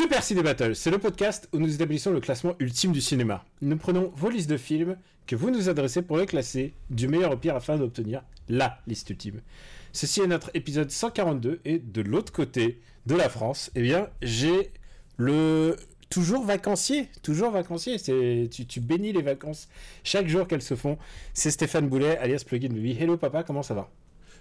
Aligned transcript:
Super 0.00 0.22
Ciné 0.22 0.42
Battle, 0.42 0.74
c'est 0.74 0.90
le 0.90 0.96
podcast 0.96 1.46
où 1.52 1.58
nous 1.58 1.74
établissons 1.74 2.10
le 2.10 2.20
classement 2.20 2.54
ultime 2.58 2.90
du 2.90 3.02
cinéma. 3.02 3.44
Nous 3.60 3.76
prenons 3.76 4.10
vos 4.16 4.30
listes 4.30 4.48
de 4.48 4.56
films 4.56 4.96
que 5.26 5.36
vous 5.36 5.50
nous 5.50 5.68
adressez 5.68 6.00
pour 6.00 6.16
les 6.16 6.24
classer 6.24 6.72
du 6.88 7.06
meilleur 7.06 7.32
au 7.32 7.36
pire 7.36 7.54
afin 7.54 7.76
d'obtenir 7.76 8.22
LA 8.48 8.80
liste 8.86 9.10
ultime. 9.10 9.42
Ceci 9.92 10.22
est 10.22 10.26
notre 10.26 10.50
épisode 10.54 10.90
142 10.90 11.60
et 11.66 11.78
de 11.78 12.00
l'autre 12.00 12.32
côté 12.32 12.80
de 13.04 13.14
la 13.14 13.28
France, 13.28 13.70
eh 13.74 13.82
bien, 13.82 14.08
j'ai 14.22 14.72
le 15.18 15.76
toujours 16.08 16.46
vacancier, 16.46 17.10
toujours 17.22 17.50
vacancier, 17.50 17.98
c'est 17.98 18.48
tu, 18.48 18.80
bénis 18.80 19.12
les 19.12 19.20
vacances 19.20 19.68
chaque 20.02 20.28
jour 20.28 20.48
qu'elles 20.48 20.62
se 20.62 20.76
font. 20.76 20.96
C'est 21.34 21.50
Stéphane 21.50 21.90
Boulet 21.90 22.16
alias 22.16 22.44
Plugin 22.46 22.68
Baby. 22.68 22.96
Hello 22.98 23.18
papa, 23.18 23.42
comment 23.42 23.62
ça 23.62 23.74
va? 23.74 23.90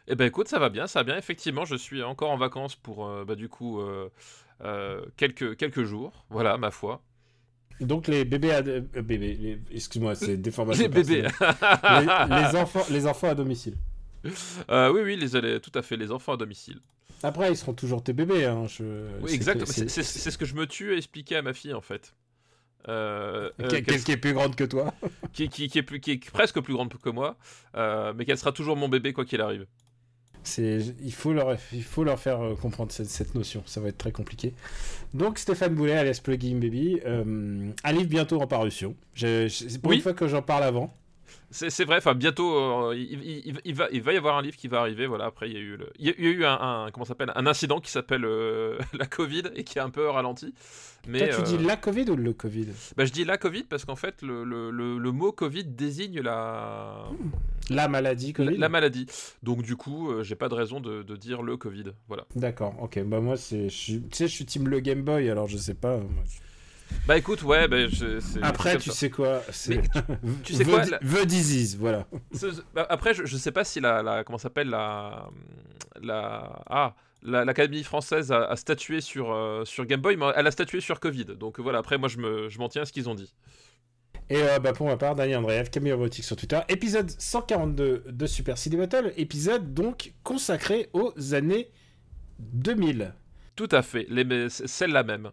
Eh 0.07 0.16
ben 0.16 0.25
écoute, 0.25 0.47
ça 0.47 0.57
va 0.57 0.69
bien, 0.69 0.88
ça 0.88 0.99
va 0.99 1.03
bien. 1.03 1.17
Effectivement, 1.17 1.66
je 1.66 1.75
suis 1.75 2.02
encore 2.02 2.31
en 2.31 2.38
vacances 2.38 2.75
pour 2.75 3.05
euh, 3.05 3.25
bah, 3.25 3.35
du 3.35 3.49
coup 3.49 3.81
euh, 3.81 4.09
quelques, 5.17 5.55
quelques 5.57 5.83
jours. 5.83 6.25
Voilà, 6.29 6.57
ma 6.57 6.71
foi. 6.71 7.01
Donc 7.79 8.07
les 8.07 8.25
bébés, 8.25 8.51
à, 8.51 8.57
euh, 8.57 8.81
bébés, 9.01 9.33
les- 9.35 9.59
excuse-moi, 9.73 10.13
c'est 10.15 10.35
déformation. 10.37 10.83
Les 10.83 10.89
bébés. 10.89 11.21
les, 11.21 12.41
les 12.41 12.55
enfants, 12.57 12.85
les 12.89 13.07
enfants 13.07 13.29
à 13.29 13.35
domicile. 13.35 13.75
Euh, 14.69 14.91
oui, 14.91 15.01
oui, 15.03 15.16
les, 15.16 15.59
tout 15.61 15.71
à 15.75 15.81
fait, 15.81 15.95
les 15.95 16.11
enfants 16.11 16.33
à 16.33 16.38
domicile. 16.38 16.79
Après, 17.23 17.49
ils 17.51 17.55
seront 17.57 17.73
toujours 17.73 18.03
tes 18.03 18.11
bébés. 18.13 18.45
Hein. 18.45 18.66
Je... 18.67 18.83
Oui, 19.21 19.29
c'est 19.29 19.35
exact. 19.35 19.59
que- 19.63 19.66
C'est 19.88 20.03
ce 20.03 20.38
que 20.38 20.45
je 20.45 20.55
me 20.55 20.67
tue 20.67 20.94
à 20.94 20.97
expliquer 20.97 21.38
à 21.38 21.41
ma 21.41 21.53
fille 21.53 21.73
en 21.73 21.81
fait. 21.81 22.13
Euh, 22.88 23.49
euh, 23.61 23.67
Quelle 23.85 24.03
qui 24.03 24.11
est 24.13 24.17
plus 24.17 24.33
grande 24.33 24.55
que 24.55 24.63
toi 24.63 24.94
qui, 25.33 25.49
qui- 25.49 25.67
qui 25.67 25.79
est 25.79 25.83
plus, 25.83 25.99
qui 25.99 26.11
est 26.11 26.31
presque 26.31 26.59
plus 26.61 26.73
grande 26.73 26.94
que 26.94 27.09
moi, 27.09 27.38
euh, 27.75 28.13
mais 28.16 28.25
qu'elle 28.25 28.38
sera 28.38 28.51
toujours 28.53 28.75
mon 28.77 28.88
bébé 28.89 29.11
quoi 29.13 29.25
qu'il 29.25 29.41
arrive. 29.41 29.66
Il 30.58 31.14
faut 31.14 31.33
leur, 31.33 31.58
il 31.73 31.83
faut 31.83 32.03
leur 32.03 32.19
faire 32.19 32.42
euh, 32.42 32.55
comprendre 32.55 32.92
cette, 32.92 33.09
cette 33.09 33.36
notion. 33.36 33.61
Ça 33.66 33.80
va 33.81 33.89
être 33.89 33.97
très 33.97 34.11
compliqué. 34.11 34.53
Donc 35.14 35.38
Stéphane 35.38 35.73
Boulet, 35.75 35.94
alias 35.97 36.19
Plugin 36.23 36.56
Baby, 36.59 37.00
euh, 37.06 37.69
un 37.83 37.91
livre 37.91 38.09
bientôt 38.09 38.41
en 38.41 38.47
parution. 38.47 38.95
Je- 39.14 39.47
je- 39.47 39.67
c'est 39.69 39.81
pour 39.81 39.89
Oui. 39.91 39.97
une 39.97 40.02
fois 40.02 40.14
que 40.14 40.28
j'en 40.28 40.41
parle 40.41 40.64
avant. 40.64 40.94
C'est 41.52 41.83
vrai, 41.86 41.97
enfin 41.97 42.14
bientôt, 42.14 42.55
euh, 42.89 42.95
il, 42.95 43.23
il- 43.23 43.47
il- 43.47 43.61
il 43.66 43.73
va, 43.73 43.88
il 43.92 44.02
va 44.03 44.14
y 44.14 44.17
avoir 44.17 44.38
un 44.38 44.42
livre 44.44 44.55
qui 44.55 44.67
va 44.67 44.81
arriver. 44.81 45.08
Voilà, 45.08 45.25
après 45.25 45.50
il 45.50 45.53
y 45.53 45.58
a 45.58 45.59
eu, 45.59 45.78
le, 45.78 45.89
il 45.97 46.06
y 46.06 46.09
a, 46.09 46.14
il 46.17 46.23
y 46.23 46.28
a 46.28 46.31
eu 46.31 46.45
un, 46.45 46.53
un- 46.86 46.91
comment 46.91 47.06
s'appelle, 47.06 47.31
un 47.36 47.47
incident 47.47 47.80
qui 47.80 47.89
s'appelle 47.89 48.23
euh, 48.23 48.78
la 48.94 49.08
Covid 49.08 49.44
et 49.56 49.64
qui 49.64 49.80
a 49.80 49.83
un 49.83 49.89
peu 49.89 50.08
ralenti. 50.09 50.53
Mais 51.08 51.19
Toi, 51.19 51.28
tu 51.30 51.41
euh, 51.41 51.44
dis 51.44 51.58
la 51.58 51.75
Covid 51.75 52.09
ou 52.11 52.16
le 52.16 52.33
Covid? 52.33 52.67
bah, 52.97 53.06
je 53.06 53.11
dis 53.11 53.25
la 53.25 53.38
Covid 53.39 53.64
parce 53.64 53.83
qu'en 53.86 53.95
fait 53.95 54.22
le, 54.22 54.44
le, 54.44 54.69
le- 54.69 55.11
mot 55.11 55.31
Covid 55.31 55.64
désigne 55.64 56.22
la, 56.22 57.06
La 57.72 57.88
maladie 57.88 58.28
la, 58.28 58.34
Covid 58.45 58.58
la 58.58 58.69
maladie. 58.69 59.08
Donc 59.41 59.63
du 59.63 59.75
coup, 59.75 60.11
euh, 60.11 60.22
j'ai 60.23 60.36
pas 60.36 60.50
de 60.50 60.53
raison 60.56 60.80
de, 60.80 61.02
de 61.02 61.16
dire 61.16 61.41
le 61.41 61.58
Covid. 61.58 61.86
Voilà. 62.08 62.25
D'accord, 62.36 62.75
ok. 62.80 63.02
Bah 63.06 63.22
moi, 63.22 63.38
c'est, 63.38 63.69
je 63.69 63.75
suis- 63.75 64.02
tu 64.02 64.08
sais, 64.11 64.28
je 64.28 64.34
suis 64.36 64.45
team 64.45 64.67
le 64.67 64.81
Game 64.81 65.02
Boy, 65.02 65.30
alors 65.31 65.47
je 65.47 65.58
sais 65.58 65.73
pas. 65.73 65.97
moi, 65.97 66.23
je- 66.25 66.39
Bah 67.07 67.17
écoute, 67.17 67.41
ouais, 67.43 67.67
bah, 67.67 67.87
je- 67.87 68.19
c'est- 68.19 68.41
Après, 68.43 68.77
tu 68.77 68.89
ça. 68.89 68.95
sais 68.95 69.09
quoi 69.09 69.41
c'est... 69.51 69.81
Tu 70.43 70.53
sais 70.55 70.63
The- 70.63 70.67
quoi, 70.69 70.85
la- 70.85 70.99
The 70.99 71.25
Disease, 71.25 71.75
voilà. 71.77 72.07
Bah, 72.73 72.85
Après, 72.89 73.13
je, 73.13 73.25
je 73.25 73.37
sais 73.37 73.51
pas 73.51 73.63
si 73.63 73.79
la, 73.79 74.01
la 74.03 74.23
comment 74.23 74.37
ça 74.37 74.43
s'appelle 74.43 74.69
la 74.69 75.29
la 76.01 76.63
ah 76.67 76.95
la- 77.23 77.44
l'Académie 77.45 77.83
française 77.83 78.31
a, 78.31 78.45
a 78.45 78.55
statué 78.55 79.01
sur 79.01 79.31
euh, 79.31 79.66
sur 79.66 79.85
Game 79.85 80.01
Boy, 80.01 80.16
mais 80.17 80.28
elle 80.35 80.47
a 80.47 80.51
statué 80.51 80.81
sur 80.81 80.99
Covid. 80.99 81.25
Donc 81.25 81.59
voilà, 81.59 81.79
après 81.79 81.97
moi 81.97 82.07
je 82.09 82.17
me 82.17 82.47
je 82.49 82.59
m'en 82.59 82.69
tiens 82.69 82.83
à 82.83 82.85
ce 82.85 82.94
qu'ils 82.94 83.09
ont 83.09 83.16
dit. 83.16 83.33
Et 84.29 84.38
euh, 84.44 84.59
bah, 84.59 84.73
pour 84.73 84.85
ma 84.85 84.95
part, 84.95 85.16
Daniel 85.16 85.39
Andreev, 85.39 85.69
Camille 85.72 85.91
Robotique 85.94 86.23
sur 86.23 86.35
Twitter, 86.35 86.59
épisode 86.69 87.09
142 87.09 88.03
de 88.07 88.25
Super 88.28 88.57
City 88.59 88.78
Battle, 88.78 89.11
épisode 89.17 89.73
donc 89.73 90.13
consacré 90.23 90.89
aux 90.94 91.13
années 91.33 91.72
2000. 92.39 93.13
Tout 93.55 93.69
à 93.72 93.81
fait, 93.81 94.07
celle-là 94.49 95.03
même. 95.03 95.31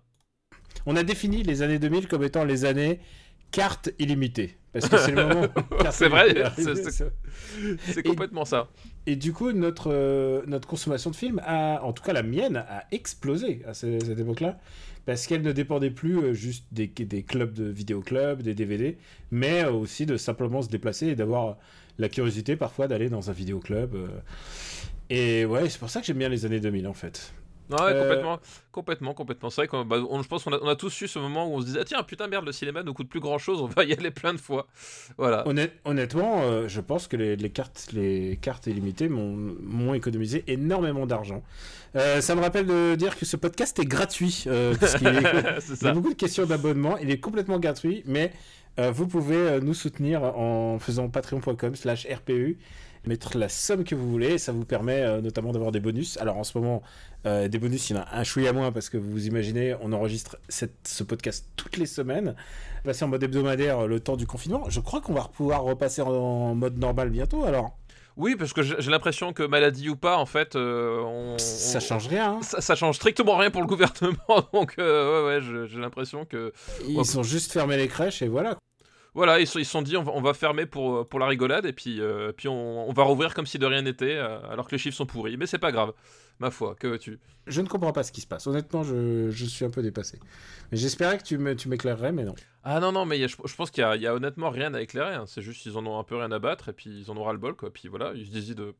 On 0.84 0.96
a 0.96 1.02
défini 1.02 1.42
les 1.42 1.62
années 1.62 1.78
2000 1.78 2.08
comme 2.08 2.22
étant 2.24 2.44
les 2.44 2.64
années 2.64 3.00
cartes 3.50 3.90
illimitées. 3.98 4.56
Parce 4.72 4.88
que 4.90 4.98
c'est 4.98 5.12
le 5.12 5.26
moment. 5.26 5.46
C'est 5.90 6.08
vrai, 6.08 6.34
c'est- 6.56 8.02
complètement 8.02 8.44
ça. 8.44 8.68
Et 9.06 9.16
du 9.16 9.32
coup, 9.32 9.52
notre, 9.52 9.90
euh, 9.90 10.42
notre 10.46 10.68
consommation 10.68 11.10
de 11.10 11.16
films, 11.16 11.40
a, 11.46 11.80
en 11.82 11.92
tout 11.94 12.02
cas 12.02 12.12
la 12.12 12.22
mienne, 12.22 12.56
a 12.56 12.84
explosé 12.92 13.62
à 13.66 13.72
ce- 13.72 13.98
cette 14.04 14.18
époque-là. 14.18 14.58
Parce 15.06 15.26
qu'elle 15.26 15.42
ne 15.42 15.52
dépendait 15.52 15.90
plus 15.90 16.18
euh, 16.18 16.32
juste 16.34 16.66
des, 16.72 16.88
des 16.88 17.22
clubs 17.22 17.52
de 17.54 17.64
vidéoclubs, 17.64 18.42
des 18.42 18.54
DVD, 18.54 18.98
mais 19.30 19.64
euh, 19.64 19.70
aussi 19.72 20.04
de 20.04 20.16
simplement 20.18 20.60
se 20.60 20.68
déplacer 20.68 21.06
et 21.06 21.14
d'avoir 21.14 21.56
la 21.98 22.08
curiosité 22.10 22.56
parfois 22.56 22.88
d'aller 22.88 23.08
dans 23.08 23.30
un 23.30 23.32
vidéoclub. 23.32 23.94
euh. 23.94 24.08
Et 25.08 25.44
ouais, 25.46 25.70
c'est 25.70 25.78
pour 25.78 25.88
ça 25.88 26.00
que 26.00 26.06
j'aime 26.06 26.18
bien 26.18 26.28
les 26.28 26.44
années 26.44 26.60
2000 26.60 26.86
en 26.88 26.92
fait. 26.94 27.32
Non, 27.68 27.76
ouais, 27.78 27.92
Euh, 27.92 28.00
complètement, 28.02 28.40
complètement, 28.72 29.14
complètement. 29.14 29.50
C'est 29.50 29.62
vrai 29.62 29.68
qu'on, 29.68 29.84
bah, 29.84 29.96
on- 30.08 30.22
je 30.22 30.28
pense 30.28 30.44
qu'on 30.44 30.52
a, 30.52 30.58
on 30.62 30.68
a 30.68 30.76
tous 30.76 31.00
eu 31.00 31.08
ce 31.08 31.18
moment 31.18 31.46
où 31.48 31.54
on 31.56 31.60
se 31.60 31.66
disait 31.66 31.80
ah, 31.80 31.84
tiens 31.84 32.02
putain 32.02 32.28
merde 32.28 32.44
le 32.46 32.52
cinéma 32.52 32.82
ne 32.82 32.90
coûte 32.92 33.08
plus 33.08 33.20
grand 33.20 33.38
chose, 33.38 33.60
on 33.60 33.66
va 33.66 33.84
y 33.84 33.92
aller 33.92 34.10
plein 34.10 34.32
de 34.34 34.38
fois. 34.38 34.66
Voilà. 35.18 35.46
Honnête- 35.48 35.72
honnêtement, 35.84 36.42
euh, 36.42 36.68
je 36.68 36.80
pense 36.80 37.08
que 37.08 37.16
les, 37.16 37.34
les 37.36 37.50
cartes, 37.50 37.88
les 37.92 38.38
cartes 38.40 38.66
illimitées 38.68 39.08
m'ont 39.08 39.36
m'ont 39.60 39.94
économisé 39.94 40.44
énormément 40.46 41.06
d'argent. 41.06 41.42
Euh, 41.96 42.20
ça 42.20 42.34
me 42.34 42.40
rappelle 42.40 42.66
de 42.66 42.94
dire 42.94 43.16
que 43.18 43.24
ce 43.24 43.36
podcast 43.36 43.78
est 43.78 43.84
gratuit. 43.86 44.44
euh, 44.46 44.74
parce 44.78 44.94
qu'il 44.96 45.08
est- 45.08 45.12
c'est 45.60 45.80
Il 45.82 45.86
y 45.86 45.88
a 45.88 45.92
beaucoup 45.92 46.10
de 46.12 46.14
questions 46.18 46.44
d'abonnement. 46.46 46.98
Il 46.98 47.10
est 47.10 47.18
complètement 47.20 47.58
gratuit, 47.58 48.02
mais 48.06 48.32
vous 48.92 49.06
pouvez 49.06 49.58
nous 49.62 49.72
soutenir 49.72 50.22
en 50.22 50.78
faisant 50.78 51.08
patreon.com 51.08 51.74
slash 51.74 52.06
RPU, 52.06 52.58
mettre 53.06 53.36
la 53.38 53.48
somme 53.48 53.84
que 53.84 53.94
vous 53.94 54.10
voulez. 54.10 54.38
Ça 54.38 54.52
vous 54.52 54.64
permet 54.64 55.00
euh, 55.02 55.20
notamment 55.20 55.52
d'avoir 55.52 55.72
des 55.72 55.80
bonus. 55.80 56.16
Alors 56.18 56.36
en 56.36 56.44
ce 56.44 56.56
moment, 56.58 56.82
euh, 57.26 57.48
des 57.48 57.58
bonus, 57.58 57.90
il 57.90 57.96
y 57.96 57.98
en 57.98 58.02
a 58.02 58.08
un 58.18 58.24
chouïa 58.24 58.52
moins 58.52 58.72
parce 58.72 58.88
que 58.88 58.96
vous 58.98 59.26
imaginez, 59.26 59.74
on 59.80 59.92
enregistre 59.92 60.36
cette- 60.48 60.86
ce 60.86 61.02
podcast 61.04 61.46
toutes 61.56 61.76
les 61.76 61.86
semaines. 61.86 62.34
Passer 62.84 63.04
en 63.04 63.08
mode 63.08 63.22
hebdomadaire 63.22 63.86
le 63.86 64.00
temps 64.00 64.16
du 64.16 64.26
confinement. 64.26 64.64
Je 64.68 64.80
crois 64.80 65.00
qu'on 65.00 65.14
va 65.14 65.22
pouvoir 65.24 65.62
repasser 65.62 66.02
en 66.02 66.54
mode 66.54 66.78
normal 66.78 67.10
bientôt 67.10 67.44
alors. 67.44 67.76
Oui, 68.18 68.34
parce 68.34 68.54
que 68.54 68.62
j'ai 68.62 68.90
l'impression 68.90 69.34
que 69.34 69.42
maladie 69.42 69.90
ou 69.90 69.96
pas, 69.96 70.16
en 70.16 70.24
fait, 70.24 70.56
euh, 70.56 71.00
on, 71.02 71.36
Ça 71.36 71.80
change 71.80 72.08
rien. 72.08 72.32
hein. 72.36 72.38
ça, 72.40 72.62
ça 72.62 72.74
change 72.74 72.96
strictement 72.96 73.36
rien 73.36 73.50
pour 73.50 73.60
le 73.60 73.66
gouvernement, 73.66 74.16
donc 74.54 74.72
euh, 74.78 75.26
ouais, 75.28 75.38
ouais, 75.38 75.66
j'ai 75.68 75.78
l'impression 75.78 76.24
que 76.24 76.50
Ils 76.88 77.18
ont 77.18 77.22
juste 77.22 77.52
fermé 77.52 77.76
les 77.76 77.88
crèches 77.88 78.22
et 78.22 78.28
voilà. 78.28 78.56
Voilà, 79.16 79.40
ils 79.40 79.46
se 79.48 79.62
sont 79.64 79.82
dit 79.82 79.96
on 79.96 80.02
va, 80.04 80.12
on 80.14 80.20
va 80.20 80.34
fermer 80.34 80.66
pour, 80.66 80.96
euh, 80.98 81.04
pour 81.04 81.18
la 81.18 81.26
rigolade 81.26 81.66
et 81.66 81.72
puis, 81.72 82.00
euh, 82.00 82.30
puis 82.32 82.46
on, 82.48 82.88
on 82.88 82.92
va 82.92 83.02
rouvrir 83.02 83.34
comme 83.34 83.46
si 83.46 83.58
de 83.58 83.66
rien 83.66 83.82
n'était, 83.82 84.14
euh, 84.16 84.38
alors 84.50 84.66
que 84.68 84.72
les 84.72 84.78
chiffres 84.78 84.96
sont 84.96 85.06
pourris. 85.06 85.36
Mais 85.36 85.46
c'est 85.46 85.58
pas 85.58 85.72
grave, 85.72 85.92
ma 86.38 86.50
foi, 86.50 86.76
que 86.78 86.86
veux-tu? 86.86 87.18
Je 87.48 87.60
ne 87.62 87.66
comprends 87.66 87.92
pas 87.92 88.02
ce 88.02 88.12
qui 88.12 88.20
se 88.20 88.26
passe. 88.26 88.46
Honnêtement, 88.46 88.82
je, 88.84 89.30
je 89.30 89.44
suis 89.46 89.64
un 89.64 89.70
peu 89.70 89.82
dépassé. 89.82 90.18
Mais 90.70 90.78
j'espérais 90.78 91.16
que 91.18 91.22
tu 91.24 91.38
m'éclairerais, 91.68 92.12
mais 92.12 92.24
non. 92.24 92.34
Ah 92.62 92.78
non, 92.80 92.92
non, 92.92 93.04
mais 93.06 93.16
il 93.18 93.20
y 93.22 93.24
a- 93.24 93.28
je, 93.28 93.36
je 93.44 93.54
pense 93.56 93.70
qu'il 93.70 93.82
y, 93.84 93.98
y 94.00 94.06
a 94.06 94.14
honnêtement 94.14 94.50
rien 94.50 94.74
à 94.74 94.80
éclairer, 94.80 95.14
hein. 95.14 95.24
c'est 95.26 95.42
juste 95.42 95.62
qu'ils 95.62 95.76
en 95.78 95.86
ont 95.86 95.98
un 95.98 96.04
peu 96.04 96.16
rien 96.16 96.30
à 96.32 96.38
battre 96.38 96.68
et 96.68 96.72
puis 96.72 96.90
ils 96.90 97.10
en 97.10 97.16
auront 97.16 97.32
le 97.32 97.38
bol 97.38 97.54
quoi. 97.56 97.72
Puis 97.72 97.88
voilà, 97.88 98.12
ils 98.14 98.26
se 98.26 98.30
disent 98.30 98.54
de. 98.54 98.74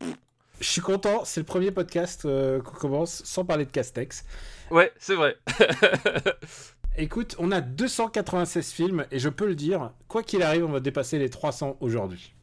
Je 0.59 0.67
suis 0.67 0.81
content, 0.81 1.23
c'est 1.23 1.39
le 1.39 1.45
premier 1.45 1.69
podcast 1.71 2.25
euh, 2.25 2.59
qu'on 2.61 2.75
commence 2.75 3.23
sans 3.25 3.45
parler 3.45 3.65
de 3.65 3.69
Castex. 3.71 4.25
Ouais, 4.71 4.91
c'est 4.97 5.13
vrai. 5.15 5.37
Écoute, 6.97 7.35
on 7.37 7.51
a 7.51 7.61
296 7.61 8.71
films 8.71 9.05
et 9.11 9.19
je 9.19 9.29
peux 9.29 9.45
le 9.47 9.55
dire, 9.55 9.91
quoi 10.07 10.23
qu'il 10.23 10.41
arrive, 10.41 10.65
on 10.65 10.71
va 10.71 10.79
dépasser 10.79 11.19
les 11.19 11.29
300 11.29 11.77
aujourd'hui. 11.79 12.33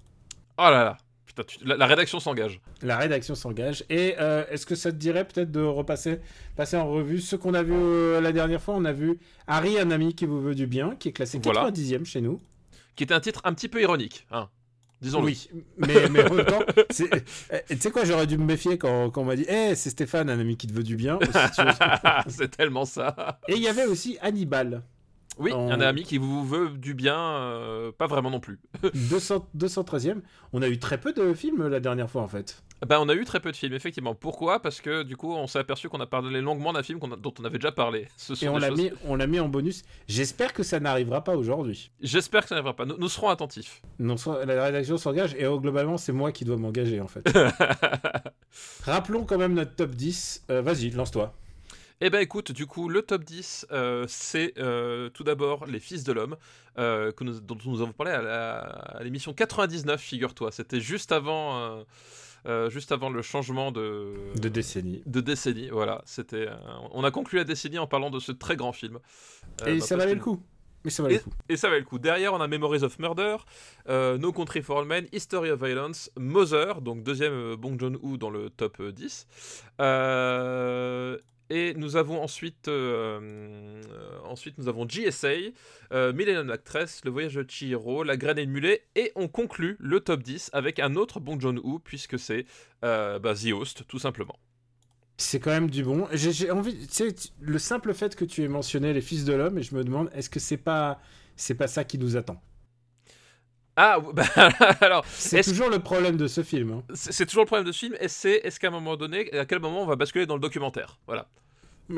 Oh 0.58 0.62
là 0.62 0.70
là, 0.84 0.96
putain, 1.26 1.42
tu- 1.42 1.58
la, 1.64 1.76
la 1.76 1.86
rédaction 1.86 2.20
s'engage. 2.20 2.60
La 2.82 2.96
rédaction 2.96 3.34
s'engage. 3.34 3.84
Et 3.90 4.14
euh, 4.20 4.44
est-ce 4.50 4.64
que 4.66 4.76
ça 4.76 4.92
te 4.92 4.96
dirait 4.96 5.24
peut-être 5.26 5.50
de 5.50 5.60
repasser 5.60 6.20
passer 6.54 6.76
en 6.76 6.88
revue 6.88 7.20
ce 7.20 7.34
qu'on 7.34 7.54
a 7.54 7.64
vu 7.64 7.72
euh, 7.74 8.20
la 8.20 8.30
dernière 8.30 8.62
fois? 8.62 8.74
On 8.76 8.84
a 8.84 8.92
vu 8.92 9.18
Harry, 9.48 9.78
un 9.80 9.90
ami 9.90 10.14
qui 10.14 10.24
vous 10.26 10.40
veut 10.40 10.54
du 10.54 10.68
bien, 10.68 10.94
qui 10.96 11.08
est 11.08 11.12
classé 11.12 11.40
Voilà. 11.42 11.68
90e 11.70 12.04
chez 12.04 12.20
nous. 12.20 12.40
Qui 12.94 13.02
était 13.02 13.14
un 13.14 13.20
titre 13.20 13.40
un 13.42 13.52
petit 13.54 13.68
peu 13.68 13.82
ironique, 13.82 14.24
hein. 14.30 14.48
Disons-le. 15.04 15.26
Oui, 15.26 15.48
mais, 15.76 16.08
mais 16.10 16.28
en 16.30 16.34
même 16.34 16.46
temps, 16.46 16.62
c'est- 16.90 17.12
euh, 17.52 17.58
tu 17.68 17.78
sais 17.78 17.90
quoi, 17.90 18.04
j'aurais 18.04 18.26
dû 18.26 18.38
me 18.38 18.44
méfier 18.44 18.78
quand, 18.78 19.10
quand 19.10 19.20
on 19.20 19.24
m'a 19.26 19.36
dit 19.36 19.44
Eh, 19.48 19.74
c'est 19.74 19.90
Stéphane, 19.90 20.30
un 20.30 20.38
ami 20.40 20.56
qui 20.56 20.66
te 20.66 20.72
veut 20.72 20.82
du 20.82 20.96
bien. 20.96 21.18
c'est 22.26 22.50
tellement 22.56 22.86
ça. 22.86 23.38
Et 23.48 23.54
il 23.56 23.62
y 23.62 23.68
avait 23.68 23.84
aussi 23.84 24.16
Hannibal. 24.22 24.82
Oui, 25.38 25.52
En- 25.52 25.70
un 25.70 25.80
ami 25.80 26.02
qui 26.04 26.18
vous 26.18 26.44
veut 26.46 26.68
du 26.70 26.94
bien, 26.94 27.18
euh, 27.18 27.90
pas 27.92 28.06
vraiment 28.06 28.30
non 28.30 28.40
plus. 28.40 28.58
200, 28.94 29.48
213e. 29.56 30.20
On 30.52 30.62
a 30.62 30.68
eu 30.68 30.78
très 30.78 30.98
peu 30.98 31.12
de 31.12 31.34
films 31.34 31.66
la 31.68 31.80
dernière 31.80 32.08
fois 32.10 32.22
en 32.22 32.28
fait. 32.28 32.62
Ben, 32.86 32.98
on 33.00 33.08
a 33.08 33.14
eu 33.14 33.24
très 33.24 33.40
peu 33.40 33.50
de 33.50 33.56
films, 33.56 33.72
effectivement. 33.72 34.14
Pourquoi? 34.14 34.60
Parce 34.60 34.80
que 34.82 35.02
du 35.04 35.16
coup, 35.16 35.32
on 35.32 35.46
s'est 35.46 35.58
aperçu 35.58 35.88
qu'on 35.88 36.00
a 36.00 36.06
parlé 36.06 36.40
longuement 36.42 36.72
d'un 36.72 36.82
film 36.82 36.98
a- 37.02 37.16
dont 37.16 37.32
on 37.40 37.44
avait 37.44 37.56
déjà 37.58 37.72
parlé. 37.72 38.08
Ce 38.16 38.34
sont 38.34 38.44
Et 38.44 38.48
on 38.48 38.58
l'a 38.58 38.68
choses- 38.68 38.78
mis, 38.78 38.90
on 39.06 39.16
l'a 39.16 39.26
mis 39.26 39.40
en 39.40 39.48
bonus. 39.48 39.82
J'espère 40.06 40.52
que 40.52 40.62
ça 40.62 40.80
n'arrivera 40.80 41.24
pas 41.24 41.34
aujourd'hui. 41.36 41.90
J'espère 42.02 42.42
que 42.42 42.48
ça 42.48 42.54
n'arrivera 42.56 42.76
pas. 42.76 42.84
Nous, 42.84 42.96
nous 42.98 43.08
serons 43.08 43.30
attentifs. 43.30 43.80
Non, 43.98 44.16
la 44.46 44.64
rédaction 44.64 44.98
s'engage 44.98 45.34
et 45.38 45.46
oh, 45.46 45.58
globalement 45.60 45.96
c'est 45.96 46.12
moi 46.12 46.30
qui 46.32 46.44
dois 46.44 46.56
m'engager 46.58 47.00
en 47.00 47.08
fait. 47.08 47.26
Rappelons 48.84 49.24
quand 49.24 49.38
même 49.38 49.54
notre 49.54 49.74
top 49.74 49.90
10. 49.92 50.44
Euh, 50.50 50.62
Vas-y, 50.62 50.90
lance-toi. 50.90 51.32
Eh 52.00 52.10
ben 52.10 52.18
écoute, 52.20 52.52
du 52.52 52.66
coup, 52.66 52.88
le 52.88 53.02
top 53.02 53.24
10, 53.24 53.66
euh, 53.72 54.04
c'est 54.08 54.52
euh, 54.58 55.08
tout 55.10 55.24
d'abord 55.24 55.66
Les 55.66 55.78
Fils 55.80 56.04
de 56.04 56.12
l'Homme, 56.12 56.36
euh, 56.78 57.12
que 57.12 57.24
nous- 57.24 57.40
dont 57.40 57.56
nous 57.64 57.80
avons 57.82 57.92
parlé 57.92 58.12
à 58.12 58.98
l'émission 59.02 59.32
99, 59.32 60.00
figure-toi. 60.00 60.50
C'était 60.50 60.80
juste 60.80 61.12
avant, 61.12 61.84
euh, 62.46 62.68
juste 62.68 62.90
avant 62.92 63.10
le 63.10 63.22
changement 63.22 63.70
de, 63.72 64.12
De 64.40 64.48
décennie. 64.48 65.02
de 65.06 65.20
décennie. 65.20 65.68
Voilà, 65.70 66.02
c'était. 66.04 66.48
euh, 66.48 66.56
on 66.92 67.04
a 67.04 67.10
conclu 67.10 67.38
la 67.38 67.44
décennie 67.44 67.78
en 67.78 67.86
parlant 67.86 68.10
de 68.10 68.18
ce 68.18 68.32
très 68.32 68.56
grand 68.56 68.72
film. 68.72 68.98
Euh, 69.62 69.66
et 69.66 69.78
bah, 69.78 69.84
ça 69.84 69.96
valait 69.96 70.14
le 70.16 70.20
coup. 70.20 70.42
Mais 70.84 70.90
ça 70.90 71.02
valait 71.02 71.14
le 71.14 71.20
coup. 71.22 71.30
Et 71.48 71.56
ça 71.56 71.68
valait 71.68 71.80
le 71.80 71.86
coup. 71.86 71.98
Derrière, 71.98 72.34
on 72.34 72.40
a 72.42 72.48
Memories 72.48 72.82
of 72.82 72.98
Murder, 72.98 73.36
No 73.88 74.32
Country 74.32 74.60
for 74.60 74.80
All 74.80 74.84
Men, 74.84 75.06
History 75.12 75.48
of 75.50 75.62
Violence, 75.62 76.10
Mother, 76.18 76.82
donc 76.82 77.02
deuxième 77.04 77.54
Bong 77.54 77.80
Joon-ho 77.80 78.18
dans 78.18 78.28
le 78.30 78.50
top 78.50 78.78
euh, 78.80 78.92
10. 78.92 79.26
Et 81.50 81.74
nous 81.74 81.96
avons 81.96 82.22
ensuite, 82.22 82.68
euh, 82.68 83.82
ensuite 84.24 84.56
nous 84.58 84.68
avons 84.68 84.86
GSA, 84.86 85.28
euh, 85.92 86.12
Millennium 86.12 86.50
Actress, 86.50 87.02
Le 87.04 87.10
Voyage 87.10 87.34
de 87.34 87.44
Chihiro, 87.46 88.02
La 88.02 88.16
Graine 88.16 88.38
et 88.38 88.46
le 88.46 88.50
Mulet, 88.50 88.82
et 88.96 89.12
on 89.14 89.28
conclut 89.28 89.76
le 89.78 90.00
top 90.00 90.22
10 90.22 90.50
avec 90.54 90.78
un 90.78 90.94
autre 90.94 91.20
Bong 91.20 91.40
Joon-ho, 91.40 91.78
puisque 91.80 92.18
c'est 92.18 92.46
euh, 92.84 93.18
bah, 93.18 93.34
The 93.34 93.52
Host, 93.52 93.84
tout 93.86 93.98
simplement. 93.98 94.38
C'est 95.18 95.38
quand 95.38 95.50
même 95.50 95.70
du 95.70 95.84
bon. 95.84 96.08
J'ai 96.12 96.50
envie, 96.50 96.88
le 97.40 97.58
simple 97.58 97.94
fait 97.94 98.16
que 98.16 98.24
tu 98.24 98.42
aies 98.42 98.48
mentionné 98.48 98.92
les 98.92 99.02
fils 99.02 99.24
de 99.24 99.34
l'homme, 99.34 99.58
et 99.58 99.62
je 99.62 99.74
me 99.74 99.84
demande, 99.84 100.10
est-ce 100.14 100.30
que 100.30 100.40
c'est 100.40 100.56
pas, 100.56 100.98
c'est 101.36 101.54
pas 101.54 101.68
ça 101.68 101.84
qui 101.84 101.98
nous 101.98 102.16
attend? 102.16 102.40
Ah, 103.76 103.98
bah, 104.14 104.24
alors, 104.80 105.04
C'est 105.08 105.42
toujours 105.42 105.68
le 105.70 105.78
problème 105.80 106.16
de 106.16 106.28
ce 106.28 106.42
film. 106.42 106.70
hein. 106.72 106.82
c'est 106.94 107.12
c'est 107.12 107.26
toujours 107.26 107.42
le 107.42 107.46
problème 107.46 107.66
de 107.66 107.72
ce 107.72 107.78
film, 107.78 107.94
et 108.00 108.08
c'est 108.08 108.40
est-ce 108.44 108.60
qu'à 108.60 108.68
un 108.68 108.70
moment 108.70 108.96
donné, 108.96 109.32
à 109.36 109.44
quel 109.46 109.58
moment 109.60 109.82
on 109.82 109.86
va 109.86 109.96
basculer 109.96 110.26
dans 110.26 110.34
le 110.34 110.40
documentaire? 110.40 110.98
Voilà. 111.06 111.26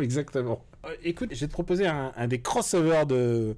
Exactement. 0.00 0.64
Euh, 0.84 0.94
écoute, 1.04 1.28
je 1.32 1.40
vais 1.40 1.46
te 1.46 1.52
proposer 1.52 1.86
un, 1.86 2.12
un 2.16 2.26
des 2.26 2.40
crossovers 2.40 3.06
de, 3.06 3.56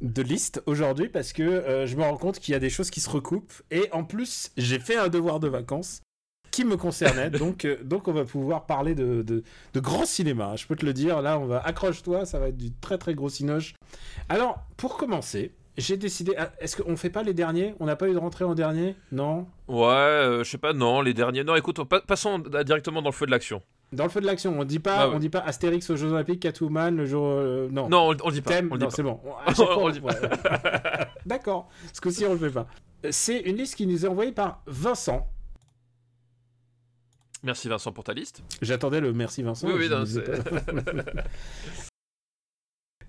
de 0.00 0.22
liste 0.22 0.62
aujourd'hui 0.66 1.08
parce 1.08 1.32
que 1.34 1.42
euh, 1.42 1.86
je 1.86 1.96
me 1.96 2.02
rends 2.02 2.16
compte 2.16 2.38
qu'il 2.38 2.52
y 2.52 2.54
a 2.54 2.58
des 2.60 2.70
choses 2.70 2.90
qui 2.90 3.00
se 3.00 3.10
recoupent. 3.10 3.52
Et 3.70 3.88
en 3.92 4.04
plus, 4.04 4.50
j'ai 4.56 4.78
fait 4.78 4.96
un 4.96 5.08
devoir 5.08 5.40
de 5.40 5.48
vacances 5.48 6.00
qui 6.52 6.64
me 6.64 6.78
concernait. 6.78 7.28
donc, 7.44 7.66
euh, 7.66 7.76
donc, 7.84 8.08
on 8.08 8.12
va 8.12 8.24
pouvoir 8.24 8.64
parler 8.64 8.94
de, 8.94 9.20
de, 9.22 9.42
de 9.74 9.80
grand 9.80 10.06
cinéma. 10.06 10.56
Je 10.56 10.66
peux 10.66 10.74
te 10.76 10.86
le 10.86 10.94
dire. 10.94 11.20
Là, 11.20 11.38
on 11.38 11.44
va 11.46 11.58
accroche-toi. 11.60 12.24
Ça 12.24 12.38
va 12.38 12.48
être 12.48 12.56
du 12.56 12.72
très 12.72 12.96
très 12.96 13.14
gros 13.14 13.28
cinoche. 13.28 13.74
Alors, 14.30 14.60
pour 14.78 14.96
commencer. 14.96 15.52
J'ai 15.78 15.96
décidé. 15.96 16.34
ah, 16.36 16.50
Est-ce 16.58 16.80
qu'on 16.82 16.96
fait 16.96 17.08
pas 17.08 17.22
les 17.22 17.32
derniers? 17.34 17.74
On 17.80 17.86
n'a 17.86 17.94
pas 17.96 18.08
eu 18.08 18.12
de 18.12 18.18
rentrée 18.18 18.44
en 18.44 18.54
dernier? 18.54 18.96
Non 19.12 19.46
Ouais, 19.68 19.86
euh, 19.86 20.42
je 20.44 20.50
sais 20.50 20.58
pas, 20.58 20.72
non, 20.72 21.00
les 21.00 21.14
derniers. 21.14 21.44
Non, 21.44 21.54
écoute, 21.54 21.82
pa- 21.84 22.00
passons 22.00 22.40
directement 22.40 23.00
dans 23.00 23.10
le 23.10 23.14
feu 23.14 23.26
de 23.26 23.30
l'action. 23.30 23.62
Dans 23.92 24.02
le 24.04 24.10
feu 24.10 24.20
de 24.20 24.26
l'action, 24.26 24.58
on 24.58 24.64
dit 24.64 24.80
pas, 24.80 24.96
Ah 24.98 25.08
ouais. 25.08 25.14
on 25.14 25.18
dit 25.18 25.28
pas 25.30 25.38
Astérix 25.38 25.88
aux 25.88 25.96
Jeux 25.96 26.12
Olympiques, 26.12 26.40
Catwoman, 26.40 26.94
le 26.96 27.06
jour. 27.06 27.24
euh, 27.26 27.68
non. 27.70 27.88
Non, 27.88 28.10
on, 28.10 28.16
on 28.24 28.30
dit 28.30 28.42
pas. 28.42 28.50
Thème, 28.50 28.68
on 28.70 28.74
le 28.74 28.80
dit 28.80 28.84
non, 28.84 28.90
c'est 28.90 29.02
bon. 29.02 29.20
On 29.78 29.88
dit 29.90 30.00
pas. 30.00 30.14
D'accord. 31.24 31.68
Ce 31.94 32.00
coup-ci, 32.00 32.26
on 32.26 32.32
le 32.34 32.38
fait 32.38 32.50
pas. 32.50 32.66
C'est 33.10 33.38
une 33.40 33.56
liste 33.56 33.76
qui 33.76 33.86
nous 33.86 34.04
est 34.04 34.08
envoyée 34.08 34.32
par 34.32 34.62
Vincent. 34.66 35.26
Merci 37.44 37.68
Vincent 37.68 37.92
pour 37.92 38.02
ta 38.04 38.12
liste. 38.14 38.42
J'attendais 38.60 39.00
le 39.00 39.12
merci 39.12 39.42
Vincent. 39.44 39.68
Oui, 39.68 39.74
oui, 39.78 39.88
non, 39.88 40.00
ne 40.00 40.04
disais 40.04 40.24
c'est- 40.26 40.42
pas. 41.14 41.22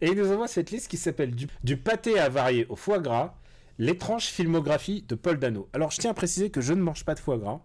Et 0.02 0.08
il 0.08 0.16
nous 0.18 0.32
envoie 0.32 0.48
cette 0.48 0.72
liste 0.72 0.90
qui 0.90 0.98
s'appelle 0.98 1.36
du, 1.36 1.48
du 1.64 1.78
pâté 1.78 2.20
à 2.20 2.30
varier 2.30 2.66
au 2.70 2.76
foie 2.76 3.00
gras, 3.00 3.34
l'étrange 3.78 4.26
filmographie 4.26 5.04
de 5.08 5.16
Paul 5.16 5.38
Dano. 5.40 5.68
Alors, 5.74 5.92
je 5.92 5.98
tiens 6.00 6.12
à 6.12 6.14
préciser 6.14 6.50
que 6.50 6.62
je 6.62 6.74
ne 6.74 6.82
mange 6.82 7.04
pas 7.06 7.16
de 7.16 7.20
foie 7.20 7.38
gras. 7.38 7.60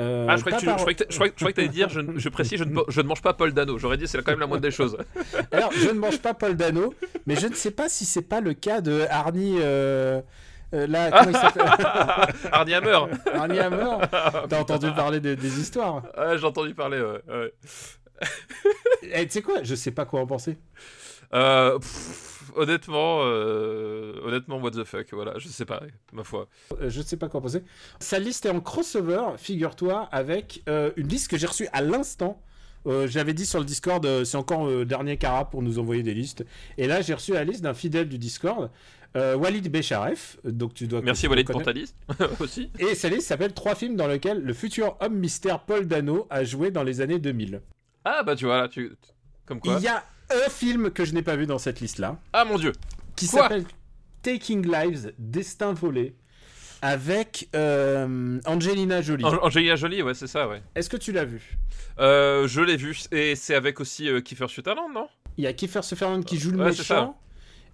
Euh, 0.00 0.26
Ah, 0.28 0.36
je 0.36 0.42
croyais 0.42 0.56
que 0.56 0.60
tu 0.60 0.66
par- 0.66 0.78
je 0.78 0.82
croyais 0.82 0.94
que 0.96 1.02
t'a- 1.04 1.10
je 1.10 1.14
croyais 1.16 1.32
que- 1.32 1.38
je 1.38 1.40
croyais 1.40 1.52
que 1.52 1.56
t'allais 1.56 1.68
dire, 1.68 1.88
je, 1.88 2.00
je 2.16 2.28
précise, 2.28 2.58
je 2.60 2.64
ne, 2.64 2.78
je 2.86 3.00
ne 3.00 3.06
mange 3.08 3.20
pas 3.22 3.34
Paul 3.34 3.52
Dano. 3.52 3.78
J'aurais 3.78 3.96
dit, 3.96 4.06
c'est 4.06 4.18
quand 4.22 4.30
même 4.30 4.38
la 4.38 4.46
moindre 4.46 4.62
des 4.62 4.70
choses. 4.70 4.96
Alors, 5.52 5.72
je 5.72 5.88
ne 5.88 5.98
mange 5.98 6.18
pas 6.20 6.34
Paul 6.34 6.54
Dano, 6.54 6.94
mais 7.26 7.34
je 7.34 7.48
ne 7.48 7.54
sais 7.54 7.72
pas 7.72 7.88
si 7.88 8.04
c'est 8.04 8.22
pas 8.22 8.40
le 8.40 8.54
cas 8.54 8.80
de 8.80 9.06
Arnie. 9.10 9.56
euh, 9.60 10.20
euh, 10.74 10.86
là, 10.86 11.10
comment 11.10 11.30
il 11.30 11.36
s'appelle 11.36 11.64
Arnie 12.52 12.74
Hammer. 12.74 12.98
Arnie 13.34 13.58
Hammer. 13.58 13.96
T'as 14.48 14.60
entendu 14.60 14.92
parler 14.92 15.18
des- 15.18 15.34
des 15.34 15.58
histoires 15.60 16.04
Ouais, 16.16 16.38
j'ai 16.38 16.44
entendu 16.44 16.74
parler, 16.74 17.00
ouais. 17.00 17.20
ouais. 17.34 17.52
Eh, 19.02 19.24
tu 19.26 19.32
sais 19.32 19.42
quoi 19.42 19.62
Je 19.62 19.74
sais 19.74 19.90
pas 19.92 20.04
quoi 20.04 20.20
en 20.20 20.26
penser. 20.26 20.58
Euh, 21.34 21.78
pff, 21.78 22.52
honnêtement, 22.56 23.20
euh, 23.22 24.14
honnêtement, 24.24 24.58
what 24.58 24.70
the 24.70 24.84
fuck, 24.84 25.06
voilà, 25.12 25.34
je 25.38 25.48
sais 25.48 25.64
pas, 25.64 25.82
ma 26.12 26.24
foi. 26.24 26.48
Euh, 26.80 26.88
je 26.90 26.98
ne 27.00 27.04
sais 27.04 27.16
pas 27.16 27.28
quoi 27.28 27.40
en 27.40 27.42
penser. 27.42 27.62
Sa 28.00 28.18
liste 28.18 28.46
est 28.46 28.50
en 28.50 28.60
crossover, 28.60 29.22
figure-toi, 29.36 30.08
avec 30.12 30.62
euh, 30.68 30.90
une 30.96 31.08
liste 31.08 31.28
que 31.30 31.36
j'ai 31.36 31.46
reçue 31.46 31.68
à 31.72 31.82
l'instant. 31.82 32.40
Euh, 32.86 33.06
J'avais 33.06 33.34
dit 33.34 33.44
sur 33.44 33.58
le 33.58 33.64
Discord, 33.64 34.04
euh, 34.06 34.24
c'est 34.24 34.36
encore 34.36 34.66
le 34.66 34.84
dernier 34.86 35.16
cara 35.18 35.50
pour 35.50 35.62
nous 35.62 35.78
envoyer 35.78 36.02
des 36.02 36.14
listes. 36.14 36.44
Et 36.78 36.86
là, 36.86 37.02
j'ai 37.02 37.12
reçu 37.12 37.32
la 37.32 37.44
liste 37.44 37.60
d'un 37.60 37.74
fidèle 37.74 38.08
du 38.08 38.18
Discord, 38.18 38.70
euh, 39.16 39.34
Walid 39.36 39.68
Bécharef. 39.70 40.38
Donc 40.44 40.74
tu 40.74 40.86
dois. 40.86 41.02
Merci 41.02 41.26
Walid 41.26 41.50
pour 41.50 41.62
ta 41.62 41.72
liste 41.72 41.96
aussi. 42.40 42.70
Et 42.78 42.94
sa 42.94 43.08
liste 43.08 43.26
s'appelle 43.28 43.52
Trois 43.52 43.74
films 43.74 43.96
dans 43.96 44.06
lesquels 44.06 44.40
le 44.40 44.54
futur 44.54 44.96
homme 45.00 45.14
mystère 45.16 45.60
Paul 45.60 45.86
Dano 45.86 46.26
a 46.30 46.44
joué 46.44 46.70
dans 46.70 46.82
les 46.84 47.00
années 47.00 47.18
2000. 47.18 47.60
Ah 48.04 48.22
bah 48.22 48.36
tu 48.36 48.44
vois 48.46 48.58
là, 48.58 48.68
tu 48.68 48.92
comme 49.44 49.60
quoi. 49.60 49.76
Il 49.78 49.82
y 49.82 49.88
a 49.88 50.04
un 50.30 50.48
film 50.50 50.90
que 50.90 51.04
je 51.04 51.12
n'ai 51.14 51.22
pas 51.22 51.36
vu 51.36 51.46
dans 51.46 51.58
cette 51.58 51.80
liste-là. 51.80 52.18
Ah 52.32 52.44
mon 52.44 52.58
dieu. 52.58 52.72
qui 53.16 53.26
s'appelle 53.26 53.64
Taking 54.22 54.66
Lives, 54.70 55.12
Destin 55.18 55.72
volé, 55.72 56.14
avec 56.82 57.48
euh, 57.54 58.38
Angelina 58.44 59.00
Jolie. 59.02 59.24
Ang- 59.24 59.38
Angelina 59.42 59.76
Jolie, 59.76 60.02
ouais, 60.02 60.14
c'est 60.14 60.26
ça, 60.26 60.48
ouais. 60.48 60.62
Est-ce 60.74 60.88
que 60.90 60.96
tu 60.96 61.12
l'as 61.12 61.24
vu? 61.24 61.56
Euh, 61.98 62.46
je 62.46 62.60
l'ai 62.60 62.76
vu 62.76 62.96
et 63.10 63.34
c'est 63.36 63.54
avec 63.54 63.80
aussi 63.80 64.08
euh, 64.08 64.20
Kiefer 64.20 64.46
Sutherland, 64.48 64.92
non? 64.94 65.08
Il 65.36 65.44
y 65.44 65.46
a 65.46 65.52
Kiefer 65.52 65.82
Sutherland 65.82 66.24
qui 66.24 66.38
joue 66.38 66.50
le 66.52 66.58
Ouais, 66.58 66.66
méchant. 66.70 67.18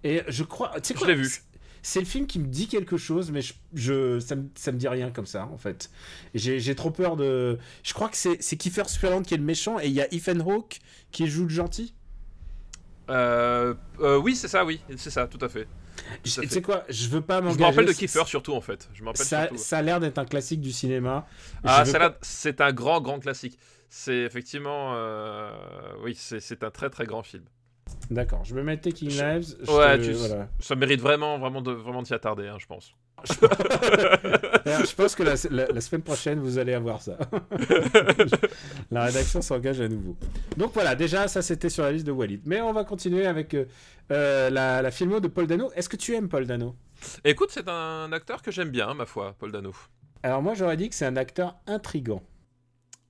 Et 0.03 0.21
je 0.27 0.43
crois. 0.43 0.71
Tu 0.81 0.89
sais 0.89 0.93
Je 0.93 0.99
quoi? 0.99 1.07
l'ai 1.07 1.15
vu. 1.15 1.29
c'est- 1.81 1.99
le 1.99 2.05
film 2.05 2.25
qui 2.25 2.39
me 2.39 2.47
dit 2.47 2.67
quelque 2.67 2.97
chose, 2.97 3.31
mais 3.31 3.41
je, 3.41 3.53
je- 3.73 4.19
ça, 4.19 4.35
me, 4.35 4.49
ça 4.55 4.71
me 4.71 4.77
dit 4.77 4.87
rien 4.87 5.11
comme 5.11 5.25
ça, 5.27 5.45
en 5.51 5.57
fait. 5.57 5.89
J'ai 6.33 6.75
trop 6.75 6.89
peur 6.91 7.15
de. 7.15 7.57
Je 7.83 7.93
crois 7.93 8.09
que 8.09 8.17
c'est 8.17 8.41
c'est 8.41 8.55
Kiefer 8.57 8.83
Sutherland 8.87 9.23
qui 9.25 9.33
est 9.35 9.37
le 9.37 9.43
méchant 9.43 9.79
et 9.79 9.85
il 9.87 9.93
y 9.93 10.01
a 10.01 10.11
Ethan 10.13 10.39
Hawke 10.39 10.79
qui 11.11 11.27
joue 11.27 11.43
le 11.43 11.49
gentil. 11.49 11.93
Euh, 13.09 13.73
euh, 13.99 14.17
Oui, 14.17 14.35
c'est 14.35 14.47
ça, 14.47 14.65
oui, 14.65 14.81
c'est 14.97 15.09
ça, 15.09 15.27
tout 15.27 15.43
à 15.43 15.49
fait. 15.49 15.67
Tu 16.23 16.29
sais 16.29 16.61
quoi 16.61 16.83
Je 16.89 17.07
veux 17.09 17.21
pas 17.21 17.37
Je 17.37 17.43
m'engager. 17.43 17.59
me 17.61 17.65
rappelle 17.65 17.85
de 17.85 17.93
Kiefer 17.93 18.23
surtout 18.25 18.53
en 18.53 18.61
fait. 18.61 18.89
Je 18.93 19.03
Ça, 19.15 19.41
surtout. 19.47 19.57
ça 19.57 19.77
a 19.77 19.81
l'air 19.81 19.99
d'être 19.99 20.17
un 20.17 20.25
classique 20.25 20.61
du 20.61 20.71
cinéma. 20.71 21.25
Ah, 21.63 21.83
Je 21.85 21.91
celle-là, 21.91 22.11
pas- 22.11 22.17
c'est 22.21 22.61
un 22.61 22.71
grand, 22.73 22.99
grand 23.01 23.19
classique. 23.19 23.57
C'est 23.89 24.17
effectivement, 24.17 24.93
euh, 24.95 25.51
oui, 26.03 26.15
c'est 26.17 26.39
c'est 26.41 26.63
un 26.63 26.71
très, 26.71 26.89
très 26.89 27.05
grand 27.05 27.23
film. 27.23 27.43
D'accord, 28.11 28.43
je 28.43 28.53
me 28.55 28.61
mets 28.63 28.77
Taking 28.77 29.09
Je- 29.09 29.23
Lives. 29.23 29.55
je 29.61 29.71
Ouais, 29.71 29.97
te- 29.97 30.03
tu- 30.05 30.11
voilà. 30.13 30.47
Ça 30.59 30.75
mérite 30.75 30.99
vraiment, 31.01 31.37
vraiment 31.39 31.61
de, 31.61 31.71
vraiment 31.71 32.01
de 32.01 32.07
s'y 32.07 32.13
attarder, 32.13 32.47
hein, 32.47 32.57
je 32.59 32.65
pense. 32.65 32.93
Alors, 34.65 34.85
je 34.85 34.95
pense 34.95 35.15
que 35.15 35.23
la, 35.23 35.35
la- 35.51 35.67
la 35.67 35.81
semaine 35.81 36.01
prochaine, 36.01 36.39
vous 36.39 36.57
allez 36.57 36.73
avoir 36.73 37.01
ça. 37.01 37.17
la 38.91 39.05
rédaction 39.05 39.41
s'engage 39.41 39.81
à 39.81 39.87
nouveau. 39.87 40.15
Donc 40.57 40.73
voilà, 40.73 40.95
déjà, 40.95 41.27
ça 41.27 41.41
c'était 41.41 41.69
sur 41.69 41.83
la 41.83 41.91
liste 41.91 42.05
de 42.05 42.11
Walid. 42.11 42.41
Mais 42.45 42.61
on 42.61 42.73
va 42.73 42.83
continuer 42.83 43.25
avec 43.25 43.53
euh, 43.53 43.65
euh, 44.11 44.49
la, 44.49 44.81
la 44.81 44.91
filmo 44.91 45.19
de 45.19 45.27
Paul 45.27 45.47
Dano. 45.47 45.71
Est-ce 45.75 45.89
que 45.89 45.97
tu 45.97 46.13
aimes 46.15 46.29
Paul 46.29 46.45
Dano? 46.45 46.75
Écoute, 47.23 47.49
c'est 47.51 47.67
un 47.67 48.11
acteur 48.11 48.41
que 48.41 48.51
j'aime 48.51 48.69
bien, 48.69 48.93
ma 48.93 49.05
foi, 49.05 49.35
Paul 49.39 49.51
Dano. 49.51 49.71
Alors 50.23 50.41
moi, 50.41 50.53
j'aurais 50.55 50.77
dit 50.77 50.89
que 50.89 50.95
c'est 50.95 51.05
un 51.05 51.17
acteur 51.17 51.55
intrigant. 51.67 52.23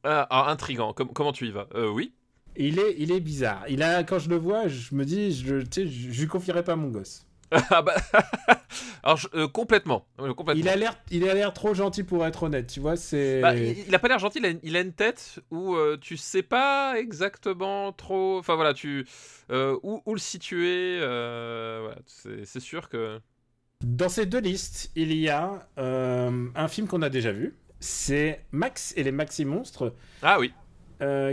Ah, 0.03 0.27
ah, 0.29 0.51
intrigant. 0.51 0.93
Com- 0.93 1.11
comment 1.13 1.31
tu 1.31 1.47
y 1.47 1.51
vas? 1.51 1.67
Euh, 1.75 1.89
Oui. 1.89 2.13
Il 2.57 2.79
est, 2.79 2.95
il 2.97 3.11
est 3.11 3.19
bizarre. 3.19 3.65
Il 3.67 3.83
a, 3.83 4.03
quand 4.05 4.17
je 4.17 4.29
le 4.29 4.37
vois, 4.37 4.69
je 4.69 4.95
me 4.95 5.03
dis, 5.03 5.33
je, 5.33 5.57
tu 5.57 5.67
sais, 5.71 5.87
je, 5.87 6.11
je 6.13 6.21
lui 6.21 6.27
confierais 6.27 6.63
pas 6.63 6.77
mon 6.77 6.87
gosse. 6.87 7.24
Ah 7.69 7.81
bah, 7.81 7.95
Alors, 9.03 9.17
je- 9.17 9.27
euh, 9.35 9.47
complètement. 9.47 10.05
Euh, 10.19 10.33
complètement. 10.33 10.61
Il 10.61 10.67
a 10.69 10.75
l'air, 10.75 10.97
il 11.11 11.27
a 11.29 11.33
l'air 11.33 11.53
trop 11.53 11.73
gentil 11.73 12.03
pour 12.03 12.25
être 12.25 12.43
honnête. 12.43 12.67
Tu 12.67 12.79
vois, 12.79 12.95
c'est. 12.97 13.39
Bah, 13.41 13.55
il, 13.55 13.77
il 13.87 13.93
a 13.95 13.99
pas 13.99 14.07
l'air 14.07 14.19
gentil, 14.19 14.39
il 14.39 14.45
a, 14.45 14.49
une- 14.49 14.59
il 14.63 14.75
a 14.75 14.81
une 14.81 14.93
tête 14.93 15.39
où 15.51 15.75
euh, 15.75 15.97
tu 15.99 16.17
sais 16.17 16.41
pas 16.43 16.95
exactement 16.99 17.91
trop. 17.93 18.39
Enfin 18.39 18.55
voilà, 18.55 18.73
tu 18.73 19.05
euh, 19.51 19.77
où, 19.83 20.01
où 20.05 20.13
le 20.13 20.19
situer. 20.19 20.97
voilà, 20.99 21.97
c'est 22.05 22.59
sûr 22.59 22.89
que. 22.89 23.19
Dans 23.83 24.09
ces 24.09 24.25
deux 24.25 24.39
listes, 24.39 24.89
il 24.95 25.13
y 25.13 25.29
a 25.29 25.67
un 25.77 26.67
film 26.67 26.87
qu'on 26.87 27.01
a 27.01 27.09
déjà 27.09 27.31
vu. 27.31 27.55
C'est 27.79 28.41
Max 28.51 28.93
et 28.97 29.03
les 29.03 29.11
Maxi 29.11 29.45
Monstres, 29.45 29.93
Ah 30.23 30.39
oui. 30.39 30.51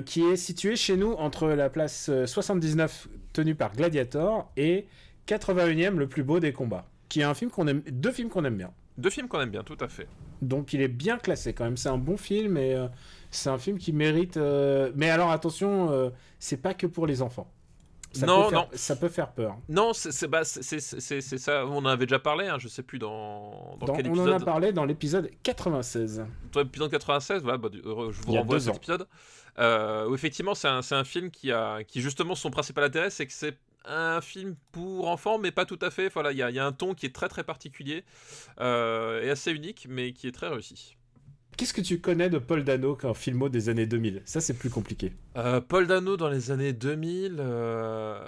qui 0.04 0.22
est 0.22 0.36
situé 0.36 0.76
chez 0.76 0.96
nous 0.96 1.12
entre 1.12 1.48
la 1.48 1.70
place 1.70 2.08
euh, 2.10 2.26
79 2.26 3.08
tenue 3.32 3.54
par 3.54 3.72
Gladiator 3.72 4.50
et 4.58 4.86
81e, 5.28 5.96
le 5.96 6.08
plus 6.08 6.22
beau 6.22 6.40
des 6.40 6.52
combats, 6.52 6.86
qui 7.08 7.20
est 7.20 7.24
un 7.24 7.34
film 7.34 7.50
qu'on 7.50 7.66
aime, 7.66 7.82
deux 7.90 8.12
films 8.12 8.28
qu'on 8.28 8.44
aime 8.44 8.56
bien. 8.56 8.72
Deux 8.98 9.10
films 9.10 9.28
qu'on 9.28 9.40
aime 9.40 9.50
bien, 9.50 9.62
tout 9.62 9.78
à 9.80 9.88
fait. 9.88 10.06
Donc 10.42 10.72
il 10.74 10.82
est 10.82 10.88
bien 10.88 11.16
classé 11.18 11.52
quand 11.54 11.64
même. 11.64 11.76
C'est 11.78 11.88
un 11.88 11.96
bon 11.98 12.16
film 12.16 12.56
et 12.58 12.74
euh, 12.74 12.88
c'est 13.30 13.48
un 13.48 13.58
film 13.58 13.78
qui 13.78 13.92
mérite. 13.92 14.36
euh, 14.36 14.90
Mais 14.96 15.08
alors 15.08 15.30
attention, 15.30 15.90
euh, 15.90 16.10
c'est 16.38 16.58
pas 16.60 16.74
que 16.74 16.86
pour 16.86 17.06
les 17.06 17.22
enfants. 17.22 17.50
Ça 18.12 18.26
Non, 18.26 18.44
peut 18.44 18.50
faire- 18.50 18.58
non. 18.60 18.68
Ça 18.74 18.96
peut 18.96 19.08
faire 19.08 19.30
peur. 19.32 19.56
Non, 19.70 19.92
c'est 19.94 20.26
bah, 20.28 20.44
ça. 20.44 21.64
On 21.66 21.76
en 21.78 21.86
avait 21.86 22.04
déjà 22.04 22.18
parlé, 22.18 22.46
hein, 22.46 22.56
je 22.58 22.68
sais 22.68 22.82
plus 22.82 22.98
dans, 22.98 23.76
dans 23.80 23.86
Dans- 23.86 23.94
quel 23.94 24.06
on 24.08 24.12
en 24.12 24.18
a 24.18 24.22
épisode. 24.32 24.44
parlé 24.44 24.72
dans 24.72 24.84
l'épisode 24.84 25.30
96. 25.42 26.22
Dans 26.52 26.60
l'épisode 26.60 26.90
96, 26.90 27.42
voilà, 27.42 27.56
bah, 27.56 27.68
je 27.72 27.80
vous 27.82 28.32
renvoie 28.32 28.56
à 28.56 28.60
cet 28.60 28.68
ans. 28.70 28.76
épisode. 28.76 29.06
Euh, 29.58 30.08
où 30.08 30.14
effectivement, 30.14 30.54
c'est 30.54 30.68
un, 30.68 30.80
un 30.90 31.04
film 31.04 31.30
qui 31.30 31.52
a, 31.52 31.82
qui 31.84 32.02
justement, 32.02 32.34
son 32.34 32.50
principal 32.50 32.84
intérêt, 32.84 33.08
c'est 33.08 33.26
que 33.26 33.32
c'est 33.32 33.56
un 33.84 34.20
film 34.20 34.54
pour 34.72 35.08
enfants, 35.08 35.38
mais 35.38 35.50
pas 35.50 35.64
tout 35.64 35.78
à 35.82 35.90
fait. 35.90 36.08
Voilà, 36.12 36.32
il 36.32 36.38
y 36.38 36.42
a, 36.42 36.50
il 36.50 36.56
y 36.56 36.58
a 36.58 36.66
un 36.66 36.72
ton 36.72 36.94
qui 36.94 37.06
est 37.06 37.14
très 37.14 37.28
très 37.28 37.44
particulier 37.44 38.04
euh, 38.60 39.22
et 39.22 39.30
assez 39.30 39.50
unique, 39.52 39.86
mais 39.88 40.12
qui 40.12 40.26
est 40.28 40.32
très 40.32 40.48
réussi. 40.48 40.96
Qu'est-ce 41.56 41.74
que 41.74 41.80
tu 41.82 42.00
connais 42.00 42.30
de 42.30 42.38
Paul 42.38 42.64
Dano 42.64 42.96
comme 42.96 43.14
filmo 43.14 43.48
des 43.48 43.68
années 43.68 43.86
2000 43.86 44.22
Ça, 44.24 44.40
c'est 44.40 44.54
plus 44.54 44.70
compliqué. 44.70 45.12
Euh, 45.36 45.60
Paul 45.60 45.86
Dano 45.86 46.16
dans 46.16 46.30
les 46.30 46.50
années 46.50 46.72
2000. 46.72 47.36
euh, 47.40 48.18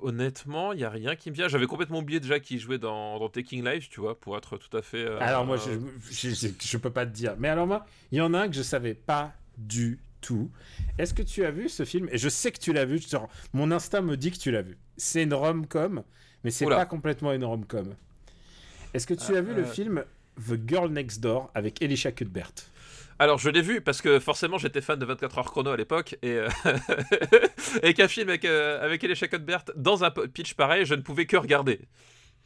Honnêtement, 0.00 0.72
il 0.72 0.78
n'y 0.78 0.84
a 0.84 0.90
rien 0.90 1.14
qui 1.14 1.30
me 1.30 1.34
vient. 1.36 1.46
J'avais 1.48 1.66
complètement 1.66 2.00
oublié 2.00 2.18
déjà 2.18 2.40
qu'il 2.40 2.58
jouait 2.58 2.78
dans, 2.78 3.18
dans 3.20 3.28
Taking 3.28 3.64
Life, 3.64 3.88
tu 3.88 4.00
vois, 4.00 4.18
pour 4.18 4.36
être 4.36 4.56
tout 4.58 4.76
à 4.76 4.82
fait. 4.82 5.04
euh, 5.04 5.18
Alors 5.20 5.46
moi, 5.46 5.56
je, 5.58 5.70
je, 6.10 6.30
je- 6.34 6.48
je 6.60 6.76
peux 6.78 6.90
pas 6.90 7.06
te 7.06 7.12
dire. 7.12 7.36
Mais 7.38 7.48
alors 7.48 7.66
moi, 7.68 7.86
il 8.10 8.18
y 8.18 8.20
en 8.20 8.34
a 8.34 8.40
un 8.40 8.48
que 8.48 8.54
je 8.54 8.62
savais 8.62 8.94
pas 8.94 9.32
du 9.56 10.00
tout. 10.22 10.50
Est-ce 10.98 11.12
que 11.12 11.22
tu 11.22 11.44
as 11.44 11.50
vu 11.50 11.68
ce 11.68 11.84
film? 11.84 12.08
Et 12.10 12.16
je 12.16 12.30
sais 12.30 12.50
que 12.50 12.58
tu 12.58 12.72
l'as 12.72 12.86
vu. 12.86 12.98
genre, 12.98 13.28
mon 13.52 13.70
instinct 13.70 14.00
me 14.00 14.16
dit 14.16 14.30
que 14.30 14.38
tu 14.38 14.50
l'as 14.50 14.62
vu. 14.62 14.78
C'est 14.96 15.22
une 15.24 15.34
rom-com, 15.34 16.02
mais 16.44 16.50
c'est 16.50 16.64
pas 16.64 16.86
complètement 16.86 17.32
une 17.32 17.44
rom-com. 17.44 17.94
Est-ce 18.94 19.06
que 19.06 19.14
tu 19.14 19.36
as 19.36 19.42
vu 19.42 19.52
le 19.52 19.62
euh. 19.62 19.70
film 19.70 20.04
The 20.38 20.54
Girl 20.66 20.90
Next 20.90 21.20
Door 21.20 21.50
avec 21.54 21.82
Elisha 21.82 22.12
Cuthbert? 22.12 22.52
Alors, 23.18 23.38
je 23.38 23.50
l'ai 23.50 23.62
vu 23.62 23.80
parce 23.80 24.00
que 24.00 24.18
forcément, 24.18 24.58
j'étais 24.58 24.80
fan 24.80 24.98
de 24.98 25.04
24 25.04 25.38
heures 25.38 25.50
chrono 25.50 25.70
à 25.70 25.76
l'époque 25.76 26.16
et, 26.22 26.32
euh, 26.32 26.48
et 27.82 27.94
qu'un 27.94 28.08
film 28.08 28.28
avec, 28.30 28.44
euh, 28.44 28.82
avec 28.82 29.04
Elisha 29.04 29.28
Cuthbert 29.28 29.64
dans 29.76 30.02
un 30.02 30.10
pitch 30.10 30.54
pareil, 30.54 30.86
je 30.86 30.94
ne 30.94 31.02
pouvais 31.02 31.26
que 31.26 31.36
regarder. 31.36 31.80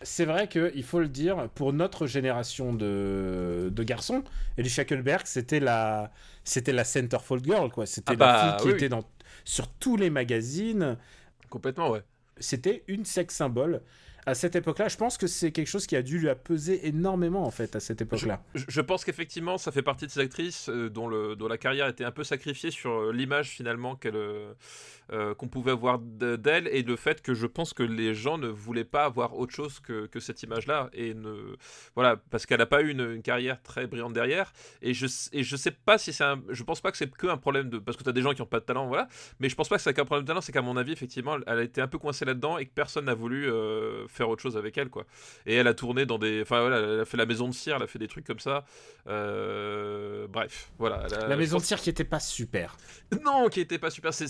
C'est 0.03 0.27
vrai 0.27 0.47
que 0.49 0.71
il 0.75 0.85
faut 0.85 1.01
le 1.01 1.09
dire, 1.09 1.49
pour 1.55 1.73
notre 1.73 2.07
génération 2.07 2.75
de, 2.75 3.71
de 3.73 3.83
garçons, 3.83 4.25
Elisha 4.59 4.85
Cuthbert, 4.85 5.27
c'était 5.27 5.59
la, 5.61 6.13
c'était 6.45 6.73
la 6.73 6.85
centerfold 6.85 7.45
girl, 7.45 7.71
quoi. 7.71 7.87
C'était 7.87 8.15
Ah 8.15 8.17
la 8.19 8.27
bah, 8.27 8.39
fille 8.39 8.57
qui 8.57 8.69
oui, 8.69 8.73
était 8.73 8.89
dans, 8.91 9.05
sur 9.45 9.69
tous 9.69 9.97
les 9.97 10.11
magazines. 10.11 10.99
Complètement, 11.51 11.91
ouais. 11.91 12.03
c'était 12.39 12.85
une 12.89 13.05
sex 13.05 13.35
symbole. 13.35 13.83
À 14.29 14.35
cette 14.35 14.57
époque-là, 14.57 14.89
je 14.89 14.97
pense 14.97 15.17
que 15.19 15.27
c'est 15.29 15.53
quelque 15.53 15.69
chose 15.69 15.87
qui 15.87 15.95
a 15.95 16.03
dû 16.03 16.19
lui 16.19 16.29
peser 16.43 16.89
énormément 16.89 17.45
en 17.47 17.51
fait 17.53 17.77
à 17.77 17.81
cette 17.81 18.01
époque-là. 18.01 18.43
Je, 18.55 18.65
je 18.69 18.81
pense 18.81 19.05
qu'effectivement, 19.05 19.57
ça 19.57 19.71
fait 19.71 19.83
partie 19.83 20.07
de 20.07 20.11
ces 20.11 20.19
actrices 20.21 20.69
euh, 20.69 20.91
dont, 20.91 21.07
le, 21.07 21.37
dont 21.37 21.47
la 21.47 21.59
carrière 21.59 21.87
était 21.87 22.05
un 22.05 22.11
peu 22.11 22.25
sacrifiée 22.25 22.73
sur 22.73 22.91
euh, 22.91 23.13
l'image 23.13 23.51
finalement 23.51 23.95
qu'elle, 23.95 24.17
euh, 24.17 25.35
qu'on 25.39 25.47
pouvait 25.47 25.71
avoir 25.71 26.01
de- 26.01 26.35
d'elle 26.35 26.67
et 26.69 26.83
le 26.83 26.97
fait 26.97 27.23
que 27.23 27.35
je 27.35 27.47
pense 27.47 27.73
que 27.73 27.85
les 27.85 28.15
gens 28.15 28.37
ne 28.37 28.49
voulaient 28.49 28.83
pas 28.85 29.05
avoir 29.05 29.37
autre 29.39 29.55
chose 29.55 29.79
que, 29.79 30.07
que 30.07 30.19
cette 30.19 30.43
image-là 30.43 30.91
et 30.93 31.15
ne 31.15 31.55
voilà 31.95 32.17
parce 32.31 32.47
qu'elle 32.47 32.59
n'a 32.59 32.67
pas 32.67 32.83
eu 32.83 32.89
une, 32.91 33.09
une 33.13 33.23
carrière 33.23 33.63
très 33.63 33.87
brillante 33.87 34.13
derrière 34.13 34.53
et 34.83 34.93
je 34.93 35.07
et 35.33 35.45
je 35.45 35.55
sais 35.55 35.71
pas 35.71 35.99
si 35.99 36.13
c'est 36.13 36.25
un 36.25 36.43
je 36.49 36.65
pense 36.65 36.81
pas 36.81 36.91
que 36.91 36.97
c'est 36.97 37.09
que 37.15 37.29
un 37.29 37.37
problème 37.37 37.71
de 37.71 37.79
parce 37.79 37.97
que 37.97 38.03
tu 38.03 38.09
as 38.09 38.13
des 38.13 38.23
gens 38.23 38.33
qui 38.35 38.41
n'ont 38.43 38.47
pas 38.49 38.59
de 38.59 38.65
talent 38.65 38.89
voilà 38.89 39.07
mais 39.39 39.49
je 39.49 39.55
pense 39.55 39.69
pas 39.69 39.77
que 39.77 39.83
c'est 39.83 39.95
qu'un 39.95 40.05
problème 40.05 40.25
de 40.25 40.29
talent 40.29 40.41
c'est 40.41 40.51
qu'à 40.53 40.63
mon 40.63 40.77
avis 40.77 40.91
effectivement 40.93 41.37
elle 41.47 41.59
a 41.59 41.63
été 41.63 41.81
un 41.81 41.87
peu 41.89 41.99
coincée 41.99 42.25
là-dedans 42.25 42.59
et 42.59 42.67
que 42.67 42.73
personne 42.75 43.05
n'a 43.05 43.15
voulu 43.15 43.49
euh, 43.49 44.09
faire 44.17 44.29
autre 44.29 44.43
chose 44.43 44.57
avec 44.57 44.77
elle 44.79 44.89
quoi 44.89 45.05
et 45.47 45.55
elle 45.55 45.67
a 45.67 45.75
tourné 45.75 46.07
dans 46.07 46.19
des 46.19 46.43
enfin 46.43 46.61
voilà 46.61 46.79
elle 46.79 47.01
a 47.01 47.05
fait 47.05 47.17
la 47.17 47.27
maison 47.27 47.49
de 47.49 47.55
cire 47.55 47.77
elle 47.77 47.83
a 47.83 47.87
fait 47.87 47.99
des 47.99 48.09
trucs 48.09 48.27
comme 48.27 48.39
ça 48.41 48.65
euh, 49.27 50.27
bref 50.29 50.71
voilà 50.79 51.07
La 51.29 51.37
maison 51.37 51.59
de 51.59 51.63
cire 51.63 51.81
qui 51.81 51.91
était 51.91 52.05
pas 52.05 52.21
super. 52.21 52.77
non, 53.25 53.49
qui 53.49 53.61
était 53.61 53.79
pas 53.79 53.91
super. 53.91 54.13
C'est, 54.13 54.27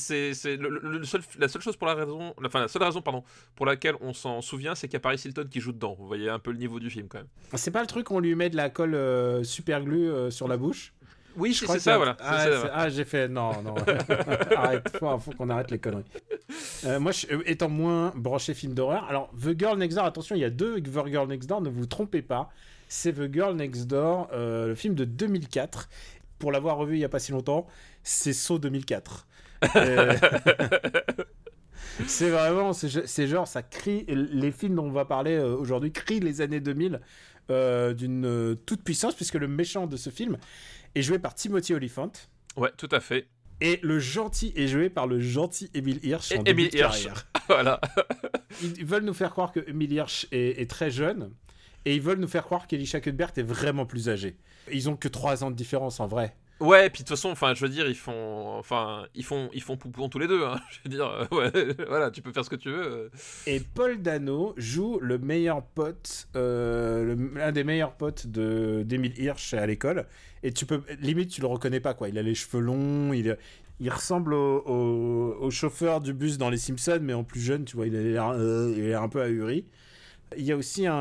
le, 0.57 0.69
le- 0.83 1.05
seul, 1.05 1.23
la 1.39 1.49
seule 1.49 1.63
chose 1.63 1.77
pour 1.77 1.87
la 1.87 1.95
raison, 1.95 2.35
enfin 2.45 2.61
la 2.61 2.69
seule 2.69 2.83
raison 2.83 3.01
pardon 3.03 3.23
pour 3.55 3.67
laquelle 3.67 3.95
on 4.01 4.13
s'en 4.13 4.41
souvient, 4.43 4.75
c'est 4.75 4.89
qu'il 4.89 4.95
y 4.95 4.97
a 4.97 5.01
Paris 5.01 5.21
Hilton 5.25 5.47
qui 5.51 5.61
joue 5.61 5.73
dedans. 5.73 5.95
Vous 5.99 6.07
voyez 6.07 6.29
un 6.29 6.39
peu 6.39 6.51
le 6.51 6.59
niveau 6.59 6.79
du 6.81 6.91
film 6.91 7.09
quand 7.09 7.19
même. 7.19 7.29
C'est 7.55 7.71
pas 7.71 7.81
le 7.81 7.87
truc 7.87 8.11
on 8.11 8.21
lui 8.21 8.35
met 8.35 8.51
de 8.51 8.57
la 8.57 8.71
colle 8.71 8.95
euh, 8.95 9.43
super 9.45 9.83
glue 9.83 10.09
euh, 10.11 10.31
sur 10.31 10.49
la 10.49 10.57
bouche? 10.57 10.93
Oui, 11.37 11.53
Je 11.53 11.59
c'est, 11.61 11.65
crois 11.67 11.77
c'est 11.77 11.81
ça, 11.85 11.97
voilà. 11.97 12.17
Ah, 12.21 12.47
ah, 12.73 12.89
j'ai 12.89 13.05
fait 13.05 13.29
non, 13.29 13.63
non. 13.63 13.75
arrête, 14.57 14.97
faut, 14.99 15.19
faut 15.19 15.33
qu'on 15.33 15.51
arrête 15.51 15.71
les 15.71 15.79
conneries. 15.79 16.05
Euh, 16.85 16.99
moi, 17.01 17.13
je- 17.13 17.27
euh, 17.33 17.43
étant 17.47 17.69
moins 17.69 18.13
branché 18.17 18.55
film 18.55 18.75
d'horreur, 18.75 19.05
alors 19.09 19.31
The 19.43 19.59
Girl 19.59 19.79
Next 19.79 19.97
Door, 19.97 20.07
attention, 20.07 20.35
il 20.37 20.41
y 20.41 20.45
a 20.45 20.51
deux 20.51 20.81
The 20.81 21.07
Girl 21.09 21.29
Next 21.29 21.49
Door, 21.49 21.61
ne 21.63 21.69
vous 21.71 21.87
trompez 21.87 22.23
pas. 22.23 22.51
C'est 22.89 23.13
The 23.13 23.33
Girl 23.33 23.55
Next 23.57 23.87
Door, 23.87 24.29
euh, 24.33 24.69
le 24.69 24.75
film 24.75 24.95
de 24.95 25.05
2004. 25.05 25.89
Pour 26.39 26.53
l'avoir 26.53 26.77
revu 26.77 26.97
il 26.97 27.01
y 27.01 27.05
a 27.05 27.09
pas 27.09 27.19
si 27.19 27.33
longtemps, 27.33 27.67
c'est 28.03 28.33
Saut 28.35 28.59
2004. 28.59 29.27
Euh, 29.77 30.15
c'est 32.07 32.31
vraiment, 32.31 32.73
c'est 32.73 33.27
genre, 33.27 33.49
ça 33.49 33.63
crie, 33.63 34.05
les 34.09 34.53
films 34.53 34.75
dont 34.77 34.85
on 34.85 34.91
va 34.93 35.05
parler 35.05 35.39
aujourd'hui 35.39 35.93
crient 35.93 36.21
les 36.21 36.41
années 36.41 36.61
2000 36.61 37.01
euh, 37.51 37.95
d'une 37.95 38.57
toute 38.67 38.83
puissance, 38.83 39.15
puisque 39.15 39.35
le 39.35 39.49
méchant 39.49 39.87
de 39.87 39.97
ce 39.97 40.11
film 40.11 40.37
est 40.97 41.03
joué 41.03 41.19
par 41.19 41.35
Timothy 41.35 41.75
Olyphant. 41.75 42.13
Ouais, 42.57 42.73
tout 42.77 42.89
à 42.91 43.01
fait. 43.01 43.29
Et 43.61 43.79
le 43.83 43.99
gentil 43.99 44.53
est 44.57 44.67
joué 44.67 44.91
par 44.91 45.07
le 45.07 45.21
gentil 45.21 45.71
Emile 45.75 46.01
Hirsch 46.03 46.33
en 46.33 46.43
début 46.43 46.63
Emile 46.63 46.71
de 46.73 46.79
Hirsch. 46.79 47.05
carrière. 47.05 47.27
voilà. 47.49 47.81
Ils 48.63 48.85
veulent 48.85 49.05
nous 49.05 49.15
faire 49.15 49.31
croire 49.31 49.53
que 49.53 49.61
Emile 49.69 49.93
Hirsch 49.93 50.27
est, 50.33 50.61
est 50.61 50.71
très 50.71 50.91
jeune. 50.91 51.33
Et 51.85 51.95
ils 51.95 52.03
veulent 52.03 52.19
nous 52.19 52.29
faire 52.29 52.45
croire 52.45 52.67
qu'Elisha 52.67 53.01
Cuthbert 53.01 53.33
est 53.37 53.43
vraiment 53.43 53.87
plus 53.87 54.09
âgé. 54.09 54.37
Ils 54.73 54.91
ont 54.91 54.97
que 54.97 55.07
3 55.07 55.45
ans 55.45 55.51
de 55.51 55.57
différence 55.57 56.01
en 56.01 56.07
vrai. 56.07 56.35
Ouais, 56.59 56.89
puis 56.89 57.03
de 57.03 57.09
toute 57.09 57.17
façon, 57.17 57.29
enfin, 57.29 57.53
je 57.55 57.61
veux 57.61 57.69
dire, 57.69 57.87
ils 57.87 57.95
font, 57.95 58.57
enfin, 58.57 59.07
ils 59.15 59.25
font, 59.25 59.51
ils 59.53 59.61
font 59.63 59.77
poupon 59.77 60.09
tous 60.09 60.19
les 60.19 60.27
deux. 60.27 60.43
Hein. 60.47 60.59
Je 60.71 60.79
veux 60.85 60.89
dire, 60.89 61.07
euh, 61.07 61.27
ouais, 61.31 61.53
voilà, 61.89 62.11
tu 62.11 62.23
peux 62.23 62.33
faire 62.33 62.47
ce 62.47 62.51
que 62.51 62.57
tu 62.57 62.71
veux. 62.71 62.83
euh. 62.83 63.09
Et 63.47 63.61
Paul 63.61 64.01
Dano 64.01 64.55
joue 64.57 64.99
le 65.03 65.19
meilleur 65.19 65.63
pote, 65.63 66.29
euh, 66.35 67.15
l'un 67.35 67.53
des 67.53 67.63
meilleurs 67.63 67.93
potes 67.93 68.27
de 68.29 68.83
d'Emile 68.87 69.13
Hirsch 69.19 69.53
à 69.53 69.67
l'école. 69.67 70.07
Et 70.43 70.51
tu 70.53 70.65
peux, 70.65 70.81
limite, 71.01 71.29
tu 71.31 71.43
le 71.43 71.47
reconnais 71.47 71.81
pas 71.81 71.93
quoi. 71.93 72.09
Il 72.09 72.17
a 72.17 72.23
les 72.23 72.35
cheveux 72.35 72.61
longs, 72.63 73.13
il, 73.13 73.37
il 73.79 73.91
ressemble 73.91 74.33
au, 74.33 74.63
au- 74.65 75.37
au 75.39 75.51
chauffeur 75.51 76.01
du 76.01 76.15
bus 76.15 76.39
dans 76.39 76.49
Les 76.49 76.57
Simpsons, 76.57 77.01
mais 77.03 77.13
en 77.13 77.23
plus 77.25 77.41
jeune, 77.41 77.67
tu 77.67 77.77
vois, 77.77 77.87
il 77.87 77.95
a 77.97 78.01
l'air, 78.03 78.31
euh, 78.35 78.97
un 78.99 79.09
peu 79.11 79.21
ahuri. 79.21 79.67
Il 80.37 80.45
y 80.45 80.53
a 80.53 80.57
aussi 80.57 80.87
un, 80.89 80.95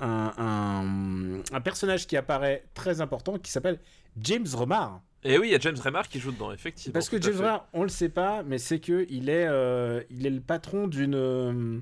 un- 0.00 1.42
un 1.52 1.60
personnage 1.60 2.06
qui 2.06 2.16
apparaît 2.16 2.64
très 2.74 3.00
important 3.00 3.38
qui 3.38 3.50
s'appelle 3.52 3.78
James 4.22 4.46
Remar. 4.54 5.00
Et 5.24 5.38
oui, 5.38 5.48
il 5.48 5.52
y 5.52 5.54
a 5.54 5.58
James 5.58 5.76
Remar 5.82 6.08
qui 6.08 6.20
joue 6.20 6.30
dedans, 6.30 6.52
effectivement. 6.52 6.92
Parce 6.92 7.08
que 7.08 7.20
James. 7.20 7.36
Remar, 7.36 7.66
on 7.72 7.82
le 7.82 7.88
sait 7.88 8.08
pas, 8.08 8.42
mais 8.44 8.58
c'est 8.58 8.78
que 8.78 9.06
il 9.10 9.28
est, 9.28 9.46
euh, 9.48 10.02
il 10.10 10.26
est 10.26 10.30
le 10.30 10.40
patron 10.40 10.86
d'une. 10.86 11.14
euh, 11.16 11.78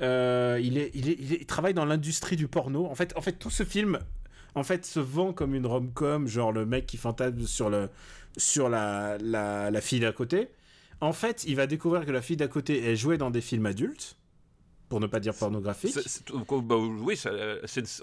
euh, 0.00 0.60
il, 0.62 0.78
est, 0.78 0.90
il, 0.94 1.08
est- 1.10 1.16
il 1.20 1.32
est- 1.32 1.40
il 1.40 1.46
travaille 1.46 1.74
dans 1.74 1.84
l'industrie 1.84 2.36
du 2.36 2.48
porno. 2.48 2.86
En 2.86 2.94
fait, 2.94 3.12
en 3.16 3.20
fait, 3.20 3.32
tout 3.32 3.50
ce 3.50 3.64
film, 3.64 3.98
en 4.54 4.62
fait, 4.62 4.86
se 4.86 5.00
vend 5.00 5.32
comme 5.32 5.54
une 5.54 5.66
rom-com, 5.66 6.26
genre 6.28 6.52
le 6.52 6.64
mec 6.64 6.86
qui 6.86 6.96
fantasme 6.96 7.42
sur 7.46 7.68
le, 7.68 7.88
sur 8.36 8.68
la, 8.68 9.18
la, 9.18 9.70
la 9.70 9.80
fille 9.80 10.00
d'à 10.00 10.12
côté. 10.12 10.48
En 11.00 11.12
fait, 11.12 11.44
il 11.48 11.56
va 11.56 11.66
découvrir 11.66 12.06
que 12.06 12.12
la 12.12 12.22
fille 12.22 12.36
d'à 12.36 12.48
côté 12.48 12.90
est 12.90 12.96
jouée 12.96 13.18
dans 13.18 13.30
des 13.30 13.40
films 13.40 13.66
adultes, 13.66 14.16
pour 14.88 15.00
ne 15.00 15.06
pas 15.06 15.18
dire 15.20 15.34
pornographiques. 15.34 15.96
Bah, 16.32 16.76
oui, 16.76 17.16
ça- 17.16 17.32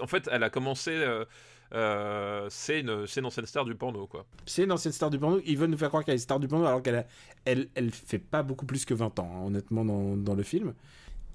en 0.00 0.06
fait, 0.06 0.28
elle 0.30 0.42
a 0.42 0.50
commencé. 0.50 0.90
euh, 0.92 1.24
euh, 1.72 2.46
c'est 2.50 2.80
une, 2.80 3.06
c'est 3.06 3.20
une 3.20 3.26
ancienne 3.26 3.46
star 3.46 3.64
du 3.64 3.74
porno, 3.74 4.06
quoi. 4.06 4.26
C'est 4.46 4.64
une 4.64 4.72
ancienne 4.72 4.92
star 4.92 5.10
du 5.10 5.18
porno. 5.18 5.40
Ils 5.46 5.56
veulent 5.56 5.70
nous 5.70 5.78
faire 5.78 5.88
croire 5.88 6.04
qu'elle 6.04 6.16
est 6.16 6.18
star 6.18 6.40
du 6.40 6.48
porno 6.48 6.66
alors 6.66 6.82
qu'elle 6.82 7.06
elle, 7.44 7.68
elle 7.74 7.90
fait 7.90 8.18
pas 8.18 8.42
beaucoup 8.42 8.66
plus 8.66 8.84
que 8.84 8.94
20 8.94 9.18
ans, 9.20 9.30
hein, 9.34 9.46
honnêtement, 9.46 9.84
dans, 9.84 10.16
dans 10.16 10.34
le 10.34 10.42
film. 10.42 10.74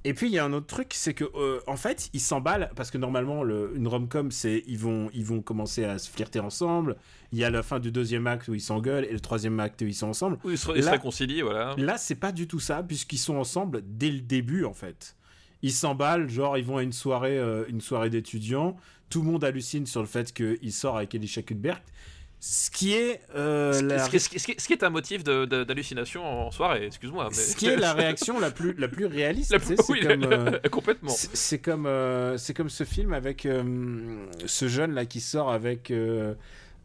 Et 0.07 0.13
puis 0.13 0.27
il 0.27 0.33
y 0.33 0.37
a 0.37 0.45
un 0.45 0.53
autre 0.53 0.67
truc, 0.67 0.93
c'est 0.93 1.15
que 1.15 1.23
euh, 1.35 1.59
en 1.65 1.77
fait, 1.77 2.11
ils 2.13 2.19
s'emballent 2.19 2.69
parce 2.75 2.91
que 2.91 2.99
normalement, 2.99 3.41
le, 3.41 3.71
une 3.75 3.87
rom-com, 3.87 4.29
c'est 4.29 4.63
ils 4.67 4.77
vont, 4.77 5.09
ils 5.15 5.25
vont 5.25 5.41
commencer 5.41 5.83
à 5.83 5.97
se 5.97 6.11
flirter 6.11 6.39
ensemble. 6.39 6.95
Il 7.31 7.39
y 7.39 7.43
a 7.43 7.49
la 7.49 7.63
fin 7.63 7.79
du 7.79 7.91
deuxième 7.91 8.27
acte 8.27 8.47
où 8.47 8.53
ils 8.53 8.61
s'engueulent 8.61 9.05
et 9.05 9.11
le 9.13 9.19
troisième 9.19 9.59
acte 9.59 9.81
où 9.81 9.85
ils 9.85 9.95
sont 9.95 10.07
ensemble. 10.07 10.37
Oui, 10.43 10.53
ils 10.53 10.57
se, 10.59 10.69
ils 10.75 10.81
se 10.81 10.85
Là- 10.85 10.91
réconcilient, 10.91 11.41
voilà. 11.41 11.73
Là, 11.77 11.97
c'est 11.97 12.13
pas 12.13 12.31
du 12.31 12.47
tout 12.47 12.59
ça, 12.59 12.83
puisqu'ils 12.83 13.17
sont 13.17 13.37
ensemble 13.37 13.81
dès 13.83 14.11
le 14.11 14.19
début, 14.19 14.63
en 14.65 14.73
fait. 14.73 15.15
Ils 15.63 15.71
s'emballent, 15.71 16.29
genre, 16.29 16.55
ils 16.59 16.65
vont 16.65 16.77
à 16.77 16.83
une 16.83 16.93
soirée, 16.93 17.39
euh, 17.39 17.65
une 17.67 17.81
soirée 17.81 18.11
d'étudiants. 18.11 18.77
Tout 19.09 19.21
le 19.21 19.27
monde 19.31 19.43
hallucine 19.43 19.85
sur 19.85 20.01
le 20.01 20.07
fait 20.07 20.33
qu'il 20.33 20.73
sort 20.73 20.97
avec 20.97 21.13
Elisha 21.15 21.41
Cuthbert. 21.41 21.81
Ce 22.39 22.69
qui 22.69 22.93
est, 22.93 23.21
euh, 23.35 23.73
Ce, 23.73 23.83
la, 23.83 24.05
ce 24.05 24.09
qui, 24.09 24.19
ce 24.19 24.29
qui- 24.29 24.39
ce 24.39 24.45
qui- 24.47 24.55
ce 24.59 24.67
qui 24.67 24.73
est 24.73 24.83
un 24.83 24.89
motif 24.89 25.23
d'hallucination 25.23 26.23
en 26.23 26.51
soirée, 26.51 26.85
excuse-moi. 26.85 27.29
Mais... 27.31 27.35
ce 27.35 27.55
qui 27.55 27.65
est 27.67 27.75
la 27.77 27.93
réaction 27.93 28.39
la 28.39 28.51
plus, 28.51 28.73
la 28.73 28.87
plus 28.87 29.05
réaliste. 29.05 29.51
La- 29.51 29.57
oui, 29.89 30.01
comme, 30.01 30.23
euh, 30.25 30.59
complètement. 30.71 31.09
c'est- 31.09 31.35
c'est 31.35 31.59
comme, 31.59 31.85
euh, 31.87 32.37
c'est 32.37 32.53
comme 32.53 32.69
ce 32.69 32.83
film 32.83 33.13
avec 33.13 33.45
euh, 33.45 34.25
ce 34.45 34.67
jeune 34.67 34.93
là 34.93 35.05
qui 35.05 35.21
sort 35.21 35.49
avec 35.51 35.91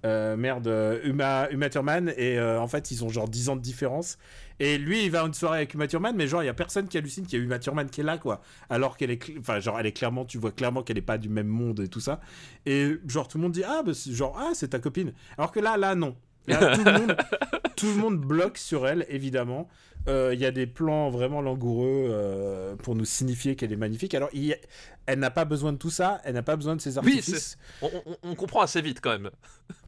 euh, 0.04 0.36
merde, 0.36 0.66
euh, 0.68 1.00
Uma, 1.04 1.48
Uma 1.50 1.68
Thurman, 1.68 2.12
et 2.16 2.38
euh, 2.38 2.60
en 2.60 2.68
fait, 2.68 2.90
ils 2.90 3.04
ont 3.04 3.08
genre 3.08 3.28
10 3.28 3.48
ans 3.50 3.56
de 3.56 3.60
différence. 3.60 4.18
Et 4.58 4.76
lui, 4.78 5.04
il 5.04 5.10
va 5.10 5.22
à 5.22 5.26
une 5.26 5.34
soirée 5.34 5.58
avec 5.58 5.74
Uma 5.74 5.86
Thurman, 5.86 6.14
mais 6.16 6.26
genre, 6.26 6.42
il 6.42 6.46
y 6.46 6.50
a 6.50 6.54
personne 6.54 6.86
qui 6.88 6.98
hallucine 6.98 7.26
qu'il 7.26 7.38
y 7.38 7.42
a 7.42 7.44
Uma 7.44 7.58
Thurman 7.58 7.88
qui 7.88 8.00
est 8.02 8.04
là, 8.04 8.18
quoi. 8.18 8.40
Alors 8.68 8.96
qu'elle 8.96 9.10
est, 9.10 9.20
enfin, 9.38 9.58
genre, 9.60 9.78
elle 9.80 9.86
est 9.86 9.92
clairement, 9.92 10.24
tu 10.24 10.38
vois 10.38 10.52
clairement 10.52 10.82
qu'elle 10.82 10.98
est 10.98 11.02
pas 11.02 11.18
du 11.18 11.28
même 11.28 11.46
monde 11.46 11.80
et 11.80 11.88
tout 11.88 12.00
ça. 12.00 12.20
Et 12.66 12.96
genre, 13.06 13.26
tout 13.28 13.38
le 13.38 13.42
monde 13.42 13.52
dit, 13.52 13.64
ah, 13.64 13.82
bah, 13.84 13.92
c'est- 13.94 14.12
genre, 14.12 14.36
ah, 14.38 14.50
c'est 14.54 14.68
ta 14.68 14.78
copine. 14.78 15.12
Alors 15.38 15.50
que 15.52 15.60
là, 15.60 15.76
là, 15.76 15.94
non. 15.94 16.16
Là, 16.46 16.74
tout, 16.76 16.84
le 16.84 16.92
monde, 16.92 17.16
tout 17.76 17.86
le 17.86 17.94
monde 17.96 18.18
bloque 18.18 18.58
sur 18.58 18.86
elle, 18.86 19.06
évidemment. 19.08 19.68
Euh, 20.08 20.30
Il 20.34 20.40
y 20.40 20.46
a 20.46 20.50
des 20.50 20.66
plans 20.66 21.10
vraiment 21.10 21.40
langoureux 21.42 22.08
euh, 22.10 22.74
pour 22.76 22.94
nous 22.94 23.04
signifier 23.04 23.54
qu'elle 23.56 23.72
est 23.72 23.76
magnifique. 23.76 24.14
Alors, 24.14 24.30
il 24.32 24.44
y 24.44 24.52
a- 24.54 24.58
elle 25.06 25.18
n'a 25.18 25.30
pas 25.30 25.44
besoin 25.44 25.72
de 25.72 25.78
tout 25.78 25.90
ça, 25.90 26.20
elle 26.24 26.34
n'a 26.34 26.42
pas 26.42 26.56
besoin 26.56 26.76
de 26.76 26.82
Oui, 26.82 26.96
artifices. 26.96 27.58
On, 27.82 27.90
on- 28.06 28.16
on 28.22 28.34
comprend 28.34 28.60
assez 28.62 28.80
vite 28.80 29.00
quand 29.02 29.10
même. 29.10 29.30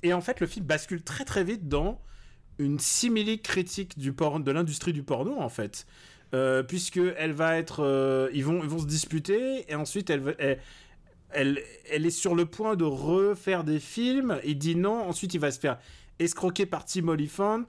Et 0.03 0.13
en 0.13 0.21
fait, 0.21 0.41
le 0.41 0.47
film 0.47 0.67
bascule 0.67 1.03
très 1.03 1.25
très 1.25 1.45
vite 1.45 1.69
dans 1.69 2.01
une 2.59 2.79
simili 2.79 3.41
critique 3.41 3.99
du 3.99 4.13
de 4.13 4.51
l'industrie 4.51 4.93
du 4.93 5.03
porno, 5.03 5.39
en 5.41 5.49
fait. 5.49 5.87
Euh, 6.35 6.63
puisque 6.63 7.01
elle 7.19 7.33
va 7.33 7.57
être, 7.59 7.83
euh, 7.85 8.31
ils 8.33 8.45
vont, 8.45 8.63
ils 8.63 8.69
vont 8.69 8.79
se 8.79 8.87
disputer 8.87 9.71
et 9.71 9.75
ensuite 9.75 10.09
elle, 10.09 10.35
elle, 10.39 10.59
elle, 11.31 11.63
elle 11.91 12.07
est 12.07 12.11
sur 12.11 12.35
le 12.35 12.47
point 12.47 12.75
de 12.77 12.85
refaire 12.85 13.65
des 13.65 13.79
films. 13.81 14.39
Il 14.45 14.59
dit 14.59 14.77
non. 14.77 15.03
Ensuite, 15.09 15.35
il 15.35 15.41
va 15.41 15.51
se 15.51 15.61
faire 15.61 15.79
escroquer 16.19 16.67
par 16.67 16.85
Tim 16.85 17.09
Oliphant. 17.09 17.67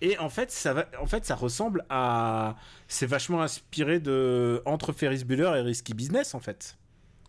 Et 0.00 0.18
en 0.18 0.28
fait, 0.28 0.50
ça 0.50 0.74
va, 0.74 0.86
en 1.00 1.06
fait, 1.06 1.24
ça 1.24 1.34
ressemble 1.34 1.84
à, 1.88 2.56
c'est 2.86 3.06
vachement 3.06 3.42
inspiré 3.42 3.98
de 3.98 4.62
entre 4.64 4.92
Ferris 4.92 5.24
Bueller 5.24 5.52
et 5.58 5.60
Risky 5.62 5.94
Business, 5.94 6.34
en 6.34 6.40
fait. 6.40 6.76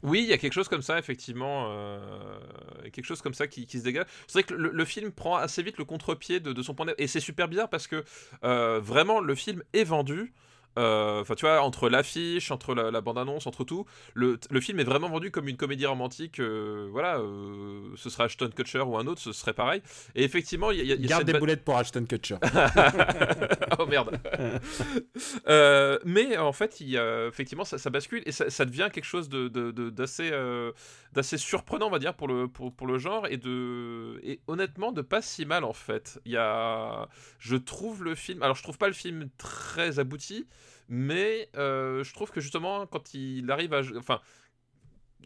Oui, 0.01 0.21
il 0.21 0.29
y 0.29 0.33
a 0.33 0.37
quelque 0.37 0.53
chose 0.53 0.69
comme 0.69 0.81
ça, 0.81 0.97
effectivement. 0.97 1.67
euh, 1.69 1.99
quelque 2.93 3.05
chose 3.05 3.21
comme 3.21 3.33
ça 3.33 3.47
qui, 3.47 3.67
se 3.69 3.83
dégage. 3.83 4.05
C'est 4.27 4.33
vrai 4.33 4.43
que 4.43 4.53
le, 4.53 4.85
film 4.85 5.11
prend 5.11 5.35
assez 5.35 5.61
vite 5.61 5.77
le 5.77 5.85
contre-pied 5.85 6.39
de, 6.39 6.61
son 6.61 6.73
point 6.73 6.85
de 6.85 6.91
vue. 6.91 6.95
Et 6.99 7.07
c'est 7.07 7.19
super 7.19 7.47
bizarre 7.47 7.69
parce 7.69 7.87
que 7.87 8.03
euh, 8.43 8.79
vraiment, 8.79 9.19
le 9.19 9.35
film 9.35 9.63
est 9.73 9.83
vendu. 9.83 10.33
Euh, 10.79 11.21
Enfin, 11.21 11.35
tu 11.35 11.45
vois, 11.45 11.61
entre 11.61 11.89
l'affiche, 11.89 12.49
entre 12.51 12.73
la, 12.73 12.89
la 12.91 13.01
bande-annonce, 13.01 13.45
entre 13.47 13.63
tout, 13.63 13.85
le, 14.13 14.39
le 14.49 14.61
film 14.61 14.79
est 14.79 14.83
vraiment 14.83 15.09
vendu 15.09 15.29
comme 15.31 15.47
une 15.47 15.57
comédie 15.57 15.85
romantique. 15.85 16.39
euh, 16.39 16.87
voilà, 16.91 17.17
euh, 17.19 17.81
ce 17.97 18.09
serait 18.09 18.23
Ashton 18.23 18.49
Kutcher 18.55 18.79
ou 18.81 18.97
un 18.97 19.05
autre, 19.07 19.21
ce 19.21 19.31
serait 19.33 19.53
pareil. 19.53 19.81
Et 20.15 20.23
effectivement, 20.23 20.71
il 20.71 20.85
y 20.85 20.91
a, 20.91 20.95
y 20.95 20.99
Garde 21.07 21.25
des 21.25 21.33
ba- 21.33 21.39
boulettes 21.39 21.63
pour 21.63 21.77
Ashton 21.77 22.05
Kutcher. 22.09 22.37
oh 23.79 23.85
merde. 23.85 24.17
Mais 26.05 26.37
en 26.37 26.53
fait, 26.53 26.79
il 26.81 26.89
y 26.89 26.97
a, 26.97 27.27
effectivement, 27.27 27.65
ça, 27.65 27.77
ça 27.77 27.89
bascule 27.89 28.23
et 28.25 28.31
ça, 28.31 28.49
ça 28.49 28.65
devient 28.65 28.89
quelque 28.91 29.05
chose 29.05 29.29
de, 29.29 29.47
de- 29.47 29.71
de- 29.71 29.89
d'assez, 31.13 31.37
surprenant, 31.37 31.87
on 31.87 31.91
va 31.91 31.99
dire, 31.99 32.15
pour 32.15 32.27
le, 32.27 32.97
genre 32.97 33.27
et 33.27 33.37
de, 33.37 34.21
honnêtement, 34.47 34.91
de 34.91 35.01
pas 35.01 35.21
si 35.21 35.45
mal 35.45 35.63
en 35.63 35.73
fait. 35.73 36.19
Il 36.25 36.31
y 36.33 36.37
a, 36.37 37.07
je 37.39 37.55
trouve 37.55 38.03
le 38.03 38.15
film, 38.15 38.43
alors 38.43 38.55
je 38.55 38.63
trouve 38.63 38.77
pas 38.77 38.87
le 38.87 38.93
film 38.93 39.29
très 39.37 39.99
abouti, 39.99 40.47
mais 40.87 41.49
euh, 41.57 42.03
je 42.03 42.13
trouve 42.13 42.31
que 42.31 42.41
justement, 42.41 42.85
quand 42.87 43.13
il 43.13 43.49
arrive 43.51 43.73
à, 43.73 43.81
enfin, 43.97 44.19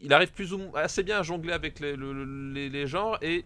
il 0.02 0.12
arrive 0.12 0.32
plus 0.32 0.52
ou 0.52 0.58
moins 0.58 0.72
assez 0.74 1.02
bien 1.02 1.18
à 1.18 1.22
jongler 1.22 1.52
avec 1.52 1.80
les, 1.80 1.96
le- 1.96 2.52
les, 2.52 2.68
les 2.68 2.86
genres 2.86 3.18
et 3.22 3.44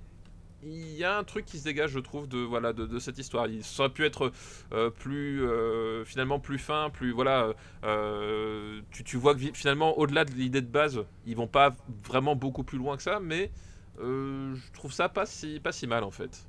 il 0.63 0.97
y 0.97 1.05
a 1.05 1.17
un 1.17 1.25
truc 1.25 1.45
qui 1.45 1.59
se 1.59 1.65
dégage, 1.65 1.91
je 1.91 1.99
trouve, 2.01 2.29
de 2.29 2.39
voilà 2.39 2.73
de, 2.73 2.87
de 2.87 2.99
cette 2.99 3.19
histoire. 3.19 3.47
Il 3.47 3.63
aurait 3.79 3.91
pu 3.91 4.05
être 4.05 4.33
euh, 4.73 4.91
plus 4.91 5.43
euh, 5.45 6.05
finalement 6.05 6.41
plus 6.41 6.59
fin, 6.59 6.91
plus 6.91 7.13
voilà. 7.13 7.55
euh, 7.85 8.81
tu, 8.91 9.05
tu 9.05 9.17
vois 9.17 9.35
que 9.35 9.41
finalement, 9.55 9.97
au-delà 9.99 10.25
de 10.25 10.33
l'idée 10.33 10.61
de 10.61 10.67
base, 10.67 11.01
ils 11.27 11.37
vont 11.37 11.47
pas 11.47 11.77
vraiment 12.05 12.35
beaucoup 12.35 12.65
plus 12.65 12.79
loin 12.79 12.97
que 12.97 13.03
ça, 13.03 13.21
mais 13.21 13.51
je 14.01 14.73
trouve 14.73 14.93
ça 14.93 15.09
pas 15.09 15.27
si 15.27 15.61
pas 15.61 15.73
si 15.73 15.87
mal 15.87 16.05
en 16.05 16.11
fait. 16.11 16.47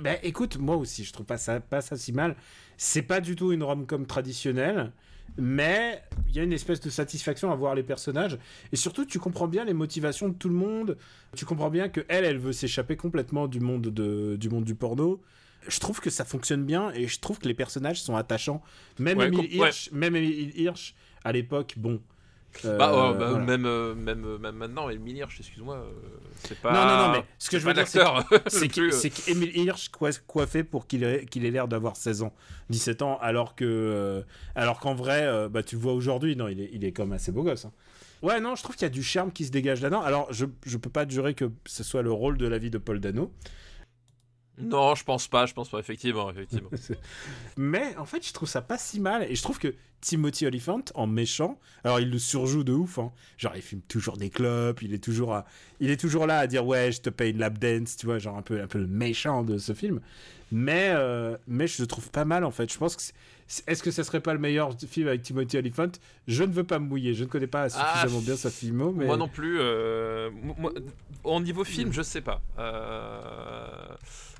Bah 0.00 0.14
écoute, 0.22 0.58
moi 0.58 0.76
aussi, 0.76 1.04
je 1.04 1.12
trouve 1.12 1.26
pas 1.26 1.38
ça, 1.38 1.60
pas 1.60 1.80
ça 1.80 1.96
si 1.96 2.12
mal. 2.12 2.36
C'est 2.76 3.02
pas 3.02 3.20
du 3.20 3.36
tout 3.36 3.52
une 3.52 3.62
rom-com 3.62 4.06
traditionnelle, 4.06 4.92
mais 5.38 6.02
il 6.28 6.36
y 6.36 6.40
a 6.40 6.42
une 6.42 6.52
espèce 6.52 6.80
de 6.80 6.90
satisfaction 6.90 7.50
à 7.50 7.54
voir 7.54 7.74
les 7.74 7.82
personnages. 7.82 8.38
Et 8.72 8.76
surtout, 8.76 9.04
tu 9.04 9.18
comprends 9.18 9.48
bien 9.48 9.64
les 9.64 9.74
motivations 9.74 10.28
de 10.28 10.34
tout 10.34 10.48
le 10.48 10.54
monde. 10.54 10.96
Tu 11.34 11.44
comprends 11.44 11.70
bien 11.70 11.88
que 11.88 12.04
elle, 12.08 12.24
elle 12.24 12.38
veut 12.38 12.52
s'échapper 12.52 12.96
complètement 12.96 13.46
du 13.48 13.60
monde, 13.60 13.82
de, 13.82 14.36
du 14.36 14.48
monde 14.48 14.64
du 14.64 14.74
porno. 14.74 15.20
Je 15.68 15.80
trouve 15.80 16.00
que 16.00 16.10
ça 16.10 16.24
fonctionne 16.24 16.64
bien 16.64 16.92
et 16.92 17.08
je 17.08 17.18
trouve 17.18 17.38
que 17.38 17.48
les 17.48 17.54
personnages 17.54 18.00
sont 18.00 18.16
attachants. 18.16 18.62
Même 18.98 19.18
Ouais, 19.18 19.26
Emile 19.26 19.62
même 19.92 20.16
Emile 20.16 20.58
Hirsch, 20.58 20.94
à 21.24 21.32
l'époque, 21.32 21.74
bon. 21.76 22.00
Euh, 22.64 22.78
bah, 22.78 22.90
oh, 22.92 23.14
bah, 23.18 23.30
voilà. 23.30 23.44
même, 23.44 23.66
euh, 23.66 23.94
même 23.94 24.24
euh, 24.24 24.38
même 24.38 24.56
maintenant, 24.56 24.88
et 24.90 24.94
Hirsch, 25.06 25.40
excuse-moi, 25.40 25.76
euh, 25.76 25.90
c'est 26.44 26.58
pas. 26.60 26.72
Non, 26.72 26.84
non, 26.86 27.06
non, 27.08 27.12
mais 27.12 27.24
ce 27.38 27.50
que 27.50 27.58
je 27.58 27.66
veux 27.66 27.74
dire, 27.74 27.86
c'est 27.86 28.00
euh, 28.78 29.10
qu'Emile 29.26 29.56
Hirsch 29.56 29.90
coi- 29.90 30.20
coiffé 30.26 30.64
pour 30.64 30.86
qu'il 30.86 31.04
ait, 31.04 31.26
l'air 31.34 31.68
d'avoir 31.68 31.96
16 31.96 32.22
ans, 32.22 32.32
17 32.70 33.02
ans, 33.02 33.18
alors 33.20 33.54
que 33.54 33.64
euh, 33.64 34.22
alors 34.54 34.80
qu'en 34.80 34.94
vrai, 34.94 35.22
euh, 35.26 35.48
bah, 35.48 35.62
tu 35.62 35.76
le 35.76 35.80
vois 35.82 35.92
aujourd'hui, 35.92 36.36
non, 36.36 36.48
il 36.48 36.60
est, 36.60 36.70
il 36.72 36.84
est 36.84 36.92
quand 36.92 37.04
même 37.04 37.12
assez 37.14 37.32
beau 37.32 37.42
gosse. 37.42 37.64
hein. 37.64 37.72
Ouais, 38.22 38.40
non, 38.40 38.54
je 38.54 38.62
trouve 38.62 38.76
qu'il 38.76 38.84
y 38.84 38.86
a 38.86 38.90
du 38.90 39.02
charme 39.02 39.30
qui 39.30 39.44
se 39.44 39.50
dégage 39.50 39.82
là-dedans. 39.82 40.00
Alors, 40.02 40.32
je, 40.32 40.46
je 40.64 40.76
peux 40.78 40.88
pas 40.90 41.06
jurer 41.06 41.34
que 41.34 41.50
ce 41.66 41.84
soit 41.84 42.02
le 42.02 42.10
rôle 42.10 42.38
de 42.38 42.46
la 42.46 42.58
vie 42.58 42.70
de 42.70 42.78
Paul 42.78 42.98
Dano, 42.98 43.30
Non, 44.58 44.94
je 44.94 45.04
pense 45.04 45.28
pas, 45.28 45.46
je 45.46 45.52
pense 45.54 45.68
pas, 45.68 45.78
effectivement, 45.78 46.30
effectivement. 46.30 46.70
mais 47.56 47.94
en 47.96 48.04
fait, 48.06 48.26
je 48.26 48.32
trouve 48.32 48.48
ça 48.48 48.62
pas 48.62 48.78
si 48.78 49.00
mal. 49.00 49.26
Et 49.28 49.34
je 49.34 49.42
trouve 49.42 49.58
que 49.58 49.74
Timothy 50.00 50.46
Oliphant, 50.46 50.80
en 50.94 51.06
méchant, 51.06 51.58
alors 51.84 52.00
il 52.00 52.10
le 52.10 52.18
surjoue 52.18 52.64
de 52.64 52.72
ouf. 52.72 52.98
hein. 52.98 53.12
Genre, 53.38 53.52
il 53.56 53.62
filme 53.62 53.82
toujours 53.88 54.16
des 54.16 54.30
clubs, 54.30 54.78
il 54.82 54.94
est 54.94 55.02
toujours, 55.02 55.34
à- 55.34 55.46
il 55.80 55.90
est 55.90 55.96
toujours 56.00 56.26
là 56.26 56.38
à 56.38 56.46
dire 56.46 56.66
ouais, 56.66 56.92
je 56.92 57.00
te 57.00 57.10
paye 57.10 57.32
une 57.32 57.38
lap 57.38 57.58
dance, 57.58 57.96
tu 57.96 58.06
vois, 58.06 58.18
genre 58.18 58.36
un 58.36 58.42
peu, 58.42 58.60
un 58.60 58.66
peu 58.66 58.78
le 58.78 58.86
méchant 58.86 59.42
de 59.42 59.58
ce 59.58 59.72
film. 59.74 60.00
Mais, 60.52 60.90
euh, 60.94 61.36
mais 61.48 61.66
je 61.66 61.82
le 61.82 61.86
trouve 61.88 62.08
pas 62.10 62.24
mal 62.24 62.44
en 62.44 62.50
fait. 62.52 62.72
Je 62.72 62.78
pense 62.78 62.94
que 62.96 63.02
est-ce 63.66 63.82
que 63.82 63.90
ça 63.90 64.02
serait 64.04 64.20
pas 64.20 64.32
le 64.32 64.40
meilleur 64.40 64.72
film 64.88 65.08
avec 65.08 65.22
Timothy 65.22 65.56
Oliphant? 65.58 65.88
Je 66.26 66.42
ne 66.44 66.52
veux 66.52 66.64
pas 66.64 66.78
me 66.78 66.86
mouiller. 66.86 67.14
Je 67.14 67.24
ne 67.24 67.28
connais 67.28 67.46
pas 67.46 67.68
suffisamment 67.68 68.20
bien 68.20 68.36
sa 68.36 68.50
filmo, 68.50 68.92
mais 68.92 69.06
Moi 69.06 69.16
non 69.16 69.28
plus. 69.28 69.58
euh, 69.60 70.30
moi- 70.58 70.72
au 71.24 71.40
niveau 71.40 71.62
film, 71.64 71.92
je 71.92 72.02
sais 72.02 72.20
pas. 72.20 72.40
Euh, 72.58 73.60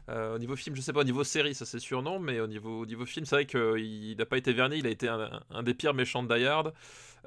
euh, 0.08 0.34
au 0.36 0.38
niveau 0.38 0.56
film, 0.56 0.74
je 0.76 0.80
sais 0.80 0.92
pas. 0.92 1.00
Au 1.00 1.04
niveau 1.04 1.24
série, 1.24 1.54
ça 1.54 1.64
c'est 1.64 1.78
sûr 1.78 2.02
non. 2.02 2.18
Mais 2.18 2.40
au 2.40 2.46
niveau, 2.46 2.80
au 2.80 2.86
niveau 2.86 3.06
film, 3.06 3.26
c'est 3.26 3.34
vrai 3.36 3.46
qu'il 3.46 4.16
n'a 4.18 4.26
pas 4.26 4.38
été 4.38 4.52
verni. 4.52 4.78
Il 4.78 4.86
a 4.86 4.90
été 4.90 5.08
un, 5.08 5.30
un 5.50 5.62
des 5.62 5.74
pires 5.74 5.94
méchants 5.94 6.22
de 6.22 6.34
Die 6.36 6.44
Hard. 6.44 6.72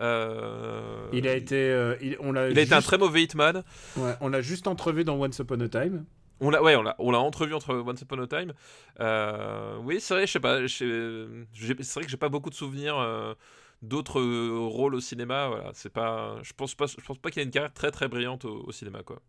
Euh, 0.02 1.08
il 1.12 1.28
a 1.28 1.34
été, 1.36 1.56
euh, 1.58 1.96
il, 2.02 2.16
on 2.22 2.32
l'a, 2.32 2.50
il 2.50 2.58
a 2.58 2.62
été 2.62 2.74
un 2.74 2.78
juste- 2.78 2.88
très 2.88 2.98
mauvais 2.98 3.24
hitman. 3.24 3.64
ouais, 3.98 4.14
on 4.22 4.30
l'a 4.30 4.42
juste 4.42 4.68
entrevu 4.68 5.04
dans 5.04 5.22
Once 5.22 5.38
Upon 5.40 5.60
a 5.60 5.68
Time. 5.68 6.06
On 6.42 6.50
l'a, 6.50 6.64
ouais, 6.64 6.76
on 6.76 6.82
l'a, 6.82 6.96
on 7.00 7.12
l'a 7.12 7.20
entrevu 7.20 7.54
entre 7.54 7.76
Once 7.76 8.02
Upon 8.02 8.22
a 8.22 8.28
Time. 8.28 8.54
Euh, 9.00 9.78
oui, 9.84 10.00
c'est 10.00 10.14
vrai, 10.14 10.28
je 10.28 10.32
sais 10.32 10.40
pas. 10.40 10.66
je- 10.66 11.46
c'est 11.54 11.94
vrai 11.94 12.04
que 12.04 12.10
j'ai 12.10 12.18
pas 12.18 12.30
beaucoup 12.30 12.50
de 12.50 12.56
souvenirs 12.56 12.98
euh, 12.98 13.34
d'autres 13.82 14.20
euh, 14.22 14.58
rôles 14.58 14.96
au 14.96 15.02
cinéma. 15.02 15.48
Voilà, 15.50 15.72
c'est 15.74 15.92
pas. 15.92 16.38
Je 16.44 16.54
pense 16.54 16.76
pas. 16.76 16.86
Je 16.88 17.06
pense 17.06 17.18
pas 17.18 17.30
qu'il 17.30 17.42
y 17.42 17.44
ait 17.44 17.46
une 17.46 17.52
carrière 17.52 17.74
très 17.74 17.92
très 17.92 18.08
brillante 18.08 18.46
au, 18.46 18.72
cinéma, 18.72 19.04
quoi. 19.04 19.22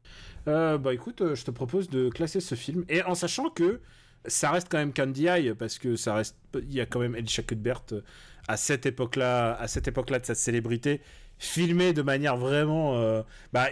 Bah 0.46 0.94
écoute, 0.94 1.35
je 1.35 1.44
te 1.44 1.51
propose 1.51 1.88
de 1.88 2.09
classer 2.11 2.40
ce 2.40 2.55
film 2.55 2.85
et 2.88 3.03
en 3.03 3.14
sachant 3.14 3.51
que 3.51 3.81
ça 4.27 4.51
reste 4.51 4.68
quand 4.70 4.79
même 4.79 4.92
Candy 4.92 5.27
Eye 5.27 5.55
parce 5.55 5.79
que 5.79 5.96
ça 5.96 6.14
reste, 6.14 6.37
il 6.55 6.73
y 6.73 6.81
a 6.81 6.87
quand 6.87 7.01
même 7.01 7.16
Elisha 7.16 7.42
Cuthbert 7.42 7.83
à 8.49 8.57
cette 8.57 8.87
époque-là, 8.87 9.55
à 9.55 9.66
cette 9.66 9.88
époque-là 9.88 10.18
de 10.18 10.27
sa 10.27 10.35
célébrité, 10.35 11.01
filmée 11.38 11.92
de 11.92 12.03
manière 12.03 12.37
vraiment, 12.37 13.23
bah 13.53 13.68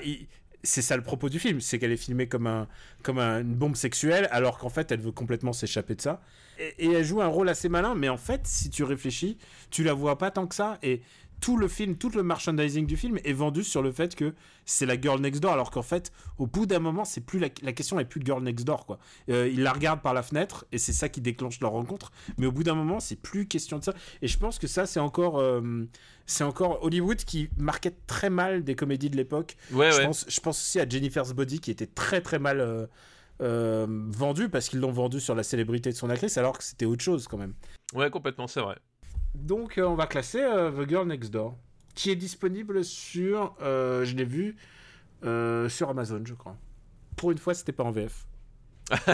c'est 0.69 0.83
ça 0.83 0.97
le 0.97 1.03
propos 1.03 1.29
du 1.29 1.39
film, 1.39 1.61
c'est 1.61 1.79
qu'elle 1.79 1.93
est 1.93 1.97
filmée 1.97 2.29
comme 2.29 2.47
un, 2.47 2.69
comme 3.03 3.19
un- 3.19 3.41
une 3.41 3.55
bombe 3.55 3.77
sexuelle 3.77 4.29
alors 4.31 4.59
qu'en 4.59 4.69
fait 4.69 4.91
elle 4.93 5.01
veut 5.01 5.13
complètement 5.13 5.53
s'échapper 5.53 5.95
de 5.95 6.01
ça. 6.01 6.21
Et, 6.59 6.75
et 6.87 6.93
elle 6.93 7.05
joue 7.05 7.23
un 7.23 7.27
rôle 7.29 7.49
assez 7.49 7.69
malin, 7.69 7.95
mais 7.95 8.09
en 8.09 8.17
fait 8.19 8.43
si 8.47 8.71
tu 8.71 8.85
réfléchis, 8.85 9.39
tu 9.71 9.85
la 9.85 9.93
vois 9.95 10.19
pas 10.19 10.31
tant 10.31 10.47
que 10.47 10.55
ça. 10.55 10.79
Et 10.83 11.03
tout 11.41 11.57
le 11.57 11.69
film, 11.69 11.97
tout 11.97 12.11
le 12.11 12.23
merchandising 12.23 12.87
du 12.87 12.97
film 12.97 13.19
est 13.25 13.33
vendu 13.33 13.65
sur 13.65 13.83
le 13.83 13.93
fait 13.93 14.15
que 14.15 14.35
c'est 14.65 14.87
la 14.87 15.01
girl 15.01 15.21
next 15.21 15.41
door, 15.41 15.53
alors 15.53 15.71
qu'en 15.71 15.83
fait, 15.83 16.13
au 16.39 16.47
bout 16.47 16.67
d'un 16.67 16.79
moment, 16.79 17.05
c'est 17.05 17.21
plus 17.21 17.39
la, 17.39 17.49
la 17.63 17.73
question 17.73 17.99
est 18.01 18.05
plus 18.05 18.21
de 18.21 18.27
girl 18.27 18.43
next 18.43 18.67
door, 18.67 18.87
quoi. 18.87 18.99
Euh, 19.31 19.49
il 19.49 19.63
la 19.63 19.73
regarde 19.73 20.03
par 20.03 20.15
la 20.15 20.23
fenêtre 20.23 20.67
et 20.73 20.79
c'est 20.79 20.93
ça 20.93 21.09
qui 21.09 21.21
déclenche 21.21 21.61
leur 21.61 21.73
rencontre. 21.73 22.11
Mais 22.37 22.47
au 22.47 22.53
bout 22.53 22.65
d'un 22.65 22.75
moment, 22.75 23.01
c'est 23.01 23.17
plus 23.17 23.47
question 23.47 23.79
de 23.79 23.85
ça. 23.85 23.95
Et 24.23 24.29
je 24.29 24.39
pense 24.39 24.59
que 24.59 24.67
ça, 24.67 24.87
c'est 24.87 25.01
encore, 25.01 25.39
euh, 25.39 25.87
c'est 26.27 26.45
encore 26.45 26.83
Hollywood 26.83 27.19
qui 27.25 27.49
marquait 27.57 27.95
très 28.07 28.31
mal 28.31 28.65
des 28.65 28.75
comédies 28.75 29.11
de 29.11 29.17
l'époque. 29.17 29.57
Ouais, 29.73 29.91
je 29.93 29.99
ouais. 29.99 30.07
pense, 30.07 30.27
je 30.29 30.41
pense 30.41 30.59
aussi 30.59 30.81
à 30.81 30.89
Jennifer's 30.89 31.33
Body 31.33 31.61
qui 31.61 31.71
était 31.71 31.87
très 31.87 32.21
très 32.21 32.39
mal 32.39 32.61
euh, 32.61 32.87
euh, 33.41 33.87
vendu 33.89 34.49
parce 34.49 34.69
qu'ils 34.69 34.81
l'ont 34.81 34.93
vendu 34.93 35.21
sur 35.21 35.35
la 35.35 35.43
célébrité 35.43 35.91
de 35.91 35.97
son 35.97 36.11
actrice, 36.11 36.37
alors 36.39 36.59
que 36.59 36.65
c'était 36.65 36.85
autre 36.85 37.03
chose 37.03 37.29
quand 37.29 37.39
même. 37.39 37.55
Ouais, 37.95 38.11
complètement, 38.11 38.47
c'est 38.47 38.61
vrai. 38.61 38.77
Donc, 39.35 39.79
euh, 39.79 39.85
on 39.85 39.95
va 39.95 40.07
classer 40.07 40.41
euh, 40.43 40.71
The 40.71 40.89
Girl 40.89 41.07
Next 41.07 41.31
Door, 41.33 41.57
qui 41.95 42.11
est 42.11 42.17
disponible 42.17 42.85
sur, 42.85 43.55
euh, 43.63 44.05
je 44.05 44.15
l'ai 44.17 44.25
vu, 44.25 44.57
sur 45.23 45.89
Amazon, 45.91 46.23
je 46.25 46.35
crois. 46.35 46.57
Pour 47.17 47.31
une 47.33 47.39
fois, 47.39 47.55
c'était 47.55 47.73
pas 47.73 47.85
en 47.85 47.91
VF. 47.91 48.25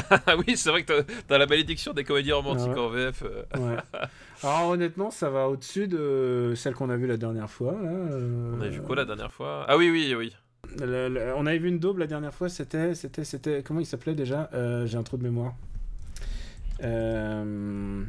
Ah 0.02 0.36
oui, 0.46 0.56
c'est 0.56 0.70
vrai 0.70 0.84
que 0.84 1.00
t'as, 1.26 1.36
la 1.38 1.46
malédiction 1.46 1.92
des 1.94 2.04
comédies 2.04 2.30
romantiques 2.32 2.68
Ah 2.70 2.74
ouais. 2.74 2.80
en 2.80 2.88
VF. 2.90 3.22
Ouais. 3.58 3.76
Alors, 4.44 4.68
honnêtement, 4.68 5.10
ça 5.10 5.30
va 5.30 5.48
au-dessus 5.48 5.88
de 5.88 6.52
celle 6.54 6.74
qu'on 6.74 6.90
a 6.90 6.96
vue 6.96 7.06
la 7.08 7.16
dernière 7.16 7.50
fois. 7.50 7.72
là, 7.72 7.88
euh, 7.90 8.54
On 8.56 8.60
a 8.60 8.68
vu 8.68 8.82
quoi 8.82 8.94
la 8.96 9.04
dernière 9.04 9.32
fois? 9.32 9.64
Ah 9.68 9.76
oui, 9.76 9.90
oui, 9.90 10.14
oui. 10.16 10.36
le- 10.78 11.08
le- 11.08 11.34
on 11.36 11.44
avait 11.46 11.58
vu 11.58 11.68
une 11.68 11.78
daube 11.80 11.98
la 11.98 12.06
dernière 12.06 12.32
fois, 12.34 12.48
c'était, 12.48 12.94
c'était, 12.94 13.24
c'était, 13.24 13.62
comment 13.64 13.80
il 13.80 13.86
s'appelait 13.86 14.14
déjà? 14.14 14.48
Euh, 14.54 14.86
J'ai 14.86 14.96
un 14.96 15.02
trou 15.02 15.16
de 15.16 15.22
mémoire. 15.24 15.54
Euh, 16.82 18.04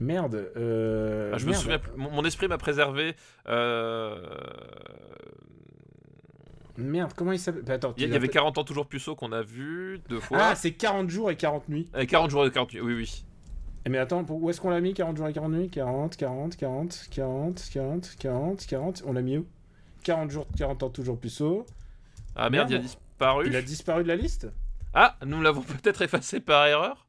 Merde. 0.00 0.50
euh, 0.56 1.32
Ah, 1.34 1.38
je 1.38 1.46
me 1.46 1.52
souviens, 1.52 1.80
mon, 1.96 2.24
esprit 2.24 2.46
m'a 2.48 2.58
préservé. 2.58 3.14
euh, 3.48 4.16
Merde, 6.76 7.12
comment 7.16 7.32
il 7.32 7.38
s'appelle? 7.40 7.62
Bah, 7.64 7.76
Il 7.96 8.04
y, 8.08 8.14
avait 8.14 8.26
l'as- 8.28 8.32
40 8.32 8.58
ans 8.58 8.64
toujours 8.64 8.86
puceau 8.86 9.16
qu'on 9.16 9.32
a 9.32 9.42
vu 9.42 10.00
deux 10.08 10.20
fois. 10.20 10.38
Ah, 10.40 10.54
c'est 10.54 10.72
40 10.72 11.10
jours 11.10 11.30
et 11.30 11.36
40 11.36 11.68
nuits. 11.68 11.88
Euh, 11.96 12.04
40 12.06 12.30
jours 12.30 12.46
et 12.46 12.50
40 12.52 12.72
nuits, 12.72 12.80
oui, 12.80 12.94
oui. 12.94 13.24
Eh, 13.84 13.90
Mais 13.90 13.98
attends, 13.98 14.24
où 14.28 14.48
est-ce 14.50 14.60
qu'on 14.60 14.70
l'a 14.70 14.80
mis 14.80 14.94
40 14.94 15.16
jours 15.16 15.26
et 15.26 15.32
40 15.32 15.50
nuits? 15.52 15.70
40, 15.70 16.16
40, 16.16 16.56
40, 16.56 17.08
40, 17.10 17.60
40, 17.72 18.16
40, 18.20 18.66
40. 18.66 19.02
On 19.06 19.12
l'a 19.12 19.22
mis 19.22 19.38
où? 19.38 19.46
40 20.04 20.30
jours, 20.30 20.46
40 20.56 20.84
ans 20.84 20.90
toujours 20.90 21.18
puceau. 21.18 21.66
Ah 22.36 22.48
merde, 22.50 22.70
il 22.70 22.76
a 22.76 22.78
disparu. 22.78 23.46
Il 23.48 23.56
a 23.56 23.62
disparu 23.62 24.04
de 24.04 24.08
la 24.08 24.16
liste? 24.16 24.46
Ah, 24.94 25.16
nous 25.26 25.42
l'avons 25.42 25.62
peut-être 25.82 26.02
effacé 26.02 26.38
par 26.38 26.64
erreur. 26.66 27.06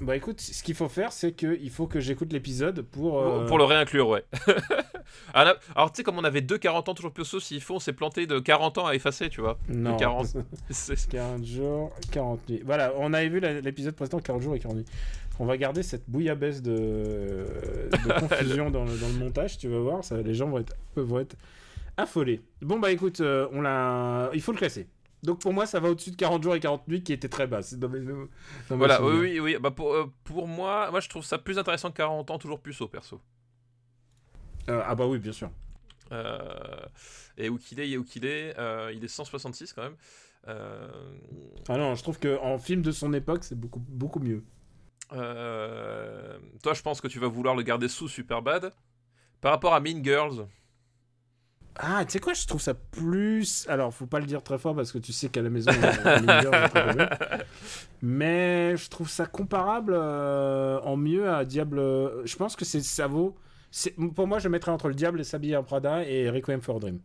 Bah 0.00 0.16
écoute, 0.16 0.40
ce 0.40 0.62
qu'il 0.62 0.74
faut 0.74 0.88
faire, 0.88 1.12
c'est 1.12 1.32
qu'il 1.32 1.70
faut 1.70 1.86
que 1.86 2.00
j'écoute 2.00 2.32
l'épisode 2.32 2.80
pour... 2.80 3.20
euh, 3.20 3.46
Pour 3.46 3.58
le 3.58 3.64
réinclure, 3.64 4.08
ouais. 4.08 4.24
Ah, 5.34 5.54
Alors, 5.76 5.92
tu 5.92 5.98
sais, 5.98 6.02
comme 6.02 6.18
on 6.18 6.24
avait 6.24 6.40
deux 6.40 6.56
40 6.56 6.88
ans 6.88 6.94
toujours 6.94 7.12
puceau, 7.12 7.38
s'il 7.40 7.60
faut, 7.60 7.74
on 7.74 7.78
s'est 7.78 7.92
planté 7.92 8.26
de 8.26 8.38
40 8.38 8.78
ans 8.78 8.86
à 8.86 8.94
effacer, 8.94 9.28
tu 9.28 9.42
vois. 9.42 9.58
Non. 9.68 9.96
40. 9.98 10.28
C'est- 10.70 11.08
40 11.08 11.44
jours, 11.44 11.92
40 12.10 12.48
nuits. 12.48 12.62
Voilà, 12.64 12.94
on 12.96 13.12
avait 13.12 13.28
vu 13.28 13.38
l'épisode 13.40 13.94
précédent 13.94 14.18
40 14.20 14.40
jours 14.42 14.54
et 14.54 14.58
40 14.58 14.78
nuits. 14.78 14.84
On 15.38 15.44
va 15.44 15.56
garder 15.58 15.82
cette 15.82 16.08
bouillabaisse 16.08 16.62
de, 16.62 16.70
de 17.92 18.20
confusion 18.20 18.70
dans, 18.70 18.84
le, 18.84 18.96
dans 18.98 19.08
le 19.08 19.14
montage, 19.18 19.58
tu 19.58 19.68
vas 19.68 19.78
voir, 19.78 20.02
ça, 20.04 20.16
les 20.22 20.34
gens 20.34 20.48
vont 20.48 20.58
être, 20.58 20.74
vont 20.96 21.20
être 21.20 21.36
affolés. 21.98 22.40
Bon 22.62 22.78
bah 22.78 22.90
écoute, 22.90 23.20
euh, 23.20 23.46
on 23.52 23.60
l'a, 23.60 24.30
il 24.34 24.40
faut 24.40 24.52
le 24.52 24.58
classer. 24.58 24.86
Donc 25.22 25.40
pour 25.40 25.52
moi, 25.52 25.66
ça 25.66 25.78
va 25.78 25.88
au-dessus 25.90 26.10
de 26.10 26.16
40 26.16 26.42
jours 26.42 26.54
et 26.56 26.60
40 26.60 26.88
nuits 26.88 27.02
qui 27.02 27.12
était 27.12 27.28
très 27.28 27.46
bas. 27.46 27.62
C'est 27.62 27.78
dans 27.78 27.88
mes- 27.88 28.00
dans 28.00 28.14
mes 28.14 28.28
Voilà, 28.76 28.96
souvenirs. 28.96 29.20
oui, 29.20 29.38
oui, 29.40 29.54
oui. 29.54 29.56
Bah, 29.60 29.70
pour, 29.70 29.92
euh, 29.94 30.12
pour 30.24 30.48
moi, 30.48 30.90
moi, 30.90 31.00
je 31.00 31.08
trouve 31.08 31.24
ça 31.24 31.38
plus 31.38 31.58
intéressant 31.58 31.90
que 31.90 31.96
40 31.98 32.30
ans 32.30 32.38
toujours 32.38 32.60
puceau, 32.60 32.88
perso. 32.88 33.20
Euh, 34.68 34.82
ah 34.84 34.94
bah 34.94 35.06
oui, 35.06 35.18
bien 35.18 35.32
sûr. 35.32 35.50
Euh, 36.10 36.38
et 37.38 37.48
où 37.48 37.56
qu'il 37.56 37.78
est, 37.80 37.88
il 37.88 37.94
est 37.94 37.96
où 37.96 38.04
qu'il 38.04 38.24
est. 38.26 38.54
il 38.94 39.04
est 39.04 39.08
166 39.08 39.72
quand 39.72 39.82
même. 39.82 39.96
Ah 40.46 41.76
non, 41.78 41.94
je 41.94 42.02
trouve 42.02 42.18
qu'en 42.18 42.58
film 42.58 42.82
de 42.82 42.90
son 42.90 43.12
époque, 43.12 43.44
c'est 43.44 43.58
beaucoup, 43.58 43.80
beaucoup 43.80 44.18
mieux. 44.20 44.42
toi, 45.08 46.74
je 46.74 46.82
pense 46.82 47.00
que 47.00 47.08
tu 47.08 47.18
vas 47.18 47.28
vouloir 47.28 47.54
le 47.54 47.62
garder 47.62 47.88
sous 47.88 48.08
Superbad. 48.08 48.72
Par 49.40 49.50
rapport 49.52 49.74
à 49.74 49.80
Mean 49.80 50.02
Girls, 50.04 50.46
Ah, 51.76 52.04
tu 52.04 52.12
sais 52.12 52.18
quoi, 52.20 52.34
je 52.34 52.46
trouve 52.46 52.60
ça 52.60 52.74
plus. 52.74 53.66
Alors, 53.68 53.92
faut 53.94 54.06
pas 54.06 54.20
le 54.20 54.26
dire 54.26 54.42
très 54.42 54.58
fort 54.58 54.74
parce 54.76 54.92
que 54.92 54.98
tu 54.98 55.12
sais 55.12 55.28
qu'à 55.30 55.40
la 55.42 55.48
maison, 55.50 55.70
euh, 55.72 57.06
mais 58.02 58.76
je 58.76 58.88
trouve 58.90 59.08
ça 59.08 59.26
comparable 59.26 59.94
euh, 59.96 60.78
en 60.80 60.96
mieux 60.96 61.30
à 61.30 61.44
Diable. 61.44 61.80
Je 62.24 62.36
pense 62.36 62.56
que 62.56 62.64
c'est 62.64 62.82
ça 62.82 63.06
vaut. 63.06 63.36
Pour 64.14 64.26
moi, 64.26 64.38
je 64.38 64.48
mettrais 64.48 64.70
entre 64.70 64.88
le 64.88 64.94
Diable 64.94 65.22
et 65.42 65.56
en 65.56 65.62
Prada 65.62 66.04
et 66.04 66.28
Requiem 66.28 66.60
for 66.60 66.78
Dream. 66.78 66.98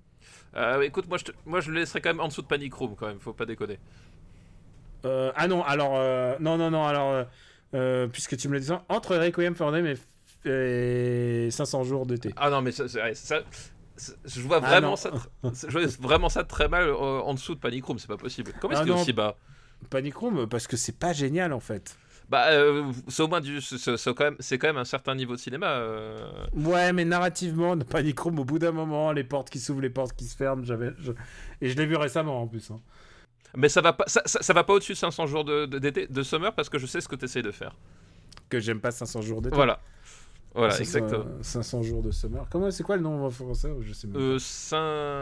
euh, 0.56 0.82
écoute, 0.82 1.08
moi 1.08 1.18
je, 1.18 1.26
te- 1.26 1.32
moi 1.46 1.62
je 1.62 1.72
le 1.72 1.80
laisserai 1.80 2.02
quand 2.02 2.10
même 2.10 2.20
en 2.20 2.28
dessous 2.28 2.42
de 2.42 2.48
Panic 2.48 2.74
Room, 2.74 2.96
quand 2.98 3.08
même, 3.08 3.20
faut 3.20 3.34
pas 3.34 3.46
déconner. 3.46 3.80
Euh, 5.06 5.32
ah 5.36 5.48
non, 5.48 5.64
alors 5.64 5.94
euh, 5.96 6.36
non, 6.40 6.58
non, 6.58 6.72
non, 6.72 6.84
alors 6.86 7.12
euh, 7.12 7.24
euh, 7.74 8.08
puisque 8.08 8.36
tu 8.36 8.50
me 8.50 8.54
le 8.56 8.60
dis, 8.60 8.72
entre 8.90 9.16
Requiem 9.16 9.56
for 9.56 9.72
Dream 9.72 9.86
et, 9.86 9.96
et 11.46 11.52
500 11.52 11.84
jours 11.84 12.06
d'été. 12.06 12.34
Ah 12.36 12.50
non, 12.50 12.62
mais 12.62 12.72
ça, 12.72 12.88
ça- 12.90 13.14
ça- 13.14 13.40
ça- 13.52 13.70
je 14.26 14.42
vois 14.42 14.58
Ah 14.64 14.70
vraiment 14.70 14.96
ça, 14.96 15.12
je 15.44 15.68
vois 15.72 15.86
vraiment 16.00 16.30
ça 16.30 16.44
très 16.44 16.68
mal 16.68 16.84
euh, 16.90 16.94
en 16.96 17.34
dessous 17.34 17.56
de 17.56 17.60
Panic 17.60 17.84
Room, 17.86 18.00
c'est 18.00 18.08
pas 18.08 18.18
possible. 18.18 18.54
Comment 18.62 18.74
est-ce 18.74 18.82
Ah 18.82 18.86
qu'il 18.86 18.94
est 18.94 19.02
aussi 19.02 19.14
bas 19.14 19.36
Panic 19.90 20.16
Room 20.16 20.48
parce 20.48 20.68
que 20.68 20.78
c'est 20.78 20.98
pas 20.98 21.14
génial 21.14 21.54
en 21.54 21.60
fait. 21.60 21.98
Bah, 22.30 22.48
euh, 22.52 22.92
c'est 23.08 23.24
au 23.24 23.30
moins 23.30 23.40
du, 23.40 23.62
c'est 23.62 23.96
quand 24.14 24.20
même, 24.26 24.36
c'est 24.40 24.58
quand 24.58 24.68
même 24.68 24.78
un 24.78 24.84
certain 24.84 25.16
niveau 25.16 25.34
de 25.36 25.40
cinéma. 25.40 25.68
euh. 25.68 26.18
Ouais, 26.56 26.92
mais 26.92 27.06
narrativement, 27.06 27.78
Panic 27.90 28.20
Room, 28.20 28.40
au 28.40 28.44
bout 28.44 28.60
d'un 28.60 28.74
moment, 28.74 29.14
les 29.14 29.24
portes 29.24 29.50
qui 29.50 29.60
s'ouvrent, 29.60 29.80
les 29.82 29.90
portes 29.90 30.14
qui 30.14 30.26
se 30.26 30.36
ferment, 30.36 30.62
j'avais, 30.66 30.92
je- 31.00 31.14
et 31.62 31.70
je 31.70 31.78
l'ai 31.78 31.86
vu 31.86 31.96
récemment 31.96 32.42
en 32.42 32.48
plus. 32.48 32.70
hein. 32.70 32.82
Mais 33.56 33.70
ça 33.70 33.80
va 33.80 33.94
pas, 33.94 34.04
ça, 34.08 34.22
ça- 34.26 34.42
ça 34.42 34.52
va 34.54 34.66
pas 34.66 34.74
au-dessus 34.74 34.92
de 34.92 34.98
500 34.98 35.26
jours 35.26 35.46
de, 35.46 35.66
de, 35.68 35.80
d'été- 35.80 36.08
de 36.08 36.22
summer 36.22 36.54
parce 36.54 36.68
que 36.68 36.78
je 36.78 36.86
sais 36.86 37.00
ce 37.00 37.08
que 37.08 37.16
tu 37.16 37.24
essaies 37.26 37.42
de 37.42 37.52
faire. 37.52 37.76
Que 38.50 38.60
j'aime 38.60 38.82
pas 38.82 38.92
500 38.92 39.22
jours 39.22 39.42
d'été. 39.42 39.56
Voilà, 39.56 39.80
voilà, 40.58 40.80
exactement. 40.80 41.24
ça, 41.42 41.64
500 41.64 41.84
jours 41.84 42.02
de 42.02 42.12
summer? 42.12 42.46
Comment, 42.50 42.72
c'est 42.72 42.84
quoi 42.84 42.96
le 42.98 43.02
nom 43.04 43.26
en 43.26 43.30
français? 43.30 43.72
Je 43.82 43.94
sais 43.94 44.08
même 44.08 44.16
pas. 44.16 44.22
Euh, 44.22 44.40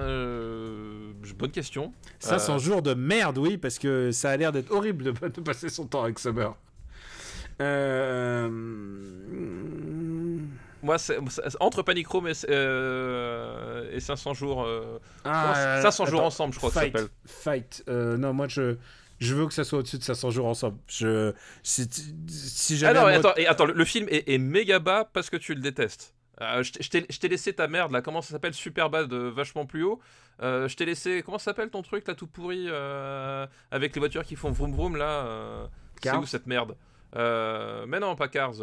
euh, 0.02 1.14
bonne 1.38 1.52
question. 1.52 1.94
500 2.20 2.56
euh, 2.56 2.60
jours 2.60 2.82
de 2.82 2.94
merde, 2.94 3.38
oui, 3.38 3.58
parce 3.58 3.78
que 3.80 4.12
ça 4.12 4.32
a 4.32 4.38
l'air 4.38 4.52
d'être 4.52 4.72
horrible 4.72 5.04
de, 5.04 5.12
de 5.12 5.42
passer 5.42 5.70
son 5.70 5.86
temps 5.86 6.04
avec 6.04 6.20
Summer. 6.20 6.56
Euh... 7.62 8.50
Moi, 10.84 10.98
c'est, 11.00 11.18
c'est- 11.30 11.42
entre 11.60 11.82
Panic 11.82 12.08
Room 12.08 12.28
et, 12.28 12.34
euh, 12.50 13.90
et 13.92 14.00
500 14.00 14.34
jours, 14.36 14.64
euh, 14.66 15.00
Ah, 15.24 15.80
500 15.82 16.06
jours 16.06 16.20
attends, 16.20 16.28
ensemble, 16.28 16.54
je 16.54 16.60
crois 16.60 16.70
que 16.70 16.76
ça 16.76 16.82
Fight, 16.82 16.92
s'appelle. 16.94 17.10
Fight. 17.26 17.84
Euh, 17.90 18.18
non, 18.18 18.34
moi, 18.34 18.48
je, 18.48 18.76
je 19.20 19.34
veux 19.36 19.48
que 19.48 19.54
ça 19.54 19.64
soit 19.64 19.80
au-dessus 19.80 19.98
de 19.98 20.04
500 20.04 20.32
jours 20.32 20.46
ensemble. 20.48 20.78
Je, 20.88 21.34
si, 21.64 21.88
si 22.28 22.74
Ah 22.74 22.78
j'avais 22.78 23.00
non, 23.00 23.06
à 23.06 23.12
mais 23.12 23.20
moi- 23.20 23.30
attends, 23.32 23.40
et 23.42 23.48
attends, 23.48 23.66
le, 23.66 23.86
film 23.86 24.08
est, 24.10 24.30
est 24.30 24.38
méga 24.38 24.80
bas 24.80 25.10
parce 25.12 25.30
que 25.30 25.38
tu 25.38 25.54
le 25.56 25.62
détestes. 25.62 26.14
Euh, 26.42 26.64
je 26.64 26.90
t'ai- 26.90 27.28
laissé 27.30 27.54
ta 27.54 27.68
merde 27.70 27.92
là, 27.94 28.02
comment 28.02 28.22
ça 28.22 28.32
s'appelle? 28.32 28.54
Super 28.54 28.90
bas 28.90 29.06
de 29.06 29.16
vachement 29.18 29.66
plus 29.66 29.84
haut. 29.84 30.02
Euh, 30.42 30.68
je 30.68 30.76
t'ai 30.76 30.86
laissé, 30.86 31.24
comment 31.24 31.38
ça 31.38 31.46
s'appelle 31.46 31.70
ton 31.70 31.82
truc 31.82 32.06
là 32.08 32.14
tout 32.14 32.28
pourri 32.28 32.66
euh, 32.68 33.48
avec 33.72 33.96
les 33.96 34.00
voitures 34.00 34.26
qui 34.26 34.36
font 34.36 34.52
vroom 34.52 34.74
vroom 34.74 34.98
là 34.98 35.70
C'est 36.04 36.14
où 36.16 36.26
cette 36.26 36.46
merde? 36.46 36.76
Mais 37.16 38.00
non, 38.02 38.16
pas 38.16 38.28
Cars. 38.28 38.56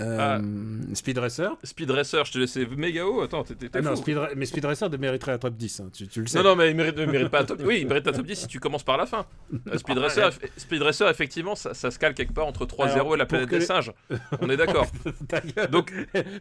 Euh, 0.00 0.38
Euh, 0.38 0.94
Speed 0.94 1.18
Racer 1.18 1.50
Speed 1.64 1.90
Racer, 1.90 2.24
je 2.24 2.32
te 2.32 2.38
laissais 2.38 2.66
méga 2.76 3.06
haut. 3.06 3.20
Attends, 3.22 3.44
t'es 3.44 3.54
Ah 3.74 3.80
non. 3.80 3.96
Speed 3.96 4.18
mais 4.36 4.46
Speed 4.46 4.64
Racer 4.64 4.88
mériterait 4.98 5.32
un 5.32 5.38
top 5.38 5.54
10, 5.54 5.80
hein, 5.80 5.90
tu, 5.92 6.08
tu 6.08 6.20
le 6.22 6.26
sais. 6.26 6.38
Non, 6.38 6.44
non, 6.44 6.56
mais 6.56 6.70
il 6.70 6.76
mérite, 6.76 6.96
mérite 6.98 7.28
pas 7.28 7.42
un 7.42 7.44
top. 7.44 7.60
Oui, 7.64 7.78
il 7.82 7.86
mérite 7.86 8.06
un 8.08 8.12
top 8.12 8.26
10 8.26 8.36
si 8.40 8.46
tu 8.46 8.60
commences 8.60 8.82
par 8.84 8.96
la 8.96 9.06
fin. 9.06 9.26
Euh, 9.68 9.78
Speed, 9.78 9.98
Racer, 9.98 10.28
eff- 10.30 10.38
Speed 10.56 10.82
Racer, 10.82 11.08
effectivement, 11.08 11.54
ça, 11.54 11.74
ça 11.74 11.90
se 11.90 11.98
cale 11.98 12.14
quelque 12.14 12.32
part 12.32 12.46
entre 12.46 12.66
3-0 12.66 12.90
Alors, 12.92 13.14
et 13.14 13.18
la 13.18 13.26
planète 13.26 13.48
des 13.50 13.58
les- 13.58 13.64
singes. 13.64 13.92
On 14.40 14.48
est 14.50 14.56
d'accord. 14.56 14.86
Donc, 15.70 15.92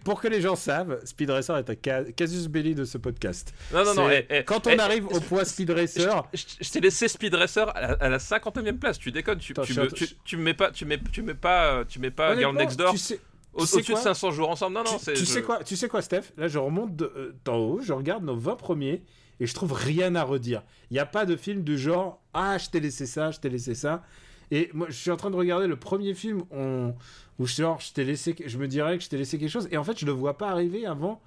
Pour 0.03 0.21
que 0.21 0.27
les 0.27 0.41
gens 0.41 0.55
savent, 0.55 0.99
Speed 1.05 1.29
Racer 1.29 1.57
est 1.57 1.69
un 1.69 1.75
ca- 1.83 2.03
casus 2.15 2.47
belli 2.47 2.75
de 2.75 2.85
ce 2.85 2.97
podcast. 2.97 3.53
non, 3.73 3.83
non, 3.83 3.93
non. 3.93 4.09
Eh, 4.09 4.25
eh, 4.29 4.43
Quand 4.43 4.67
on 4.67 4.71
eh, 4.71 4.79
arrive 4.79 5.05
au 5.07 5.19
point 5.19 5.43
Speed 5.43 5.69
Racer, 5.71 6.23
Je, 6.33 6.43
je 6.61 6.69
t'ai 6.69 6.79
laissé 6.79 7.07
Speed 7.07 7.33
Racer 7.35 7.69
à 7.75 7.81
la, 7.81 7.87
à 7.93 8.09
la 8.09 8.17
59e 8.17 8.77
place. 8.77 8.99
Tu 8.99 9.11
déconnes. 9.11 9.39
Tu, 9.39 9.51
Attends, 9.53 9.63
tu, 9.63 9.73
je 9.73 9.81
me, 9.81 9.87
tu, 9.91 10.07
tu 10.23 10.37
me 10.37 10.43
mets 10.43 10.53
pas, 10.53 10.71
tu 10.71 10.85
mets, 10.85 10.99
tu 11.11 11.21
mets 11.21 11.33
pas, 11.33 11.83
tu 11.87 11.99
mets 11.99 12.11
pas 12.11 12.35
Girl 12.37 12.55
Next 12.55 12.77
Door 12.77 12.91
tu 12.91 12.97
sais 12.97 13.19
au-dessus 13.59 13.81
de 13.81 13.93
quoi 13.93 14.01
500 14.01 14.31
jours 14.31 14.49
ensemble. 14.49 14.75
Non, 14.75 14.83
non, 14.83 14.97
tu, 14.97 15.15
je- 15.15 15.25
sais 15.25 15.41
quoi, 15.41 15.63
tu 15.63 15.75
sais 15.75 15.87
quoi, 15.87 16.01
Steph? 16.01 16.31
Là, 16.37 16.47
je 16.47 16.57
remonte 16.57 16.95
de- 16.95 17.11
euh, 17.15 17.35
d'en 17.45 17.57
haut, 17.57 17.79
je 17.81 17.93
regarde 17.93 18.23
nos 18.23 18.35
20 18.35 18.55
premiers 18.55 19.03
et 19.39 19.45
je 19.47 19.53
trouve 19.53 19.73
rien 19.73 20.15
à 20.15 20.23
redire. 20.23 20.63
Il 20.89 20.93
n'y 20.93 20.99
a 20.99 21.05
pas 21.05 21.25
de 21.25 21.35
film 21.35 21.63
du 21.63 21.77
genre 21.77 22.21
Ah, 22.33 22.57
je 22.57 22.69
t'ai 22.69 22.79
laissé 22.79 23.05
ça, 23.05 23.31
je 23.31 23.39
t'ai 23.39 23.49
laissé 23.49 23.73
ça. 23.75 24.03
Et 24.51 24.69
moi, 24.73 24.87
je 24.89 24.95
suis 24.95 25.11
en 25.11 25.17
train 25.17 25.29
de 25.29 25.35
regarder 25.35 25.67
le 25.67 25.75
premier 25.75 26.13
film 26.15 26.43
on- 26.51 26.93
où 27.37 27.45
genre, 27.45 27.79
je 27.79 27.93
t'ai 27.93 28.03
laissé, 28.03 28.35
je 28.45 28.57
me 28.57 28.67
dirais 28.67 28.97
que 28.97 29.03
je 29.03 29.09
t'ai 29.09 29.17
laissé 29.17 29.37
quelque 29.37 29.49
chose. 29.51 29.67
Et 29.71 29.77
en 29.77 29.83
fait, 29.83 29.97
je 29.99 30.05
le 30.05 30.11
vois 30.11 30.37
pas 30.37 30.49
arriver 30.49 30.85
avant 30.85 31.21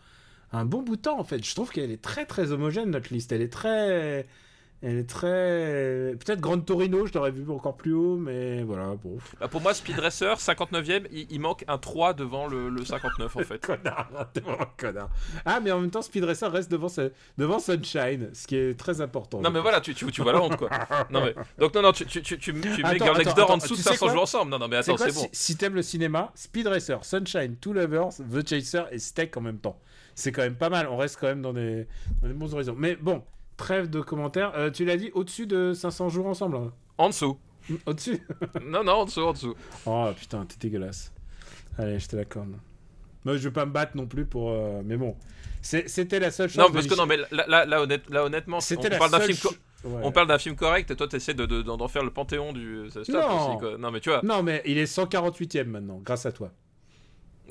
un 0.52 0.64
bon 0.64 0.82
bout 0.82 0.96
de 0.96 1.02
temps. 1.02 1.18
En 1.18 1.24
fait, 1.24 1.42
je 1.44 1.54
trouve 1.54 1.70
qu'elle 1.70 1.90
est 1.90 2.02
très 2.02 2.26
très 2.26 2.52
homogène 2.52 2.90
notre 2.90 3.12
liste. 3.14 3.32
Elle 3.32 3.42
est 3.42 3.52
très, 3.52 4.26
elle 4.82 4.98
est 4.98 5.08
très. 5.08 6.14
Peut-être 6.18 6.40
Grande 6.40 6.66
Torino, 6.66 7.06
je 7.06 7.12
l'aurais 7.14 7.30
vu 7.30 7.48
encore 7.50 7.76
plus 7.76 7.92
haut, 7.92 8.16
mais 8.16 8.62
voilà, 8.64 8.94
bon. 9.02 9.16
Bah, 9.40 9.46
pour 9.46 9.60
moi, 9.60 9.74
Speed 9.74 9.98
Racer, 9.98 10.36
59e, 10.38 11.06
il, 11.12 11.26
il 11.30 11.40
manque 11.40 11.64
un 11.68 11.78
3 11.78 12.14
devant 12.14 12.48
le, 12.48 12.68
le 12.68 12.84
59 12.84 13.36
en 13.36 13.40
fait. 13.44 13.58
Connard, 13.58 14.10
t'es 14.32 14.40
vraiment 14.40 14.62
un 14.62 14.68
connard. 14.76 15.08
Ah, 15.44 15.60
mais 15.60 15.70
en 15.70 15.80
même 15.80 15.90
temps, 15.90 16.02
Speed 16.02 16.24
Racer 16.24 16.50
reste 16.50 16.70
devant, 16.70 16.88
devant 17.38 17.58
Sunshine, 17.60 18.30
ce 18.32 18.46
qui 18.46 18.56
est 18.56 18.78
très 18.78 19.00
important. 19.00 19.40
Non 19.40 19.50
mais 19.50 19.60
voilà, 19.60 19.80
tu, 19.80 19.94
tu, 19.94 20.06
tu 20.10 20.22
vois 20.22 20.32
la 20.32 20.42
honte 20.42 20.56
quoi. 20.56 20.68
Non 21.10 21.24
mais 21.24 21.34
donc 21.58 21.74
non 21.74 21.82
non, 21.82 21.92
tu, 21.92 22.04
tu, 22.06 22.22
tu, 22.22 22.38
tu, 22.38 22.52
mets 22.52 22.66
Attends, 22.82 23.04
Girl 23.04 23.16
Next 23.18 23.30
attends, 23.32 23.40
Door 23.42 23.50
en 23.52 23.56
dessous 23.58 23.74
de 23.74 23.76
tu 23.76 23.82
sais 23.82 23.90
500 23.90 24.04
quoi 24.04 24.12
jours 24.14 24.22
ensemble. 24.22 24.50
Non 24.50 24.58
non 24.58 24.68
mais 24.68 24.76
attends, 24.76 24.96
c'est 24.96 25.14
bon. 25.14 25.20
si, 25.20 25.28
si 25.32 25.56
t'aimes 25.56 25.74
le 25.74 25.82
cinéma, 25.82 26.32
Speed 26.34 26.66
Racer, 26.66 27.04
Sunshine, 27.04 27.56
Two 27.60 27.72
Lovers, 27.72 28.16
The 28.30 28.48
Chaser 28.48 28.84
et 28.90 28.98
Steak 28.98 29.36
en 29.36 29.42
même 29.42 29.58
temps. 29.58 29.78
C'est 30.14 30.32
quand 30.32 30.42
même 30.42 30.56
pas 30.56 30.68
mal, 30.70 30.88
on 30.88 30.96
reste 30.96 31.18
quand 31.20 31.28
même 31.28 31.42
dans 31.42 31.52
des, 31.52 31.86
dans 32.20 32.28
des 32.28 32.34
bons 32.34 32.52
horizons. 32.52 32.74
Mais 32.76 32.96
bon, 32.96 33.22
trêve 33.56 33.88
de 33.90 34.00
commentaires. 34.00 34.52
Euh, 34.56 34.70
tu 34.70 34.84
l'as 34.84 34.96
dit 34.96 35.10
au-dessus 35.14 35.46
de 35.46 35.72
500 35.72 36.08
jours 36.08 36.26
ensemble 36.26 36.56
hein 36.56 36.72
En 36.98 37.08
dessous. 37.08 37.38
Au-dessus 37.86 38.20
Non 38.66 38.82
non, 38.84 38.92
en 38.92 39.04
dessous, 39.04 39.20
en 39.22 39.32
dessous. 39.32 39.54
Oh 39.86 40.08
putain, 40.18 40.44
t'es 40.46 40.56
dégueulasse. 40.58 41.12
Allez, 41.78 41.98
je 41.98 42.08
te 42.08 42.16
l'accorde. 42.16 42.54
Moi, 43.24 43.36
je 43.36 43.48
vais 43.48 43.52
pas 43.52 43.64
me 43.66 43.70
battre 43.72 43.96
non 43.96 44.06
plus 44.06 44.26
pour. 44.26 44.50
euh, 44.50 44.82
Mais 44.84 44.96
bon, 44.96 45.14
C'est- 45.60 45.88
c'était 45.88 46.18
la 46.18 46.30
seule 46.32 46.48
chose. 46.48 46.58
Non 46.58 46.72
parce 46.72 46.86
que 46.88 46.94
non 46.96 47.06
mais 47.06 47.16
là, 47.30 47.44
là, 47.46 47.64
là, 47.64 47.80
honnête- 47.82 48.10
là, 48.10 48.24
honnêtement, 48.24 48.56
on 48.56 48.60
C'était 48.60 48.88
la 48.88 48.98
parle 48.98 49.12
d'un 49.12 49.18
seule 49.20 49.26
film 49.34 49.38
co- 49.42 49.50
cho- 49.50 49.88
Ouais. 49.88 50.00
on 50.04 50.12
parle 50.12 50.26
d'un 50.28 50.38
film 50.38 50.54
correct 50.56 50.90
et 50.92 50.96
toi 50.96 51.08
t'essaies 51.08 51.34
de, 51.34 51.44
de- 51.46 51.62
d'en 51.62 51.88
faire 51.88 52.04
le 52.04 52.10
panthéon 52.12 52.52
du 52.52 52.88
ça 52.90 53.02
stop 53.04 53.16
Non. 53.16 53.48
aussi 53.50 53.58
quoi. 53.58 53.78
Non 53.78 53.90
mais 53.90 53.98
tu 54.00 54.10
vois. 54.10 54.20
Non, 54.22 54.42
mais 54.42 54.62
il 54.64 54.78
est 54.78 54.86
148ème 54.86 55.64
maintenant, 55.68 56.00
grâce 56.04 56.24
à 56.26 56.30
toi. 56.32 56.52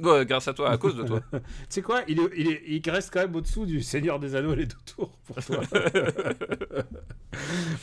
Ouais, 0.02 0.26
grâce 0.26 0.48
à 0.48 0.54
toi, 0.54 0.72
à 0.72 0.78
cause 0.78 0.96
de 0.96 1.04
toi. 1.04 1.22
tu 1.32 1.40
sais 1.70 1.82
quoi 1.82 2.02
il, 2.08 2.20
est, 2.20 2.30
il, 2.36 2.52
est- 2.52 2.64
il 2.68 2.90
reste 2.90 3.12
quand 3.14 3.20
même 3.22 3.36
au-dessous 3.36 3.66
du 3.66 3.82
Seigneur 3.84 4.20
des 4.20 4.36
Anneaux 4.36 4.56
les 4.56 4.66
deux 4.66 4.76
tours 4.86 5.12
pour 5.28 5.44
toi. 5.44 5.62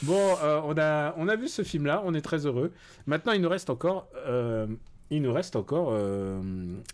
bon, 0.02 0.36
euh, 0.42 0.60
on, 0.64 0.76
a, 0.78 1.14
on 1.16 1.28
a 1.28 1.36
vu 1.36 1.48
ce 1.48 1.62
film-là, 1.62 2.02
on 2.04 2.14
est 2.14 2.20
très 2.20 2.46
heureux. 2.46 2.72
Maintenant, 3.06 3.32
il 3.32 3.40
nous 3.40 3.48
reste 3.48 3.70
encore, 3.70 4.08
euh, 4.26 4.66
il 5.10 5.22
nous 5.22 5.32
reste 5.32 5.56
encore 5.56 5.90
euh, 5.92 6.40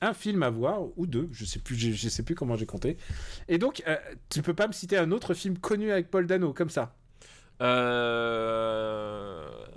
un 0.00 0.14
film 0.14 0.42
à 0.42 0.50
voir, 0.50 0.80
ou 0.96 1.06
deux, 1.06 1.28
je 1.32 1.44
sais 1.44 1.58
plus, 1.58 1.76
je, 1.76 1.90
je 1.92 2.08
sais 2.08 2.22
plus 2.22 2.34
comment 2.34 2.56
j'ai 2.56 2.66
compté. 2.66 2.96
Et 3.48 3.58
donc, 3.58 3.82
tu 4.28 4.42
peux 4.42 4.54
pas 4.54 4.66
me 4.66 4.72
citer 4.72 4.98
un 4.98 5.10
autre 5.10 5.34
film 5.34 5.58
connu 5.58 5.90
avec 5.90 6.10
Paul 6.10 6.26
Dano, 6.26 6.52
comme 6.52 6.70
ça, 6.70 6.94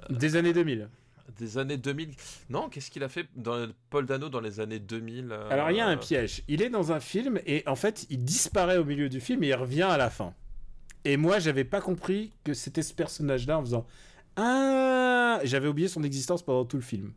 des 0.09 0.35
années 0.35 0.53
2000. 0.53 0.89
Des 1.37 1.57
années 1.57 1.77
2000. 1.77 2.11
Non, 2.49 2.69
qu'est-ce 2.69 2.89
qu'il 2.89 3.03
a 3.03 3.09
fait 3.09 3.27
dans 3.35 3.67
Paul 3.89 4.05
Dano 4.05 4.29
dans 4.29 4.39
les 4.39 4.59
années 4.59 4.79
2000 4.79 5.29
euh, 5.31 5.49
Alors, 5.51 5.69
il 5.71 5.77
y 5.77 5.79
a 5.81 5.87
un 5.87 5.97
piège. 5.97 6.43
Il 6.47 6.61
est 6.61 6.69
dans 6.69 6.91
un 6.91 6.99
film, 6.99 7.39
et 7.45 7.63
en 7.67 7.75
fait, 7.75 8.05
il 8.09 8.23
disparaît 8.23 8.77
au 8.77 8.85
milieu 8.85 9.09
du 9.09 9.21
film, 9.21 9.43
et 9.43 9.47
il 9.49 9.55
revient 9.55 9.83
à 9.83 9.97
la 9.97 10.09
fin. 10.09 10.33
Et 11.05 11.15
moi, 11.15 11.39
j'avais 11.39 11.63
pas 11.63 11.79
compris 11.79 12.33
que 12.43 12.53
c'était 12.53 12.81
ce 12.81 12.93
personnage-là 12.93 13.59
en 13.59 13.61
faisant 13.61 13.85
Ah 14.35 15.39
J'avais 15.43 15.67
oublié 15.67 15.87
son 15.87 16.03
existence 16.03 16.43
pendant 16.43 16.65
tout 16.65 16.77
le 16.77 16.83
film. 16.83 17.13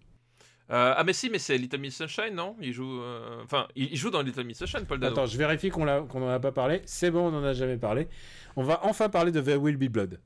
euh, 0.70 0.94
ah 0.96 1.02
mais 1.02 1.12
si, 1.12 1.28
mais 1.30 1.38
c'est 1.38 1.59
Little 1.59 1.78
Miss 1.78 1.96
Sunshine, 1.96 2.35
non? 2.35 2.54
Il 2.61 2.72
joue, 2.72 3.00
euh, 3.00 3.42
enfin, 3.42 3.66
il, 3.74 3.96
joue 3.96 4.11
dans 4.11 4.22
Little 4.22 4.44
Miss 4.44 4.59
Sunshine, 4.59 4.85
Paul 4.87 5.00
Dano. 5.00 5.12
Attends, 5.12 5.26
je 5.26 5.37
vérifie 5.37 5.70
qu'on 5.70 5.85
l'a- 5.85 6.02
qu'on 6.02 6.22
en 6.22 6.28
a 6.28 6.38
pas 6.38 6.52
parlé. 6.52 6.83
C'est 6.85 7.11
bon, 7.11 7.33
on 7.33 7.37
en 7.37 7.42
a 7.42 7.52
jamais 7.52 7.78
parlé. 7.78 8.06
On 8.54 8.62
va 8.62 8.80
enfin 8.85 9.09
parler 9.09 9.33
de 9.33 9.40
There 9.40 9.56
Will 9.56 9.76
Be 9.76 9.90
Blood. 9.90 10.20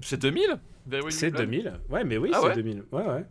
C'est 0.00 0.20
2000 0.20 0.58
Very 0.86 1.02
Will 1.02 1.08
Be 1.08 1.12
c'est 1.12 1.30
Blood 1.30 1.44
2000 1.50 1.80
Ouais, 1.90 2.04
mais 2.04 2.16
oui, 2.16 2.30
Ah 2.32 2.38
c'est 2.40 2.46
ouais 2.48 2.54
2000. 2.54 2.84
Ouais, 2.92 3.02
ouais. 3.06 3.24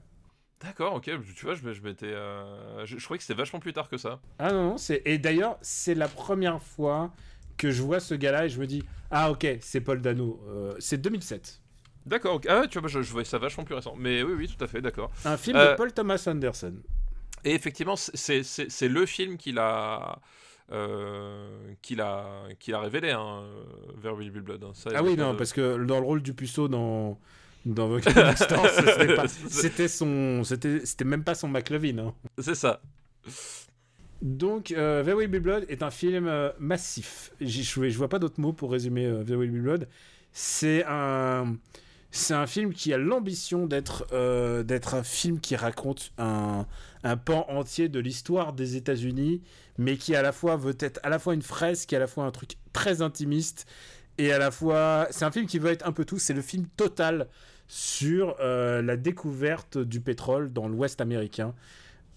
D'accord, 0.62 0.96
ok. 0.96 1.04
Tu 1.36 1.46
vois, 1.46 1.54
je, 1.56 1.72
je 1.72 1.82
m'étais, 1.82 2.08
euh, 2.08 2.86
je, 2.86 2.98
je 2.98 3.04
croyais 3.06 3.18
que 3.20 3.24
c'était 3.24 3.38
vachement 3.38 3.60
plus 3.60 3.74
tard 3.74 3.90
que 3.90 3.98
ça. 3.98 4.20
Ah 4.40 4.52
non, 4.52 4.70
non, 4.72 4.78
c'est... 4.78 5.02
Et 5.06 5.18
d'ailleurs, 5.20 5.58
c'est 5.62 5.94
la 5.96 6.08
première 6.08 6.62
fois 6.62 7.12
que 7.58 7.70
je 7.72 7.82
vois 7.84 8.00
ce 8.00 8.14
gars-là 8.16 8.46
et 8.46 8.50
je 8.50 8.60
me 8.60 8.66
dis 8.68 8.84
Ah, 9.12 9.30
ok, 9.32 9.48
c'est 9.62 9.82
Paul 9.82 10.02
Dano. 10.02 10.42
Euh, 10.48 10.74
c'est 10.80 10.98
2007. 11.00 11.62
D'accord. 12.06 12.36
ok. 12.36 12.46
Ah 12.50 12.66
tu 12.70 12.80
vois, 12.80 12.88
je, 12.88 13.02
je 13.02 13.12
voyais 13.12 13.26
ça 13.26 13.38
vachement 13.38 13.64
plus 13.66 13.76
récent. 13.76 13.96
Mais 13.98 14.24
oui, 14.24 14.34
oui, 14.38 14.48
tout 14.48 14.64
à 14.64 14.68
fait, 14.68 14.82
d'accord. 14.82 15.12
Un 15.26 15.38
film 15.38 15.58
Euh, 15.58 15.72
de 15.72 15.76
Paul 15.78 15.92
Thomas 15.94 16.24
Anderson. 16.28 16.74
Et 17.44 17.54
effectivement, 17.54 17.96
c'est 17.96 18.44
c'est- 18.44 18.70
c'est 18.70 18.88
le 18.90 19.06
film 19.06 19.38
qu'il 19.38 19.60
a, 19.60 20.20
euh, 20.72 21.74
qu'il 21.82 22.02
a, 22.02 22.44
qu'il 22.60 22.74
a 22.74 22.80
révélé, 22.82 23.12
hein, 23.12 23.42
euh, 23.44 23.64
vers 24.02 24.16
Will 24.16 24.32
Be 24.32 24.40
Blood. 24.40 24.64
hein. 24.64 24.72
Ça, 24.74 24.90
Ah 24.96 25.04
oui, 25.04 25.16
non, 25.16 25.34
de- 25.34 25.38
parce 25.38 25.54
que 25.54 25.84
dans 25.86 26.00
le 26.00 26.06
rôle 26.06 26.22
du 26.22 26.34
puceau 26.34 26.68
dans. 26.68 27.18
Dans 27.66 27.88
Vocal 27.90 28.34
c'était 29.50 29.90
son, 29.90 30.44
c'était, 30.46 30.86
c'était 30.86 31.04
même 31.04 31.24
pas 31.26 31.36
son 31.36 31.50
McLovin. 31.50 31.98
hein. 31.98 32.14
C'est 32.40 32.56
ça. 32.56 32.82
Donc, 34.22 34.72
euh, 34.72 35.04
There 35.04 35.16
Will 35.16 35.28
Be 35.30 35.38
Blood 35.38 35.66
est 35.70 35.84
un 35.84 35.92
film 35.92 36.28
euh, 36.28 36.50
massif. 36.60 37.32
Je, 37.40 37.48
je 37.90 37.98
vois 37.98 38.10
pas 38.10 38.20
d'autres 38.20 38.40
mots 38.40 38.54
pour 38.54 38.72
résumer 38.72 39.06
euh, 39.06 39.24
There 39.24 39.38
Will 39.38 39.52
Be 39.52 39.62
Blood. 39.62 39.88
C'est 40.32 40.84
un, 40.88 41.56
c'est 42.10 42.34
un 42.34 42.48
film 42.48 42.74
qui 42.74 42.94
a 42.94 42.98
l'ambition 42.98 43.68
d'être, 43.68 44.08
euh, 44.14 44.64
d'être 44.64 44.96
un 44.96 45.04
film 45.04 45.40
qui 45.40 45.56
raconte 45.56 46.14
un, 46.18 46.66
un 47.04 47.18
pan 47.18 47.46
entier 47.50 47.90
de 47.90 48.00
l'histoire 48.00 48.54
des 48.54 48.76
États-Unis, 48.76 49.42
mais 49.78 49.98
qui 49.98 50.16
à 50.16 50.22
la 50.22 50.32
fois 50.32 50.56
veut 50.56 50.76
être 50.80 51.00
à 51.04 51.10
la 51.10 51.20
fois 51.20 51.34
une 51.34 51.42
fresque, 51.42 51.94
à 51.94 52.00
la 52.00 52.08
fois 52.08 52.26
un 52.26 52.32
truc 52.32 52.52
très 52.74 53.02
intimiste, 53.02 53.66
et 54.18 54.32
à 54.32 54.40
la 54.40 54.50
fois, 54.52 55.08
c'est 55.12 55.26
un 55.26 55.32
film 55.32 55.46
qui 55.46 55.60
veut 55.60 55.72
être 55.72 55.86
un 55.88 55.92
peu 55.92 56.04
tout. 56.06 56.18
C'est 56.18 56.34
le 56.34 56.42
film 56.42 56.66
total 56.76 57.28
sur 57.68 58.36
euh, 58.40 58.82
la 58.82 58.98
découverte 58.98 59.78
du 59.78 60.00
pétrole 60.02 60.52
dans 60.54 60.68
l'Ouest 60.68 61.02
américain 61.02 61.54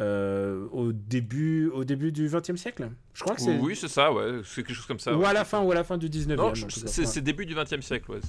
euh, 0.00 0.66
au 0.72 0.92
début 0.92 1.68
au 1.68 1.84
début 1.84 2.10
du 2.12 2.26
XXe 2.28 2.56
siècle. 2.56 2.88
Je 3.12 3.22
crois 3.22 3.34
que 3.34 3.42
c'est 3.42 3.58
Oui, 3.58 3.76
c'est 3.76 3.88
ça, 3.88 4.10
ouais. 4.12 4.40
C'est 4.44 4.62
quelque 4.62 4.74
chose 4.76 4.86
comme 4.86 4.98
ça. 4.98 5.14
ou 5.14 5.18
ouais. 5.20 5.26
à 5.26 5.32
la 5.34 5.44
fin 5.44 5.60
ou 5.60 5.70
à 5.72 5.74
la 5.74 5.84
fin 5.84 5.98
du 5.98 6.08
19e. 6.08 6.36
Non, 6.36 6.44
en 6.44 6.54
je- 6.54 6.66
tout 6.66 6.80
cas. 6.80 6.86
c'est 6.86 7.20
début 7.20 7.44
du 7.44 7.54
20 7.54 7.82
siècle, 7.82 8.10
ouais. 8.10 8.20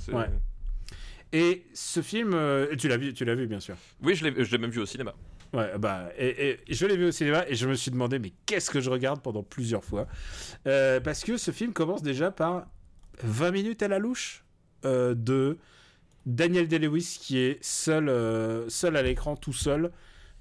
Et 1.34 1.63
ce 1.74 2.02
film, 2.02 2.34
euh, 2.34 2.76
tu 2.76 2.89
l'as 2.89 2.98
vu, 2.98 3.13
tu 3.13 3.24
l'as 3.24 3.36
vu 3.36 3.48
bien 3.48 3.62
sûr. 3.62 3.76
Oui, 4.04 4.15
je 4.15 4.26
l'ai 4.28 4.44
je 4.44 4.52
l'ai 4.52 4.58
même 4.58 4.70
vu 4.72 4.82
au 4.82 4.86
cinéma. 4.86 5.13
Ouais, 5.54 5.78
bah, 5.78 6.10
et, 6.18 6.60
je 6.70 6.86
l'ai 6.86 6.96
vu 6.96 7.06
au 7.06 7.12
cinéma 7.12 7.46
et 7.48 7.56
je 7.56 7.68
me 7.68 7.74
suis 7.74 7.92
demandé, 7.92 8.20
mais 8.20 8.32
qu'est-ce 8.46 8.70
que 8.70 8.80
je 8.80 8.90
regarde 8.90 9.22
pendant 9.22 9.44
plusieurs 9.44 9.84
fois? 9.84 10.08
Euh, 10.66 11.00
Parce 11.02 11.24
que 11.24 11.38
ce 11.38 11.52
film 11.52 11.74
commence 11.74 12.02
déjà 12.02 12.32
par 12.32 12.68
20 13.24 13.52
minutes 13.52 13.84
à 13.84 13.90
la 13.90 14.00
louche 14.00 14.46
euh, 14.86 15.14
de 15.14 15.58
Daniel 16.26 16.68
Day-Lewis 16.68 17.18
qui 17.20 17.38
est 17.38 17.64
seul, 17.64 18.08
euh, 18.08 18.70
seul 18.70 18.96
à 18.96 19.04
l'écran, 19.04 19.36
tout 19.36 19.54
seul, 19.54 19.92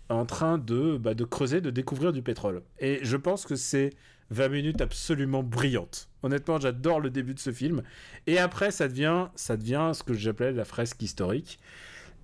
en 0.09 0.27
train 0.27 0.59
de, 0.59 0.97
bah, 0.97 1.15
de 1.15 1.25
creuser, 1.25 1.61
de 1.61 1.71
découvrir 1.71 2.13
du 2.13 2.23
pétrole. 2.23 2.63
Et 2.79 3.01
je 3.03 3.17
pense 3.17 3.47
que 3.47 3.57
c'est 3.57 3.91
20 4.31 4.49
minutes 4.49 4.81
absolument 4.81 5.43
brillantes. 5.43 6.09
Honnêtement, 6.23 6.61
j'adore 6.61 7.01
le 7.01 7.11
début 7.11 7.35
de 7.35 7.41
ce 7.41 7.51
film. 7.51 7.83
Et 8.27 8.39
après, 8.39 8.71
ça 8.71 8.87
devient, 8.87 9.27
ça 9.35 9.57
devient 9.57 9.91
ce 9.93 10.03
que 10.03 10.15
j'appelais 10.15 10.53
la 10.53 10.65
fresque 10.65 11.03
historique. 11.03 11.59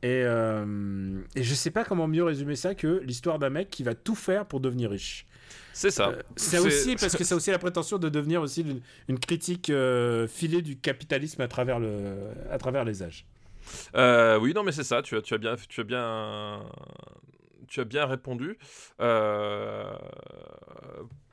Et, 0.02 0.22
euh, 0.24 1.20
et 1.34 1.42
je 1.42 1.54
sais 1.54 1.70
pas 1.70 1.84
comment 1.84 2.06
mieux 2.06 2.24
résumer 2.24 2.56
ça 2.56 2.74
que 2.74 3.00
l'histoire 3.04 3.38
d'un 3.38 3.50
mec 3.50 3.70
qui 3.70 3.82
va 3.82 3.94
tout 3.94 4.14
faire 4.14 4.46
pour 4.46 4.60
devenir 4.60 4.90
riche. 4.90 5.26
C'est 5.72 5.90
ça. 5.90 6.08
Euh, 6.08 6.22
c'est 6.36 6.58
C'est- 6.58 6.66
aussi 6.66 6.96
parce 7.00 7.16
que 7.16 7.24
a 7.24 7.34
aussi 7.34 7.50
la 7.50 7.58
prétention 7.58 7.98
de 7.98 8.08
devenir 8.08 8.40
aussi 8.42 8.62
une, 8.62 8.80
une 9.08 9.18
critique 9.18 9.70
euh, 9.70 10.26
filée 10.26 10.62
du 10.62 10.76
capitalisme 10.76 11.42
à 11.42 11.48
travers, 11.48 11.78
le, 11.78 12.16
à 12.50 12.58
travers 12.58 12.84
les 12.84 13.02
âges. 13.02 13.26
Euh, 13.96 14.38
oui, 14.38 14.52
non, 14.54 14.62
mais 14.62 14.72
c'est 14.72 14.84
ça. 14.84 15.02
Tu 15.02 15.16
as, 15.16 15.22
tu 15.22 15.34
as 15.34 15.38
bien, 15.38 15.56
tu 15.68 15.80
as 15.80 15.84
bien, 15.84 16.62
tu 17.68 17.80
as 17.80 17.84
bien 17.84 18.06
répondu. 18.06 18.58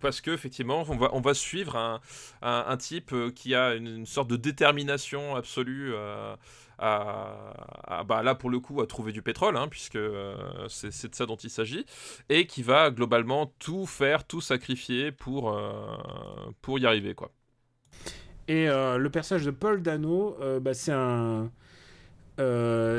Parce 0.04 0.20
que 0.20 0.32
effectivement, 0.32 0.84
on 0.90 1.22
va, 1.22 1.34
suivre 1.34 2.02
un, 2.42 2.78
type 2.78 3.14
euh, 3.14 3.32
qui 3.32 3.56
a 3.56 3.74
une, 3.74 4.06
sorte 4.06 4.30
de 4.30 4.36
détermination 4.36 5.38
absolue. 5.38 5.94
euh, 5.94 6.36
à, 6.78 8.04
bah, 8.06 8.24
là 8.24 8.36
pour 8.36 8.50
le 8.50 8.60
coup 8.60 8.82
à 8.82 8.88
trouver 8.88 9.12
du 9.12 9.22
pétrole 9.22 9.56
hein, 9.56 9.68
puisque 9.70 9.96
euh, 9.96 10.36
c'est 10.68 11.08
de 11.08 11.16
ça 11.16 11.28
dont 11.28 11.36
il 11.36 11.52
s'agit 11.52 11.86
et 12.30 12.48
qui 12.48 12.64
va 12.64 12.90
globalement 12.90 13.54
tout 13.60 13.86
faire 13.86 14.26
tout 14.26 14.42
sacrifier 14.42 15.12
pour 15.12 15.56
pour 16.62 16.80
y 16.80 16.86
arriver 16.88 17.14
quoi 17.14 17.32
Et 18.48 18.66
le 18.66 19.08
personnage 19.08 19.46
de 19.46 19.52
Paul 19.52 19.82
Dano, 19.82 20.36
bah, 20.60 20.74
c'est 20.74 20.92
un. 20.92 21.52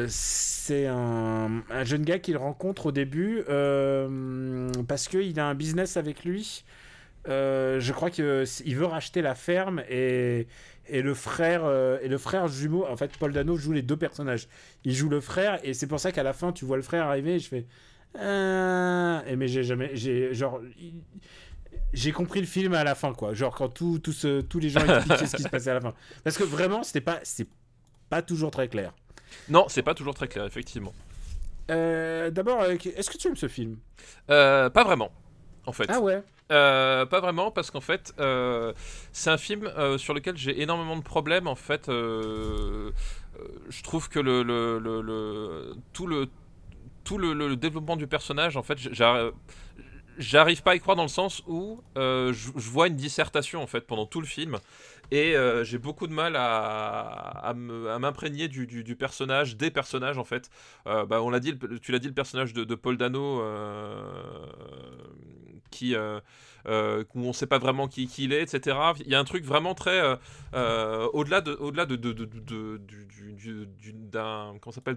c'est 0.08 0.86
un 0.86 1.84
jeune 1.84 2.04
gars 2.04 2.20
qu'il 2.20 2.36
rencontre 2.36 2.86
au 2.86 2.92
début 2.92 3.42
euh, 3.48 4.70
parce 4.88 5.08
qu'il 5.08 5.38
a 5.38 5.46
un 5.46 5.54
business 5.54 5.96
avec 5.96 6.24
lui. 6.24 6.64
Euh, 7.28 7.80
je 7.80 7.92
crois 7.92 8.10
qu'il 8.10 8.24
veut 8.76 8.84
racheter 8.86 9.22
la 9.22 9.34
ferme 9.34 9.82
et, 9.88 10.46
et 10.88 11.00
le 11.02 11.14
frère 11.14 11.62
euh, 11.64 11.98
et 12.02 12.08
le 12.08 12.18
frère 12.18 12.48
jumeau. 12.48 12.86
En 12.86 12.96
fait, 12.96 13.10
Paul 13.18 13.32
Dano 13.32 13.56
joue 13.56 13.72
les 13.72 13.82
deux 13.82 13.96
personnages. 13.96 14.48
Il 14.84 14.92
joue 14.94 15.08
le 15.08 15.20
frère 15.20 15.58
et 15.62 15.72
c'est 15.74 15.86
pour 15.86 16.00
ça 16.00 16.12
qu'à 16.12 16.22
la 16.22 16.32
fin, 16.34 16.52
tu 16.52 16.64
vois 16.66 16.76
le 16.76 16.82
frère 16.82 17.06
arriver 17.06 17.34
et 17.36 17.38
je 17.38 17.48
fais. 17.48 17.66
Ah 18.18 19.22
et 19.26 19.36
mais 19.36 19.48
j'ai 19.48 19.64
jamais, 19.64 19.90
j'ai 19.94 20.34
genre, 20.34 20.60
j'ai 21.92 22.12
compris 22.12 22.40
le 22.40 22.46
film 22.46 22.74
à 22.74 22.84
la 22.84 22.94
fin 22.94 23.12
quoi. 23.14 23.34
Genre 23.34 23.54
quand 23.54 23.68
tout, 23.68 23.98
tout 23.98 24.12
ce- 24.12 24.40
tous 24.40 24.58
les 24.58 24.68
gens 24.68 24.84
expliquaient 24.84 25.26
ce 25.26 25.36
qui 25.36 25.42
se 25.42 25.48
passait 25.48 25.70
à 25.70 25.74
la 25.74 25.80
fin. 25.80 25.94
Parce 26.22 26.36
que 26.36 26.44
vraiment, 26.44 26.82
c'était 26.82 27.00
pas, 27.00 27.20
c'est 27.22 27.46
pas 28.10 28.22
toujours 28.22 28.50
très 28.50 28.68
clair. 28.68 28.92
non 29.48 29.66
c'est 29.68 29.82
pas 29.82 29.94
toujours 29.94 30.14
très 30.14 30.28
clair 30.28 30.44
effectivement 30.44 30.92
Euh, 31.70 32.30
D'abord, 32.30 32.60
euh, 32.62 32.74
est-ce 32.96 33.10
que 33.10 33.16
tu 33.18 33.28
aimes 33.28 33.36
ce 33.36 33.48
film? 33.48 33.76
Euh, 34.30 34.68
pas 34.70 34.84
vraiment 34.84 35.10
en 35.66 35.72
fait 35.72 35.86
Ah 35.88 36.00
ouais? 36.00 36.22
Euh, 36.52 37.06
pas 37.06 37.20
vraiment 37.20 37.50
parce 37.50 37.70
qu'en 37.70 37.80
fait 37.80 38.12
euh, 38.20 38.74
c'est 39.12 39.30
un 39.30 39.38
film 39.38 39.64
euh, 39.78 39.96
sur 39.96 40.12
lequel 40.12 40.36
j'ai 40.36 40.60
énormément 40.60 40.94
de 40.94 41.02
problèmes 41.02 41.46
en 41.46 41.54
fait 41.54 41.88
je 41.88 43.82
trouve 43.82 44.08
que 44.08 44.18
le, 44.20 44.42
le- 44.42 44.78
le- 44.78 45.74
tout 45.92 46.06
le 46.06 46.28
tout 47.04 47.18
le, 47.18 47.56
développement 47.56 47.96
du 47.96 48.06
personnage 48.06 48.56
en 48.56 48.62
fait 48.62 48.78
j'a- 48.92 49.30
j'arrive 50.18 50.62
pas 50.62 50.72
à 50.72 50.74
y 50.76 50.80
croire 50.80 50.96
dans 50.96 51.02
le 51.04 51.08
sens 51.08 51.42
où 51.46 51.82
je, 51.96 52.32
je 52.32 52.70
vois 52.70 52.88
une 52.88 52.96
dissertation 52.96 53.62
en 53.62 53.66
fait 53.66 53.82
pendant 53.82 54.06
tout 54.06 54.20
le 54.20 54.26
film 54.26 54.58
et 55.10 55.36
euh, 55.36 55.64
j'ai 55.64 55.78
beaucoup 55.78 56.06
de 56.06 56.12
mal 56.12 56.34
à, 56.36 57.52
m'imprégner 57.56 58.48
du, 58.48 58.96
personnage, 58.96 59.56
des 59.56 59.70
personnages 59.70 60.18
en 60.18 60.24
fait. 60.24 60.50
Euh, 60.86 61.06
bah, 61.06 61.22
on 61.22 61.30
l'a 61.30 61.40
dit, 61.40 61.58
tu 61.82 61.92
l'as 61.92 61.98
dit, 61.98 62.08
le 62.08 62.14
personnage 62.14 62.52
de, 62.52 62.64
de 62.64 62.74
Paul 62.74 62.96
Dano 62.96 63.40
euh, 63.40 64.46
qui 65.70 65.94
euh, 66.66 67.04
où 67.14 67.20
on 67.26 67.32
sait 67.32 67.46
pas 67.46 67.58
vraiment 67.58 67.88
qui, 67.88 68.04
il 68.18 68.32
est, 68.32 68.42
etc. 68.42 68.76
Il 69.00 69.08
y 69.08 69.14
a 69.14 69.18
un 69.18 69.24
truc 69.24 69.44
vraiment 69.44 69.74
très 69.74 70.00
au-delà 71.12 71.40
de 71.40 71.54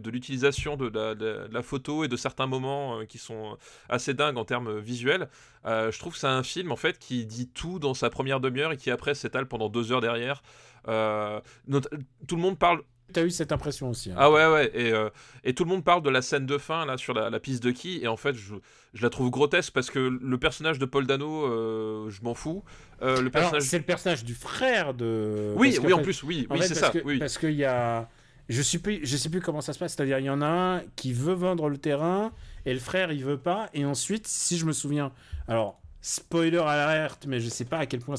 l'utilisation 0.09 0.77
de 0.77 1.47
la, 1.51 1.61
photo 1.61 2.03
et 2.03 2.07
de 2.07 2.15
certains 2.15 2.47
moments 2.47 2.99
euh, 2.99 3.05
qui 3.05 3.17
sont 3.17 3.57
assez 3.89 4.13
dingues 4.13 4.37
en 4.37 4.45
termes 4.45 4.79
visuels. 4.79 5.29
Euh, 5.65 5.91
je 5.91 5.99
trouve 5.99 6.13
que 6.13 6.19
c'est 6.19 6.27
un 6.27 6.43
film 6.43 6.71
en 6.71 6.75
fait 6.75 6.97
qui 6.99 7.25
dit 7.25 7.49
tout 7.49 7.79
dans 7.79 7.93
sa 7.93 8.09
première 8.09 8.39
demi-heure 8.39 8.71
et 8.71 8.77
qui 8.77 8.91
après 8.91 9.15
s'étale 9.15 9.47
pendant 9.47 9.69
deux 9.69 9.91
heures 9.91 10.01
derrière. 10.01 10.41
Tout 10.85 12.35
le 12.35 12.41
monde 12.41 12.57
parle 12.57 12.81
T'as 13.13 13.23
eu 13.23 13.29
cette 13.31 13.51
impression 13.51 13.89
aussi. 13.89 14.11
hein. 14.11 14.15
Ah 14.17 14.29
ouais, 14.29 14.45
ouais. 14.47 14.71
Et, 14.73 14.91
euh, 14.91 15.09
et 15.43 15.53
tout 15.53 15.63
le 15.63 15.69
monde 15.69 15.83
parle 15.83 16.01
de 16.03 16.09
la 16.09 16.21
scène 16.21 16.45
de 16.45 16.57
fin, 16.57 16.85
là, 16.85 16.97
sur 16.97 17.13
la, 17.13 17.29
la 17.29 17.39
piste 17.39 17.63
de 17.63 17.71
qui. 17.71 17.99
Et 18.03 18.07
en 18.07 18.17
fait, 18.17 18.33
je, 18.35 18.55
je 18.93 19.01
la 19.03 19.09
trouve 19.09 19.29
grotesque 19.29 19.71
parce 19.73 19.89
que 19.89 19.99
le 19.99 20.37
personnage 20.37 20.77
de 20.79 20.85
Paul 20.85 21.07
Dano, 21.07 21.45
euh, 21.45 22.09
je 22.09 22.21
m'en 22.21 22.33
fous. 22.33 22.63
Euh, 23.01 23.21
le 23.21 23.29
personnage. 23.29 23.63
c'est 23.63 23.77
le 23.77 23.83
personnage 23.85 24.23
du 24.25 24.33
frère 24.33 24.93
de. 24.93 25.53
oui, 25.55 25.71
parce 25.73 25.85
oui, 25.85 25.93
en 25.93 25.97
fait- 25.97 26.03
plus, 26.03 26.23
oui, 26.23 26.47
en 26.49 26.55
oui, 26.55 26.61
c'est 26.63 26.79
parce 26.79 26.93
ça. 26.93 26.99
que- 26.99 27.05
Oui. 27.05 27.17
Parce 27.19 27.37
qu'il 27.37 27.51
y 27.53 27.63
a. 27.65 28.09
Je 28.49 28.61
sais 28.61 28.79
plus, 28.79 29.01
je 29.03 29.17
sais 29.17 29.29
plus 29.29 29.41
comment 29.41 29.59
ça 29.61 29.73
se 29.73 29.79
passe. 29.79 29.93
C'est-à-dire, 29.93 30.19
il 30.19 30.25
y 30.25 30.29
en 30.29 30.41
a 30.41 30.47
un 30.47 30.81
qui 30.95 31.11
veut 31.13 31.33
vendre 31.33 31.67
le 31.69 31.77
terrain 31.77 32.31
et 32.65 32.73
le 32.73 32.79
frère 32.79 33.11
il 33.11 33.23
veut 33.23 33.37
pas. 33.37 33.69
Et 33.73 33.83
ensuite, 33.85 34.25
si 34.27 34.57
je 34.57 34.65
me 34.65 34.71
souviens, 34.71 35.11
alors 35.49 35.81
spoiler 36.07 36.59
alerte, 36.59 37.25
mais 37.27 37.39
je 37.39 37.49
sais 37.49 37.65
pas 37.65 37.79
à 37.79 37.85
quel 37.85 37.99
point. 37.99 38.15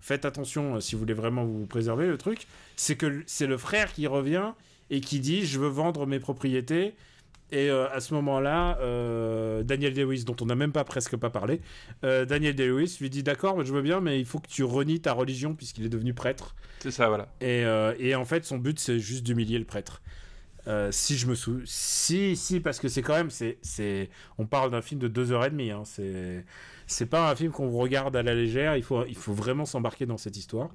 Faites 0.00 0.24
attention 0.24 0.76
euh, 0.76 0.80
si 0.80 0.94
vous 0.94 1.00
voulez 1.00 1.14
vraiment 1.14 1.44
vous 1.44 1.66
préserver 1.66 2.06
le 2.06 2.16
truc. 2.16 2.46
C'est 2.76 2.96
que 2.96 3.22
c'est 3.26 3.46
le 3.46 3.58
frère 3.58 3.92
qui 3.92 4.06
revient 4.06 4.52
et 4.90 5.00
qui 5.00 5.18
dit 5.18 5.44
je 5.44 5.58
veux 5.58 5.68
vendre 5.68 6.06
mes 6.06 6.20
propriétés. 6.20 6.94
Et 7.50 7.70
euh, 7.70 7.88
à 7.90 8.00
ce 8.00 8.14
moment-là, 8.14 8.78
euh, 8.80 9.62
Daniel 9.62 9.92
Day-Lewis, 9.92 10.24
dont 10.24 10.36
on 10.40 10.46
n'a 10.46 10.54
même 10.54 10.72
pas 10.72 10.84
presque 10.84 11.16
pas 11.16 11.30
parlé, 11.30 11.60
euh, 12.02 12.24
Daniel 12.24 12.54
Day-Lewis 12.54 12.96
lui 13.00 13.10
dit 13.10 13.22
d'accord, 13.22 13.56
mais 13.56 13.64
je 13.64 13.72
veux 13.72 13.82
bien, 13.82 14.00
mais 14.00 14.18
il 14.18 14.24
faut 14.24 14.38
que 14.38 14.48
tu 14.48 14.64
renies 14.64 15.00
ta 15.00 15.12
religion 15.12 15.54
puisqu'il 15.54 15.84
est 15.84 15.90
devenu 15.90 16.14
prêtre. 16.14 16.54
C'est 16.80 16.90
ça, 16.90 17.08
voilà. 17.08 17.28
Et, 17.40 17.64
et 17.98 18.14
en 18.14 18.24
fait, 18.24 18.44
son 18.44 18.58
but, 18.58 18.78
c'est 18.78 18.98
juste 18.98 19.24
d'humilier 19.24 19.58
le 19.58 19.64
prêtre. 19.64 20.02
Euh, 20.66 20.90
si 20.92 21.18
je 21.18 21.26
me 21.26 21.34
souviens. 21.34 21.64
Si, 21.66 22.36
si, 22.36 22.60
parce 22.60 22.78
que 22.80 22.88
c'est 22.88 23.02
quand 23.02 23.14
même. 23.14 23.30
c'est 23.30 24.10
On 24.38 24.46
parle 24.46 24.70
d'un 24.70 24.82
film 24.82 25.00
de 25.00 25.08
2h30. 25.08 25.72
Hein, 25.72 26.44
c'est 26.86 27.06
pas 27.06 27.30
un 27.30 27.36
film 27.36 27.52
qu'on 27.52 27.70
regarde 27.70 28.16
à 28.16 28.22
la 28.22 28.34
légère. 28.34 28.76
Il 28.76 28.82
faut, 28.82 29.04
il 29.06 29.16
faut 29.16 29.32
vraiment 29.34 29.64
s'embarquer 29.66 30.06
dans 30.06 30.16
cette 30.18 30.36
histoire. 30.36 30.70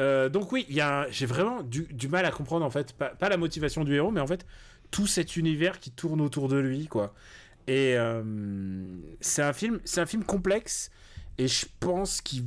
Euh, 0.00 0.28
donc, 0.28 0.52
oui, 0.52 0.66
un- 0.80 1.06
j'ai 1.10 1.26
vraiment 1.26 1.62
du, 1.62 1.84
du 1.84 2.08
mal 2.08 2.24
à 2.26 2.30
comprendre, 2.30 2.64
en 2.66 2.70
fait. 2.70 2.92
Pas, 2.92 3.14
la 3.28 3.36
motivation 3.36 3.84
du 3.84 3.94
héros, 3.94 4.10
mais 4.10 4.20
en 4.20 4.26
fait, 4.26 4.44
tout 4.90 5.06
cet 5.06 5.36
univers 5.36 5.78
qui 5.80 5.90
tourne 5.90 6.20
autour 6.20 6.48
de 6.48 6.56
lui, 6.56 6.86
quoi. 6.86 7.14
Et 7.68 7.94
euh, 7.96 8.22
c'est 9.20 9.42
un 9.42 9.52
c'est 9.84 10.00
un 10.00 10.06
film 10.06 10.24
complexe. 10.24 10.90
Et 11.38 11.48
je 11.48 11.66
pense 11.80 12.20
qu'il 12.20 12.44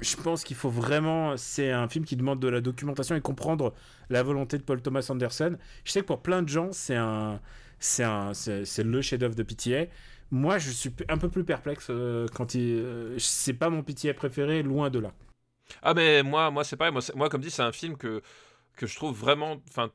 je 0.00 0.16
pense 0.16 0.44
qu'il 0.44 0.56
faut 0.56 0.70
vraiment. 0.70 1.36
C'est 1.36 1.70
un 1.72 1.88
film 1.88 2.04
qui 2.04 2.16
demande 2.16 2.40
de 2.40 2.48
la 2.48 2.60
documentation 2.60 3.14
et 3.16 3.20
comprendre 3.20 3.74
la 4.10 4.22
volonté 4.22 4.58
de 4.58 4.62
Paul 4.62 4.80
Thomas 4.82 5.06
Anderson. 5.10 5.56
Je 5.84 5.92
sais 5.92 6.00
que 6.00 6.06
pour 6.06 6.22
plein 6.22 6.42
de 6.42 6.48
gens, 6.48 6.70
c'est 6.72 6.96
un, 6.96 7.40
c'est 7.78 8.04
un, 8.04 8.34
c'est 8.34 8.82
le 8.84 9.02
chef-d'œuvre 9.02 9.34
de 9.34 9.42
PTA. 9.42 9.86
Moi, 10.30 10.58
je 10.58 10.70
suis 10.70 10.90
un 11.08 11.18
peu 11.18 11.28
plus 11.30 11.44
perplexe 11.44 11.86
euh, 11.90 12.26
quand 12.34 12.54
il. 12.54 12.60
euh, 12.80 13.18
c'est 13.18 13.54
pas 13.54 13.70
mon 13.70 13.82
PTA 13.82 14.14
préféré, 14.14 14.62
loin 14.62 14.90
de 14.90 14.98
là. 14.98 15.12
Ah, 15.82 15.94
mais 15.94 16.22
moi, 16.22 16.50
moi 16.50 16.64
c'est 16.64 16.76
pareil. 16.76 16.94
Moi, 17.16 17.28
comme 17.28 17.40
dit, 17.42 17.50
c'est 17.50 17.62
un 17.62 17.72
film 17.72 17.96
que, 17.96 18.22
que 18.76 18.86
je 18.86 18.96
trouve 18.96 19.16
vraiment. 19.18 19.58
Enfin, 19.70 19.90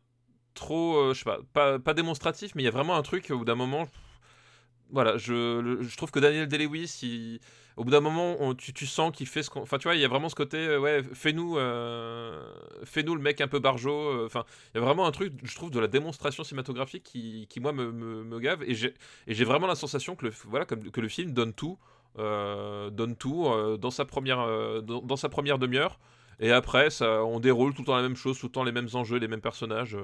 trop. 0.55 0.97
euh, 0.97 1.13
je 1.15 1.19
sais 1.23 1.25
pas, 1.53 1.79
pas. 1.79 1.93
Démonstratif, 1.95 2.55
mais 2.55 2.63
il 2.63 2.65
y 2.65 2.69
a 2.69 2.71
vraiment 2.71 2.95
un 2.97 3.03
truc 3.03 3.31
bout 3.31 3.45
d'un 3.45 3.55
moment. 3.55 3.87
Voilà, 4.89 5.17
je, 5.17 5.77
je 5.81 5.97
trouve 5.97 6.11
que 6.11 6.19
Daniel 6.19 6.47
Day-Lewis, 6.47 7.39
au 7.77 7.83
bout 7.83 7.91
d'un 7.91 8.01
moment, 8.01 8.53
tu, 8.55 8.85
sens 8.85 9.11
qu'il 9.11 9.27
fait 9.27 9.43
ce 9.43 9.49
qu'on. 9.49 9.61
Enfin, 9.61 9.77
tu 9.77 9.87
vois, 9.87 9.95
il 9.95 10.01
y 10.01 10.05
a 10.05 10.07
vraiment 10.07 10.29
ce 10.29 10.35
côté, 10.35 10.57
euh, 10.57 10.79
ouais, 10.79 11.01
fais-nous 11.13 11.57
euh, 11.57 12.43
fais-nous 12.83 13.15
le 13.15 13.21
mec 13.21 13.41
un 13.41 13.47
peu 13.47 13.59
barjot. 13.59 13.91
euh, 13.91 14.25
Enfin, 14.25 14.45
il 14.73 14.79
y 14.79 14.81
a 14.81 14.85
vraiment 14.85 15.05
un 15.05 15.11
truc, 15.11 15.33
je 15.43 15.55
trouve, 15.55 15.71
de 15.71 15.79
la 15.79 15.87
démonstration 15.87 16.43
cinématographique 16.43 17.03
qui, 17.03 17.47
qui 17.49 17.59
moi, 17.59 17.73
me, 17.73 17.91
me, 17.91 18.39
gave. 18.39 18.63
Et 18.63 18.75
j'ai 18.75 19.45
vraiment 19.45 19.67
la 19.67 19.75
sensation 19.75 20.15
que 20.15 20.25
le, 20.25 20.33
voilà, 20.47 20.65
que 20.65 21.01
le 21.01 21.07
film 21.07 21.31
donne 21.31 21.53
tout, 21.53 21.77
donne 22.17 23.15
tout 23.15 23.47
dans 23.79 23.91
sa 23.91 24.05
première, 24.05 24.81
dans, 24.83 25.17
première 25.29 25.57
demi-heure. 25.57 25.99
Et 26.39 26.51
après, 26.51 26.89
ça, 26.89 27.23
on 27.23 27.39
déroule 27.39 27.73
tout 27.73 27.81
le 27.81 27.85
temps 27.85 27.95
la 27.95 28.01
même 28.01 28.15
chose, 28.15 28.39
tout 28.39 28.47
le 28.47 28.51
temps 28.51 28.63
les 28.63 28.71
mêmes 28.71 28.89
enjeux, 28.93 29.17
les 29.17 29.27
mêmes 29.27 29.41
personnages. 29.41 29.97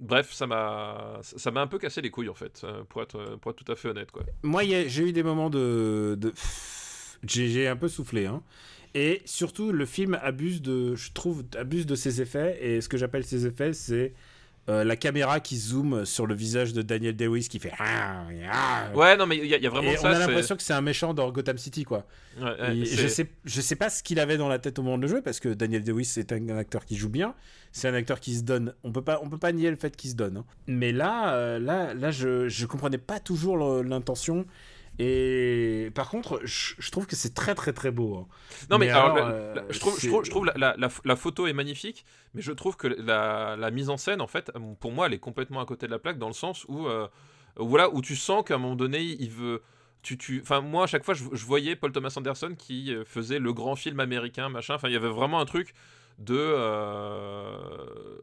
Bref, 0.00 0.32
ça 0.32 0.46
m'a, 0.46 1.18
ça 1.22 1.50
m'a 1.50 1.60
un 1.60 1.66
peu 1.66 1.78
cassé 1.78 2.00
les 2.00 2.10
couilles 2.10 2.28
en 2.28 2.34
fait, 2.34 2.62
euh, 2.64 2.84
pour 2.88 3.02
être, 3.02 3.36
pour 3.40 3.50
être 3.50 3.64
tout 3.64 3.72
à 3.72 3.76
fait 3.76 3.88
honnête 3.88 4.10
quoi. 4.12 4.22
Moi, 4.42 4.62
j'ai 4.64 5.08
eu 5.08 5.12
des 5.12 5.22
moments 5.22 5.50
de. 5.50 6.18
j'ai 7.24 7.66
un 7.66 7.76
peu 7.76 7.88
soufflé. 7.88 8.26
Hein. 8.26 8.42
Et 8.94 9.22
surtout, 9.24 9.72
le 9.72 9.86
film 9.86 10.18
abuse 10.22 10.62
de. 10.62 10.94
Je 10.94 11.12
trouve, 11.12 11.44
abuse 11.56 11.86
de 11.86 11.94
ses 11.94 12.22
effets. 12.22 12.58
Et 12.60 12.80
ce 12.80 12.88
que 12.88 12.96
j'appelle 12.96 13.24
ses 13.24 13.46
effets, 13.46 13.72
c'est. 13.72 14.14
Euh, 14.68 14.84
la 14.84 14.96
caméra 14.96 15.40
qui 15.40 15.56
zoome 15.56 16.04
sur 16.04 16.26
le 16.26 16.34
visage 16.34 16.72
de 16.74 16.82
Daniel 16.82 17.16
Day-Lewis 17.16 17.48
qui 17.48 17.58
fait 17.58 17.72
ah, 17.78 18.24
ah. 18.52 18.90
Ouais, 18.94 19.16
non, 19.16 19.26
mais 19.26 19.38
il 19.38 19.46
y, 19.46 19.54
a- 19.54 19.56
il 19.56 19.62
y 19.62 19.66
a 19.66 19.70
vraiment 19.70 19.90
et 19.90 19.96
ça. 19.96 20.08
on 20.08 20.12
a 20.12 20.18
l'impression 20.18 20.56
que 20.56 20.62
c'est 20.62 20.74
un 20.74 20.80
méchant 20.82 21.14
dans 21.14 21.30
Gotham 21.32 21.56
City 21.58 21.84
quoi. 21.84 22.04
Ouais, 22.40 22.44
ouais, 22.60 22.84
je 22.84 23.06
sais 23.08 23.26
je 23.44 23.60
sais 23.60 23.76
pas 23.76 23.88
ce 23.90 24.02
qu'il 24.02 24.20
avait 24.20 24.36
dans 24.36 24.48
la 24.48 24.58
tête 24.58 24.78
au 24.78 24.82
moment 24.82 24.96
de 24.98 25.02
le 25.02 25.08
jouer 25.08 25.22
parce 25.22 25.40
que 25.40 25.48
Daniel 25.48 25.82
Day-Lewis 25.82 26.04
c'est 26.04 26.32
un, 26.32 26.48
un 26.50 26.58
acteur 26.58 26.84
qui 26.84 26.96
joue 26.96 27.08
bien, 27.08 27.34
c'est 27.72 27.88
un 27.88 27.94
acteur 27.94 28.20
qui 28.20 28.34
se 28.36 28.42
donne. 28.42 28.74
On 28.84 28.92
peut 28.92 29.02
pas 29.02 29.20
on 29.22 29.28
peut 29.30 29.38
pas 29.38 29.52
nier 29.52 29.70
le 29.70 29.76
fait 29.76 29.96
qu'il 29.96 30.10
se 30.10 30.16
donne. 30.16 30.36
hein. 30.38 30.44
Mais 30.66 30.92
là 30.92 31.34
euh, 31.34 31.58
là 31.58 31.94
là 31.94 32.10
je 32.10 32.48
je 32.48 32.66
comprenais 32.66 32.98
pas 32.98 33.20
toujours 33.20 33.56
l'intention 33.82 34.44
et 34.98 35.90
par 35.94 36.08
contre 36.10 36.40
je, 36.44 36.74
je 36.78 36.90
trouve 36.90 37.06
que 37.06 37.14
c'est 37.16 37.34
très 37.34 37.54
très 37.54 37.72
très 37.72 37.90
beau. 37.90 38.16
hein. 38.16 38.26
Non, 38.70 38.78
mais, 38.78 38.86
Mais 38.86 38.92
alors, 38.92 39.16
euh, 39.16 39.54
la- 39.54 39.64
je 39.70 39.78
trouve, 39.78 39.94
je 39.96 40.00
c'est- 40.00 40.08
trouve, 40.08 40.24
je 40.24 40.30
trouve 40.30 40.44
la, 40.46 40.54
la- 40.56 40.74
la- 40.76 40.88
la 41.04 41.16
photo 41.16 41.46
est 41.46 41.52
magnifique, 41.52 42.04
mais 42.34 42.42
je 42.42 42.52
trouve 42.52 42.76
que 42.76 42.88
la, 42.88 43.70
mise 43.70 43.90
en 43.90 43.96
scène, 43.96 44.20
en 44.20 44.26
fait, 44.26 44.50
pour 44.80 44.92
moi, 44.92 45.06
elle 45.06 45.14
est 45.14 45.18
complètement 45.18 45.60
à 45.60 45.66
côté 45.66 45.86
de 45.86 45.92
la 45.92 45.98
plaque 45.98 46.18
dans 46.18 46.26
le 46.28 46.32
sens 46.34 46.64
où, 46.68 46.86
euh, 46.88 47.06
voilà, 47.56 47.88
où 47.94 48.00
tu 48.02 48.16
sens 48.16 48.42
qu'à 48.44 48.54
un 48.56 48.58
moment 48.58 48.76
donné, 48.76 49.00
il 49.02 49.30
veut. 49.30 49.62
Tu, 50.02 50.16
tu... 50.16 50.40
Enfin, 50.42 50.60
moi, 50.60 50.84
à 50.84 50.86
chaque 50.86 51.04
fois, 51.04 51.14
je, 51.14 51.24
je 51.32 51.44
voyais 51.44 51.74
Paul 51.74 51.90
Thomas 51.92 52.12
Anderson 52.16 52.54
qui 52.56 52.94
euh, 52.94 53.04
faisait 53.04 53.40
le 53.40 53.52
grand 53.52 53.74
film 53.76 53.98
américain, 54.00 54.48
machin. 54.48 54.74
Enfin, 54.74 54.88
il 54.88 54.92
y 54.92 54.96
avait 54.96 55.08
vraiment 55.08 55.40
un 55.40 55.44
truc 55.44 55.74
de. 56.18 56.36
euh, 56.38 58.18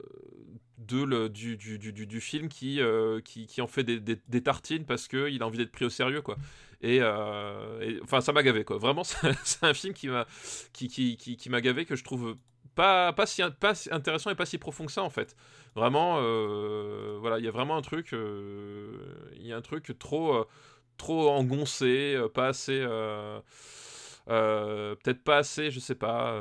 de 0.78 1.04
le, 1.04 1.30
du, 1.30 1.58
du, 1.58 1.80
du, 1.80 1.92
du- 1.94 2.06
du 2.06 2.22
film 2.22 2.48
qui, 2.48 2.80
euh, 2.80 3.20
qui, 3.22 3.48
qui 3.48 3.62
en 3.62 3.68
fait 3.68 3.84
des, 3.84 4.00
des, 4.00 4.18
des 4.28 4.44
tartines 4.44 4.86
parce 4.86 5.08
qu'il 5.08 5.42
a 5.42 5.46
envie 5.48 5.58
d'être 5.58 5.72
pris 5.72 5.86
au 5.86 5.90
sérieux, 5.90 6.22
quoi. 6.22 6.38
Et, 6.86 7.00
euh, 7.02 7.80
et- 7.82 8.00
enfin, 8.04 8.22
ça 8.22 8.32
m'a 8.32 8.44
gavé, 8.44 8.64
quoi. 8.64 8.78
Vraiment, 8.78 9.04
c'est 9.44 9.64
un 9.64 9.74
film 9.74 9.94
qui 9.94 10.08
m'a 10.08 10.26
qui, 10.74 10.88
qui, 10.88 11.18
qui, 11.18 11.50
gavé 11.50 11.86
que 11.86 11.96
je 11.96 12.04
trouve 12.04 12.38
pas, 12.76 13.14
pas, 13.14 13.26
si, 13.26 13.42
intéressant 13.92 14.30
et 14.30 14.36
pas 14.36 14.46
si 14.46 14.58
profond 14.58 14.86
que 14.86 14.92
ça, 14.92 15.04
en 15.04 15.10
fait. 15.10 15.36
Vraiment, 15.76 16.18
euh, 16.22 17.18
voilà, 17.20 17.40
il 17.40 17.46
y 17.46 17.48
a 17.48 17.52
vraiment 17.52 17.76
un 17.78 17.82
truc, 17.82 18.14
euh, 18.14 18.98
il 19.38 19.48
y 19.48 19.54
a 19.54 19.58
un 19.58 19.62
truc 19.62 19.98
trop, 20.00 20.46
trop 20.98 21.30
engoncé, 21.32 22.18
pas 22.34 22.48
assez. 22.50 22.80
peut-être 24.28 25.24
pas 25.24 25.38
assez, 25.38 25.72
je 25.72 25.80
sais 25.80 25.96
pas, 25.96 26.34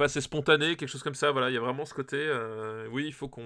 pas 0.00 0.06
assez 0.06 0.20
spontané, 0.20 0.76
quelque 0.76 0.88
chose 0.88 1.02
comme 1.02 1.14
ça. 1.14 1.30
Voilà, 1.30 1.50
il 1.50 1.54
y 1.54 1.56
a 1.56 1.60
vraiment 1.60 1.84
ce 1.84 1.94
côté. 1.94 2.16
euh, 2.18 2.86
oui, 2.90 3.04
il 3.06 3.12
faut 3.12 3.28
qu'on, 3.28 3.44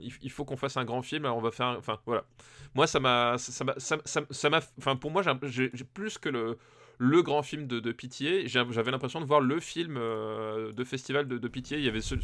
il, 0.00 0.30
faut 0.30 0.44
qu'on 0.44 0.56
fasse 0.56 0.76
un 0.76 0.84
grand 0.84 1.02
film. 1.02 1.24
Alors 1.24 1.38
on 1.38 1.40
va 1.40 1.50
faire, 1.50 1.66
un- 1.66 1.76
enfin 1.76 1.98
voilà. 2.06 2.24
Moi, 2.74 2.86
ça 2.86 3.00
m'a, 3.00 3.36
ça 3.38 3.64
m'a, 3.64 3.74
ça 3.78 3.96
ça- 4.04 4.22
ça 4.30 4.50
m'a, 4.50 4.60
enfin 4.78 4.96
pour 4.96 5.10
moi, 5.10 5.22
j'ai- 5.44 5.70
plus 5.94 6.18
que 6.18 6.28
le 6.28 6.58
le 6.98 7.22
grand 7.22 7.42
film 7.42 7.66
de, 7.66 7.80
de 7.80 7.90
Pitié, 7.92 8.46
j'avais 8.46 8.90
l'impression 8.92 9.20
de 9.20 9.26
voir 9.26 9.40
le 9.40 9.58
film 9.58 9.96
euh, 9.98 10.70
de 10.72 10.84
festival 10.84 11.26
de, 11.26 11.38
de 11.38 11.48
Pitié. 11.48 11.78
Il 11.78 11.84
y 11.84 11.88
avait 11.88 12.00
ce, 12.00 12.14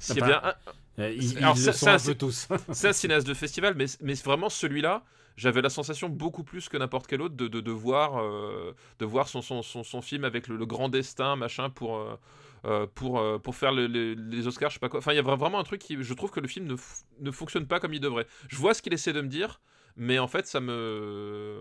s'il 0.00 0.16
y 0.18 0.22
avait 0.22 0.34
un- 0.34 0.54
Euh, 0.98 1.10
ils, 1.12 1.38
Alors, 1.38 1.54
ils 1.56 1.60
ça- 1.62 1.70
le 1.70 1.76
sont 1.76 1.86
ça, 1.86 1.94
un 1.94 1.98
c'est- 1.98 2.12
peu 2.12 2.18
tous. 2.18 2.48
c'est 2.72 2.88
un 2.88 2.92
cinéaste 2.92 3.26
de 3.28 3.34
festival, 3.34 3.74
mais, 3.76 3.84
mais 4.00 4.14
vraiment 4.14 4.48
celui-là, 4.48 5.04
j'avais 5.36 5.62
la 5.62 5.70
sensation 5.70 6.08
beaucoup 6.08 6.42
plus 6.42 6.68
que 6.68 6.76
n'importe 6.76 7.06
quel 7.06 7.22
autre 7.22 7.36
de, 7.36 7.46
de, 7.46 7.60
de 7.60 7.70
voir, 7.70 8.18
euh, 8.20 8.74
de 8.98 9.04
voir 9.06 9.28
son, 9.28 9.40
son, 9.40 9.62
son, 9.62 9.84
son 9.84 10.02
film 10.02 10.24
avec 10.24 10.48
le, 10.48 10.56
le 10.56 10.66
grand 10.66 10.88
destin, 10.88 11.36
machin, 11.36 11.70
pour, 11.70 11.98
euh, 11.98 12.16
euh, 12.64 12.86
pour, 12.94 13.18
euh, 13.18 13.38
pour 13.38 13.54
faire 13.56 13.72
le- 13.72 13.86
le- 13.86 14.14
les 14.14 14.46
Oscars, 14.46 14.70
je 14.70 14.74
sais 14.74 14.80
pas 14.80 14.88
quoi. 14.88 14.98
Enfin, 14.98 15.12
il 15.12 15.16
y 15.16 15.18
a 15.18 15.22
vraiment 15.22 15.58
un 15.60 15.64
truc 15.64 15.80
qui. 15.80 15.96
Je 16.00 16.14
trouve 16.14 16.30
que 16.30 16.40
le 16.40 16.48
film 16.48 16.66
ne, 16.66 16.76
ne 17.20 17.30
fonctionne 17.30 17.66
pas 17.66 17.80
comme 17.80 17.94
il 17.94 18.00
devrait. 18.00 18.26
Je 18.48 18.56
vois 18.56 18.74
ce 18.74 18.82
qu'il 18.82 18.92
essaie 18.92 19.12
de 19.12 19.20
me 19.20 19.28
dire. 19.28 19.60
Mais 20.00 20.20
en 20.20 20.28
fait, 20.28 20.46
ça 20.46 20.60
me, 20.60 21.56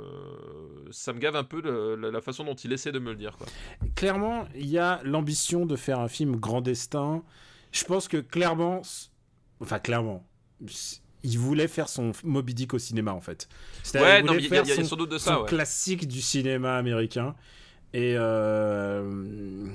ça 0.91 1.11
me 1.13 1.17
gave 1.19 1.35
un 1.35 1.43
peu 1.43 1.59
le- 1.61 1.95
la, 2.11 2.21
façon 2.21 2.43
dont 2.43 2.53
il 2.53 2.71
essaie 2.71 2.91
de 2.91 2.99
me 2.99 3.09
le 3.11 3.15
dire. 3.17 3.35
Quoi. 3.37 3.47
clairement, 3.95 4.47
il 4.53 4.67
y 4.67 4.77
a 4.77 5.01
l'ambition 5.03 5.65
de 5.65 5.75
faire 5.75 5.99
un 5.99 6.07
film 6.07 6.35
grand 6.35 6.61
destin. 6.61 7.23
Je 7.71 7.83
pense 7.85 8.07
que 8.07 8.17
clairement, 8.17 8.81
enfin 9.59 9.79
clairement, 9.79 10.23
il 11.23 11.39
voulait 11.39 11.67
faire 11.67 11.89
son 11.89 12.11
Moby 12.23 12.53
Dick 12.53 12.73
au 12.75 12.79
cinéma 12.79 13.11
en 13.13 13.21
fait. 13.21 13.49
Ouais, 13.95 14.19
il 14.21 14.27
voulait 14.27 14.41
y, 14.43 14.45
a- 14.45 14.49
faire 14.49 14.63
il 14.65 14.69
y 14.69 14.71
a 14.71 14.75
son- 14.75 14.83
sans 14.83 14.95
doute 14.97 15.11
de 15.11 15.17
son 15.17 15.25
ça. 15.25 15.41
Ouais. 15.41 15.47
classique 15.47 16.07
du 16.07 16.21
cinéma 16.21 16.77
américain. 16.77 17.35
Et 17.93 18.13
euh, 18.17 19.65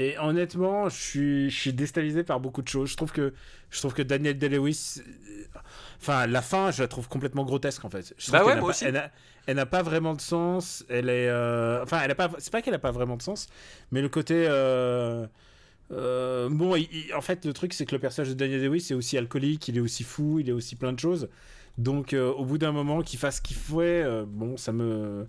et 0.00 0.16
honnêtement, 0.18 0.88
je 0.88 0.96
suis, 0.96 1.50
je 1.50 1.56
suis 1.58 1.72
déstabilisé 1.72 2.22
par 2.22 2.38
beaucoup 2.40 2.62
de 2.62 2.68
choses. 2.68 2.90
Je 2.90 2.96
trouve 2.96 3.12
que 3.12 3.32
je 3.70 3.78
trouve 3.80 3.94
que 3.94 4.02
Daniel 4.02 4.38
Day-Lewis, 4.38 4.98
euh, 4.98 5.44
enfin 6.00 6.26
la 6.26 6.42
fin, 6.42 6.70
je 6.70 6.82
la 6.82 6.88
trouve 6.88 7.08
complètement 7.08 7.44
grotesque 7.44 7.84
en 7.84 7.90
fait. 7.90 8.14
Je 8.16 8.26
trouve 8.26 8.32
Bah 8.32 8.38
ouais, 8.40 8.44
qu'elle 8.46 8.54
n'a 8.56 8.60
moi 8.60 8.70
pas- 8.70 8.76
aussi. 8.76 8.84
Elle 8.84 8.94
n'a 8.94 9.54
n'a 9.54 9.66
pas 9.66 9.82
vraiment 9.82 10.14
de 10.14 10.20
sens. 10.20 10.84
Elle 10.88 11.08
est, 11.08 11.28
euh, 11.28 11.82
enfin, 11.82 12.00
elle 12.04 12.10
a 12.10 12.14
pas. 12.14 12.30
C'est 12.38 12.52
pas 12.52 12.62
qu'elle 12.62 12.74
a 12.74 12.78
pas 12.78 12.92
vraiment 12.92 13.16
de 13.16 13.22
sens, 13.22 13.48
mais 13.90 14.00
le 14.02 14.08
côté. 14.08 14.44
euh, 14.48 15.26
euh, 15.90 16.48
bon, 16.50 16.76
il- 16.76 16.88
il- 16.92 17.14
en 17.14 17.20
fait, 17.22 17.44
le 17.46 17.52
truc, 17.52 17.72
c'est 17.72 17.86
que 17.86 17.94
le 17.94 17.98
personnage 17.98 18.28
de 18.28 18.34
Daniel 18.34 18.60
Day-Lewis 18.60 18.88
est 18.90 18.94
aussi 18.94 19.16
alcoolique, 19.16 19.68
il 19.68 19.78
est 19.78 19.80
aussi 19.80 20.04
fou, 20.04 20.38
il 20.38 20.48
est 20.48 20.52
aussi 20.52 20.76
plein 20.76 20.92
de 20.92 21.00
choses. 21.00 21.28
Donc, 21.78 22.12
euh, 22.12 22.30
au 22.32 22.44
bout 22.44 22.58
d'un 22.58 22.72
moment, 22.72 23.02
qu'il 23.02 23.18
fasse 23.18 23.40
qu'il 23.40 23.56
fait, 23.56 24.02
euh, 24.02 24.24
bon, 24.26 24.56
ça 24.56 24.72
me. 24.72 25.26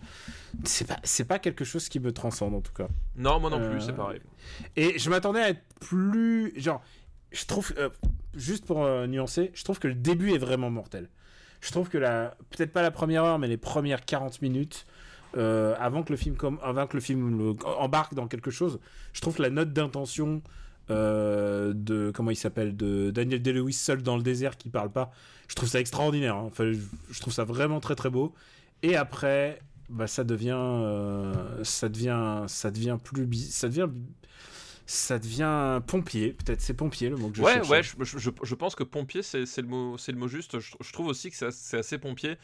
C'est 0.65 0.87
pas, 0.87 0.97
c'est 1.03 1.25
pas 1.25 1.37
quelque 1.39 1.63
chose 1.63 1.87
qui 1.89 1.99
me 1.99 2.11
transcende, 2.11 2.55
en 2.55 2.61
tout 2.61 2.73
cas. 2.73 2.87
Non, 3.15 3.39
moi 3.39 3.49
non 3.51 3.59
Euh, 3.59 3.71
plus, 3.71 3.81
c'est 3.85 3.93
pareil. 3.95 4.19
Et 4.75 4.97
je 4.97 5.09
m'attendais 5.11 5.41
à 5.41 5.49
être 5.49 5.61
plus. 5.79 6.51
Genre, 6.59 6.81
je 7.31 7.45
trouve. 7.45 7.71
euh, 7.77 7.89
juste 8.35 8.65
pour 8.65 8.83
euh, 8.83 9.05
nuancer, 9.07 9.51
je 9.53 9.63
trouve 9.63 9.79
que 9.79 9.87
le 9.87 9.93
début 9.95 10.31
est 10.33 10.37
vraiment 10.39 10.69
mortel. 10.71 11.07
Je 11.61 11.71
trouve 11.71 11.87
que 11.87 11.97
la. 11.99 12.35
Peut-être 12.49 12.71
pas 12.71 12.81
la 12.81 12.91
première 12.91 13.23
heure, 13.23 13.37
mais 13.39 13.47
les 13.47 13.57
premières 13.57 14.03
40 14.03 14.41
minutes. 14.41 14.85
euh, 15.37 15.75
avant 15.79 16.01
que 16.01 16.11
le 16.11 16.17
film 16.17 16.35
comme 16.35 16.57
avant 16.63 16.87
que 16.87 16.97
le 16.97 17.01
film 17.01 17.37
le- 17.37 17.55
embarque 17.77 18.15
dans 18.15 18.27
quelque 18.27 18.49
chose 18.49 18.79
je 19.13 19.21
trouve 19.21 19.35
que 19.35 19.43
la 19.43 19.51
note 19.51 19.71
d'intention 19.73 20.41
euh, 20.89 21.73
de 21.75 22.11
comment 22.13 22.31
il 22.31 22.35
s'appelle 22.35 22.75
de 22.75 23.11
Daniel 23.11 23.41
Day-Lewis 23.41 23.73
seul 23.73 24.01
dans 24.01 24.17
le 24.17 24.23
désert 24.23 24.57
qui 24.57 24.69
parle 24.69 24.91
pas 24.91 25.11
je 25.47 25.55
trouve 25.55 25.69
ça 25.69 25.79
extraordinaire 25.79 26.35
hein. 26.35 26.45
enfin 26.47 26.71
je, 26.71 27.19
trouve 27.19 27.33
ça 27.33 27.43
vraiment 27.43 27.79
très 27.79 27.95
très 27.95 28.09
beau 28.09 28.33
et 28.83 28.95
après 28.95 29.59
bah 29.89 30.07
ça 30.07 30.23
devient 30.23 30.55
euh, 30.57 31.63
ça 31.63 31.89
devient 31.89 32.43
ça 32.47 32.71
devient 32.71 32.97
plus 33.03 33.27
ça 33.51 33.67
devient 33.67 33.87
ça 34.89 35.19
devient 35.19 35.81
pompier 35.85 36.33
peut-être 36.33 36.61
c'est 36.61 36.73
pompier 36.73 37.09
le 37.09 37.15
mot 37.15 37.29
que 37.29 37.37
je 37.37 37.43
ouais, 37.43 37.53
cherchais. 37.53 37.71
ouais, 37.71 37.83
je, 37.83 38.29
je- 38.43 38.55
pense 38.55 38.73
que 38.73 38.83
pompier, 38.83 39.21
c'est 39.21 39.45
c'est 39.45 39.61
le, 39.61 39.67
mot- 39.67 39.99
c'est 39.99 40.11
le 40.11 40.17
mot 40.17 40.27
juste. 40.27 40.59
Je, 40.59 40.71
je 40.81 40.91
trouve 40.93 41.05
aussi 41.05 41.29
que 41.29 41.35
c'est 41.51 41.77
assez, 41.77 41.99
pompier. 41.99 42.37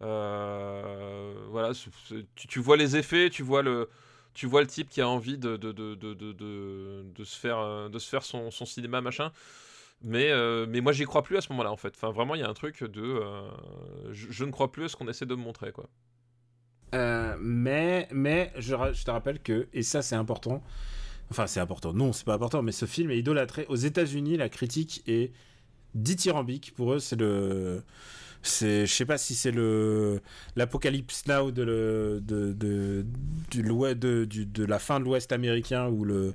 Euh, 0.00 1.34
voilà, 1.50 1.72
tu, 1.74 2.46
tu 2.48 2.58
vois 2.58 2.78
les 2.78 2.96
effets, 2.96 3.28
tu 3.28 3.42
vois 3.42 3.60
le, 3.62 3.90
tu 4.34 4.46
vois 4.46 4.60
le 4.60 4.66
type 4.66 4.88
qui 4.88 5.00
a 5.00 5.08
envie 5.08 5.38
de, 5.38 5.56
de, 5.56 5.72
de, 5.72 5.94
de, 5.94 7.24
se 7.24 7.38
faire, 7.38 7.58
euh, 7.58 7.88
de 7.88 7.98
se 7.98 8.08
faire 8.08 8.22
son, 8.22 8.50
son 8.50 8.64
cinéma, 8.64 9.00
machin. 9.00 9.32
Mais, 10.02 10.30
euh, 10.30 10.66
mais 10.68 10.80
moi, 10.80 10.92
j'y 10.92 11.04
crois 11.04 11.22
plus 11.22 11.36
à 11.36 11.40
ce 11.40 11.50
moment-là, 11.52 11.70
en 11.70 11.76
fait. 11.76 11.92
Enfin, 11.94 12.10
vraiment, 12.10 12.34
il 12.34 12.40
y 12.40 12.44
a 12.44 12.48
un 12.48 12.54
truc 12.54 12.82
de. 12.82 13.02
euh, 13.02 13.50
je, 14.12 14.44
ne 14.44 14.50
crois 14.50 14.72
plus 14.72 14.84
à 14.84 14.88
ce 14.88 14.96
qu'on 14.96 15.08
essaie 15.08 15.26
de 15.26 15.34
me 15.34 15.42
montrer, 15.42 15.72
quoi. 15.72 15.88
Mais, 16.92 18.08
mais 18.10 18.52
je, 18.56 18.74
je 18.92 19.04
te 19.04 19.10
rappelle 19.10 19.40
que, 19.40 19.68
et 19.72 19.82
ça 19.82 20.02
c'est 20.02 20.16
important, 20.16 20.60
enfin 21.30 21.46
c'est 21.46 21.60
important, 21.60 21.92
non 21.92 22.12
c'est 22.12 22.24
pas 22.24 22.34
important, 22.34 22.62
mais 22.62 22.72
ce 22.72 22.84
film 22.84 23.12
est 23.12 23.18
idolâtré. 23.18 23.64
Aux 23.68 23.76
États-Unis, 23.76 24.36
la 24.36 24.48
critique 24.48 25.04
est 25.06 25.32
dithyrambique. 25.94 26.74
Pour 26.74 26.94
eux, 26.94 26.98
c'est 26.98 27.16
le. 27.16 27.84
C'est, 28.42 28.86
je 28.86 28.92
sais 28.92 29.04
pas 29.04 29.18
si 29.18 29.34
c'est 29.34 29.50
le 29.50 30.20
l'apocalypse 30.56 31.26
now 31.26 31.50
de, 31.50 31.62
le, 31.62 32.20
de, 32.22 32.52
de, 32.52 33.04
de, 33.94 34.24
du- 34.24 34.46
de 34.46 34.64
la 34.64 34.78
fin 34.78 34.98
de 34.98 35.04
l'Ouest 35.04 35.32
américain 35.32 35.88
ou 35.88 36.04
le, 36.04 36.34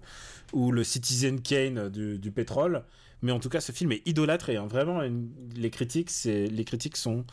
ou 0.53 0.72
le 0.72 0.84
Citizen 0.84 1.41
Kane 1.41 1.89
du, 1.89 2.20
du 2.20 2.32
pétrole. 2.32 2.84
Mais 3.22 3.32
en 3.32 3.39
tout 3.39 3.49
cas, 3.49 3.60
ce 3.60 3.72
film 3.72 3.91
est 3.91 4.08
idolâtré. 4.08 4.56
hein. 4.58 4.68
Vraiment, 4.68 5.01
une- 5.01 5.30
les 5.56 5.72
critiques, 5.72 6.12
c'est, 6.12 6.45
les 6.47 6.64
critiques 6.64 6.97
sont 6.97 7.26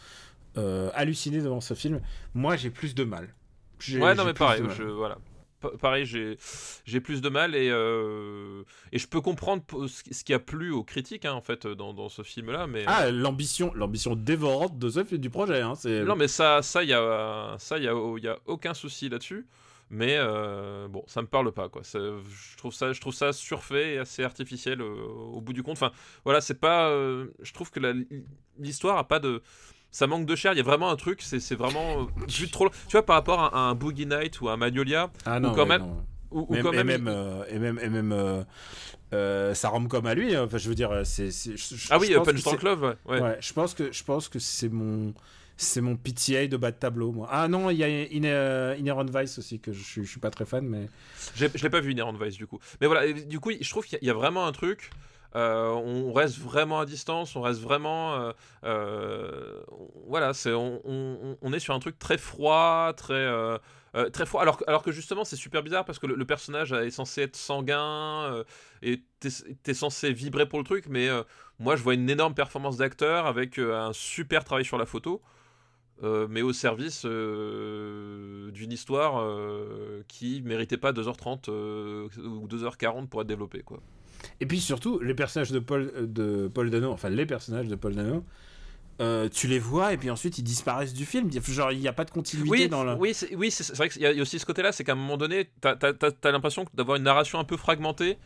euh, 0.56 0.90
hallucinées 0.94 1.40
devant 1.40 1.60
ce 1.60 1.74
film. 1.74 2.00
Moi, 2.34 2.56
j'ai 2.56 2.70
plus 2.70 2.94
de 2.94 3.04
mal. 3.04 3.28
Ouais, 3.98 4.14
non, 4.14 4.24
mais 4.24 4.32
pareil, 4.34 4.62
je, 4.74 4.84
voilà. 4.84 5.18
Pa- 5.62 5.70
Pareil, 5.80 6.04
j'ai 6.04 7.00
plus 7.00 7.20
de 7.22 7.28
mal 7.28 7.54
et, 7.54 7.70
euh, 7.70 8.62
et 8.92 8.98
je 8.98 9.06
peux 9.08 9.20
comprendre 9.20 9.62
ce 9.88 10.24
qui 10.24 10.34
a 10.34 10.38
plu 10.38 10.70
aux 10.72 10.84
critiques 10.84 11.24
hein, 11.24 11.32
en 11.32 11.40
fait 11.40 11.66
dans, 11.66 11.94
dans 11.94 12.08
ce 12.10 12.22
film-là, 12.22 12.66
mais 12.66 12.84
Ah, 12.86 13.10
l'ambition, 13.10 13.72
l'ambition 13.74 14.14
dévorante 14.16 14.78
de 14.78 14.90
ce 14.90 15.04
film 15.04 15.20
du 15.20 15.30
projet. 15.30 15.60
Hein, 15.62 15.74
non, 16.04 16.16
mais 16.16 16.28
ça, 16.28 16.60
ça, 16.62 16.82
il 16.82 16.90
y 16.90 16.92
a, 16.94 17.56
ça, 17.58 17.78
il 17.78 17.84
y 17.84 17.88
a, 17.88 17.94
y 18.18 18.28
a 18.28 18.38
aucun 18.46 18.74
souci 18.74 19.08
là-dessus. 19.08 19.46
Mais 19.94 20.16
euh, 20.18 20.88
bon, 20.88 21.04
ça 21.06 21.20
me 21.20 21.26
parle 21.26 21.52
pas 21.52 21.68
quoi. 21.68 21.84
Ça- 21.84 21.98
je 21.98 22.56
trouve 22.56 22.72
ça, 22.72 22.94
je 22.94 23.00
trouve 23.00 23.12
ça 23.12 23.34
surfait 23.34 23.94
et 23.94 23.98
assez 23.98 24.24
artificiel 24.24 24.80
euh, 24.80 24.86
au 25.34 25.42
bout 25.42 25.52
du 25.52 25.62
compte. 25.62 25.76
Enfin, 25.76 25.92
voilà, 26.24 26.40
c'est 26.40 26.58
pas. 26.58 26.88
je 26.90 27.52
trouve 27.52 27.70
que 27.70 27.78
l'histoire 28.58 28.96
a 28.96 29.06
pas 29.06 29.18
de. 29.18 29.42
Ça 29.92 30.06
manque 30.08 30.26
de 30.26 30.34
chair. 30.34 30.52
Il 30.54 30.56
y 30.56 30.60
a 30.60 30.64
vraiment 30.64 30.90
un 30.90 30.96
truc. 30.96 31.20
C'est 31.22 31.54
vraiment 31.54 32.00
euh, 32.02 32.04
vu 32.28 32.48
trop. 32.50 32.68
Tu 32.88 32.92
vois, 32.92 33.04
par 33.06 33.14
rapport 33.16 33.38
à, 33.40 33.54
à 33.54 33.58
un 33.70 33.74
Boogie 33.74 34.06
Night 34.06 34.40
ou 34.40 34.48
à 34.48 34.54
un 34.54 34.56
Magnolia, 34.56 35.10
ah, 35.26 35.38
non, 35.38 35.50
ou 35.52 35.54
quand 35.54 35.62
ouais, 35.62 35.68
même- 35.68 35.82
non. 35.82 36.04
ou, 36.30 36.46
ou 36.48 36.52
Même- 36.54 36.62
quand 36.64 36.72
et 36.72 36.82
même, 36.82 37.08
euh, 37.08 37.44
et 37.50 37.58
même, 37.58 37.78
et 37.82 37.88
même 37.90 38.10
euh, 38.12 38.42
euh, 39.12 39.52
ça 39.54 39.68
rend 39.68 39.84
comme 39.86 40.06
à 40.06 40.14
lui. 40.14 40.34
hein. 40.34 40.44
Enfin, 40.46 40.56
je 40.58 40.68
veux 40.68 40.74
dire, 40.74 41.02
c'est. 41.04 41.28
Ah 41.90 41.98
oui, 41.98 42.10
Drunk 42.14 42.38
c'est- 42.38 42.62
Love, 42.62 42.96
ouais. 43.06 43.36
je 43.40 43.52
pense 43.52 43.74
que 43.74 43.92
je 43.92 44.02
pense 44.02 44.28
que 44.28 44.38
c'est 44.38 44.70
mon 44.70 45.12
c'est 45.58 45.82
mon 45.82 45.96
PTA 45.96 46.46
de 46.48 46.56
bas 46.56 46.70
de 46.70 46.76
tableau 46.76 47.12
moi. 47.12 47.28
Ah 47.30 47.46
non, 47.46 47.68
il 47.68 47.76
y 47.76 47.84
a 47.84 47.88
Inherent 48.78 49.04
Vice 49.14 49.38
aussi 49.38 49.60
que 49.60 49.72
je, 49.72 50.00
je 50.02 50.08
suis 50.10 50.18
pas 50.18 50.30
très 50.30 50.46
fan 50.46 50.66
mais 50.66 50.88
Je 51.36 51.44
l'ai 51.46 51.70
pas 51.70 51.80
vu 51.80 51.92
Inherent 51.92 52.14
Vice 52.14 52.36
du 52.36 52.46
coup. 52.46 52.58
Mais 52.80 52.86
voilà, 52.86 53.12
du 53.12 53.38
coup, 53.38 53.50
je 53.60 53.68
trouve 53.68 53.84
qu'il 53.84 53.98
y 54.00 54.10
a 54.10 54.14
vraiment 54.14 54.46
un 54.46 54.52
truc. 54.52 54.90
Euh, 55.34 55.68
on 55.68 56.12
reste 56.12 56.38
vraiment 56.38 56.80
à 56.80 56.86
distance, 56.86 57.36
on 57.36 57.42
reste 57.42 57.60
vraiment. 57.60 58.14
euh, 58.14 58.32
euh, 58.64 59.62
voilà, 60.06 60.32
on, 60.46 61.52
est 61.52 61.58
sur 61.58 61.74
un 61.74 61.78
truc 61.78 61.98
très 61.98 62.18
froid, 62.18 62.92
très. 62.96 63.28
très 64.12 64.26
froid, 64.26 64.42
alors, 64.42 64.82
que- 64.82 64.92
justement 64.92 65.24
c'est 65.24 65.36
super 65.36 65.62
bizarre 65.62 65.84
parce 65.84 65.98
que 65.98 66.06
le, 66.06 66.24
personnage 66.24 66.72
est 66.72 66.90
censé 66.90 67.22
être 67.22 67.36
sanguin 67.36 68.44
et 68.82 69.02
t'es, 69.20 69.74
censé 69.74 70.12
vibrer 70.12 70.46
pour 70.46 70.58
le 70.58 70.64
truc, 70.64 70.86
mais 70.88 71.08
moi 71.58 71.76
je 71.76 71.82
vois 71.82 71.94
une 71.94 72.10
énorme 72.10 72.34
performance 72.34 72.76
d'acteur 72.76 73.26
avec 73.26 73.58
un 73.58 73.92
super 73.92 74.44
travail 74.44 74.64
sur 74.64 74.78
la 74.78 74.86
photo, 74.86 75.22
mais 76.02 76.42
au 76.42 76.52
service 76.52 77.04
d'une 77.04 78.72
histoire 78.72 79.24
qui 80.08 80.42
méritait 80.42 80.76
pas 80.76 80.92
2h30 80.92 81.48
euh, 81.48 82.08
ou 82.18 82.46
2h40 82.46 83.08
pour 83.08 83.22
être 83.22 83.26
développée. 83.26 83.62
Quoi. 83.62 83.80
Et 84.40 84.46
puis 84.46 84.60
surtout 84.60 84.98
les 85.00 85.14
personnages 85.14 85.50
de 85.52 85.58
Paul 85.58 85.92
de 86.12 86.48
Paul 86.52 86.70
Dano, 86.70 86.90
enfin 86.92 87.08
les 87.10 87.26
personnages 87.26 87.68
de 87.68 87.74
Paul 87.76 87.94
Dano 87.94 88.24
euh, 89.00 89.28
tu 89.28 89.46
les 89.48 89.58
vois 89.58 89.94
et 89.94 89.96
puis 89.96 90.10
ensuite 90.10 90.38
ils 90.38 90.42
disparaissent 90.44 90.92
du 90.92 91.06
film. 91.06 91.30
Genre 91.32 91.72
il 91.72 91.80
n'y 91.80 91.88
a 91.88 91.92
pas 91.92 92.04
de 92.04 92.10
continuité 92.10 92.50
Oui, 92.50 92.68
dans 92.68 92.84
le. 92.84 92.94
oui, 92.94 93.14
c'est, 93.14 93.34
oui, 93.34 93.50
c'est, 93.50 93.64
c'est 93.64 93.76
vrai 93.76 93.88
qu'il 93.88 94.02
y 94.02 94.06
a 94.06 94.12
aussi 94.22 94.38
ce 94.38 94.46
côté-là, 94.46 94.70
c'est 94.70 94.84
qu'à 94.84 94.92
un 94.92 94.96
moment 94.96 95.16
donné, 95.16 95.50
t'as, 95.60 95.74
t'as, 95.76 95.92
t'as- 95.92 96.12
t'as 96.12 96.30
l'impression 96.30 96.66
d'avoir 96.74 96.98
une 96.98 97.02
narration 97.04 97.38
un 97.38 97.44
peu 97.44 97.56
fragmentée. 97.56 98.18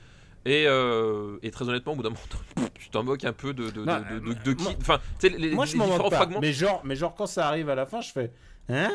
Et, 0.45 0.65
euh, 0.69 1.39
et 1.43 1.51
très 1.51 1.69
honnêtement, 1.69 1.93
au 1.93 1.97
bout 1.97 2.03
d'un 2.05 2.11
moment, 2.11 2.69
tu 2.79 2.89
t'en 2.91 3.03
moques 3.05 3.25
un 3.25 3.33
peu 3.33 3.53
de, 3.55 3.71
de, 3.71 3.85
Non, 3.85 3.99
de, 4.11 4.19
de- 4.21 4.31
euh, 4.31 4.35
de 4.45 4.53
qui. 4.53 4.63
moi- 4.65 4.73
Enfin, 4.81 5.01
tu 5.19 5.29
sais, 5.31 5.37
les, 5.37 5.51
Moi 5.51 5.65
les 5.65 5.71
je 5.73 5.77
m'en 5.77 5.85
différents 5.87 6.03
moque 6.05 6.11
pas. 6.11 6.17
fragments. 6.17 6.41
Mais 6.41 6.53
genre 6.53 6.83
mais 6.85 6.95
genre 6.97 7.15
quand 7.15 7.27
ça 7.27 7.49
arrive 7.49 7.69
à 7.71 7.75
la 7.75 7.87
fin 7.87 8.01
je 8.01 8.13
fais 8.13 8.31
hein? 8.69 8.91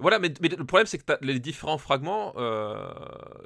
Voilà, 0.00 0.20
mais, 0.20 0.28
le 0.28 0.64
problème, 0.64 0.86
c'est 0.86 0.98
que 0.98 1.12
les 1.22 1.40
différents 1.40 1.78
fragments, 1.78 2.32
euh, 2.36 2.88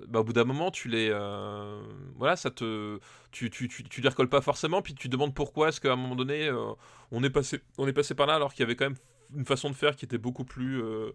bah, 0.09 0.21
au 0.21 0.25
bout 0.25 0.35
d'un 0.35 0.45
moment, 0.45 0.71
tu 0.71 0.89
les. 0.89 1.09
euh, 1.11 1.81
voilà, 2.17 2.37
ça 2.37 2.51
te. 2.51 2.99
Tu, 3.31 3.49
tu, 3.49 3.69
tu, 3.69 3.85
tu 3.85 4.01
les 4.03 4.09
recolles 4.11 4.29
pas 4.29 4.43
forcément, 4.43 4.83
puis 4.83 4.95
tu 4.95 5.09
te 5.09 5.13
demandes 5.13 5.35
pourquoi 5.35 5.69
est-ce 5.69 5.81
qu'à 5.81 5.93
un 5.93 5.97
moment 5.97 6.15
donné, 6.15 6.49
euh, 6.49 6.73
on, 7.11 7.25
est 7.25 7.31
passé, 7.31 7.61
on 7.79 7.89
est 7.89 7.95
passé 7.95 8.15
par 8.15 8.27
là, 8.27 8.35
alors 8.35 8.53
qu'il 8.53 8.61
y 8.61 8.65
avait 8.65 8.77
quand 8.77 8.85
même 8.85 8.99
une 9.35 9.47
façon 9.47 9.71
de 9.71 9.75
faire 9.75 9.97
qui 9.97 10.05
était 10.05 10.19
beaucoup 10.19 10.45
plus. 10.45 10.83
euh, 10.83 11.13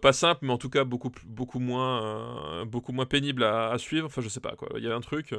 pas 0.00 0.14
simple, 0.14 0.46
mais 0.46 0.52
en 0.52 0.56
tout 0.58 0.70
cas 0.70 0.84
beaucoup, 0.84 1.10
beaucoup, 1.26 1.58
moins, 1.58 2.64
beaucoup 2.64 2.92
moins 2.92 3.04
pénible 3.04 3.44
à, 3.44 3.76
suivre. 3.76 4.06
Enfin, 4.06 4.22
je 4.22 4.30
sais 4.30 4.40
pas, 4.40 4.56
quoi. 4.56 4.70
Il 4.76 4.82
y 4.84 4.90
a 4.90 4.94
un 4.94 5.02
truc. 5.02 5.34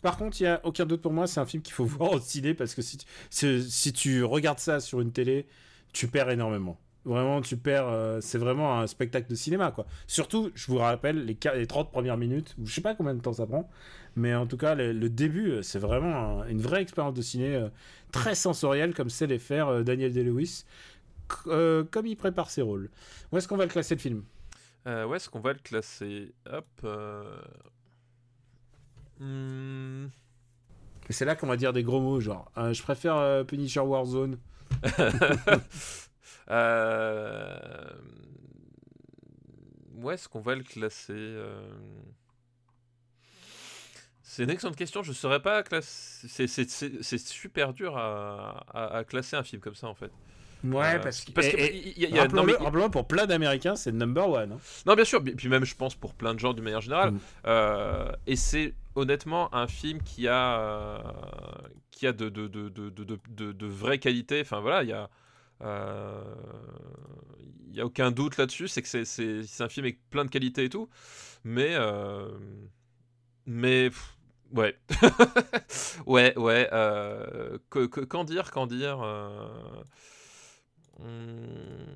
Par 0.00 0.16
contre, 0.16 0.40
il 0.40 0.44
y 0.44 0.46
a 0.46 0.60
aucun 0.62 0.86
doute 0.86 1.02
pour 1.02 1.12
moi, 1.12 1.26
c'est 1.26 1.40
un 1.40 1.46
film 1.46 1.60
qu'il 1.60 1.74
faut 1.74 1.84
voir 1.86 2.12
au 2.12 2.20
ciné 2.20 2.54
parce 2.54 2.76
que 2.76 2.82
si, 2.82 2.98
si 3.30 3.92
tu 3.92 4.22
regardes 4.22 4.60
ça 4.60 4.78
sur 4.78 5.00
une 5.00 5.10
télé, 5.10 5.48
tu 5.92 6.06
perds 6.06 6.30
énormément. 6.30 6.78
Vraiment, 7.08 7.40
tu 7.40 7.56
perds. 7.56 7.88
euh, 7.88 8.20
c'est 8.20 8.38
vraiment 8.38 8.78
un 8.80 8.86
spectacle 8.86 9.28
de 9.30 9.34
cinéma, 9.34 9.70
quoi. 9.72 9.86
Surtout, 10.06 10.50
je 10.54 10.66
vous 10.66 10.76
rappelle, 10.78 11.24
les, 11.24 11.34
qua- 11.34 11.54
les 11.56 11.66
30 11.66 11.90
premières 11.90 12.16
minutes, 12.18 12.54
ou 12.58 12.66
je 12.66 12.74
sais 12.74 12.80
pas 12.82 12.94
combien 12.94 13.14
de 13.14 13.20
temps 13.20 13.32
ça 13.32 13.46
prend, 13.46 13.68
mais 14.14 14.34
en 14.34 14.46
tout 14.46 14.56
cas, 14.58 14.74
le, 14.74 14.92
le 14.92 15.08
début, 15.08 15.50
euh, 15.50 15.62
c'est 15.62 15.78
vraiment 15.78 16.42
un- 16.42 16.48
une 16.48 16.60
vraie 16.60 16.82
expérience 16.82 17.14
de 17.14 17.22
ciné 17.22 17.54
euh, 17.56 17.68
très 18.12 18.34
sensorielle, 18.34 18.94
comme 18.94 19.08
sait 19.10 19.26
les 19.26 19.38
faire 19.38 19.82
Daniel 19.84 20.12
Day-Lewis, 20.12 20.64
comme 21.28 22.06
il 22.06 22.16
prépare 22.16 22.50
ses 22.50 22.62
rôles. 22.62 22.90
Où 23.32 23.38
est-ce 23.38 23.48
qu'on 23.48 23.56
va 23.56 23.64
le 23.64 23.70
classer 23.70 23.94
le 23.94 24.00
film? 24.00 24.24
Où 24.86 25.14
est-ce 25.14 25.28
qu'on 25.28 25.40
va 25.40 25.52
le 25.52 25.58
classer? 25.58 26.32
Hop. 26.50 26.66
hmm, 29.20 30.06
C'est 31.10 31.24
là 31.24 31.34
qu'on 31.36 31.46
va 31.46 31.56
dire 31.56 31.72
des 31.72 31.82
gros 31.82 32.00
mots, 32.00 32.20
genre, 32.20 32.50
euh, 32.58 32.72
je 32.72 32.82
préfère 32.82 33.16
euh, 33.16 33.44
Punisher 33.44 33.80
Warzone. 33.80 34.38
Euh, 36.50 37.90
Où 39.96 40.10
est-ce 40.10 40.28
qu'on 40.28 40.40
va 40.40 40.54
le 40.54 40.62
classer 40.62 41.12
euh, 41.12 41.60
C'est 44.22 44.44
une 44.44 44.50
excellente 44.50 44.76
question. 44.76 45.02
Je 45.02 45.10
ne 45.10 45.14
saurais 45.14 45.40
pas 45.42 45.62
classer. 45.62 46.28
c'est- 46.28 47.18
super 47.18 47.72
dur 47.72 47.96
à, 47.96 48.64
à- 48.72 48.96
à 48.98 49.04
classer 49.04 49.36
un 49.36 49.42
film 49.42 49.60
comme 49.60 49.74
ça 49.74 49.88
en 49.88 49.94
fait. 49.94 50.12
Ouais, 50.64 50.96
Euh, 50.96 50.98
parce 50.98 51.24
que. 51.24 51.30
parce 51.32 51.48
que 51.48 51.56
y 51.56 52.04
a- 52.04 52.08
il 52.08 52.14
y 52.14 52.18
a- 52.18 52.26
non, 52.28 52.42
mais- 52.44 52.54
pour 52.90 53.06
plein 53.06 53.26
d'Américains, 53.26 53.76
c'est 53.76 53.92
number 53.92 54.28
one. 54.28 54.52
hein. 54.52 54.58
Non, 54.86 54.94
bien 54.94 55.04
sûr, 55.04 55.22
puis 55.22 55.48
même 55.48 55.64
je 55.64 55.74
pense 55.76 55.94
pour 55.94 56.14
plein 56.14 56.34
de 56.34 56.40
gens 56.40 56.52
d'une 56.52 56.64
manière 56.64 56.80
générale. 56.80 57.12
Mm. 57.12 57.20
Euh, 57.46 58.12
et 58.26 58.34
c'est 58.36 58.74
honnêtement 58.96 59.54
un 59.54 59.66
film 59.68 60.02
qui 60.02 60.26
a, 60.28 60.60
euh, 60.60 60.98
qui 61.92 62.06
a 62.08 62.12
de, 62.12 62.28
de, 62.28 62.48
de, 62.48 62.68
de, 62.68 62.90
de- 62.90 63.52
de 63.52 63.66
vraies 63.66 63.98
qualités. 64.00 64.40
Enfin 64.40 64.60
voilà, 64.60 64.82
il 64.82 64.88
y 64.88 64.92
a. 64.92 65.08
euh, 65.62 66.24
Il 67.70 67.76
y 67.76 67.80
a 67.80 67.86
aucun 67.86 68.10
doute 68.10 68.36
là-dessus, 68.38 68.68
c'est 68.68 68.82
que 68.82 68.88
c'est- 68.88 69.04
un 69.62 69.68
film 69.68 69.84
avec 69.86 69.98
plein 70.10 70.24
de 70.24 70.30
qualités 70.30 70.64
et 70.64 70.68
tout, 70.70 70.88
mais 71.44 71.74
euh, 71.74 72.28
mais 73.46 73.90
ouais 74.52 74.76
ouais 76.06 76.36
ouais 76.38 76.68
euh, 76.72 77.58
qu'en 77.70 78.24
dire 78.24 78.50
qu'en 78.50 78.66
dire 78.66 79.00
euh, 79.02 79.48
Hum, 80.98 81.86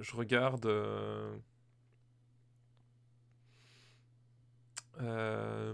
je 0.00 0.16
regarde. 0.16 0.66
euh, 0.66 1.36
euh, 5.00 5.72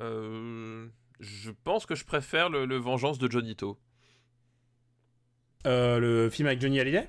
euh, 0.00 0.88
je 1.20 1.50
pense 1.64 1.86
que 1.86 1.94
je 1.94 2.04
préfère 2.04 2.48
le, 2.50 2.64
Vengeance 2.76 3.18
de 3.18 3.30
Johnny-To. 3.30 3.78
Euh, 5.66 5.98
le 5.98 6.30
film 6.30 6.46
avec 6.48 6.60
Johnny 6.60 6.80
Hallyday 6.80 7.08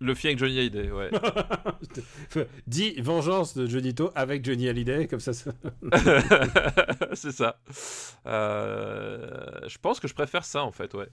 Le 0.00 0.14
film 0.14 0.28
avec 0.30 0.38
Johnny 0.38 0.58
Hallyday, 0.58 0.90
ouais. 0.90 1.10
Dis 2.66 2.94
Vengeance 3.00 3.56
de 3.56 3.66
Johnny 3.66 3.94
To 3.94 4.10
avec 4.14 4.44
Johnny 4.44 4.68
Hallyday, 4.68 5.06
comme 5.08 5.20
ça. 5.20 5.32
ça- 5.32 5.50
c'est 7.14 7.32
ça. 7.32 7.58
Euh, 8.26 9.60
je 9.66 9.78
pense 9.78 9.98
que 10.00 10.06
je 10.08 10.14
préfère 10.14 10.44
ça 10.44 10.62
en 10.62 10.72
fait, 10.72 10.94
ouais. 10.94 11.08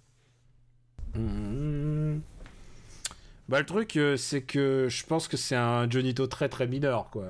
Hmm. 1.16 2.20
Bah, 3.48 3.60
le 3.60 3.66
truc, 3.66 3.96
euh, 3.98 4.18
c'est 4.18 4.42
que 4.42 4.88
je 4.90 5.06
pense 5.06 5.28
que 5.28 5.38
c'est 5.38 5.56
un 5.56 5.90
Johnny 5.90 6.14
To 6.16 6.26
très 6.28 6.50
très 6.50 6.66
mineur, 6.68 7.10
quoi. 7.12 7.26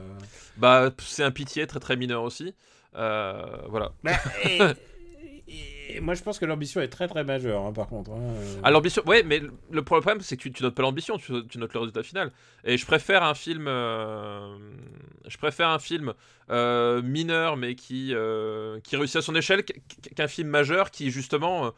Bah, 0.57 0.89
c'est 0.99 1.23
un 1.23 1.31
pitié 1.31 1.67
très 1.67 1.79
très 1.79 1.97
mineur 1.97 2.23
aussi. 2.23 2.55
Euh, 2.95 3.43
voilà. 3.67 3.91
Bah, 4.03 4.11
et- 4.45 4.59
et 5.95 6.01
moi, 6.01 6.13
je 6.13 6.23
pense 6.23 6.39
que 6.39 6.45
l'ambition 6.45 6.81
est 6.81 6.87
très 6.87 7.07
très 7.07 7.23
majeure, 7.23 7.63
hein, 7.65 7.73
par 7.73 7.87
contre. 7.87 8.11
hein. 8.11 8.21
Ah, 8.63 8.71
l'ambition, 8.71 9.01
ouais, 9.05 9.23
mais 9.23 9.41
le 9.71 9.83
problème, 9.83 10.21
c'est 10.21 10.37
que 10.37 10.41
tu, 10.41 10.51
tu 10.51 10.63
notes 10.63 10.75
pas 10.75 10.81
l'ambition, 10.83 11.17
tu, 11.17 11.33
tu 11.47 11.57
notes 11.57 11.73
le 11.73 11.79
résultat 11.79 12.03
final. 12.03 12.31
Et 12.63 12.77
je 12.77 12.85
préfère 12.85 13.23
un 13.23 13.33
film, 13.33 13.65
euh, 13.67 14.55
je 15.27 15.37
préfère 15.37 15.69
un 15.69 15.79
film 15.79 16.13
euh, 16.49 17.01
mineur, 17.01 17.57
mais 17.57 17.75
qui, 17.75 18.13
euh, 18.13 18.79
qui 18.81 18.95
réussit 18.97 19.17
à 19.17 19.21
son 19.21 19.35
échelle, 19.35 19.63
qu- 19.65 19.79
qu'un 20.15 20.27
film 20.27 20.49
majeur 20.49 20.91
qui 20.91 21.11
justement, 21.11 21.71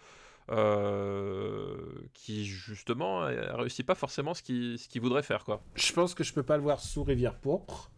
euh, 0.49 1.76
qui 2.13 2.45
justement 2.45 3.24
euh, 3.24 3.55
réussit 3.55 3.86
pas 3.86 3.95
forcément 3.95 4.34
ce 4.34 4.41
qu'il 4.41 4.78
ce 4.80 4.88
qu'il 4.88 5.01
voudrait 5.01 5.24
faire, 5.24 5.43
quoi. 5.43 5.61
Je 5.76 5.91
pense 5.93 6.13
que 6.13 6.24
je 6.24 6.34
peux 6.34 6.43
pas 6.43 6.57
le 6.57 6.63
voir 6.63 6.80
sous 6.80 7.03
Rivière 7.03 7.36
Pourpre. 7.36 7.89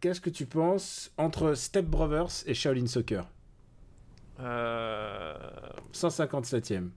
Qu'est-ce 0.00 0.20
que 0.20 0.30
tu 0.30 0.44
penses 0.44 1.12
entre 1.16 1.54
Step 1.54 1.86
Brothers 1.86 2.42
et 2.46 2.52
Shaolin 2.54 2.86
Soccer? 2.86 3.26
Euh, 4.40 5.34
157ème. 5.92 6.90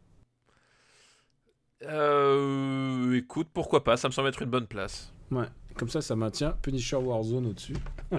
euh, 1.83 3.13
écoute, 3.15 3.49
pourquoi 3.53 3.83
pas, 3.83 3.97
ça 3.97 4.07
me 4.07 4.13
semble 4.13 4.29
être 4.29 4.41
une 4.41 4.49
bonne 4.49 4.67
place. 4.67 5.13
Ouais, 5.31 5.45
comme 5.75 5.89
ça, 5.89 6.01
ça 6.01 6.15
maintient 6.15 6.51
Punisher 6.61 6.95
Warzone 6.95 7.47
au-dessus. 7.47 7.75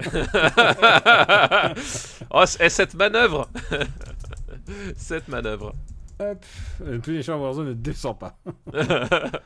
oh, 2.31 2.43
et 2.59 2.69
cette 2.69 2.93
manœuvre 2.93 3.49
Cette 4.95 5.27
manœuvre. 5.27 5.73
Hop, 6.19 6.45
euh, 6.81 6.99
Punisher 6.99 7.33
Warzone 7.33 7.69
ne 7.69 7.73
descend 7.73 8.17
pas. 8.19 8.37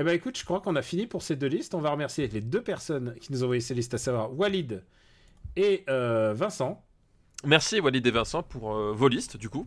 Eh 0.00 0.04
ben 0.04 0.12
écoute, 0.14 0.38
je 0.38 0.44
crois 0.44 0.60
qu'on 0.60 0.76
a 0.76 0.82
fini 0.82 1.08
pour 1.08 1.22
ces 1.22 1.34
deux 1.34 1.48
listes. 1.48 1.74
On 1.74 1.80
va 1.80 1.90
remercier 1.90 2.28
les 2.28 2.40
deux 2.40 2.62
personnes 2.62 3.14
qui 3.20 3.32
nous 3.32 3.42
ont 3.42 3.46
envoyé 3.46 3.60
ces 3.60 3.74
listes, 3.74 3.94
à 3.94 3.98
savoir 3.98 4.32
Walid 4.32 4.84
et 5.56 5.84
euh, 5.88 6.32
Vincent. 6.34 6.84
Merci 7.44 7.80
Walid 7.80 8.06
et 8.06 8.10
Vincent 8.10 8.42
pour 8.42 8.74
euh, 8.74 8.92
vos 8.92 9.08
listes, 9.08 9.36
du 9.36 9.48
coup. 9.48 9.66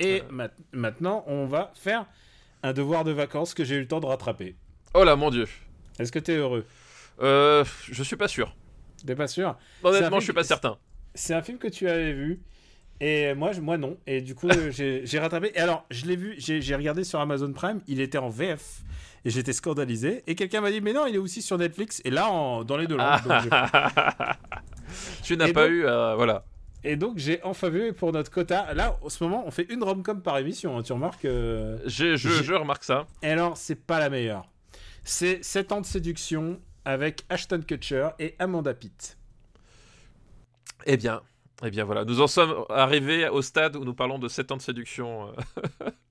Et 0.00 0.20
Euh. 0.20 0.24
ma- 0.30 0.48
maintenant, 0.72 1.24
on 1.26 1.46
va 1.46 1.72
faire 1.74 2.06
un 2.62 2.72
devoir 2.72 3.04
de 3.04 3.12
vacances 3.12 3.54
que 3.54 3.64
j'ai 3.64 3.76
eu 3.76 3.80
le 3.80 3.88
temps 3.88 4.00
de 4.00 4.06
rattraper. 4.06 4.56
Oh 4.94 5.04
là, 5.04 5.16
mon 5.16 5.30
dieu. 5.30 5.46
Est-ce 5.98 6.12
que 6.12 6.18
t'es 6.18 6.36
heureux? 6.36 6.64
Euh, 7.22 7.64
je 7.90 8.02
suis 8.02 8.16
pas 8.16 8.28
sûr. 8.28 8.54
T'es 9.06 9.14
pas 9.14 9.28
sûr? 9.28 9.56
Honnêtement, 9.82 10.08
film 10.08 10.20
je 10.20 10.24
suis 10.24 10.32
pas 10.32 10.44
certain. 10.44 10.76
C'est 11.14 11.34
un 11.34 11.42
film 11.42 11.58
que 11.58 11.68
tu 11.68 11.88
avais 11.88 12.12
vu. 12.12 12.40
Et 13.00 13.34
moi, 13.34 13.52
je- 13.52 13.60
moi 13.60 13.76
non. 13.76 13.96
Et 14.06 14.20
du 14.20 14.34
coup, 14.34 14.48
j'ai 14.70 15.18
rattrapé. 15.18 15.52
Et 15.54 15.58
alors, 15.58 15.84
je 15.90 16.06
l'ai 16.06 16.16
vu, 16.16 16.34
j'ai 16.38 16.74
regardé 16.76 17.04
sur 17.04 17.20
Amazon 17.20 17.52
Prime, 17.52 17.80
il 17.86 18.00
était 18.00 18.18
en 18.18 18.28
VF. 18.30 18.82
Et 19.24 19.30
j'étais 19.30 19.52
scandalisé. 19.54 20.22
Et 20.26 20.34
quelqu'un 20.34 20.60
m'a 20.60 20.70
dit, 20.70 20.80
mais 20.82 20.92
non, 20.92 21.06
il 21.06 21.14
est 21.14 21.18
aussi 21.18 21.40
sur 21.40 21.56
Netflix. 21.56 22.02
Et 22.04 22.10
là, 22.10 22.30
en- 22.30 22.62
dans 22.64 22.76
les 22.76 22.86
deux 22.86 22.96
langues. 22.96 23.22
tu 25.22 25.36
n'as 25.36 25.52
pas 25.52 25.64
donc- 25.64 25.70
eu. 25.72 25.86
euh, 25.86 26.14
voilà. 26.16 26.44
Et 26.84 26.96
donc, 26.96 27.18
j'ai 27.18 27.42
enfin 27.42 27.68
vu 27.70 27.92
pour 27.92 28.12
notre 28.12 28.30
quota. 28.30 28.72
Là, 28.74 28.98
en 29.02 29.08
ce 29.08 29.24
moment, 29.24 29.42
on 29.46 29.50
fait 29.50 29.66
une 29.72 29.82
rom-com 29.82 30.22
par 30.22 30.38
émission. 30.38 30.76
hein, 30.78 30.82
tu 30.82 30.92
remarques 30.92 31.24
euh, 31.24 31.78
Je, 31.86 32.16
je, 32.16 32.28
je 32.42 32.52
remarque 32.54 32.84
ça. 32.84 33.06
Et 33.22 33.28
alors, 33.28 33.56
c'est 33.56 33.74
pas 33.86 33.98
la 33.98 34.10
meilleure. 34.10 34.46
C'est 35.02 35.42
7 35.44 35.72
ans 35.72 35.80
de 35.80 35.86
séduction 35.86 36.60
avec 36.84 37.24
Ashton 37.28 37.60
Kutcher 37.66 38.08
et 38.18 38.34
Amanda 38.38 38.74
Pitt. 38.74 39.16
Eh 40.86 40.96
bien. 40.96 41.22
Eh 41.64 41.70
bien 41.70 41.84
voilà, 41.84 42.04
nous 42.04 42.20
en 42.20 42.26
sommes 42.26 42.64
arrivés 42.68 43.28
au 43.28 43.40
stade 43.40 43.76
où 43.76 43.84
nous 43.84 43.94
parlons 43.94 44.18
de 44.18 44.28
7 44.28 44.52
ans 44.52 44.56
de 44.56 44.62
séduction. 44.62 45.32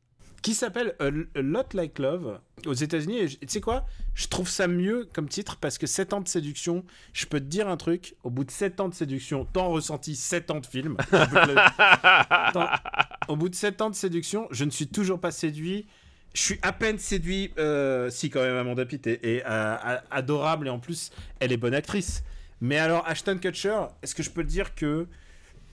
euh. 0.43 0.45
qui 0.45 0.53
s'appelle 0.53 0.95
A 0.99 1.05
A 1.05 1.41
Lot 1.41 1.73
Like 1.73 1.99
Love 1.99 2.39
aux 2.65 2.73
États-Unis. 2.73 3.37
Tu 3.39 3.47
sais 3.47 3.61
quoi? 3.61 3.85
Je 4.13 4.27
trouve 4.27 4.47
ça 4.47 4.67
mieux 4.67 5.07
comme 5.13 5.27
titre 5.27 5.57
parce 5.57 5.77
que 5.77 5.87
7 5.87 6.13
ans 6.13 6.21
de 6.21 6.27
séduction, 6.27 6.83
je 7.13 7.25
peux 7.25 7.39
te 7.39 7.45
dire 7.45 7.67
un 7.67 7.77
truc. 7.77 8.15
Au 8.23 8.29
bout 8.29 8.43
de 8.43 8.51
7 8.51 8.79
ans 8.79 8.89
de 8.89 8.93
séduction, 8.93 9.47
t'as 9.51 9.63
ressenti 9.63 10.15
7 10.15 10.51
ans 10.51 10.59
de 10.59 10.65
film. 10.65 10.97
Au 13.27 13.35
bout 13.35 13.49
de 13.49 13.55
7 13.55 13.81
ans 13.81 13.89
de 13.89 13.95
séduction, 13.95 14.47
je 14.51 14.65
ne 14.65 14.69
suis 14.69 14.87
toujours 14.87 15.19
pas 15.19 15.31
séduit. 15.31 15.87
Je 16.33 16.41
suis 16.41 16.59
à 16.61 16.73
peine 16.73 16.97
séduit. 16.97 17.51
euh, 17.57 18.09
si, 18.09 18.29
quand 18.29 18.41
même, 18.41 18.55
Amanda 18.55 18.85
Pitt 18.85 19.05
est, 19.07 19.43
euh, 19.45 19.97
adorable 20.09 20.67
et 20.67 20.71
en 20.71 20.79
plus, 20.79 21.11
elle 21.39 21.51
est 21.51 21.57
bonne 21.57 21.75
actrice. 21.75 22.23
Mais 22.59 22.77
alors, 22.77 23.07
Ashton 23.07 23.37
Kutcher, 23.37 23.81
est-ce 24.01 24.15
que 24.15 24.23
je 24.23 24.31
peux 24.31 24.43
te 24.43 24.49
dire 24.49 24.73
que 24.73 25.07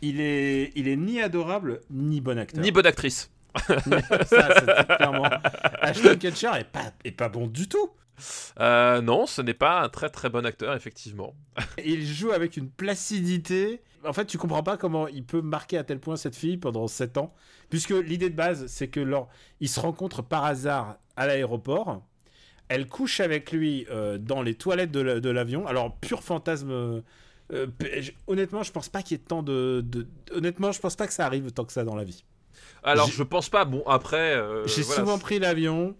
il 0.02 0.20
est, 0.20 0.72
il 0.74 0.88
est 0.88 0.96
ni 0.96 1.20
adorable 1.20 1.80
ni 1.90 2.20
bon 2.20 2.38
acteur? 2.38 2.62
Ni 2.62 2.72
bonne 2.72 2.86
actrice. 2.86 3.30
ça, 4.26 4.48
c'est 4.58 4.96
clairement. 4.96 5.28
Ashton 5.80 6.16
Kutcher 6.18 6.50
est 6.58 6.64
pas, 6.70 6.92
est 7.04 7.12
pas 7.12 7.28
bon 7.28 7.46
du 7.46 7.68
tout. 7.68 7.90
Euh, 8.60 9.00
non, 9.00 9.26
ce 9.26 9.40
n'est 9.40 9.54
pas 9.54 9.80
un 9.80 9.88
très 9.88 10.10
très 10.10 10.28
bon 10.28 10.44
acteur, 10.44 10.74
effectivement. 10.74 11.34
Il 11.84 12.06
joue 12.06 12.32
avec 12.32 12.56
une 12.56 12.68
placidité. 12.70 13.82
En 14.04 14.12
fait, 14.12 14.26
tu 14.26 14.38
comprends 14.38 14.62
pas 14.62 14.76
comment 14.78 15.08
il 15.08 15.24
peut 15.24 15.42
marquer 15.42 15.76
à 15.78 15.84
tel 15.84 16.00
point 16.00 16.16
cette 16.16 16.36
fille 16.36 16.56
pendant 16.56 16.86
7 16.86 17.18
ans. 17.18 17.34
Puisque 17.68 17.90
l'idée 17.90 18.30
de 18.30 18.34
base, 18.34 18.66
c'est 18.66 18.88
que 18.88 19.00
lors, 19.00 19.28
se 19.62 19.78
rencontrent 19.80 20.22
par 20.22 20.44
hasard 20.44 20.96
à 21.16 21.26
l'aéroport. 21.26 22.02
Elle 22.68 22.86
couche 22.86 23.20
avec 23.20 23.52
lui 23.52 23.86
euh, 23.90 24.16
dans 24.16 24.40
les 24.42 24.54
toilettes 24.54 24.90
de 24.92 25.00
la- 25.00 25.20
de 25.20 25.28
l'avion. 25.30 25.66
Alors, 25.66 25.96
pur 25.98 26.22
fantasme. 26.22 26.70
euh, 26.70 27.66
honnêtement, 28.26 28.62
je 28.62 28.72
pense 28.72 28.88
pas 28.88 29.02
qu'il 29.02 29.18
y 29.18 29.20
ait 29.20 29.24
tant 29.24 29.42
de, 29.42 29.82
de- 29.84 30.06
Honnêtement, 30.32 30.72
je 30.72 30.80
pense 30.80 30.96
pas 30.96 31.06
que 31.06 31.12
ça 31.12 31.26
arrive 31.26 31.50
tant 31.52 31.64
que 31.64 31.72
ça 31.72 31.84
dans 31.84 31.96
la 31.96 32.04
vie. 32.04 32.24
Alors, 32.82 33.10
je 33.10 33.22
pense 33.22 33.48
pas. 33.48 33.64
Bon, 33.64 33.82
après. 33.86 34.34
euh, 34.36 34.66
J'ai 34.66 34.82
voilà, 34.82 35.00
souvent 35.00 35.18
pris 35.18 35.38
l'avion. 35.38 35.94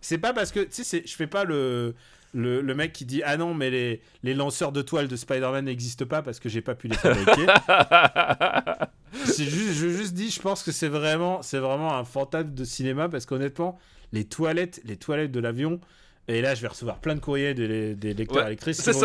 C'est 0.00 0.18
pas 0.18 0.32
parce 0.32 0.52
que, 0.52 0.60
tu 0.60 0.84
sais, 0.84 1.02
je 1.04 1.14
fais 1.14 1.26
pas 1.26 1.44
le, 1.44 1.94
le, 2.32 2.60
le 2.60 2.74
mec 2.74 2.92
qui 2.92 3.04
dit 3.04 3.22
Ah 3.24 3.36
non, 3.36 3.54
mais 3.54 3.70
les, 3.70 4.00
les 4.22 4.34
lanceurs 4.34 4.72
de 4.72 4.82
toiles 4.82 5.08
de 5.08 5.16
Spider-Man 5.16 5.64
n'existent 5.64 6.06
pas 6.06 6.22
parce 6.22 6.38
que 6.38 6.48
j'ai 6.48 6.60
pas 6.60 6.74
pu 6.74 6.88
les 6.88 6.96
fabriquer. 6.96 7.46
C'est 9.24 9.44
juste, 9.44 9.72
je 9.74 9.88
juste 9.88 10.14
dis, 10.14 10.30
je 10.30 10.40
pense 10.40 10.62
que 10.62 10.72
c'est 10.72 10.88
vraiment, 10.88 11.40
c'est 11.42 11.58
vraiment 11.58 11.94
un 11.96 12.04
fantasme 12.04 12.52
de 12.54 12.64
cinéma 12.64 13.08
parce 13.08 13.24
qu'honnêtement, 13.24 13.78
les 14.12 14.24
toilettes, 14.24 14.80
les 14.84 14.96
toilettes 14.96 15.32
de 15.32 15.40
l'avion. 15.40 15.80
Et 16.28 16.42
là, 16.42 16.54
je 16.54 16.62
vais 16.62 16.68
recevoir 16.68 16.98
plein 16.98 17.14
de 17.14 17.20
courriers 17.20 17.54
des, 17.54 17.94
des 17.94 18.12
lecteurs 18.12 18.44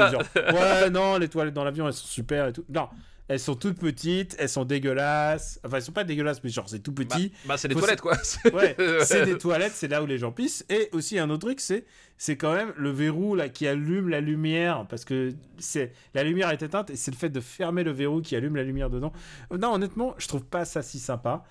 Ouais, 0.04 0.10
dire 0.10 0.20
Ouais, 0.36 0.90
non, 0.90 1.18
les 1.18 1.30
toilettes 1.30 1.54
dans 1.54 1.64
l'avion, 1.64 1.88
elles 1.88 1.94
sont 1.94 2.08
super 2.08 2.48
et 2.48 2.54
tout. 2.54 2.66
Non, 2.68 2.90
elles 3.28 3.40
sont 3.40 3.56
toutes 3.56 3.78
petites, 3.80 4.36
elles 4.40 4.50
sont 4.50 4.66
dégueulasses. 4.66 5.60
Enfin, 5.66 5.78
elles 5.78 5.84
sont 5.84 5.92
pas 5.92 6.04
dégueulasses, 6.04 6.44
mais 6.44 6.50
genre, 6.50 6.68
c'est 6.70 6.80
tout 6.80 6.92
Bah, 6.92 7.04
petit. 7.06 7.32
bah, 7.46 7.58
c'est 7.58 7.68
des 7.70 7.74
Faut 7.76 7.80
toilettes, 7.82 8.02
quoi. 8.02 8.18
Ouais, 8.54 8.76
c'est 9.06 9.26
des 9.26 9.38
toilettes, 9.38 9.74
c'est 9.74 9.88
là 9.88 10.04
où 10.04 10.06
les 10.06 10.18
gens 10.18 10.32
pissent. 10.32 10.66
Et 10.70 10.90
aussi 10.92 11.18
un 11.20 11.30
autre 11.30 11.48
truc, 11.48 11.60
c'est 11.62 11.86
c'est 12.18 12.38
quand 12.38 12.54
même 12.54 12.72
le 12.78 12.92
verrou 12.92 13.34
là 13.36 13.50
qui 13.50 13.68
allume 13.68 14.08
la 14.10 14.22
lumière 14.22 14.86
parce 14.88 15.06
que 15.06 15.34
c'est 15.58 15.92
la 16.14 16.24
lumière 16.24 16.52
est 16.52 16.62
éteinte 16.62 16.92
et 16.92 16.96
c'est 16.96 17.10
le 17.10 17.18
fait 17.18 17.30
de 17.30 17.40
fermer 17.40 17.84
le 17.84 17.90
verrou 17.92 18.22
qui 18.22 18.36
allume 18.36 18.56
la 18.56 18.64
lumière 18.64 18.92
dedans. 18.92 19.12
Non, 19.58 19.74
honnêtement, 19.74 20.14
je 20.20 20.28
trouve 20.28 20.44
pas 20.44 20.64
ça 20.66 20.84
si 20.84 21.00
sympa. 21.00 21.44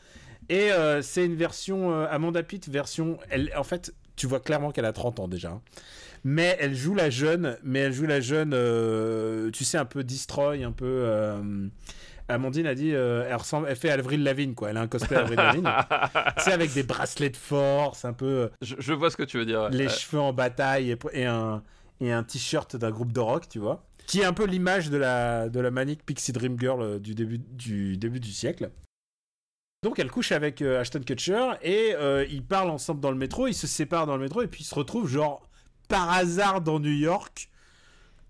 Et 0.49 0.71
euh, 0.71 1.03
c'est 1.03 1.25
une 1.25 1.35
version 1.35 1.93
euh, 1.93 2.07
Amanda 2.11 2.43
Pitt 2.45 2.69
version 2.69 3.19
elle 3.31 3.53
en 3.57 3.65
fait, 3.65 3.93
tu 4.15 4.27
vois 4.29 4.39
clairement 4.41 4.71
qu'elle 4.71 4.85
a 4.85 4.93
30 4.93 5.19
ans 5.21 5.27
déjà. 5.29 5.51
hein. 5.51 5.63
Mais 6.25 6.57
elle 6.61 6.75
joue 6.75 6.95
la 6.95 7.09
jeune, 7.09 7.57
mais 7.63 7.81
elle 7.81 7.93
joue 7.93 8.07
la 8.07 8.21
jeune 8.21 8.53
euh, 8.53 9.51
tu 9.51 9.65
sais 9.65 9.79
un 9.79 9.85
peu 9.85 10.05
destroy, 10.05 10.65
un 10.65 10.73
peu 10.73 10.85
euh, 10.87 11.69
Amandine 12.31 12.67
a 12.67 12.75
dit, 12.75 12.93
euh, 12.95 13.27
elle, 13.29 13.37
ressemble, 13.37 13.67
elle 13.69 13.77
fait 13.77 13.91
Avril 13.91 14.23
Lavigne, 14.23 14.55
quoi. 14.55 14.71
Elle 14.71 14.77
a 14.77 14.83
un 14.83 14.87
cosplay 14.87 15.17
Avril 15.17 15.37
Lavigne. 15.37 15.65
tu 16.37 16.45
sais, 16.45 16.53
avec 16.53 16.73
des 16.73 16.83
bracelets 16.83 17.31
de 17.31 17.37
force, 17.37 18.05
un 18.05 18.13
peu 18.13 18.27
euh, 18.27 18.49
je, 18.63 18.77
je 18.79 18.93
vois 18.93 19.11
ce 19.11 19.17
que 19.17 19.23
tu 19.23 19.39
veux 19.39 19.47
dire. 19.47 19.69
les 19.71 19.89
cheveux 19.89 20.21
en 20.21 20.33
bataille 20.33 20.93
et, 20.93 20.99
et 21.13 21.27
un, 21.27 21.63
et 22.01 22.13
un 22.13 22.23
t-shirt 22.23 22.77
d'un 22.77 22.91
groupe 22.91 23.13
de 23.13 23.21
rock, 23.21 23.49
tu 23.49 23.59
vois. 23.59 23.85
Qui 24.07 24.21
est 24.21 24.25
un 24.25 24.33
peu 24.33 24.45
l'image 24.45 24.91
de 24.91 24.97
la, 24.97 25.49
de 25.49 25.61
la 25.61 25.71
manique 25.71 26.05
Pixie 26.05 26.33
Dream 26.33 26.59
Girl 26.59 27.01
du 27.01 27.15
début 27.15 27.39
du, 27.39 27.97
début 27.97 28.21
du 28.21 28.33
siècle. 28.33 28.71
Donc 29.83 29.99
elle 29.99 30.11
couche 30.11 30.33
avec 30.33 30.61
euh, 30.61 30.81
Ashton 30.81 31.01
Kutcher 31.01 31.53
et 31.63 31.95
euh, 31.95 32.27
ils 32.31 32.45
parlent 32.45 32.69
ensemble 32.69 33.01
dans 33.01 33.11
le 33.11 33.17
métro, 33.17 33.47
ils 33.47 33.55
se 33.55 33.67
séparent 33.67 34.07
dans 34.07 34.17
le 34.17 34.23
métro 34.23 34.43
et 34.43 34.47
puis 34.47 34.61
ils 34.61 34.67
se 34.67 34.75
retrouvent 34.75 35.09
genre 35.09 35.49
par 35.91 36.11
hasard 36.11 36.63
dans 36.63 36.81
New 36.81 36.89
York 36.93 37.51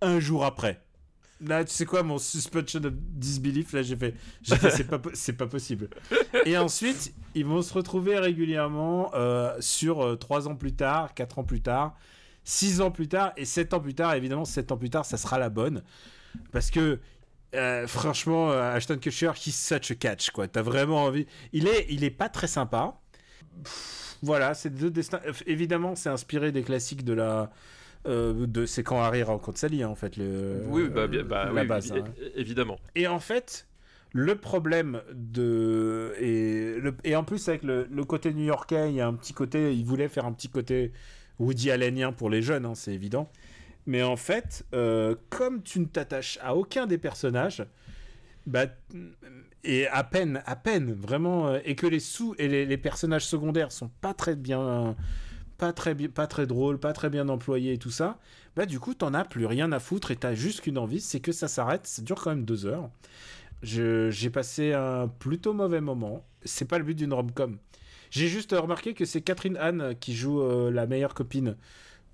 un 0.00 0.18
jour 0.18 0.44
après. 0.44 0.82
là, 1.40 1.64
tu 1.64 1.72
sais 1.72 1.84
quoi, 1.84 2.02
mon 2.02 2.18
suspension 2.18 2.80
of 2.80 2.92
disbelief, 2.92 3.72
là, 3.72 3.82
j'ai 3.82 3.96
fait, 3.96 4.14
c'est 5.14 5.32
pas, 5.36 5.46
possible. 5.46 5.88
Et 6.44 6.58
ensuite, 6.58 7.14
ils 7.34 7.46
vont 7.46 7.62
se 7.62 7.72
retrouver 7.72 8.18
régulièrement 8.18 9.12
euh, 9.14 9.56
sur 9.60 10.18
3 10.18 10.48
ans 10.48 10.56
plus 10.56 10.72
tard, 10.72 11.14
4 11.14 11.38
ans 11.38 11.44
plus 11.44 11.60
tard, 11.60 11.94
6 12.44 12.80
ans 12.80 12.90
plus 12.90 13.08
tard 13.08 13.32
et 13.36 13.44
7 13.44 13.74
ans 13.74 13.80
plus 13.80 13.94
tard. 13.94 14.14
Évidemment, 14.14 14.44
7 14.44 14.72
ans 14.72 14.76
plus 14.76 14.90
tard, 14.90 15.04
ça 15.04 15.16
sera 15.16 15.38
la 15.38 15.50
bonne. 15.50 15.82
Parce 16.52 16.70
que, 16.70 16.98
euh, 17.54 17.86
franchement, 17.86 18.50
euh, 18.50 18.74
Ashton 18.74 18.98
Kutcher, 18.98 19.32
he's 19.34 19.58
such 19.58 19.90
a 19.90 19.94
catch, 19.94 20.30
quoi. 20.30 20.48
T'as 20.48 20.62
vraiment 20.62 21.04
envie. 21.04 21.26
Il 21.52 21.66
est, 21.66 21.86
il 21.90 22.04
est 22.04 22.10
pas 22.10 22.28
très 22.28 22.46
sympa. 22.46 23.00
Pff, 23.64 24.16
voilà, 24.22 24.54
c'est 24.54 24.70
deux 24.70 24.90
destins. 24.90 25.20
Évidemment, 25.46 25.94
c'est 25.96 26.08
inspiré 26.10 26.52
des 26.52 26.62
classiques 26.62 27.04
de 27.04 27.12
la. 27.14 27.50
euh, 28.06 28.46
de 28.46 28.66
c'est 28.66 28.82
quand 28.82 29.00
Harry 29.00 29.22
rencontre 29.22 29.58
Sally, 29.58 29.82
hein, 29.82 29.88
en 29.88 29.94
fait. 29.94 30.16
Le, 30.16 30.62
Oui, 30.68 30.88
bah, 30.88 31.06
bien, 31.06 31.22
bah, 31.24 31.50
la 31.52 31.62
oui, 31.62 31.66
base. 31.68 31.92
oui, 31.92 32.00
hein. 32.00 32.12
évidemment. 32.34 32.78
Et 32.94 33.06
en 33.06 33.18
fait, 33.20 33.66
le 34.12 34.34
problème 34.36 35.02
de. 35.14 36.14
Et, 36.20 36.76
le- 36.80 36.94
et 37.04 37.16
en 37.16 37.24
plus, 37.24 37.48
avec 37.48 37.62
le, 37.62 37.86
le 37.90 38.04
côté 38.04 38.32
new-yorkais, 38.34 38.90
il 38.90 38.96
y 38.96 39.00
a 39.00 39.06
un 39.06 39.14
petit 39.14 39.32
côté. 39.34 39.74
Il 39.74 39.84
voulait 39.84 40.08
faire 40.08 40.26
un 40.26 40.32
petit 40.32 40.48
côté 40.48 40.92
Woody 41.38 41.70
Allenien 41.70 42.12
pour 42.12 42.30
les 42.30 42.42
jeunes, 42.42 42.66
hein, 42.66 42.74
c'est 42.74 42.92
évident. 42.92 43.30
Mais 43.86 44.02
en 44.02 44.16
fait, 44.16 44.66
euh, 44.74 45.14
comme 45.30 45.62
tu 45.62 45.80
ne 45.80 45.86
t'attaches 45.86 46.38
à 46.42 46.54
aucun 46.54 46.86
des 46.86 46.98
personnages, 46.98 47.64
bah, 48.46 48.66
et 49.64 49.86
à 49.88 50.04
peine, 50.04 50.42
à 50.46 50.56
peine, 50.56 50.92
vraiment, 50.92 51.48
euh, 51.48 51.58
et 51.64 51.74
que 51.74 51.86
les 51.86 52.00
sous 52.00 52.34
et 52.38 52.48
les, 52.48 52.78
personnages 52.78 53.26
secondaires 53.26 53.72
sont 53.72 53.90
pas 54.00 54.14
très 54.14 54.36
bien, 54.36 54.96
pas 55.58 55.72
très 55.72 55.94
bien, 55.94 56.08
pas 56.08 56.26
très 56.26 56.46
drôles, 56.46 56.78
pas 56.78 56.92
très 56.92 57.10
bien 57.10 57.28
employés 57.28 57.74
et 57.74 57.78
tout 57.78 57.90
ça, 57.90 58.18
bah 58.56 58.66
du 58.66 58.80
coup, 58.80 58.94
t'en 58.94 59.14
as 59.14 59.24
plus 59.24 59.46
rien 59.46 59.70
à 59.72 59.78
foutre 59.78 60.10
et 60.10 60.16
t'as 60.16 60.34
juste 60.34 60.62
qu'une 60.62 60.78
envie, 60.78 61.00
c'est 61.00 61.20
que 61.20 61.32
ça 61.32 61.48
s'arrête. 61.48 61.86
Ça 61.86 62.02
dure 62.02 62.20
quand 62.20 62.30
même 62.30 62.44
deux 62.44 62.66
heures. 62.66 62.90
J'ai 63.62 64.30
passé 64.30 64.72
un 64.72 65.08
plutôt 65.08 65.52
mauvais 65.52 65.80
moment. 65.80 66.24
C'est 66.44 66.66
pas 66.66 66.78
le 66.78 66.84
but 66.84 66.94
d'une 66.94 67.12
rom-com. 67.12 67.58
J'ai 68.10 68.26
juste 68.26 68.52
remarqué 68.52 68.94
que 68.94 69.04
c'est 69.04 69.20
Catherine 69.20 69.56
Anne 69.56 69.94
qui 70.00 70.14
joue 70.14 70.40
euh, 70.42 70.70
la 70.70 70.86
meilleure 70.86 71.14
copine 71.14 71.56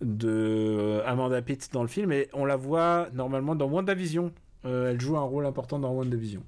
de 0.03 0.29
euh, 0.29 1.03
Amanda 1.07 1.41
Pitt 1.41 1.71
dans 1.73 1.83
le 1.83 1.89
film 1.89 2.13
et 2.13 2.29
on 2.35 2.45
la 2.45 2.57
voit 2.57 3.09
normalement 3.15 3.55
dans 3.55 3.67
WandaVision. 3.67 4.33
Euh, 4.67 4.91
elle 4.91 5.01
joue 5.01 5.17
un 5.17 5.23
rôle 5.23 5.47
important 5.47 5.79
dans 5.79 5.93
WandaVision. 5.93 6.43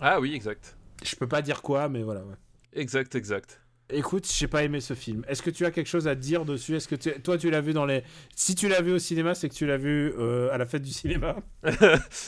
Ah 0.00 0.20
oui, 0.20 0.34
exact. 0.34 0.76
Je 1.04 1.14
peux 1.16 1.28
pas 1.28 1.42
dire 1.42 1.62
quoi, 1.62 1.88
mais 1.88 2.02
voilà. 2.02 2.20
ouais. 2.24 2.34
Exact, 2.72 3.14
exact. 3.14 3.60
Écoute, 3.90 4.26
j'ai 4.34 4.48
pas 4.48 4.62
aimé 4.64 4.80
ce 4.80 4.94
film. 4.94 5.24
Est-ce 5.28 5.42
que 5.42 5.50
tu 5.50 5.66
as 5.66 5.70
quelque 5.70 5.86
chose 5.88 6.08
à 6.08 6.14
dire 6.14 6.46
dessus? 6.46 6.74
Est-ce 6.74 6.88
que 6.88 6.94
tu- 6.94 7.12
toi 7.20 7.36
tu 7.36 7.50
l'as 7.50 7.60
vu 7.60 7.74
dans 7.74 7.84
les 7.84 8.02
Si 8.34 8.54
tu 8.54 8.66
l'as 8.66 8.80
vu 8.80 8.92
au 8.92 8.98
cinéma, 8.98 9.34
c'est 9.34 9.50
que 9.50 9.54
tu 9.54 9.66
l'as 9.66 9.76
vu 9.76 10.10
euh, 10.18 10.50
à 10.52 10.56
la 10.56 10.64
fête 10.64 10.80
du 10.80 10.90
cinéma. 10.90 11.36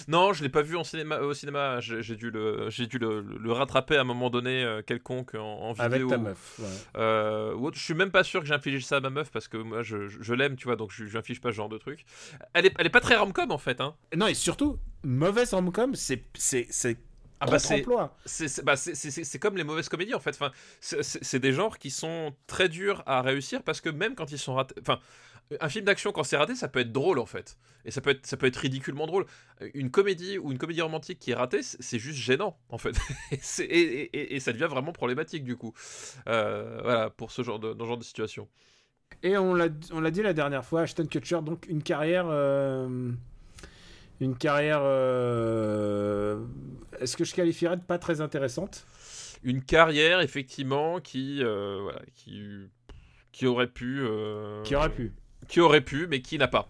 non, 0.09 0.35
je 0.35 0.43
l'ai 0.43 0.51
pas 0.51 0.61
vu 0.61 0.77
en 0.77 0.85
cinéma, 0.85 1.19
au 1.21 1.33
cinéma. 1.33 1.81
J'ai 1.81 2.15
dû, 2.15 2.31
le, 2.31 2.69
j'ai 2.69 2.87
dû 2.87 2.99
le, 2.99 3.23
le 3.23 3.53
rattraper 3.53 3.97
à 3.97 4.03
un 4.03 4.05
moment 4.05 4.29
donné, 4.29 4.63
euh, 4.63 4.83
quelconque, 4.83 5.35
en, 5.35 5.41
en 5.41 5.73
vidéo. 5.73 5.85
Avec 5.87 6.07
ta 6.09 6.19
meuf. 6.19 6.59
ouais. 6.59 6.67
Euh, 6.99 7.55
ou 7.55 7.67
autre. 7.69 7.79
Je 7.79 7.83
suis 7.85 7.95
même 7.95 8.11
pas 8.11 8.23
sûr 8.23 8.41
que 8.43 8.47
j'inflige 8.47 8.85
ça 8.85 8.99
à 8.99 9.01
ma 9.01 9.09
meuf 9.11 9.31
parce 9.31 9.49
que 9.49 9.57
moi 9.57 9.83
je, 9.83 10.09
je- 10.09 10.35
l'aime, 10.35 10.57
tu 10.57 10.65
vois, 10.67 10.77
donc 10.77 10.91
je 10.93 11.07
j'inflige 11.07 11.41
pas 11.41 11.51
ce 11.53 11.57
genre 11.57 11.71
de 11.71 11.79
truc. 11.79 12.05
Elle 12.53 12.67
est, 12.67 12.75
elle 12.79 12.87
est 12.87 12.91
pas 12.91 13.01
très 13.01 13.17
rom-com 13.17 13.51
en 13.51 13.59
fait, 13.59 13.81
hein. 13.81 13.95
Non, 14.15 14.27
et 14.27 14.35
surtout, 14.35 14.79
mauvaise 15.05 15.55
rom-com, 15.55 15.95
c'est 15.95 16.23
c'est 16.35 16.99
Ah 17.41 17.47
bah 17.47 17.59
c'est- 17.59 17.83
contre-emploi. 17.83 18.17
C'est 18.25 18.49
c'est- 18.49 18.63
bah, 18.63 18.77
c'est- 18.77 18.95
c'est- 18.95 19.11
c'est- 19.11 19.25
c'est 19.25 19.39
comme 19.39 19.57
les 19.57 19.65
mauvaises 19.65 19.89
comédies 19.89 20.15
en 20.15 20.21
fait. 20.21 20.31
Enfin, 20.31 20.51
c'est- 20.81 21.39
des 21.39 21.53
genres 21.53 21.79
qui 21.79 21.91
sont 21.91 22.35
très 22.47 22.69
durs 22.69 23.03
à 23.07 23.21
réussir 23.23 23.63
parce 23.63 23.81
que 23.81 23.89
même 23.91 24.15
quand 24.15 24.31
ils 24.33 24.39
sont 24.39 24.55
ratés. 24.55 24.75
Enfin, 24.81 24.99
un 25.61 25.69
film 25.69 25.85
d'action 25.85 26.11
quand 26.11 26.25
c'est 26.25 26.37
raté, 26.37 26.57
ça 26.57 26.67
peut 26.67 26.81
être 26.81 26.91
drôle 26.93 27.19
en 27.21 27.27
fait. 27.27 27.57
Et 27.85 27.91
ça 27.93 28.01
peut 28.01 28.11
être, 28.11 28.27
ça 28.27 28.37
peut 28.37 28.47
être 28.47 28.57
ridiculement 28.57 29.07
drôle. 29.07 29.27
Une 29.75 29.91
comédie 29.93 30.39
ou 30.39 30.51
une 30.51 30.59
comédie 30.59 30.83
romantique 30.83 31.19
qui 31.21 31.31
est 31.31 31.35
ratée, 31.35 31.63
c'est 31.63 31.99
juste 32.01 32.19
gênant 32.19 32.59
en 32.69 32.79
fait. 32.79 32.97
et, 33.31 33.37
et, 33.61 34.03
et- 34.19 34.35
et 34.37 34.41
ça 34.41 34.53
devient 34.53 34.67
vraiment 34.69 34.93
problématique 34.93 35.45
du 35.45 35.57
coup. 35.57 35.73
Euh, 36.29 36.81
voilà, 36.83 37.11
pour 37.11 37.31
ce 37.31 37.43
genre 37.43 37.59
de, 37.61 37.75
dans 37.75 37.85
ce 37.85 37.89
genre 37.89 37.99
de 37.99 38.05
situation. 38.05 38.49
Et 39.23 39.37
on 39.39 39.55
l'a 39.55 39.69
on 39.93 40.01
l'a 40.01 40.11
dit 40.11 40.23
la 40.23 40.33
dernière 40.33 40.65
fois, 40.65 40.81
Ashton 40.83 41.07
Kutcher, 41.07 41.39
donc 41.43 41.67
une 41.69 41.83
carrière. 41.83 42.27
euh, 42.29 43.13
une 44.21 44.37
carrière. 44.37 44.81
euh, 44.83 46.45
Est-ce 47.01 47.17
que 47.17 47.25
je 47.25 47.35
qualifierais 47.35 47.77
de 47.77 47.83
pas 47.83 47.99
très 47.99 48.21
intéressante? 48.21 48.87
Une 49.43 49.63
carrière 49.63 50.21
effectivement 50.21 51.01
qui, 51.01 51.43
euh, 51.43 51.79
voilà, 51.83 52.01
qui, 52.15 52.43
qui 53.33 53.47
aurait 53.47 53.67
pu. 53.69 54.01
euh, 54.01 54.63
Qui 54.63 54.75
aurait 54.75 54.91
pu. 54.93 55.13
Qui 55.49 55.61
aurait 55.61 55.83
pu, 55.83 56.07
mais 56.09 56.21
qui 56.23 56.39
n'a 56.39 56.49
pas. 56.49 56.69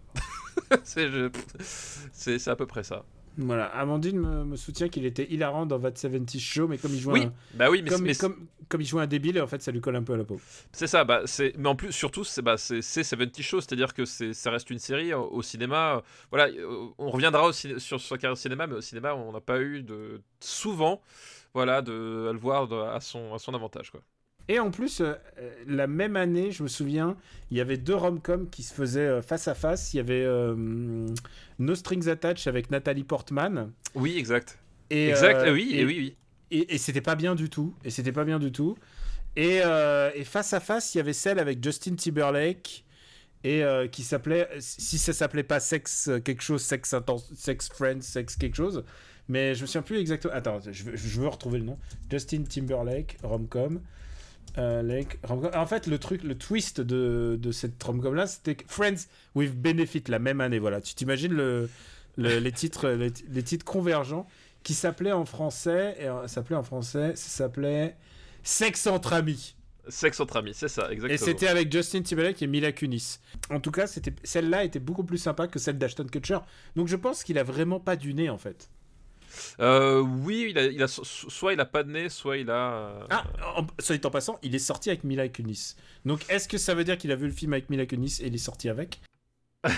c'est 0.83 2.47
à 2.47 2.55
peu 2.55 2.65
près 2.65 2.83
ça. 2.83 3.05
Voilà, 3.37 3.65
Amandine 3.67 4.19
me, 4.19 4.43
me 4.45 4.55
soutient 4.55 4.89
qu'il 4.89 5.05
était 5.05 5.31
hilarant 5.31 5.65
dans 5.67 5.79
That 5.79 5.95
70 5.95 6.39
Show, 6.39 6.67
mais 6.67 6.77
comme 6.79 6.91
il 6.93 6.99
jouait 6.99 7.13
Oui, 7.13 7.25
un, 7.25 7.33
bah 7.53 7.69
oui, 7.69 7.81
mais, 7.83 7.89
comme, 7.89 8.01
mais 8.01 8.15
comme, 8.15 8.47
comme 8.67 8.81
il 8.81 8.87
jouait 8.87 9.03
un 9.03 9.07
débile, 9.07 9.39
en 9.39 9.45
fait, 9.47 9.61
ça 9.61 9.71
lui 9.71 9.79
colle 9.79 9.95
un 9.95 10.01
peu 10.03 10.13
à 10.13 10.17
la 10.17 10.23
peau. 10.23 10.39
c'est 10.71 10.87
ça. 10.87 11.03
Bah, 11.03 11.21
c'est, 11.25 11.53
mais 11.57 11.69
en 11.69 11.75
plus, 11.75 11.91
surtout, 11.91 12.23
c'est 12.23 12.41
bah, 12.41 12.57
c'est 12.57 12.81
c'est 12.81 13.03
70 13.03 13.43
Show, 13.43 13.61
c'est-à-dire 13.61 13.93
que 13.93 14.05
c'est, 14.05 14.33
ça 14.33 14.49
reste 14.49 14.69
une 14.71 14.79
série 14.79 15.13
au, 15.13 15.29
au 15.31 15.41
cinéma. 15.43 15.97
euh, 15.97 16.01
Voilà, 16.31 16.47
euh, 16.51 16.87
on 16.97 17.11
reviendra 17.11 17.45
au 17.47 17.51
ciné- 17.51 17.77
sur 17.79 18.01
sa 18.01 18.15
carrière 18.17 18.33
au 18.33 18.35
cinéma, 18.35 18.65
mais 18.65 18.75
au 18.75 18.81
cinéma, 18.81 19.13
on 19.13 19.31
n'a 19.31 19.41
pas 19.41 19.61
eu 19.61 19.83
de 19.83 20.21
souvent, 20.39 21.01
voilà, 21.53 21.81
de 21.83 22.27
à 22.29 22.33
le 22.33 22.39
voir 22.39 22.67
de- 22.67 22.75
à 22.75 22.99
son 22.99 23.33
à 23.35 23.39
son 23.39 23.53
avantage, 23.53 23.91
quoi. 23.91 24.01
Et 24.49 24.59
en 24.59 24.71
plus, 24.71 25.01
euh, 25.01 25.15
la 25.67 25.87
même 25.87 26.15
année, 26.15 26.51
je 26.51 26.63
me 26.63 26.67
souviens, 26.67 27.17
il 27.51 27.57
y 27.57 27.61
avait 27.61 27.77
deux 27.77 27.95
rom-coms 27.95 28.49
qui 28.49 28.63
se 28.63 28.73
faisaient 28.73 29.01
euh, 29.01 29.21
face 29.21 29.47
à 29.47 29.55
face. 29.55 29.93
Il 29.93 29.97
y 29.97 29.99
avait 29.99 30.23
euh, 30.23 31.05
No 31.59 31.75
Strings 31.75 32.07
Attached 32.07 32.47
avec 32.47 32.71
Nathalie 32.71 33.03
Portman. 33.03 33.71
Oui, 33.93 34.17
exact. 34.17 34.57
Et, 34.89 35.09
exact. 35.09 35.49
oui, 35.51 35.71
et, 35.73 35.81
et 35.81 35.85
oui, 35.85 35.95
oui. 35.99 36.15
et, 36.51 36.75
et 36.75 36.77
c'était 36.77 37.01
pas 37.01 37.15
bien 37.15 37.35
du 37.35 37.49
tout. 37.49 37.73
Et 37.83 37.89
c'était 37.89 38.13
pas 38.13 38.23
bien 38.23 38.39
du 38.39 38.51
tout. 38.51 38.77
Et, 39.35 39.57
et 40.15 40.23
face 40.23 40.53
à 40.53 40.59
face, 40.59 40.95
il 40.95 40.97
y 40.97 41.01
avait 41.01 41.13
celle 41.13 41.37
avec 41.37 41.63
Justin 41.63 41.93
Timberlake 41.95 42.83
et 43.43 43.63
qui 43.91 44.01
s'appelait, 44.01 44.49
si 44.59 44.97
ça 44.97 45.13
s'appelait 45.13 45.43
pas 45.43 45.59
Sex 45.59 46.07
euh, 46.07 46.19
quelque 46.19 46.41
chose, 46.41 46.63
Sex 46.63 46.91
Intense, 46.93 47.31
Sex 47.35 47.69
Friends, 47.69 48.01
Sex 48.01 48.35
quelque 48.35 48.55
chose. 48.55 48.83
Mais 49.27 49.53
je 49.53 49.61
me 49.61 49.67
souviens 49.67 49.83
plus 49.83 49.99
exactement. 49.99 50.33
Attends, 50.33 50.59
je 50.59 50.83
veux, 50.83 50.95
je 50.95 51.19
veux 51.19 51.27
retrouver 51.27 51.59
le 51.59 51.65
nom. 51.65 51.77
Justin 52.09 52.43
Timberlake, 52.43 53.17
romcom. 53.21 53.81
Euh. 54.57 55.03
En 55.29 55.65
fait, 55.65 55.87
le 55.87 55.99
truc, 55.99 56.23
le 56.23 56.37
twist 56.37 56.81
de, 56.81 57.37
de 57.39 57.51
cette 57.51 57.81
romcom 57.83 58.15
là, 58.15 58.25
c'était 58.27 58.55
que 58.55 58.63
Friends 58.67 59.05
with 59.35 59.53
Benefit 59.61 60.03
la 60.07 60.19
même 60.19 60.41
année. 60.41 60.59
Voilà, 60.59 60.81
tu 60.81 60.95
t'imagines 60.95 61.33
le, 61.33 61.69
le- 62.17 62.39
les 62.39 62.51
titres, 62.51 62.89
les, 62.89 63.11
les 63.29 63.43
titres 63.43 63.65
convergents 63.65 64.27
qui 64.63 64.73
s'appelait 64.73 65.11
en 65.11 65.25
français, 65.25 65.95
et 65.99 66.07
euh, 66.07 66.27
s'appelait 66.27 66.55
en 66.55 66.63
français, 66.63 67.15
ça 67.15 67.29
s'appelait 67.29 67.95
Sexe 68.43 68.87
entre 68.87 69.13
amis. 69.13 69.55
Sexe 69.89 70.19
entre 70.19 70.37
amis, 70.37 70.53
c'est 70.53 70.67
ça, 70.67 70.91
exactement. 70.91 71.13
Et 71.13 71.17
c'était 71.17 71.47
avec 71.47 71.71
Justin 71.71 72.01
Timberlake 72.01 72.41
et 72.41 72.47
Mila 72.47 72.73
Kunis. 72.73 73.19
En 73.49 73.61
tout 73.61 73.71
cas, 73.71 73.87
c'était 73.87 74.13
celle-là 74.23 74.65
était 74.65 74.79
beaucoup 74.79 75.03
plus 75.05 75.17
sympa 75.17 75.47
que 75.47 75.59
celle 75.59 75.77
d'Ashton 75.77 76.09
Kutcher. 76.09 76.39
Donc 76.75 76.87
je 76.89 76.95
pense 76.97 77.23
qu'il 77.23 77.37
a 77.37 77.43
vraiment 77.43 77.79
pas 77.79 77.95
du 77.95 78.13
nez 78.13 78.29
en 78.29 78.37
fait. 78.37 78.69
Euh, 79.59 79.99
oui, 80.01 80.47
il 80.49 80.57
a, 80.57 80.65
il 80.65 80.81
a 80.83 80.87
so- 80.87 81.03
soit 81.03 81.53
il 81.53 81.59
a 81.59 81.65
pas 81.65 81.83
de 81.83 81.91
nez, 81.91 82.09
soit 82.09 82.37
il 82.37 82.49
a. 82.49 82.71
euh, 82.73 83.05
Ah, 83.09 83.23
en, 83.57 83.65
soit 83.79 84.03
en 84.05 84.09
passant, 84.09 84.39
il 84.43 84.53
est 84.55 84.59
sorti 84.59 84.89
avec 84.89 85.03
Mila 85.03 85.27
Kunis. 85.29 85.75
Donc 86.05 86.25
est-ce 86.29 86.47
que 86.47 86.57
ça 86.57 86.73
veut 86.75 86.83
dire 86.83 86.97
qu'il 86.97 87.11
a 87.11 87.15
vu 87.15 87.25
le 87.27 87.33
film 87.33 87.53
avec 87.53 87.69
Mila 87.69 87.85
Kunis 87.85 88.19
et 88.21 88.27
il 88.27 88.35
est 88.35 88.37
sorti 88.39 88.69
avec? 88.69 89.01
Non, 89.67 89.71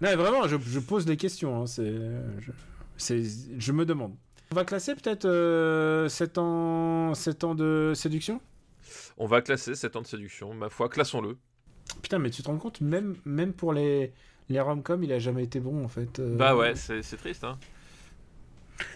mais 0.00 0.14
vraiment, 0.16 0.46
je, 0.48 0.56
je 0.58 0.78
pose 0.80 1.04
des 1.04 1.16
questions. 1.16 1.62
hein, 1.62 1.66
c'est, 1.66 3.20
je, 3.58 3.72
me 3.72 3.84
demande. 3.84 4.14
On 4.50 4.54
va 4.54 4.64
classer 4.64 4.94
peut-être 4.94 6.06
7 6.08 6.38
ans, 6.38 7.14
7 7.14 7.44
ans 7.44 7.54
de 7.54 7.92
séduction? 7.94 8.40
On 9.18 9.26
va 9.26 9.42
classer 9.42 9.74
7 9.74 9.96
ans 9.96 10.02
de 10.02 10.06
séduction, 10.06 10.54
ma 10.54 10.68
foi, 10.70 10.88
classons-le. 10.88 11.36
Putain, 12.02 12.18
mais 12.18 12.30
tu 12.30 12.42
te 12.42 12.48
rends 12.48 12.56
compte, 12.58 12.80
même, 12.80 13.16
même 13.24 13.52
pour 13.52 13.72
les, 13.72 14.12
les 14.48 14.60
rom-coms, 14.60 15.02
il 15.02 15.12
a 15.12 15.18
jamais 15.18 15.44
été 15.44 15.60
bon 15.60 15.84
en 15.84 15.88
fait. 15.88 16.18
euh. 16.18 16.36
Bah 16.36 16.56
ouais, 16.56 16.74
c'est 16.74 17.02
c'est 17.02 17.16
triste, 17.16 17.44
hein. 17.44 17.58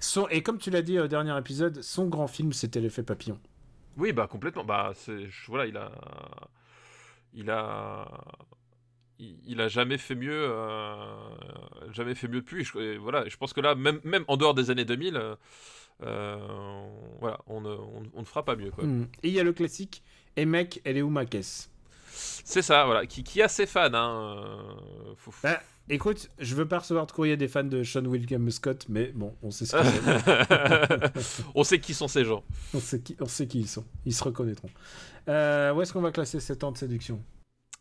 Son- 0.00 0.28
et 0.28 0.42
comme 0.42 0.58
tu 0.58 0.70
l'as 0.70 0.82
dit 0.82 0.98
au 0.98 1.06
dernier 1.08 1.36
épisode, 1.38 1.82
son 1.82 2.06
grand 2.06 2.26
film 2.26 2.52
c'était 2.52 2.80
l'effet 2.80 3.02
papillon. 3.02 3.38
Oui, 3.96 4.12
bah 4.12 4.26
complètement. 4.26 4.64
Bah 4.64 4.92
voilà, 5.48 5.66
il 5.66 5.76
a 5.76 5.92
il 7.34 7.50
a 7.50 8.06
il, 9.18 9.38
il 9.46 9.60
a 9.60 9.68
jamais 9.68 9.98
fait 9.98 10.14
mieux 10.14 10.32
euh, 10.50 11.04
jamais 11.92 12.14
fait 12.14 12.28
mieux 12.28 12.40
depuis. 12.40 12.64
Je, 12.64 12.78
et 12.78 12.96
voilà, 12.98 13.28
je 13.28 13.36
pense 13.36 13.52
que 13.52 13.60
là 13.60 13.74
même 13.74 14.00
même 14.04 14.24
en 14.28 14.36
dehors 14.36 14.54
des 14.54 14.70
années 14.70 14.84
2000 14.84 15.16
euh, 15.16 15.34
euh, 16.02 16.86
voilà, 17.20 17.38
on 17.46 17.60
ne, 17.60 17.70
on, 17.70 18.02
on 18.14 18.20
ne 18.20 18.26
fera 18.26 18.44
pas 18.44 18.56
mieux 18.56 18.70
quoi. 18.70 18.84
Hmm. 18.84 19.06
Et 19.22 19.28
il 19.28 19.34
y 19.34 19.40
a 19.40 19.44
le 19.44 19.52
classique 19.52 20.02
Et 20.36 20.44
mec, 20.46 20.80
elle 20.84 20.96
est 20.96 21.02
où 21.02 21.10
ma 21.10 21.26
caisse? 21.26 21.70
C'est 22.14 22.62
ça, 22.62 22.84
voilà, 22.84 23.06
qui, 23.06 23.22
qui 23.24 23.40
a 23.40 23.48
ses 23.48 23.66
fans 23.66 23.92
hein. 23.94 24.36
euh, 24.36 25.14
faut- 25.16 25.32
Bah, 25.42 25.60
Écoute, 25.88 26.30
je 26.38 26.54
veux 26.54 26.66
pas 26.66 26.78
recevoir 26.78 27.06
de 27.06 27.12
courrier 27.12 27.36
des 27.36 27.48
fans 27.48 27.64
de 27.64 27.82
Sean 27.82 28.04
William 28.04 28.48
Scott, 28.50 28.86
mais 28.88 29.12
bon, 29.14 29.34
on 29.42 29.50
sait 29.50 29.66
ce 29.66 29.76
que 29.76 31.12
c'est. 31.12 31.42
on 31.54 31.64
sait 31.64 31.80
qui 31.80 31.92
sont 31.92 32.08
ces 32.08 32.24
gens. 32.24 32.44
on, 32.72 32.78
sait 32.78 33.00
qui, 33.00 33.16
on 33.20 33.26
sait 33.26 33.46
qui 33.46 33.60
ils 33.60 33.68
sont. 33.68 33.84
Ils 34.06 34.14
se 34.14 34.22
reconnaîtront. 34.22 34.70
Euh, 35.28 35.72
où 35.74 35.82
est-ce 35.82 35.92
qu'on 35.92 36.00
va 36.00 36.12
classer 36.12 36.38
7 36.38 36.64
ans 36.64 36.72
de 36.72 36.78
séduction? 36.78 37.22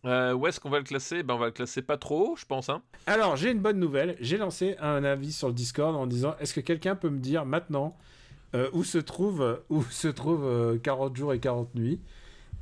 Euh, 0.05 0.33
où 0.33 0.47
est-ce 0.47 0.59
qu'on 0.59 0.69
va 0.69 0.79
le 0.79 0.83
classer? 0.83 1.21
Ben, 1.21 1.35
On 1.35 1.37
va 1.37 1.47
le 1.47 1.51
classer 1.51 1.81
pas 1.81 1.97
trop 1.97 2.35
je 2.35 2.45
pense. 2.45 2.69
Hein. 2.69 2.81
Alors, 3.05 3.35
j'ai 3.35 3.51
une 3.51 3.59
bonne 3.59 3.79
nouvelle. 3.79 4.17
J'ai 4.19 4.37
lancé 4.37 4.75
un 4.79 5.03
avis 5.03 5.31
sur 5.31 5.47
le 5.47 5.53
Discord 5.53 5.95
en 5.95 6.07
disant 6.07 6.35
est-ce 6.39 6.53
que 6.53 6.61
quelqu'un 6.61 6.95
peut 6.95 7.09
me 7.09 7.19
dire 7.19 7.45
maintenant 7.45 7.95
euh, 8.55 8.69
où 8.73 8.83
se 8.83 8.97
trouve, 8.97 9.61
où 9.69 9.83
se 9.83 10.07
trouve 10.07 10.43
euh, 10.43 10.77
40 10.79 11.15
jours 11.15 11.33
et 11.33 11.39
40 11.39 11.75
nuits? 11.75 12.01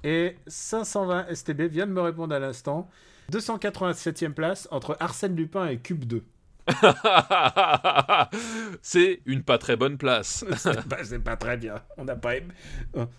Et 0.04 0.36
520 0.48 1.34
STB 1.34 1.62
vient 1.64 1.88
de 1.88 1.92
me 1.92 2.02
répondre 2.02 2.34
à 2.36 2.40
l'instant 2.40 2.90
287e 3.30 4.34
place 4.34 4.68
entre 4.72 4.98
Arsène 5.00 5.36
Lupin 5.36 5.68
et 5.68 5.78
Cube 5.78 6.06
2. 6.06 6.24
c'est 8.82 9.22
une 9.26 9.44
pas 9.44 9.58
très 9.58 9.76
bonne 9.76 9.98
place. 9.98 10.46
c'est 10.58 11.24
pas, 11.24 11.36
très 11.36 11.58
bien. 11.58 11.76
On 11.98 12.06
n'a 12.06 12.16
pas, 12.16 12.38
aimé, 12.38 12.54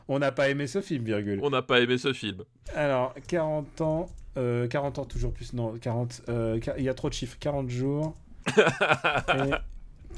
on 0.09 0.19
n'a 0.19 0.33
pas 0.33 0.49
aimé 0.49 0.67
ce 0.67 0.81
film, 0.81 1.05
virgule. 1.05 1.41
On 1.43 1.51
n'a 1.51 1.63
pas 1.63 1.81
aimé 1.81 1.99
ce 1.99 2.13
film. 2.13 2.45
Alors, 2.75 3.15
40 3.29 3.81
ans, 3.81 4.07
euh, 4.37 4.69
40 4.69 5.01
ans 5.01 5.05
toujours 5.05 5.33
plus, 5.33 5.53
non, 5.53 5.77
40, 5.77 6.23
euh, 6.29 6.61
il 6.79 6.85
y 6.85 6.89
a 6.89 6.95
trop 6.95 7.09
de 7.09 7.15
chiffres, 7.15 7.37
40 7.41 7.69
jours 7.69 8.15
et 8.57 9.51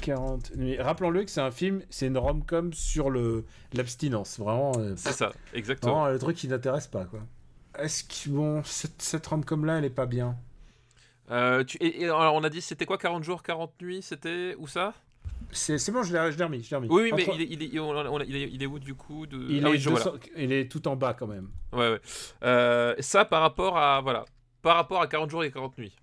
40 0.01 0.55
nuits. 0.55 0.77
Rappelons-le 0.77 1.23
que 1.23 1.31
c'est 1.31 1.41
un 1.41 1.51
film, 1.51 1.81
c'est 1.89 2.07
une 2.07 2.17
rom-com 2.17 2.73
sur 2.73 3.09
l'abstinence, 3.73 4.39
vraiment, 4.39 4.73
euh, 4.77 4.93
C'est 4.95 5.13
ça, 5.13 5.31
exactement. 5.53 5.93
vraiment 5.93 6.11
le 6.11 6.19
truc 6.19 6.37
qui 6.37 6.47
n'intéresse 6.47 6.87
pas, 6.87 7.05
quoi. 7.05 7.21
Est-ce 7.77 8.03
que, 8.03 8.29
bon, 8.29 8.63
cette, 8.63 9.01
cette 9.01 9.25
rom-com 9.25 9.65
là, 9.65 9.77
elle 9.79 9.85
est 9.85 9.89
pas 9.89 10.05
bien? 10.05 10.35
Euh, 11.31 11.63
tu- 11.63 11.77
et, 11.77 12.01
et 12.01 12.05
alors, 12.05 12.35
on 12.35 12.43
a 12.43 12.49
dit 12.49 12.61
c'était 12.61 12.85
quoi 12.85 12.97
40 12.97 13.23
jours, 13.23 13.41
40 13.43 13.71
nuits 13.81 14.01
C'était 14.01 14.55
où 14.59 14.67
ça? 14.67 14.93
C'est, 15.51 15.77
c'est 15.77 15.91
bon, 15.91 16.03
je 16.03 16.13
l'ai, 16.15 16.31
je 16.31 16.43
remis, 16.43 16.63
je 16.63 16.69
l'ai 16.69 16.75
remis. 16.75 16.87
Oui, 16.89 17.03
oui, 17.03 17.11
mais 17.15 17.25
il 17.35 17.41
est, 17.41 17.47
il, 17.69 17.75
est, 17.75 17.79
on 17.79 17.91
a- 17.97 18.09
on 18.09 18.17
a- 18.19 18.23
il 18.23 18.35
est- 18.35 18.49
il 18.51 18.61
est 18.63 18.65
où 18.65 18.79
du 18.79 18.93
coup 18.95 19.25
de... 19.25 19.37
il, 19.49 19.65
Ah 19.65 19.69
est 19.69 19.71
oui, 19.71 19.77
je 19.79 19.89
vois 19.89 19.99
là. 19.99 20.05
200 20.05 20.17
il 20.37 20.51
est 20.51 20.71
tout 20.71 20.87
en 20.87 20.95
bas, 20.95 21.13
quand 21.13 21.27
même. 21.27 21.49
Ouais, 21.71 21.91
ouais. 21.91 22.01
Euh, 22.43 22.95
ça 22.99 23.25
par 23.25 23.41
rapport 23.41 23.77
à 23.77 24.01
voilà, 24.01 24.25
par 24.61 24.75
rapport 24.75 25.01
à 25.01 25.07
40 25.07 25.29
jours 25.29 25.43
et 25.43 25.51
40 25.51 25.77
nuits. 25.77 25.95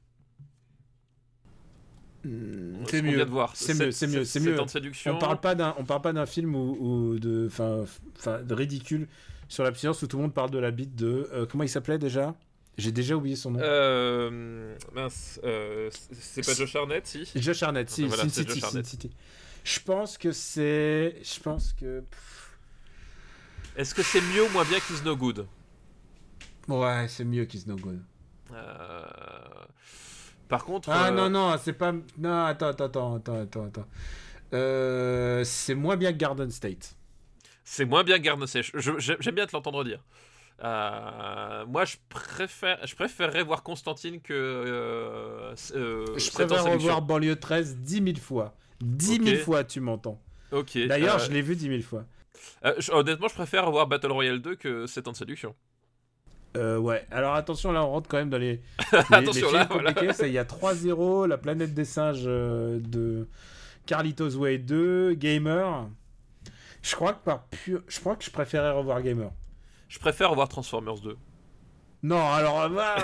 C'est 2.23 2.29
Ce 2.29 2.97
qu'on 3.01 3.07
mieux. 3.07 3.16
de 3.25 3.31
voir. 3.31 3.53
C'est 3.57 3.75
mieux, 3.75 3.91
c'est 3.93 4.07
mieux, 4.07 4.25
c'est 4.25 4.41
mieux. 4.41 4.55
de 4.57 4.66
séduction. 4.68 5.14
On 5.14 5.18
parle 5.18 5.41
pas 5.41 5.55
d'un, 5.55 5.75
on 5.79 5.85
parle 5.85 6.03
pas 6.03 6.12
d'un 6.12 6.27
film 6.27 6.55
ou, 6.55 7.18
de, 7.18 7.47
enfin, 7.51 7.85
enfin, 8.18 8.43
de 8.43 8.55
ridicule 8.55 9.09
sur 9.51 9.64
l'abstinence 9.64 10.01
où 10.01 10.07
tout 10.07 10.16
le 10.16 10.22
monde 10.22 10.32
parle 10.32 10.51
de 10.51 10.59
la 10.59 10.70
bite 10.70 10.94
de, 10.94 11.28
euh, 11.32 11.44
comment 11.44 11.64
il 11.64 11.68
s'appelait 11.68 11.98
déjà? 11.98 12.36
J'ai 12.78 12.92
déjà 12.92 13.16
oublié 13.16 13.34
son 13.34 13.51
nom. 13.51 13.59
Euh, 13.61 14.76
mince, 14.94 15.40
euh, 15.42 15.90
c'est 16.12 16.46
pas 16.46 16.55
Josh 16.55 16.76
Arnett, 16.76 17.05
si? 17.05 17.28
Josh 17.34 17.62
Arnett, 17.64 17.90
si, 17.90 18.07
Voilà, 18.07 18.22
Sin 18.22 18.28
City, 18.28 18.48
Josh 18.53 18.61
Sin 18.61 18.66
Arnett. 18.68 18.86
City. 18.86 19.11
Je 19.64 19.80
pense 19.80 20.16
que 20.16 20.30
c'est, 20.30 21.16
je 21.22 21.40
pense 21.40 21.72
que, 21.72 22.05
Est-ce 23.76 23.92
que 23.92 24.03
c'est 24.05 24.20
mieux 24.20 24.44
ou 24.44 24.48
moins 24.51 24.64
bien 24.64 24.78
qu'Is 24.78 25.03
No 25.05 25.16
Good? 25.16 25.46
Ouais, 26.68 27.07
c'est 27.09 27.24
mieux 27.24 27.44
qu'Is 27.44 27.64
No 27.66 27.74
Good. 27.74 28.01
Euh, 28.53 29.03
Par 30.48 30.64
contre. 30.64 30.90
Ah 30.90 31.11
non 31.11 31.28
non, 31.28 31.57
c'est 31.62 31.72
pas, 31.72 31.92
non 32.18 32.44
attends 32.44 32.68
attends 32.68 32.84
attends 32.84 33.16
attends 33.16 33.40
attends 33.40 33.64
attends. 33.64 35.44
C'est 35.44 35.74
moins 35.74 35.96
bien 35.96 36.12
que 36.12 36.18
Garden 36.18 36.51
State. 36.53 36.94
C'est 37.73 37.85
moins 37.85 38.03
bien 38.03 38.18
Garde 38.18 38.45
Sèche. 38.47 38.73
J'aime 38.75 39.35
bien 39.37 39.47
te 39.47 39.53
l'entendre 39.53 39.85
dire. 39.85 40.01
Euh, 40.64 41.64
moi, 41.66 41.85
je 41.85 41.97
préfère, 42.09 42.85
je 42.85 42.97
préférerais 42.97 43.45
voir 43.45 43.62
Constantine 43.62 44.21
que. 44.21 44.35
Euh, 44.35 45.55
euh, 45.77 46.05
Je 46.18 46.31
préfère 46.33 46.64
revoir 46.64 47.01
Banlieue 47.01 47.37
13 47.37 47.77
10 47.77 48.03
000 48.03 48.16
fois. 48.18 48.57
10 48.81 49.23
000 49.25 49.37
Ok. 49.37 49.45
fois, 49.45 49.62
tu 49.62 49.79
m'entends. 49.79 50.21
Ok. 50.51 50.77
D'ailleurs, 50.89 51.21
je 51.21 51.31
l'ai 51.31 51.43
vu 51.43 51.55
10 51.55 51.68
000 51.68 51.83
fois. 51.83 52.05
je- 52.79 52.91
honnêtement, 52.91 53.29
je 53.29 53.35
préfère 53.35 53.64
revoir 53.66 53.87
Battle 53.87 54.11
Royale 54.11 54.41
2 54.41 54.57
que 54.57 54.87
7 54.89 55.07
ans 55.07 55.12
de 55.12 55.16
séduction. 55.16 55.55
Euh, 56.57 56.77
ouais, 56.77 57.07
alors 57.12 57.35
attention, 57.35 57.71
là 57.71 57.85
on 57.85 57.91
rentre 57.91 58.09
quand 58.09 58.16
même 58.16 58.31
dans 58.31 58.37
les, 58.37 58.61
les, 58.93 58.99
Attention, 59.16 59.47
les 59.47 59.59
là, 59.59 59.68
voilà. 59.71 59.93
compliqués. 59.93 60.12
Ça, 60.12 60.27
Il 60.27 60.33
y 60.33 60.39
a 60.39 60.45
3-0, 60.45 61.29
La 61.29 61.39
planète 61.39 61.73
des 61.75 61.85
singes 61.85 62.25
euh, 62.27 62.81
de 62.81 63.29
Carlitos 63.87 64.35
Way 64.35 64.59
2, 64.59 65.14
Gamer. 65.14 65.87
Je 66.83 66.95
crois 66.95 67.12
que 67.12 67.24
par 67.24 67.45
pur... 67.45 67.83
je 67.89 68.01
crois 68.01 68.16
que 68.16 68.24
je 68.24 68.31
préférais 68.31 68.70
revoir 68.70 69.03
Gamer. 69.03 69.31
Je 69.89 69.99
préfère 69.99 70.31
revoir 70.31 70.49
Transformers 70.49 71.01
2. 71.01 71.16
Non, 72.03 72.33
alors 72.33 72.70
ah, 72.78 72.97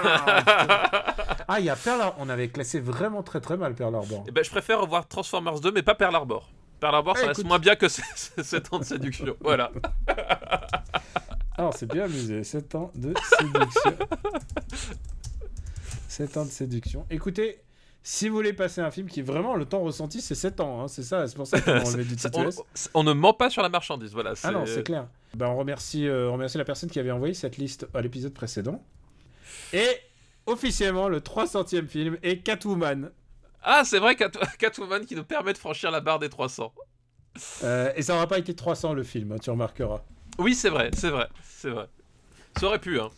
ah, 1.49 1.61
il 1.61 1.66
y 1.66 1.70
a 1.70 1.77
Pearl 1.77 2.01
Harbor. 2.01 2.16
On 2.18 2.29
avait 2.31 2.49
classé 2.49 2.81
vraiment 2.81 3.22
très 3.22 3.41
très 3.41 3.57
mal 3.59 3.74
Pearl 3.74 3.95
Harbor. 3.95 4.24
Eh 4.27 4.31
ben, 4.31 4.43
je 4.43 4.51
préfère 4.51 4.81
revoir 4.81 5.07
Transformers 5.07 5.61
2, 5.61 5.70
mais 5.72 5.83
pas 5.83 5.95
Pearl 5.95 6.14
Harbor. 6.14 6.49
Pearl 6.81 6.95
Harbor, 6.95 7.14
Ah, 7.16 7.20
ça 7.20 7.27
reste 7.27 7.41
écoute. 7.41 7.49
moins 7.49 7.59
bien 7.59 7.77
que 7.77 7.89
7 7.89 8.72
ans 8.72 8.79
de 8.81 8.85
séduction. 8.85 9.37
Voilà. 9.41 9.70
Alors, 11.59 11.74
c'est 11.74 11.87
bien 11.87 12.05
amusé. 12.05 12.43
7 12.45 12.74
ans 12.74 12.91
de 12.95 13.12
séduction. 13.39 13.97
7 16.09 16.37
ans 16.39 16.45
de 16.47 16.51
séduction. 16.51 17.07
Écoutez, 17.11 17.61
si 18.09 18.29
vous 18.29 18.37
voulez 18.37 18.53
passer 18.53 18.81
un 18.81 18.93
film 18.93 19.09
qui 19.09 19.21
vraiment 19.21 19.57
le 19.57 19.65
temps 19.65 19.81
ressenti, 19.81 20.21
c'est 20.21 20.37
7 20.37 20.61
ans. 20.61 20.81
hein, 20.81 20.87
c'est 20.87 21.03
ça, 21.03 21.27
c'est 21.27 21.35
pour 21.35 21.45
ça 21.45 21.61
qu'on 21.63 21.73
a 21.73 21.83
enlevé 21.83 22.05
du 22.05 22.15
titre 22.15 22.39
on, 22.39 23.01
on 23.01 23.03
ne 23.03 23.13
ment 23.13 23.33
pas 23.33 23.51
sur 23.51 23.63
la 23.63 23.69
marchandise. 23.69 24.13
Voilà. 24.13 24.35
Ah 24.45 24.53
non, 24.53 24.65
c'est 24.65 24.85
clair. 24.85 25.09
Ben, 25.35 25.49
on, 25.49 25.57
remercie, 25.57 26.07
euh, 26.07 26.29
on 26.31 26.35
remercie 26.35 26.57
la 26.57 26.65
personne 26.65 26.89
qui 26.89 27.01
avait 27.01 27.11
envoyé 27.11 27.35
cette 27.35 27.57
liste 27.57 27.89
à 27.95 28.01
l'épisode 28.03 28.33
précédent. 28.33 28.81
Et 29.73 29.89
officiellement, 30.47 31.09
le 31.09 31.19
300e 31.19 31.89
film 31.89 32.17
est 32.23 32.39
Catwoman. 32.45 33.11
Ah, 33.65 33.83
c'est 33.85 33.99
vrai, 33.99 34.15
Cat- 34.15 34.31
Catwoman 34.61 35.05
qui 35.05 35.17
nous 35.17 35.25
permet 35.25 35.53
de 35.53 35.59
franchir 35.59 35.91
la 35.91 36.01
barre 36.01 36.21
des 36.21 36.29
300. 36.29 36.73
Euh, 37.65 37.93
et 37.97 38.03
ça 38.03 38.13
n'aura 38.13 38.29
pas 38.29 38.39
été 38.39 38.55
300 38.55 38.95
le 38.95 39.03
film, 39.03 39.33
hein, 39.33 39.39
tu 39.43 39.51
remarqueras. 39.51 40.03
Oui, 40.39 40.55
c'est 40.55 40.71
vrai, 40.71 40.91
c'est 40.95 41.11
vrai, 41.11 41.27
c'est 41.43 41.71
vrai. 41.71 41.89
Ça 42.57 42.67
aurait 42.69 42.79
pu, 42.79 43.01
hein. 43.01 43.11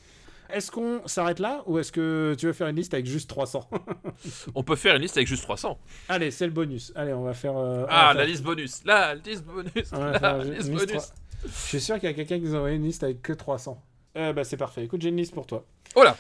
Est-ce 0.53 0.71
qu'on 0.71 1.07
s'arrête 1.07 1.39
là 1.41 1.63
ou 1.67 1.79
est-ce 1.79 1.93
que 1.93 2.35
tu 2.39 2.47
veux 2.47 2.53
faire 2.53 2.69
une 2.69 2.77
liste 2.77 2.95
avec 2.95 3.07
juste 3.07 3.29
300 3.29 3.69
On 4.55 4.63
peut 4.63 4.77
faire 4.77 4.97
une 4.97 5.03
liste 5.03 5.17
avec 5.17 5.29
juste 5.29 5.43
300. 5.43 5.79
Allez, 6.09 6.31
c'est 6.31 6.47
le 6.47 6.53
bonus. 6.53 6.93
Allez, 6.95 7.13
on 7.13 7.23
va 7.23 7.35
faire. 7.35 7.57
euh, 7.57 7.85
Ah, 7.89 8.09
va 8.09 8.15
la 8.15 8.25
liste 8.27 8.43
bonus. 8.43 8.83
La 8.85 9.15
liste 9.15 9.45
bonus. 9.45 9.73
La 9.93 10.39
liste 10.45 10.71
bonus. 10.71 11.13
Je 11.45 11.49
suis 11.53 11.81
sûr 11.81 11.97
qu'il 12.01 12.09
y 12.09 12.13
a 12.13 12.15
quelqu'un 12.15 12.37
qui 12.39 12.45
nous 12.45 12.55
a 12.55 12.59
envoyé 12.59 12.77
une 12.77 12.85
liste 12.85 13.03
avec 13.05 13.21
que 13.23 13.33
300. 13.33 13.81
Euh, 14.17 14.33
bah, 14.33 14.43
c'est 14.45 14.57
parfait. 14.57 14.85
Écoute, 14.85 15.03
j'ai 15.03 15.11
une 15.11 15.17
liste 15.19 15.35
pour 15.35 15.47
toi. 15.47 15.65
Oh 15.95 16.03
là 16.03 16.17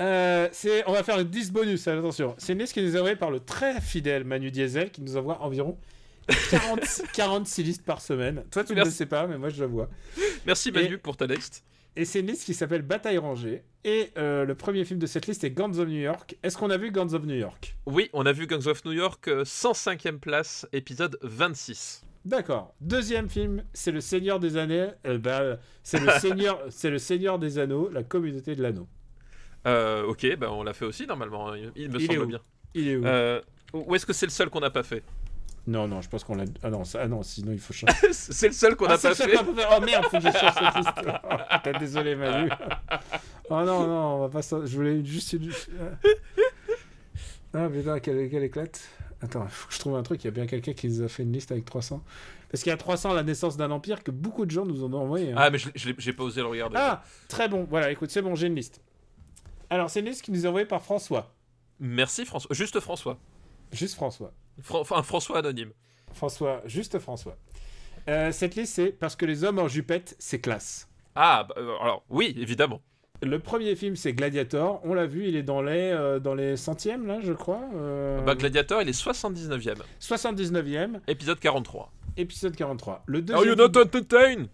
Euh, 0.00 0.48
c'est, 0.52 0.82
on 0.88 0.92
va 0.92 1.02
faire 1.02 1.18
une 1.18 1.28
10 1.28 1.52
bonus, 1.52 1.86
attention. 1.88 2.34
C'est 2.38 2.52
une 2.54 2.60
liste 2.60 2.72
qui 2.72 2.82
nous 2.82 2.94
est 2.94 2.98
envoyée 2.98 3.16
par 3.16 3.30
le 3.30 3.40
très 3.40 3.80
fidèle 3.80 4.24
Manu 4.24 4.50
Diesel 4.50 4.90
qui 4.90 5.02
nous 5.02 5.16
envoie 5.16 5.40
environ 5.42 5.76
40 6.50 6.80
46 7.12 7.62
listes 7.64 7.84
par 7.84 8.00
semaine. 8.00 8.44
Toi, 8.50 8.64
tu 8.64 8.74
ne 8.74 8.82
le 8.84 8.90
sais 8.90 9.04
pas, 9.06 9.26
mais 9.26 9.36
moi, 9.36 9.50
je 9.50 9.60
le 9.62 9.68
vois. 9.68 9.88
Merci 10.46 10.72
Manu 10.72 10.94
Et- 10.94 10.98
pour 10.98 11.16
ta 11.16 11.26
liste. 11.26 11.62
Et 11.96 12.04
c'est 12.04 12.20
une 12.20 12.26
liste 12.26 12.44
qui 12.44 12.54
s'appelle 12.54 12.82
Bataille 12.82 13.18
rangée. 13.18 13.62
Et 13.84 14.10
euh, 14.16 14.44
le 14.44 14.54
premier 14.54 14.84
film 14.84 14.98
de 14.98 15.06
cette 15.06 15.26
liste 15.26 15.44
est 15.44 15.50
Guns 15.50 15.78
of 15.78 15.86
New 15.88 16.00
York. 16.00 16.36
Est-ce 16.42 16.56
qu'on 16.56 16.70
a 16.70 16.76
vu 16.76 16.90
Guns 16.90 17.12
of 17.12 17.24
New 17.24 17.36
York? 17.36 17.76
Oui, 17.86 18.10
on 18.12 18.26
a 18.26 18.32
vu 18.32 18.46
Gangs 18.46 18.66
of 18.66 18.84
New 18.84 18.92
York, 18.92 19.28
euh, 19.28 19.44
105e 19.44 20.18
place, 20.18 20.66
épisode 20.72 21.18
26. 21.22 22.02
D'accord. 22.24 22.74
Deuxième 22.80 23.28
film, 23.28 23.62
c'est 23.74 23.92
Le 23.92 24.00
Seigneur 24.00 24.40
des 24.40 24.56
Anneaux. 24.56 24.90
Euh, 25.06 25.18
bah, 25.18 25.58
c'est 25.82 26.00
le 26.00 26.10
Seigneur, 26.20 26.58
c'est 26.70 26.90
le 26.90 26.98
Seigneur 26.98 27.38
des 27.38 27.58
Anneaux, 27.58 27.90
la 27.90 28.02
communauté 28.02 28.56
de 28.56 28.62
l'anneau. 28.62 28.88
Euh, 29.66 30.04
ok, 30.04 30.36
bah 30.36 30.50
on 30.52 30.62
l'a 30.62 30.74
fait 30.74 30.84
aussi 30.84 31.06
normalement, 31.06 31.50
hein, 31.52 31.56
il, 31.74 31.90
me 31.90 31.98
Il 31.98 32.02
est 32.02 32.06
semble 32.06 32.24
où? 32.24 32.26
bien. 32.26 32.40
Il 32.74 32.88
est 32.88 32.96
où? 32.96 33.06
Euh, 33.06 33.40
où 33.72 33.94
est-ce 33.94 34.04
que 34.04 34.12
c'est 34.12 34.26
le 34.26 34.30
seul 34.30 34.50
qu'on 34.50 34.60
n'a 34.60 34.70
pas 34.70 34.82
fait? 34.82 35.02
Non, 35.66 35.88
non, 35.88 36.02
je 36.02 36.08
pense 36.10 36.24
qu'on 36.24 36.34
l'a. 36.34 36.44
Ah 36.62 36.68
non, 36.70 36.84
ça- 36.84 37.00
ah 37.02 37.08
non, 37.08 37.22
sinon 37.22 37.52
il 37.52 37.58
faut 37.58 37.72
changer. 37.72 37.92
C'est 38.12 38.48
le 38.48 38.52
seul 38.52 38.76
qu'on 38.76 38.84
Ah, 38.84 38.88
n'a 38.90 38.96
c'est 38.98 39.08
pas 39.08 39.14
fait. 39.14 39.32
qu'on 39.32 39.40
a 39.40 39.44
pas 39.44 39.62
fait. 39.62 39.68
Oh 39.76 39.80
merde, 39.84 40.04
faut 40.04 40.18
que 40.18 40.22
je 40.22 40.28
change 40.38 40.52
cette 40.54 40.76
liste. 40.76 41.72
Oh, 41.74 41.78
désolé, 41.78 42.16
Manu. 42.16 42.50
Oh 43.48 43.54
non, 43.62 43.86
non, 43.86 44.14
on 44.16 44.18
va 44.20 44.28
pas 44.28 44.42
ça. 44.42 44.58
Je 44.64 44.76
voulais 44.76 45.04
juste. 45.04 45.36
Ah 47.54 47.68
putain, 47.68 48.00
quelle, 48.00 48.28
quelle 48.30 48.42
éclate. 48.44 48.80
Attends, 49.22 49.46
faut 49.48 49.68
que 49.68 49.74
je 49.74 49.78
trouve 49.78 49.96
un 49.96 50.02
truc. 50.02 50.22
Il 50.24 50.26
y 50.26 50.28
a 50.28 50.32
bien 50.32 50.46
quelqu'un 50.46 50.72
qui 50.72 50.88
nous 50.88 51.02
a 51.02 51.08
fait 51.08 51.22
une 51.22 51.32
liste 51.32 51.50
avec 51.52 51.64
300. 51.64 52.02
Parce 52.50 52.62
qu'il 52.62 52.70
y 52.70 52.74
a 52.74 52.76
300 52.76 53.14
la 53.14 53.22
naissance 53.22 53.56
d'un 53.56 53.70
empire 53.70 54.02
que 54.02 54.10
beaucoup 54.10 54.44
de 54.44 54.50
gens 54.50 54.64
nous 54.66 54.84
ont 54.84 54.92
envoyé. 54.94 55.32
hein. 55.32 55.36
Ah, 55.38 55.50
mais 55.50 55.58
j'ai 55.74 56.12
pas 56.12 56.24
osé 56.24 56.40
le 56.40 56.46
regarder. 56.48 56.76
Ah, 56.78 57.02
très 57.28 57.48
bon. 57.48 57.66
Voilà, 57.70 57.90
écoute, 57.90 58.10
c'est 58.10 58.22
bon, 58.22 58.34
j'ai 58.34 58.48
une 58.48 58.54
liste. 58.54 58.80
Alors, 59.70 59.88
c'est 59.88 60.00
une 60.00 60.06
liste 60.06 60.22
qui 60.22 60.30
nous 60.30 60.44
est 60.44 60.48
envoyée 60.48 60.66
par 60.66 60.82
François. 60.82 61.32
Merci 61.80 62.24
François. 62.24 62.54
Juste 62.54 62.78
François. 62.80 63.18
Juste 63.72 63.94
François. 63.94 64.32
Fran- 64.62 64.80
Enfin, 64.80 65.02
François 65.02 65.38
anonyme. 65.38 65.70
François, 66.12 66.62
juste 66.66 66.98
François. 66.98 67.36
Euh, 68.08 68.30
cette 68.32 68.54
liste, 68.56 68.74
c'est 68.74 68.90
parce 68.92 69.16
que 69.16 69.26
les 69.26 69.44
hommes 69.44 69.58
en 69.58 69.68
jupette, 69.68 70.14
c'est 70.18 70.40
classe. 70.40 70.88
Ah, 71.14 71.46
bah, 71.48 71.54
euh, 71.58 71.76
alors, 71.80 72.04
oui, 72.10 72.34
évidemment. 72.38 72.80
Le 73.22 73.38
premier 73.38 73.74
film, 73.76 73.96
c'est 73.96 74.12
Gladiator. 74.12 74.80
On 74.84 74.92
l'a 74.92 75.06
vu, 75.06 75.26
il 75.28 75.36
est 75.36 75.42
dans 75.42 75.62
les, 75.62 75.90
euh, 75.92 76.18
dans 76.18 76.34
les 76.34 76.56
centièmes, 76.56 77.06
là, 77.06 77.18
je 77.22 77.32
crois. 77.32 77.62
Euh, 77.74 78.20
Bah, 78.22 78.34
Gladiator, 78.34 78.82
il 78.82 78.88
est 78.88 78.92
79e, 78.92 79.76
79e, 80.00 81.00
épisode 81.08 81.38
43. 81.40 81.90
épisode 82.16 82.54
43. 82.54 83.02
Le 83.06 83.22
deuxième 83.22 83.48
you 83.48 83.54
not 83.56 83.76
entertained? 83.80 84.48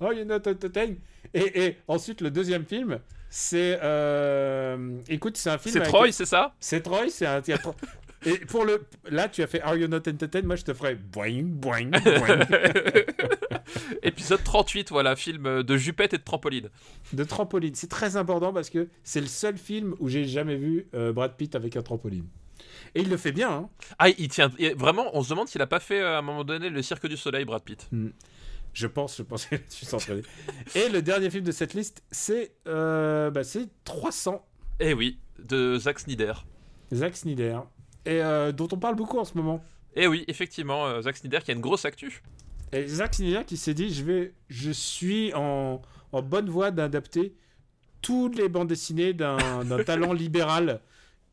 Oh, 0.00 0.10
you're 0.12 0.24
not 0.24 0.36
entertained? 0.48 0.96
Et, 1.32 1.64
et 1.66 1.76
ensuite, 1.86 2.20
le 2.22 2.30
deuxième 2.30 2.64
film, 2.64 2.98
c'est... 3.28 3.78
euh, 3.82 4.98
Écoute, 5.08 5.36
c'est 5.36 5.50
un 5.50 5.58
film... 5.58 5.72
C'est 5.74 5.80
avec- 5.80 5.92
Troy, 5.92 6.10
c'est 6.12 6.26
ça? 6.26 6.54
C'est 6.58 6.80
Troy, 6.82 7.08
c'est 7.10 7.26
un. 7.26 7.40
Et 8.24 8.38
pour 8.38 8.64
le... 8.64 8.86
Là, 9.10 9.28
tu 9.28 9.42
as 9.42 9.46
fait 9.46 9.60
Are 9.60 9.76
you 9.76 9.86
not 9.88 10.08
entertained? 10.08 10.46
Moi, 10.46 10.56
je 10.56 10.64
te 10.64 10.72
ferai 10.72 10.94
boing, 10.94 11.44
boing, 11.44 11.90
boing. 11.90 12.40
Épisode 14.02 14.42
38, 14.44 14.90
voilà, 14.90 15.16
film 15.16 15.62
de 15.62 15.76
jupette 15.76 16.14
et 16.14 16.18
de 16.18 16.22
trampoline. 16.22 16.68
De 17.12 17.24
trampoline. 17.24 17.74
C'est 17.74 17.90
très 17.90 18.16
important 18.16 18.52
parce 18.52 18.70
que 18.70 18.88
c'est 19.02 19.20
le 19.20 19.26
seul 19.26 19.56
film 19.56 19.94
où 19.98 20.08
j'ai 20.08 20.24
jamais 20.24 20.56
vu 20.56 20.86
euh, 20.94 21.12
Brad 21.12 21.36
Pitt 21.36 21.54
avec 21.54 21.76
un 21.76 21.82
trampoline. 21.82 22.26
Et 22.94 23.00
il 23.00 23.10
le 23.10 23.16
fait 23.16 23.32
bien. 23.32 23.50
Hein. 23.50 23.68
Ah, 23.98 24.08
il 24.10 24.28
tient. 24.28 24.50
Vraiment, 24.76 25.10
on 25.14 25.22
se 25.22 25.30
demande 25.30 25.48
s'il 25.48 25.60
a 25.62 25.66
pas 25.66 25.80
fait 25.80 26.00
euh, 26.00 26.16
à 26.16 26.18
un 26.18 26.22
moment 26.22 26.44
donné 26.44 26.70
le 26.70 26.82
Cirque 26.82 27.06
du 27.06 27.16
Soleil, 27.16 27.44
Brad 27.44 27.62
Pitt. 27.62 27.88
Je 28.72 28.86
pense, 28.86 29.16
je 29.16 29.22
pense 29.22 29.46
que 29.46 29.56
je 29.56 29.74
suis 29.74 29.94
entraîné. 29.94 30.22
Et 30.74 30.88
le 30.88 31.00
dernier 31.02 31.30
film 31.30 31.44
de 31.44 31.52
cette 31.52 31.74
liste, 31.74 32.02
c'est 32.10 32.52
euh, 32.66 33.30
bah, 33.30 33.44
c'est 33.44 33.68
300, 33.84 34.44
Eh 34.80 34.94
oui, 34.94 35.18
de 35.38 35.78
Zack 35.78 36.00
Snyder. 36.00 36.32
Zack 36.92 37.16
Snyder, 37.16 37.60
et 38.06 38.20
euh, 38.22 38.52
dont 38.52 38.68
on 38.72 38.78
parle 38.78 38.94
beaucoup 38.96 39.18
en 39.18 39.24
ce 39.24 39.34
moment. 39.36 39.64
Eh 39.96 40.06
oui, 40.06 40.24
effectivement, 40.28 40.86
euh, 40.86 41.02
Zack 41.02 41.16
Snyder 41.16 41.38
qui 41.44 41.50
a 41.50 41.54
une 41.54 41.60
grosse 41.60 41.84
actu. 41.84 42.22
Et 42.72 42.86
Zack 42.88 43.14
Snyder 43.14 43.42
qui 43.46 43.56
s'est 43.56 43.74
dit, 43.74 43.92
je 43.94 44.02
vais, 44.04 44.34
je 44.48 44.70
suis 44.70 45.32
en, 45.34 45.80
en 46.12 46.22
bonne 46.22 46.48
voie 46.50 46.70
d'adapter 46.70 47.34
toutes 48.02 48.36
les 48.36 48.48
bandes 48.48 48.68
dessinées 48.68 49.12
d'un 49.14 49.38
talent 49.86 50.12
libéral 50.12 50.80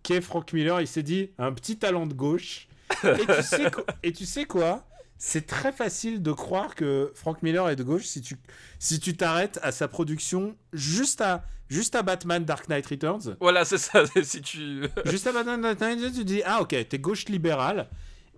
qu'est 0.03 0.21
Frank 0.21 0.51
Miller. 0.53 0.79
Il 0.81 0.87
s'est 0.87 1.03
dit, 1.03 1.31
un 1.37 1.51
petit 1.53 1.77
talent 1.77 2.05
de 2.07 2.13
gauche. 2.13 2.67
Et 3.03 3.25
tu 3.25 3.43
sais, 3.43 3.71
quoi- 3.71 3.85
et 4.03 4.11
tu 4.13 4.25
sais 4.25 4.45
quoi? 4.45 4.85
C'est 5.17 5.45
très 5.45 5.71
facile 5.71 6.21
de 6.23 6.31
croire 6.31 6.73
que 6.75 7.11
Frank 7.15 7.43
Miller 7.43 7.69
est 7.69 7.75
de 7.75 7.83
gauche 7.83 8.05
si 8.05 8.21
tu 8.21 8.37
si 8.79 8.99
tu 8.99 9.15
t'arrêtes 9.15 9.59
à 9.61 9.71
sa 9.71 9.87
production 9.87 10.55
juste 10.73 11.21
à 11.21 11.43
juste 11.71 11.95
à 11.95 12.03
Batman 12.03 12.45
Dark 12.45 12.69
Knight 12.69 12.85
Returns. 12.85 13.35
Voilà, 13.39 13.65
c'est 13.65 13.79
ça. 13.79 14.03
si 14.23 14.41
tu. 14.41 14.83
Juste 15.05 15.25
à 15.25 15.31
Batman 15.31 15.59
Dark 15.61 15.79
Knight 15.79 15.97
Returns, 15.99 16.13
tu 16.13 16.23
dis 16.25 16.41
ah 16.45 16.61
ok 16.61 16.75
t'es 16.87 16.99
gauche 16.99 17.25
libéral. 17.25 17.87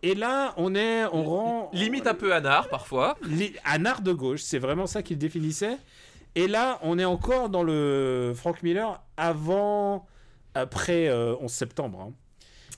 Et 0.02 0.16
là 0.16 0.54
on 0.58 0.76
est 0.76 1.04
on 1.12 1.24
rend 1.24 1.70
Limite 1.74 2.08
un 2.08 2.14
peu 2.14 2.34
anard 2.34 2.70
parfois. 2.70 3.18
Art 3.66 4.02
de 4.02 4.14
gauche, 4.14 4.42
c'est 4.42 4.60
vraiment 4.60 4.88
ça 4.88 5.04
qu'il 5.04 5.18
définissait. 5.18 5.78
Et 6.36 6.48
là, 6.48 6.80
on 6.82 6.98
est 6.98 7.06
encore 7.06 7.50
dans 7.50 7.64
le 7.64 8.34
Frank 8.36 8.64
Miller 8.64 9.02
avant, 9.18 10.08
après 10.56 11.08
euh, 11.08 11.36
11 11.40 11.52
septembre. 11.52 12.02
hein. 12.02 12.14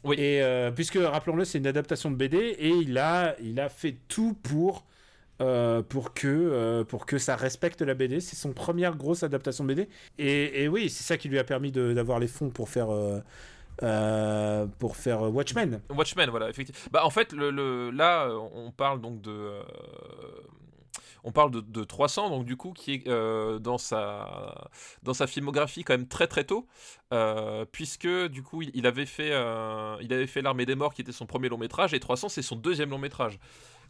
Oui. 0.03 0.15
Et 0.19 0.41
euh, 0.43 0.71
puisque, 0.71 0.99
rappelons-le, 1.01 1.45
c'est 1.45 1.57
une 1.57 1.67
adaptation 1.67 2.11
de 2.11 2.15
BD 2.15 2.37
et 2.37 2.69
il 2.69 2.97
a, 2.97 3.35
il 3.41 3.59
a 3.59 3.69
fait 3.69 3.95
tout 4.07 4.35
pour, 4.43 4.83
euh, 5.41 5.81
pour, 5.81 6.13
que, 6.13 6.27
euh, 6.27 6.83
pour 6.83 7.05
que 7.05 7.17
ça 7.17 7.35
respecte 7.35 7.81
la 7.81 7.93
BD. 7.93 8.19
C'est 8.19 8.35
son 8.35 8.53
première 8.53 8.95
grosse 8.95 9.23
adaptation 9.23 9.63
BD. 9.63 9.89
Et, 10.17 10.63
et 10.63 10.67
oui, 10.67 10.89
c'est 10.89 11.03
ça 11.03 11.17
qui 11.17 11.27
lui 11.29 11.39
a 11.39 11.43
permis 11.43 11.71
d'avoir 11.71 12.19
les 12.19 12.27
fonds 12.27 12.49
pour 12.49 12.69
faire, 12.69 12.87
euh, 13.83 14.65
pour 14.79 14.95
faire 14.95 15.21
Watchmen. 15.23 15.81
Watchmen, 15.89 16.29
voilà, 16.29 16.49
effectivement. 16.49 16.79
Bah, 16.91 17.05
en 17.05 17.09
fait, 17.09 17.33
le, 17.33 17.51
le- 17.51 17.91
là, 17.91 18.29
on 18.53 18.71
parle 18.71 19.01
donc 19.01 19.21
de. 19.21 19.51
on 21.23 21.31
parle 21.31 21.51
de, 21.51 21.59
de 21.61 21.83
300, 21.83 22.29
donc 22.29 22.45
du 22.45 22.55
coup, 22.55 22.71
qui 22.71 22.93
est 22.93 23.07
dans, 23.59 23.77
sa, 23.77 24.69
dans 25.03 25.13
sa 25.13 25.27
filmographie 25.27 25.83
quand 25.83 25.93
même 25.93 26.07
très 26.07 26.27
très 26.27 26.43
tôt, 26.45 26.67
euh, 27.13 27.65
puisque 27.71 28.07
du 28.27 28.43
coup, 28.43 28.61
il, 28.61 28.87
avait 28.87 29.05
fait, 29.07 29.31
il 30.01 30.13
avait 30.13 30.27
fait 30.27 30.41
L'Armée 30.41 30.65
des 30.65 30.75
Morts, 30.75 30.93
qui 30.93 31.01
était 31.01 31.11
son 31.11 31.25
premier 31.25 31.49
long 31.49 31.57
métrage, 31.57 31.93
et 31.93 31.99
300, 31.99 32.29
c'est 32.29 32.41
son 32.41 32.55
deuxième 32.55 32.91
long 32.91 32.99
métrage. 32.99 33.39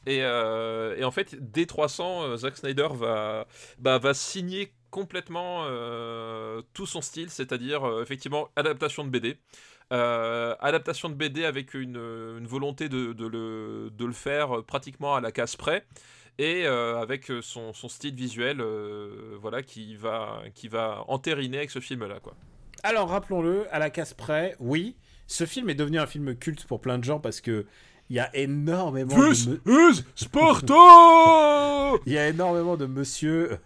Et, 0.06 0.20
euh, 0.22 0.95
et 0.97 1.03
en 1.03 1.12
fait, 1.12 1.36
dès 1.39 1.66
300, 1.66 2.24
euh, 2.24 2.38
Zack 2.38 2.58
Snyder 2.58 2.88
va, 2.93 3.47
bah, 3.80 4.14
signer 4.14 4.74
complètement 4.91 5.64
euh, 5.66 6.62
tout 6.74 6.86
son 6.86 7.01
style, 7.01 7.30
c'est-à-dire 7.30 7.84
effectivement 8.01 8.49
adaptation 8.56 9.03
de 9.03 9.10
BD. 9.10 9.38
Adaptation 9.91 11.10
de 11.10 11.16
BD 11.16 11.45
avec 11.45 11.74
une, 11.74 12.45
volonté 12.45 12.89
de, 12.89 13.14
le, 13.18 14.14
faire 14.14 14.64
pratiquement 14.64 15.16
à 15.16 15.22
la 15.22 15.32
case 15.32 15.56
près 15.56 15.86
et 16.38 16.66
avec 16.66 17.32
son, 17.41 17.74
style 17.74 18.16
visuel 18.16 18.64
voilà, 19.41 19.64
qui, 19.64 19.95
va, 19.95 20.43
qui 20.53 20.70
entériner 21.08 21.58
avec 21.58 21.72
ce 21.72 21.80
film-là. 21.80 22.20
quoi. 22.22 22.36
Alors, 22.84 23.10
rappelons-le, 23.10 23.66
à 23.74 23.80
la 23.80 23.89
casse 23.89 24.14
près, 24.14 24.56
oui, 24.60 24.95
ce 25.28 25.45
film 25.45 25.70
est 25.70 25.76
devenu 25.76 25.99
un 25.99 26.06
film 26.06 26.36
culte 26.36 26.66
pour 26.68 26.80
plein 26.82 26.99
de 26.99 27.03
gens 27.03 27.20
parce 27.20 27.41
que 27.41 27.66
il 28.10 28.16
y 28.18 28.20
a 28.20 28.30
énormément 28.36 29.16
de 29.18 29.22
me- 29.70 29.91
is 29.91 30.03
Sparta 30.16 30.74
il 32.06 32.14
y 32.14 32.18
a 32.18 32.28
énormément 32.28 32.78
de 32.78 32.86
monsieur 32.86 33.58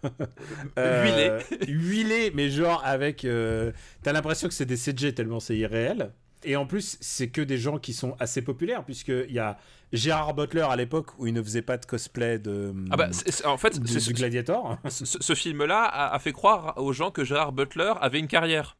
euh, 0.77 1.39
huilés, 1.67 2.31
mais 2.33 2.49
genre 2.49 2.81
avec 2.85 3.25
euh, 3.25 3.71
t'as 4.03 4.13
l'impression 4.13 4.47
que 4.47 4.53
c'est 4.53 4.65
des 4.65 4.77
CG 4.77 5.13
tellement 5.13 5.39
c'est 5.39 5.57
irréel. 5.57 6.11
Et 6.45 6.55
en 6.55 6.65
plus, 6.65 6.97
c'est 7.01 7.27
que 7.27 7.41
des 7.41 7.57
gens 7.57 7.79
qui 7.79 7.91
sont 7.91 8.15
assez 8.17 8.41
populaires 8.41 8.85
puisque 8.85 9.09
il 9.09 9.33
y 9.33 9.39
a 9.39 9.57
Gérard 9.91 10.33
Butler 10.33 10.65
à 10.69 10.77
l'époque 10.77 11.07
où 11.19 11.27
il 11.27 11.33
ne 11.33 11.43
faisait 11.43 11.61
pas 11.61 11.75
de 11.77 11.85
cosplay 11.85 12.39
de 12.39 12.73
Ah 12.91 12.95
bah, 12.95 13.09
en 13.43 13.57
fait, 13.57 13.73
c'est- 13.85 14.07
du 14.07 14.13
Gladiator. 14.13 14.77
ce, 14.87 15.03
ce 15.05 15.35
film-là 15.35 15.83
a, 15.83 16.15
a 16.15 16.19
fait 16.19 16.31
croire 16.31 16.75
aux 16.77 16.93
gens 16.93 17.11
que 17.11 17.25
Gérard 17.25 17.51
Butler 17.51 17.91
avait 17.99 18.19
une 18.19 18.27
carrière. 18.29 18.77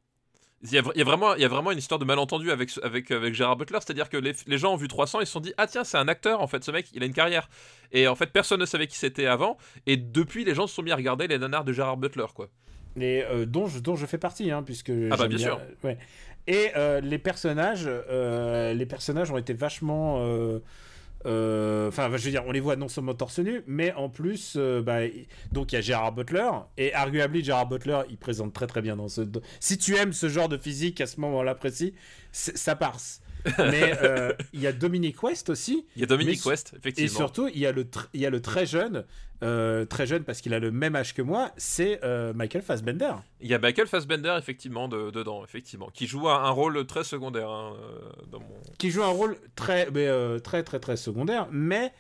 Il 0.64 0.74
y, 0.74 0.78
a, 0.78 0.82
vra- 0.82 0.92
il 0.94 1.00
y 1.00 1.02
a 1.02 1.06
vraiment, 1.06 1.36
il 1.36 1.42
y 1.42 1.46
a 1.46 1.48
vraiment 1.48 1.72
une 1.72 1.78
histoire 1.78 2.00
de 2.00 2.06
malentendu 2.06 2.52
avec, 2.52 2.70
avec, 2.84 3.10
avec 3.12 3.34
Gérard 3.34 3.56
Butler, 3.56 3.78
c'est-à-dire 3.82 4.10
que 4.10 4.18
les, 4.18 4.34
les 4.46 4.58
gens 4.58 4.74
ont 4.74 4.78
vu 4.78 4.90
300, 4.90 5.22
ils 5.22 5.26
se 5.26 5.32
sont 5.32 5.40
dit 5.40 5.54
Ah 5.58 5.68
tiens, 5.68 5.86
c'est 5.86 5.98
un 5.98 6.08
acteur, 6.10 6.42
en 6.42 6.48
fait, 6.48 6.64
ce 6.66 6.72
mec, 6.72 6.88
il 6.94 7.02
a 7.02 7.06
une 7.06 7.14
carrière. 7.14 7.50
Et 7.94 8.08
en 8.10 8.16
fait, 8.16 8.28
personne 8.28 8.60
ne 8.60 8.66
savait 8.66 8.88
qui 8.88 8.98
c'était 8.98 9.26
avant, 9.26 9.58
et 9.86 9.96
depuis, 9.96 10.44
les 10.44 10.54
gens 10.54 10.68
se 10.68 10.76
sont 10.76 10.82
mis 10.84 10.92
à 10.92 10.96
regarder 10.98 11.28
les 11.28 11.38
nanars 11.40 11.64
de 11.64 11.72
Gérard 11.72 11.96
Butler, 11.98 12.26
quoi. 12.36 12.50
Et 13.00 13.24
euh, 13.24 13.46
dont, 13.46 13.68
je, 13.68 13.80
dont 13.80 13.96
je 13.96 14.06
fais 14.06 14.18
partie, 14.18 14.52
hein, 14.52 14.62
puisque 14.64 14.90
Ah 14.90 15.10
bah, 15.12 15.16
j'aime 15.20 15.28
bien 15.30 15.38
sûr. 15.38 15.62
ouais. 15.84 15.98
Et 16.48 16.72
euh, 16.76 17.00
les 17.00 17.20
personnages, 17.20 17.86
euh, 17.88 18.74
les 18.74 18.86
personnages 18.86 19.32
ont 19.32 19.38
été 19.38 19.54
vachement. 19.54 20.18
Euh, 21.26 21.88
Enfin, 21.88 22.10
je 22.16 22.24
veux 22.24 22.32
dire, 22.32 22.44
on 22.46 22.52
les 22.52 22.60
voit 22.60 22.76
non 22.76 22.88
seulement 22.88 23.14
torse 23.14 23.40
nu, 23.40 23.62
mais 23.68 23.94
en 23.94 24.10
plus, 24.10 24.56
euh, 24.58 24.82
bah, 24.82 25.00
donc 25.52 25.72
il 25.72 25.76
y 25.76 25.78
a 25.78 25.82
Gérard 25.82 26.14
Butler 26.14 26.50
et 26.78 26.94
arguably 26.94 27.44
Gérard 27.44 27.68
Butler, 27.68 28.02
il 28.10 28.18
présente 28.18 28.54
très 28.54 28.68
très 28.68 28.82
bien 28.82 28.96
dans 28.96 29.08
ce. 29.08 29.22
Si 29.60 29.78
tu 29.78 29.96
aimes 29.96 30.14
ce 30.14 30.30
genre 30.30 30.50
de 30.50 30.58
physique 30.58 31.02
à 31.02 31.08
ce 31.08 31.20
moment-là 31.20 31.56
précis, 31.56 31.94
ça 32.32 32.76
passe. 32.76 33.22
mais 33.58 33.94
euh, 34.04 34.34
il 34.54 34.60
y 34.62 34.68
a 34.68 34.72
Dominic 34.72 35.22
West 35.24 35.50
aussi, 35.50 35.86
Il 35.96 36.02
y 36.02 36.04
a 36.04 36.08
Dominique 36.08 36.42
Mais- 36.46 36.52
West, 36.52 36.72
et 36.74 36.78
effectivement. 36.78 37.18
surtout, 37.18 37.48
il 37.48 37.60
y 37.60 37.66
a 37.66 37.72
le, 37.72 37.88
il 38.14 38.20
y 38.22 38.26
a 38.26 38.30
le 38.30 38.42
très 38.42 38.66
jeune, 38.66 39.06
euh, 39.44 39.86
très 39.86 40.06
jeune 40.08 40.24
parce 40.24 40.42
qu'il 40.42 40.54
a 40.54 40.60
le 40.60 40.72
même 40.72 40.96
âge 40.96 41.14
que 41.14 41.22
moi, 41.22 41.52
c'est 41.58 42.04
euh, 42.04 42.34
Michael 42.34 42.62
Fassbender. 42.64 43.14
Il 43.40 43.48
y 43.50 43.54
a 43.54 43.60
Michael 43.60 43.88
Fassbender, 43.88 44.36
effectivement, 44.38 44.88
de- 44.90 45.10
dedans, 45.12 45.44
effectivement, 45.44 45.90
qui 45.94 46.06
joue 46.08 46.28
un, 46.28 46.44
un 46.44 46.50
rôle 46.50 46.86
très 46.86 47.04
secondaire 47.06 47.50
hein, 47.50 47.76
dans 48.32 48.40
mon. 48.40 48.48
qui 48.78 48.92
joue 48.92 49.04
un 49.04 49.08
rôle 49.08 49.38
très, 49.56 49.90
mais, 49.92 50.08
très, 50.42 50.64
très, 50.64 50.80
très 50.80 50.98
secondaire, 50.98 51.48
mais 51.52 51.94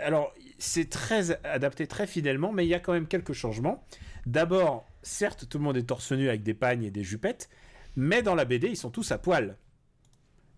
alors 0.00 0.32
c'est 0.58 0.88
très 0.88 1.32
adapté 1.44 1.86
très 1.88 2.06
fidèlement, 2.06 2.52
mais 2.52 2.64
il 2.64 2.68
y 2.68 2.74
a 2.74 2.78
quand 2.80 2.92
même 2.92 3.06
quelques 3.08 3.32
changements. 3.32 3.84
D'abord, 4.26 4.86
certes, 5.02 5.48
tout 5.48 5.58
le 5.58 5.64
monde 5.64 5.76
est 5.76 5.82
torse 5.82 6.12
nu 6.12 6.28
avec 6.28 6.44
des 6.44 6.54
pagnes 6.54 6.84
et 6.84 6.90
des 6.92 7.02
jupettes, 7.02 7.48
mais 7.96 8.22
dans 8.22 8.36
la 8.36 8.44
BD, 8.44 8.68
ils 8.68 8.76
sont 8.76 8.90
tous 8.90 9.10
à 9.10 9.18
poil. 9.18 9.56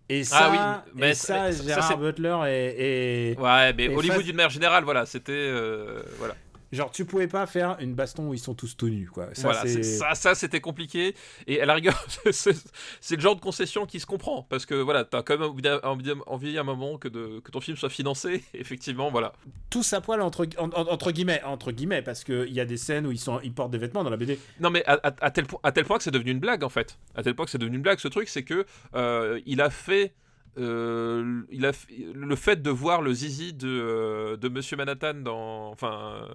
Et 0.07 0.23
ça, 0.23 0.37
Ah 0.41 0.83
oui, 0.85 0.91
mais 1.01 1.11
et 1.11 1.13
ça- 1.15 1.51
ça, 1.51 1.63
Gérard 1.63 1.97
Butler 1.97 2.37
est- 2.47 3.39
Ouais, 3.39 3.73
mais 3.73 3.85
Et 3.85 3.95
Hollywood 3.95 4.21
d'une 4.23 4.35
manière 4.35 4.49
générale, 4.51 4.83
voilà, 4.83 5.05
c'était. 5.07 5.31
euh, 5.33 6.03
voilà. 6.19 6.35
Genre 6.75 6.91
tu 6.91 7.05
pouvais 7.05 7.27
pas 7.27 7.45
faire 7.47 7.77
une 7.79 7.93
baston 7.95 8.29
où 8.29 8.33
ils 8.33 8.39
sont 8.39 8.53
tous 8.53 8.75
tout 8.77 8.89
nus, 8.89 9.09
quoi. 9.09 9.29
Ça, 9.33 9.43
voilà, 9.43 9.61
c'est- 9.61 9.83
c'est- 9.83 9.97
ça, 9.97 10.13
ça 10.15 10.35
c'était 10.35 10.61
compliqué. 10.61 11.15
Et 11.47 11.61
à 11.61 11.65
la 11.65 11.73
rigueur, 11.75 12.05
c'est 12.31 13.15
le 13.15 13.21
genre 13.21 13.35
de 13.35 13.41
concession 13.41 13.85
qui 13.85 13.99
se 13.99 14.05
comprend. 14.05 14.43
Parce 14.49 14.65
que 14.65 14.75
voilà, 14.75 15.03
t'as 15.05 15.23
quand 15.23 15.37
même 15.37 15.49
envie, 16.27 16.57
à 16.57 16.61
un 16.61 16.63
moment 16.63 16.97
que, 16.97 17.07
de, 17.07 17.39
que 17.39 17.51
ton 17.51 17.61
film 17.61 17.77
soit 17.77 17.89
financé. 17.89 18.43
Effectivement, 18.53 19.11
voilà. 19.11 19.33
tous 19.69 19.93
à 19.93 20.01
poil 20.01 20.21
entre, 20.21 20.47
en- 20.57 20.69
en- 20.69 20.87
entre 20.91 21.11
guillemets, 21.11 21.41
entre 21.43 21.71
guillemets, 21.71 22.01
parce 22.01 22.23
qu'il 22.23 22.51
y 22.53 22.59
a 22.59 22.65
des 22.65 22.77
scènes 22.77 23.07
où 23.07 23.11
ils, 23.11 23.19
sont, 23.19 23.39
ils 23.43 23.53
portent 23.53 23.71
des 23.71 23.77
vêtements 23.77 24.03
dans 24.03 24.09
la 24.09 24.17
BD. 24.17 24.39
Non, 24.59 24.69
mais 24.69 24.83
à, 24.85 24.93
à- 25.03 25.13
à 25.25 25.31
tel, 25.31 25.45
point- 25.45 25.59
à 25.63 25.71
tel 25.71 25.85
point 25.85 25.97
que 25.97 26.03
c'est 26.03 26.11
devenu 26.11 26.31
une 26.31 26.39
blague 26.39 26.63
en 26.63 26.69
fait. 26.69 26.97
À 27.15 27.23
tel 27.23 27.35
point 27.35 27.45
que 27.45 27.51
c'est 27.51 27.57
devenu 27.57 27.77
une 27.77 27.81
blague. 27.83 27.99
Ce 27.99 28.07
truc, 28.07 28.27
c'est 28.29 28.43
que 28.43 28.65
euh, 28.95 29.39
il 29.45 29.61
a 29.61 29.69
fait. 29.69 30.13
Euh, 30.57 31.41
il 31.51 31.65
a 31.65 31.71
f- 31.71 31.87
le 32.13 32.35
fait 32.35 32.61
de 32.61 32.69
voir 32.69 33.01
le 33.01 33.13
zizi 33.13 33.53
de, 33.53 33.67
euh, 33.67 34.37
de 34.37 34.47
Monsieur 34.49 34.77
Manhattan 34.77 35.15
dans 35.15 35.69
enfin 35.71 36.27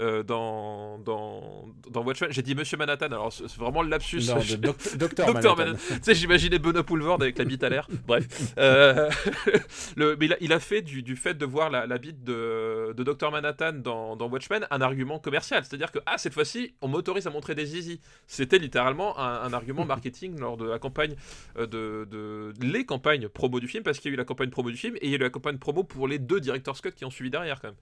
euh, 0.00 0.22
dans, 0.22 0.98
dans 0.98 1.66
dans 1.90 2.02
Watchmen 2.02 2.30
j'ai 2.32 2.42
dit 2.42 2.54
Monsieur 2.54 2.76
Manhattan 2.76 3.06
alors 3.06 3.32
c'est 3.32 3.50
vraiment 3.56 3.82
le 3.82 3.88
lapsus 3.88 4.20
Non, 4.28 4.40
Je- 4.40 4.56
de 4.56 4.62
Doc- 4.66 4.96
Docteur 4.96 5.28
Manhattan. 5.28 5.56
Manhattan. 5.56 5.78
Tu 5.96 6.00
sais, 6.02 6.14
j'imaginais 6.14 6.58
Benoît 6.58 6.82
Poulvord 6.82 7.20
avec 7.22 7.38
la 7.38 7.44
bite 7.44 7.62
à 7.62 7.68
l'air. 7.68 7.86
Bref. 8.06 8.26
Euh, 8.58 9.08
le, 9.96 10.16
mais 10.18 10.26
il 10.26 10.32
a, 10.32 10.36
il 10.40 10.52
a 10.52 10.60
fait 10.60 10.82
du, 10.82 11.02
du 11.02 11.16
fait 11.16 11.34
de 11.34 11.44
voir 11.46 11.70
la, 11.70 11.86
la 11.86 11.98
bite 11.98 12.24
de, 12.24 12.92
de 12.96 13.02
Docteur 13.02 13.30
Manhattan 13.30 13.72
dans, 13.74 14.16
dans 14.16 14.28
Watchmen 14.28 14.66
un 14.70 14.80
argument 14.80 15.18
commercial. 15.18 15.64
C'est-à-dire 15.64 15.92
que, 15.92 15.98
ah, 16.06 16.18
cette 16.18 16.34
fois-ci, 16.34 16.74
on 16.80 16.88
m'autorise 16.88 17.26
à 17.26 17.30
montrer 17.30 17.54
des 17.54 17.66
zizi. 17.66 18.00
C'était 18.26 18.58
littéralement 18.58 19.18
un, 19.18 19.42
un 19.42 19.52
argument 19.52 19.84
marketing 19.84 20.38
lors 20.40 20.56
de 20.56 20.66
la 20.66 20.78
campagne 20.78 21.14
de, 21.58 21.64
de- 22.10 22.52
les 22.60 22.84
campagnes 22.84 23.28
promo 23.28 23.51
du 23.60 23.68
film, 23.68 23.82
parce 23.82 23.98
qu'il 23.98 24.10
y 24.10 24.12
a 24.12 24.14
eu 24.14 24.18
la 24.18 24.24
campagne 24.24 24.50
promo 24.50 24.70
du 24.70 24.76
film 24.76 24.96
et 24.96 25.06
il 25.06 25.10
y 25.10 25.12
a 25.14 25.16
eu 25.16 25.20
la 25.20 25.30
campagne 25.30 25.58
promo 25.58 25.84
pour 25.84 26.08
les 26.08 26.18
deux 26.18 26.40
directors 26.40 26.76
Scott 26.76 26.94
qui 26.94 27.04
ont 27.04 27.10
suivi 27.10 27.30
derrière, 27.30 27.60
quand 27.60 27.68
même. 27.68 27.76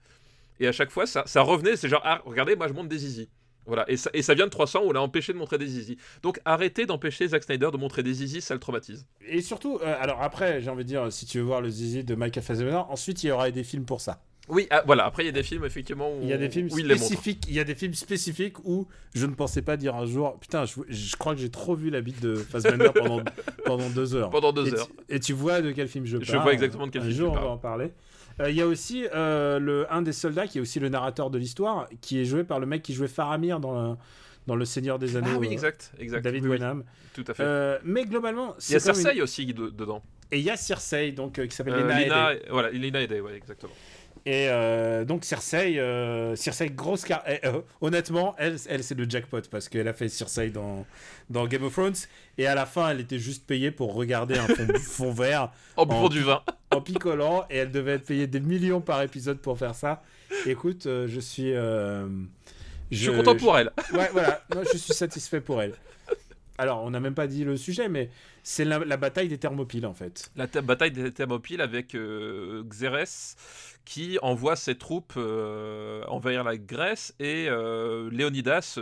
Et 0.59 0.67
à 0.67 0.71
chaque 0.71 0.91
fois, 0.91 1.05
ça, 1.05 1.23
revenait, 1.41 1.75
c'est 1.75 1.89
genre, 1.89 2.01
ah, 2.03 2.21
regardez, 2.25 2.55
moi 2.55 2.67
je 2.67 2.73
montre 2.73 2.89
des 2.89 2.99
zizi. 2.99 3.29
Voilà, 3.65 3.85
et 3.87 3.95
ça, 3.95 4.09
et 4.13 4.23
ça 4.23 4.33
vient 4.33 4.45
de 4.45 4.51
300 4.51 4.81
où 4.83 4.89
on 4.89 4.91
l'a 4.91 5.01
empêché 5.01 5.33
de 5.33 5.37
montrer 5.37 5.57
des 5.57 5.67
zizi. 5.67 5.97
Donc 6.23 6.39
arrêtez 6.45 6.85
d'empêcher 6.85 7.27
Zack 7.27 7.43
Snyder 7.43 7.69
de 7.71 7.77
montrer 7.77 8.01
des 8.01 8.13
zizi, 8.13 8.41
ça 8.41 8.53
le 8.53 8.59
traumatise. 8.59 9.05
Et 9.27 9.41
surtout, 9.41 9.79
euh, 9.83 9.95
alors 9.99 10.21
après, 10.21 10.61
j'ai 10.61 10.69
envie 10.69 10.83
de 10.83 10.89
dire, 10.89 11.11
si 11.11 11.25
tu 11.25 11.37
veux 11.37 11.43
voir 11.43 11.61
le 11.61 11.69
zizi 11.69 12.03
de 12.03 12.15
Michael 12.15 12.43
Fassbender, 12.43 12.81
ensuite 12.89 13.23
il 13.23 13.27
y 13.27 13.31
aura 13.31 13.51
des 13.51 13.63
films 13.63 13.85
pour 13.85 14.01
ça. 14.01 14.21
Oui, 14.49 14.67
ah, 14.69 14.83
voilà. 14.85 15.05
Après, 15.05 15.23
il 15.23 15.27
y 15.27 15.29
a 15.29 15.33
des 15.33 15.43
films 15.43 15.63
effectivement 15.65 16.11
où 16.11 16.19
Il 16.23 16.27
y 16.29 16.33
a 16.33 16.37
des 16.37 16.49
films 16.49 16.69
spécifiques. 16.69 17.45
Il 17.47 17.53
y 17.53 17.59
a 17.59 17.63
des 17.63 17.75
films 17.75 17.93
spécifiques 17.93 18.57
où 18.65 18.87
je 19.13 19.25
ne 19.25 19.33
pensais 19.33 19.61
pas 19.61 19.77
dire 19.77 19.95
un 19.95 20.05
jour. 20.05 20.37
Putain, 20.39 20.65
je, 20.65 20.75
je 20.89 21.15
crois 21.15 21.35
que 21.35 21.41
j'ai 21.41 21.49
trop 21.51 21.75
vu 21.75 21.89
la 21.89 22.01
bite 22.01 22.21
de 22.21 22.35
Fassbender 22.35 22.89
pendant 22.95 23.21
pendant 23.65 23.89
deux 23.89 24.15
heures. 24.15 24.29
Pendant 24.29 24.51
deux 24.51 24.67
et 24.67 24.73
heures. 24.77 24.87
Tu, 25.07 25.15
et 25.15 25.19
tu 25.19 25.33
vois 25.33 25.61
de 25.61 25.71
quel 25.71 25.87
film 25.87 26.05
je 26.05 26.17
parle. 26.17 26.25
Je 26.29 26.37
vois 26.37 26.53
exactement 26.53 26.87
de 26.87 26.91
quel 26.91 27.01
un 27.03 27.05
film 27.05 27.17
jour, 27.17 27.33
tu 27.33 27.39
on 27.39 27.41
va 27.43 27.47
en 27.49 27.57
parler. 27.57 27.91
Euh, 28.39 28.49
Il 28.49 28.55
y 28.55 28.61
a 28.61 28.67
aussi 28.67 29.05
euh, 29.13 29.59
le 29.59 29.91
un 29.93 30.01
des 30.01 30.13
soldats 30.13 30.47
qui 30.47 30.57
est 30.57 30.61
aussi 30.61 30.79
le 30.79 30.89
narrateur 30.89 31.29
de 31.29 31.37
l'histoire, 31.37 31.87
qui 32.01 32.19
est 32.19 32.25
joué 32.25 32.43
par 32.43 32.59
le 32.59 32.65
mec 32.65 32.81
qui 32.81 32.93
jouait 32.93 33.07
Faramir 33.07 33.59
dans 33.59 33.89
le, 33.91 33.95
dans 34.47 34.55
le 34.55 34.65
Seigneur 34.65 34.97
des 34.99 35.15
Anneaux. 35.17 35.29
Ah 35.35 35.39
oui, 35.39 35.47
euh, 35.49 35.51
exact, 35.51 35.91
exact. 35.99 36.23
David 36.23 36.43
Oui, 36.43 36.49
oui, 36.49 36.55
Wenham. 36.57 36.83
tout 37.13 37.23
à 37.27 37.33
fait. 37.33 37.43
Euh, 37.43 37.77
mais 37.85 38.05
globalement, 38.05 38.55
il 38.67 38.73
y 38.73 38.75
a 38.75 38.79
Cersei 38.79 39.15
une- 39.15 39.21
aussi 39.21 39.45
de- 39.45 39.69
dedans. 39.69 40.01
et 40.31 40.39
il 40.39 40.43
y 40.43 40.49
a 40.49 40.57
Cersei 40.57 41.11
donc 41.11 41.45
qui 41.47 41.55
s'appelle 41.55 41.75
Lena 41.75 41.99
Lina, 42.01 42.33
Headey. 42.33 42.45
voilà, 42.49 42.69
Lina 42.71 43.01
Headey, 43.01 43.19
ouais, 43.21 43.35
exactement. 43.35 43.73
Et 44.25 44.49
euh, 44.49 45.03
donc 45.03 45.25
Cersei, 45.25 45.79
euh, 45.79 46.35
Cersei 46.35 46.69
grosse 46.69 47.05
car 47.05 47.23
eh, 47.27 47.39
euh, 47.45 47.61
honnêtement, 47.81 48.35
elle, 48.37 48.57
elle 48.69 48.83
c'est 48.83 48.93
le 48.93 49.09
jackpot 49.09 49.41
parce 49.49 49.67
qu'elle 49.67 49.87
a 49.87 49.93
fait 49.93 50.09
Cersei 50.09 50.51
dans, 50.51 50.85
dans 51.31 51.47
Game 51.47 51.63
of 51.63 51.73
Thrones 51.73 51.95
et 52.37 52.45
à 52.45 52.53
la 52.53 52.67
fin 52.67 52.89
elle 52.91 52.99
était 52.99 53.17
juste 53.17 53.47
payée 53.47 53.71
pour 53.71 53.95
regarder 53.95 54.37
un 54.37 54.45
fond, 54.45 54.67
fond 54.79 55.11
vert 55.11 55.51
En 55.75 55.87
buvant 55.87 56.07
du 56.09 56.21
vin. 56.21 56.43
en 56.69 56.81
picolant 56.81 57.45
et 57.49 57.57
elle 57.57 57.71
devait 57.71 57.93
être 57.93 58.05
payée 58.05 58.27
des 58.27 58.39
millions 58.39 58.79
par 58.79 59.01
épisode 59.01 59.39
pour 59.39 59.57
faire 59.57 59.73
ça. 59.73 60.03
Écoute, 60.45 60.85
euh, 60.85 61.07
je 61.07 61.19
suis, 61.19 61.53
Je 61.53 62.07
suis 62.91 63.11
content 63.11 63.35
pour 63.35 63.57
elle. 63.57 63.71
Ouais, 63.91 64.09
voilà, 64.13 64.43
je 64.71 64.77
suis 64.77 64.93
satisfait 64.93 65.41
pour 65.41 65.63
elle. 65.63 65.73
Alors, 66.57 66.83
on 66.83 66.91
n'a 66.91 66.99
même 66.99 67.15
pas 67.15 67.25
dit 67.25 67.43
le 67.43 67.57
sujet, 67.57 67.89
mais 67.89 68.11
c'est 68.43 68.65
la, 68.65 68.79
bataille 68.97 69.27
des 69.27 69.37
Thermopyles 69.37 69.85
en 69.85 69.93
fait. 69.93 70.31
La 70.35 70.47
ta- 70.47 70.61
bataille 70.61 70.91
des 70.91 71.11
Thermopyles 71.11 71.61
avec 71.61 71.95
euh, 71.95 72.63
Xérès 72.63 73.35
qui 73.83 74.19
envoie 74.21 74.55
ses 74.55 74.77
troupes 74.77 75.13
euh, 75.17 76.03
envahir 76.05 76.43
la 76.43 76.55
Grèce 76.55 77.15
et 77.19 77.47
euh, 77.49 78.09
Léonidas, 78.11 78.77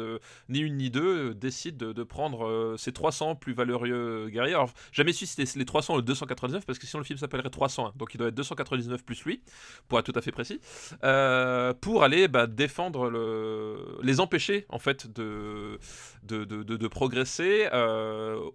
ni 0.49 0.59
une 0.59 0.75
ni 0.77 0.89
deux, 0.89 1.33
décide 1.33 1.77
de, 1.77 2.03
prendre 2.03 2.75
ses 2.77 2.91
300 2.91 3.35
plus 3.35 3.53
valeureux 3.53 4.29
guerriers. 4.29 4.53
Alors, 4.55 4.71
jamais 4.91 5.13
su 5.13 5.25
si 5.25 5.35
c'était 5.35 5.57
les 5.59 5.65
300 5.65 5.93
ou 5.93 5.97
le 5.97 6.03
299 6.03 6.65
parce 6.65 6.79
que 6.79 6.85
sinon 6.85 6.99
le 6.99 7.05
film 7.05 7.17
s'appellerait 7.17 7.49
301. 7.49 7.93
Donc 7.95 8.13
il 8.13 8.17
doit 8.17 8.27
être 8.27 8.35
299 8.35 9.03
plus 9.05 9.23
lui, 9.23 9.41
pour 9.87 9.99
être 9.99 10.05
tout 10.11 10.17
à 10.17 10.21
fait 10.21 10.31
précis, 10.31 10.59
pour 11.81 12.03
aller 12.03 12.27
bah, 12.27 12.47
défendre 12.47 13.09
le... 13.09 13.99
les 14.03 14.19
empêcher 14.19 14.65
en 14.69 14.79
fait 14.79 15.07
de, 15.07 15.79
de, 16.23 16.43
de, 16.45 16.63
de- 16.63 16.87
progresser 16.87 17.67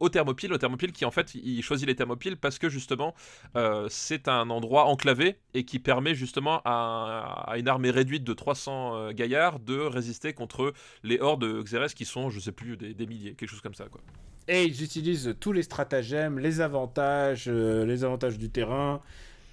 aux 0.00 0.08
Thermopyles. 0.08 0.52
Aux 0.52 0.58
Thermopyles 0.58 0.92
qui 0.94 1.04
en 1.04 1.10
fait, 1.10 1.34
il 1.34 1.62
choisit 1.62 1.86
les 1.86 1.94
Thermopyles 1.94 2.36
parce 2.36 2.58
que 2.58 2.68
justement 2.68 3.14
euh, 3.56 3.86
c'est 3.90 4.28
un 4.28 4.48
endroit 4.50 4.86
enclavé 4.86 5.36
et 5.52 5.64
qui 5.64 5.78
permet 5.78 6.14
justement 6.14 6.62
à, 6.64 7.54
une 7.56 7.68
armée 7.68 7.90
réduite 7.90 8.24
de 8.24 8.32
300 8.32 8.96
euh, 8.96 9.12
gaillards 9.12 9.60
de 9.60 9.78
résister 9.78 10.32
contre 10.32 10.72
les 11.02 11.20
hordes 11.20 11.42
de 11.42 11.62
Xérès 11.62 11.92
qui 11.92 12.04
sont, 12.04 12.30
je 12.30 12.40
sais 12.40 12.52
plus, 12.52 12.76
des, 12.76 12.94
des 12.94 13.06
milliers, 13.06 13.34
quelque 13.34 13.50
chose 13.50 13.60
comme 13.60 13.74
ça. 13.74 13.86
Quoi. 13.90 14.00
Et 14.48 14.64
ils 14.64 14.82
utilisent 14.82 15.34
tous 15.40 15.52
les 15.52 15.62
stratagèmes, 15.62 16.38
les 16.38 16.60
avantages, 16.60 17.44
euh, 17.48 17.84
les 17.84 18.04
avantages 18.04 18.38
du 18.38 18.50
terrain, 18.50 19.00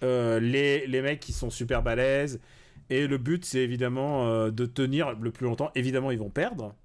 les, 0.02 0.88
les 0.88 1.02
mecs 1.02 1.20
qui 1.20 1.34
sont 1.34 1.50
super 1.50 1.84
balèzes. 1.84 2.40
Et 2.90 3.08
le 3.08 3.18
but, 3.18 3.46
c'est 3.46 3.60
évidemment 3.60 4.50
de 4.50 4.66
tenir 4.66 5.14
le 5.14 5.32
plus 5.32 5.46
longtemps. 5.46 5.72
Évidemment, 5.76 6.12
ils 6.12 6.18
vont 6.18 6.32
perdre. 6.32 6.76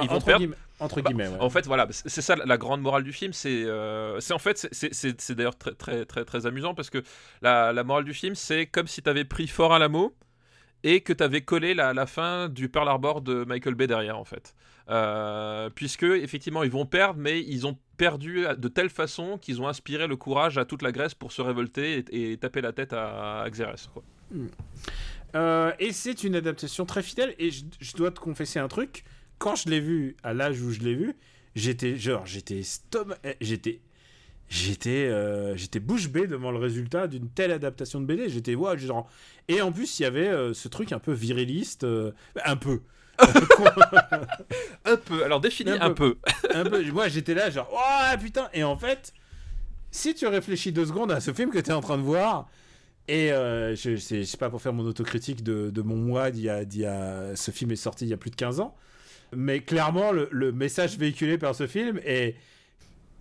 Ils 0.00 0.08
vont 0.08 0.16
entre 0.16 0.26
perdre. 0.26 0.38
guillemets- 0.40 0.56
entre 0.80 1.02
Bah, 1.02 1.10
guillemets, 1.10 1.28
ouais. 1.28 1.36
En 1.40 1.50
fait, 1.50 1.66
voilà, 1.66 1.86
c'est 1.90 2.22
ça 2.22 2.34
la 2.36 2.56
grande 2.58 2.80
morale 2.80 3.04
du 3.04 3.12
film. 3.12 3.32
C'est 3.32 3.64
euh, 3.64 4.18
c'est 4.20 4.32
en 4.34 4.38
fait, 4.38 4.66
c'est- 4.72 5.32
d'ailleurs 5.32 5.56
très, 5.56 5.74
très, 5.74 6.04
très, 6.06 6.24
très 6.24 6.46
amusant 6.46 6.74
parce 6.74 6.88
que 6.90 7.02
la, 7.42 7.72
la 7.72 7.84
morale 7.84 8.04
du 8.04 8.14
film, 8.14 8.34
c'est 8.34 8.66
comme 8.66 8.86
si 8.86 9.02
tu 9.02 9.10
avais 9.10 9.24
pris 9.24 9.46
Fort 9.48 9.72
Alamo 9.74 10.14
et 10.82 11.00
que 11.02 11.12
tu 11.12 11.22
avais 11.22 11.42
collé 11.42 11.74
la, 11.74 11.92
la 11.94 12.06
fin 12.06 12.48
du 12.48 12.68
Pearl 12.68 12.88
Harbor 12.88 13.20
de 13.20 13.44
Michael 13.44 13.74
Bay 13.74 13.86
derrière, 13.86 14.18
en 14.18 14.24
fait. 14.24 14.54
Euh, 14.90 15.70
puisque, 15.70 16.02
effectivement, 16.02 16.64
ils 16.64 16.70
vont 16.72 16.86
perdre, 16.86 17.20
mais 17.20 17.40
ils 17.40 17.68
ont 17.68 17.78
perdu 17.96 18.44
de 18.58 18.68
telle 18.68 18.90
façon 18.90 19.38
qu'ils 19.38 19.62
ont 19.62 19.68
inspiré 19.68 20.08
le 20.08 20.16
courage 20.16 20.58
à 20.58 20.64
toute 20.64 20.82
la 20.82 20.90
Grèce 20.90 21.14
pour 21.14 21.30
se 21.30 21.40
révolter 21.40 22.04
et, 22.10 22.32
et 22.32 22.36
taper 22.36 22.60
la 22.62 22.72
tête 22.72 22.92
à, 22.92 23.42
à 23.42 23.48
Xérès. 23.50 23.88
quoi. 23.94 24.02
Euh, 25.34 25.72
et 25.78 25.92
c'est 25.92 26.24
une 26.24 26.34
adaptation 26.34 26.84
très 26.84 27.02
fidèle. 27.02 27.34
Et 27.38 27.50
je, 27.50 27.64
je 27.80 27.94
dois 27.96 28.10
te 28.10 28.20
confesser 28.20 28.58
un 28.58 28.68
truc. 28.68 29.04
Quand 29.42 29.56
je 29.56 29.68
l'ai 29.68 29.80
vu, 29.80 30.16
à 30.22 30.32
l'âge 30.34 30.60
où 30.62 30.70
je 30.70 30.78
l'ai 30.80 30.94
vu, 30.94 31.14
j'étais 31.56 31.96
genre, 31.96 32.24
j'étais 32.26 32.60
stom- 32.62 33.16
eh, 33.24 33.34
j'étais, 33.40 33.80
j'étais, 34.48 35.08
euh, 35.08 35.56
j'étais 35.56 35.80
bouche 35.80 36.08
bée 36.08 36.28
devant 36.28 36.52
le 36.52 36.58
résultat 36.58 37.08
d'une 37.08 37.28
telle 37.28 37.50
adaptation 37.50 38.00
de 38.00 38.06
BD. 38.06 38.28
J'étais 38.28 38.54
wow, 38.54 38.76
genre. 38.78 39.08
Et 39.48 39.60
en 39.60 39.72
plus, 39.72 39.98
il 39.98 40.04
y 40.04 40.06
avait 40.06 40.28
euh, 40.28 40.54
ce 40.54 40.68
truc 40.68 40.92
un 40.92 41.00
peu 41.00 41.12
viriliste, 41.12 41.82
euh, 41.82 42.12
un 42.44 42.56
peu. 42.56 42.82
Un 44.84 44.96
peu, 44.96 45.24
alors 45.24 45.40
définis 45.40 45.70
Un 45.72 45.80
un 45.80 45.90
peu. 45.92 46.18
un 46.54 46.64
peu. 46.64 46.82
Moi, 46.92 47.08
j'étais 47.08 47.34
là, 47.34 47.50
genre, 47.50 47.68
oh 47.72 48.18
putain. 48.20 48.48
Et 48.52 48.64
en 48.64 48.76
fait, 48.76 49.12
si 49.90 50.14
tu 50.14 50.26
réfléchis 50.26 50.72
deux 50.72 50.86
secondes 50.86 51.10
à 51.12 51.20
ce 51.20 51.32
film 51.32 51.50
que 51.50 51.58
tu 51.58 51.70
es 51.70 51.72
en 51.72 51.80
train 51.80 51.98
de 51.98 52.02
voir, 52.02 52.48
et 53.08 53.28
je, 53.30 53.96
c'est 53.96 54.24
c'est 54.24 54.38
pas 54.38 54.50
pour 54.50 54.62
faire 54.62 54.72
mon 54.72 54.84
autocritique 54.86 55.42
de, 55.42 55.70
de 55.70 55.82
mon 55.82 55.96
mois 55.96 56.30
d'il 56.30 56.44
y 56.44 56.48
a, 56.48 56.64
d'il 56.64 56.82
y 56.82 56.86
a- 56.86 57.34
Ce 57.36 57.50
film 57.50 57.70
est 57.72 57.76
sorti 57.76 58.04
il 58.04 58.08
y 58.08 58.12
a 58.14 58.16
plus 58.16 58.30
de 58.30 58.36
15 58.36 58.60
ans. 58.60 58.76
Mais 59.34 59.60
clairement, 59.60 60.12
le, 60.12 60.52
message 60.52 60.98
véhiculé 60.98 61.38
par 61.38 61.54
ce 61.54 61.66
film 61.66 62.00
est. 62.04 62.36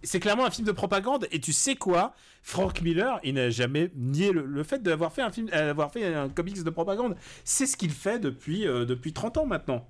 C'est 0.03 0.19
clairement 0.19 0.45
un 0.45 0.49
film 0.49 0.65
de 0.65 0.71
propagande. 0.71 1.27
Et 1.31 1.39
tu 1.39 1.53
sais 1.53 1.75
quoi? 1.75 2.15
Frank 2.41 2.81
Miller, 2.81 3.19
il 3.23 3.35
n'a 3.35 3.51
jamais 3.51 3.91
nié 3.95 4.31
le, 4.31 4.63
fait 4.63 4.81
d'avoir 4.81 5.13
fait 5.13 5.21
un 5.21 5.31
film, 5.31 5.47
d'avoir 5.47 5.91
fait 5.91 6.15
un 6.15 6.27
comics 6.27 6.63
de 6.63 6.69
propagande. 6.71 7.15
C'est 7.43 7.67
ce 7.67 7.77
qu'il 7.77 7.91
fait 7.91 8.17
depuis, 8.17 8.67
euh, 8.67 8.83
depuis 8.83 9.13
30 9.13 9.37
ans 9.37 9.45
maintenant. 9.45 9.87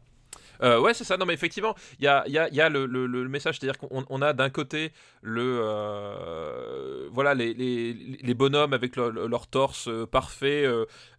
Euh, 0.64 0.80
ouais, 0.80 0.94
c'est 0.94 1.04
ça. 1.04 1.18
Non, 1.18 1.26
mais 1.26 1.34
effectivement, 1.34 1.76
il 2.00 2.06
y 2.06 2.08
a, 2.08 2.24
il 2.28 2.34
y 2.34 2.38
a- 2.38 2.48
il 2.50 2.56
y 2.56 2.62
a 2.62 2.70
le, 2.70 2.86
le- 2.86 3.08
le 3.08 3.28
message, 3.30 3.58
c'est-à-dire 3.60 3.78
qu'on 3.80 4.06
on 4.10 4.22
a 4.22 4.34
d'un 4.34 4.50
côté 4.50 4.92
le, 5.22 5.60
euh, 5.62 7.08
voilà, 7.12 7.34
les, 7.34 7.54
les, 7.54 7.94
les 7.94 8.34
bonhommes 8.34 8.74
avec 8.74 8.96
leur, 8.96 9.12
leur 9.12 9.48
torse 9.48 9.88
euh, 9.88 10.06
parfait, 10.06 10.66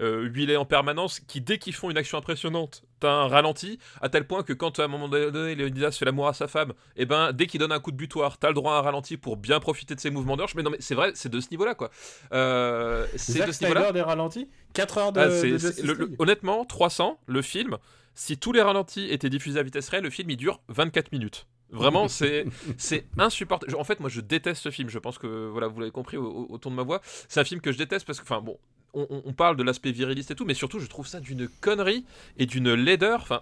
huilé 0.00 0.56
en 0.56 0.64
permanence, 0.64 1.20
qui 1.20 1.40
dès 1.40 1.58
qu'ils 1.58 1.74
font 1.74 1.90
une 1.90 1.96
action 1.98 2.18
impressionnante, 2.18 2.82
t'as 3.00 3.10
un 3.10 3.28
ralenti, 3.28 3.78
à 4.00 4.08
tel 4.08 4.26
point 4.26 4.42
que 4.42 4.52
quand 4.52 4.78
à 4.78 4.84
un 4.84 4.88
moment 4.88 5.08
donné, 5.08 5.54
Léonidas 5.54 5.92
fait 5.92 6.04
l'amour 6.04 6.28
à 6.28 6.34
sa 6.34 6.46
femme, 6.48 6.72
et 6.96 7.04
ben 7.06 7.32
dès 7.32 7.46
qu'il 7.46 7.58
donne 7.60 7.72
un 7.72 7.80
coup 7.80 7.90
de 7.90 7.96
butoir, 7.96 8.38
t'as 8.38 8.48
le 8.48 8.54
droit 8.54 8.74
à 8.74 8.78
un 8.78 8.82
ralenti 8.82 9.16
pour 9.16 9.36
bien 9.36 9.60
profiter 9.60 9.94
de 9.94 10.00
ses 10.00 10.10
mouvements 10.10 10.36
d'orge. 10.36 10.54
Mais 10.54 10.62
non, 10.62 10.70
mais 10.70 10.76
c'est 10.80 10.94
vrai, 10.94 11.12
c'est 11.14 11.28
de 11.30 11.40
ce 11.40 11.48
niveau-là, 11.50 11.74
quoi. 11.74 11.90
Euh, 12.32 13.06
c'est 13.16 13.46
de 13.46 13.52
ce 13.52 13.64
niveau-là. 13.64 13.92
Des 13.92 14.02
ralentis 14.02 14.48
4 14.72 14.98
heures 14.98 15.12
de, 15.12 15.20
Ah, 15.20 15.26
de 15.28 15.86
le- 15.86 15.94
le- 15.94 16.10
honnêtement, 16.18 16.64
300, 16.64 17.18
le 17.26 17.42
film, 17.42 17.76
si 18.14 18.36
tous 18.38 18.52
les 18.52 18.62
ralentis 18.62 19.06
étaient 19.10 19.30
diffusés 19.30 19.58
à 19.58 19.62
vitesse 19.62 19.88
réelle, 19.88 20.04
le 20.04 20.10
film 20.10 20.30
il 20.30 20.36
dure 20.36 20.60
24 20.68 21.12
minutes. 21.12 21.46
Vraiment, 21.70 22.06
c'est 22.08 22.44
c'est 22.76 23.06
insupportable. 23.18 23.74
En 23.76 23.84
fait, 23.84 23.98
moi, 24.00 24.10
je 24.10 24.20
déteste 24.20 24.62
ce 24.62 24.70
film. 24.70 24.90
Je 24.90 24.98
pense 24.98 25.16
que 25.18 25.48
voilà, 25.48 25.68
vous 25.68 25.80
l'avez 25.80 25.92
compris 25.92 26.16
au, 26.18 26.24
au- 26.26 26.46
au 26.50 26.58
ton 26.58 26.70
de 26.70 26.76
ma 26.76 26.82
voix. 26.82 27.00
C'est 27.28 27.40
un 27.40 27.44
film 27.44 27.60
que 27.62 27.72
je 27.72 27.78
déteste 27.78 28.06
parce 28.06 28.18
que, 28.18 28.24
enfin, 28.24 28.40
bon, 28.42 28.58
on, 28.92 29.06
on- 29.08 29.22
on 29.24 29.32
parle 29.32 29.56
de 29.56 29.62
l'aspect 29.62 29.90
viriliste 29.92 30.30
et 30.30 30.34
tout, 30.34 30.44
mais 30.44 30.52
surtout, 30.54 30.80
je 30.80 30.86
trouve 30.86 31.06
ça 31.06 31.20
d'une 31.20 31.48
connerie 31.60 32.04
et 32.36 32.44
d'une 32.44 32.74
laideur. 32.74 33.22
Enfin, 33.22 33.40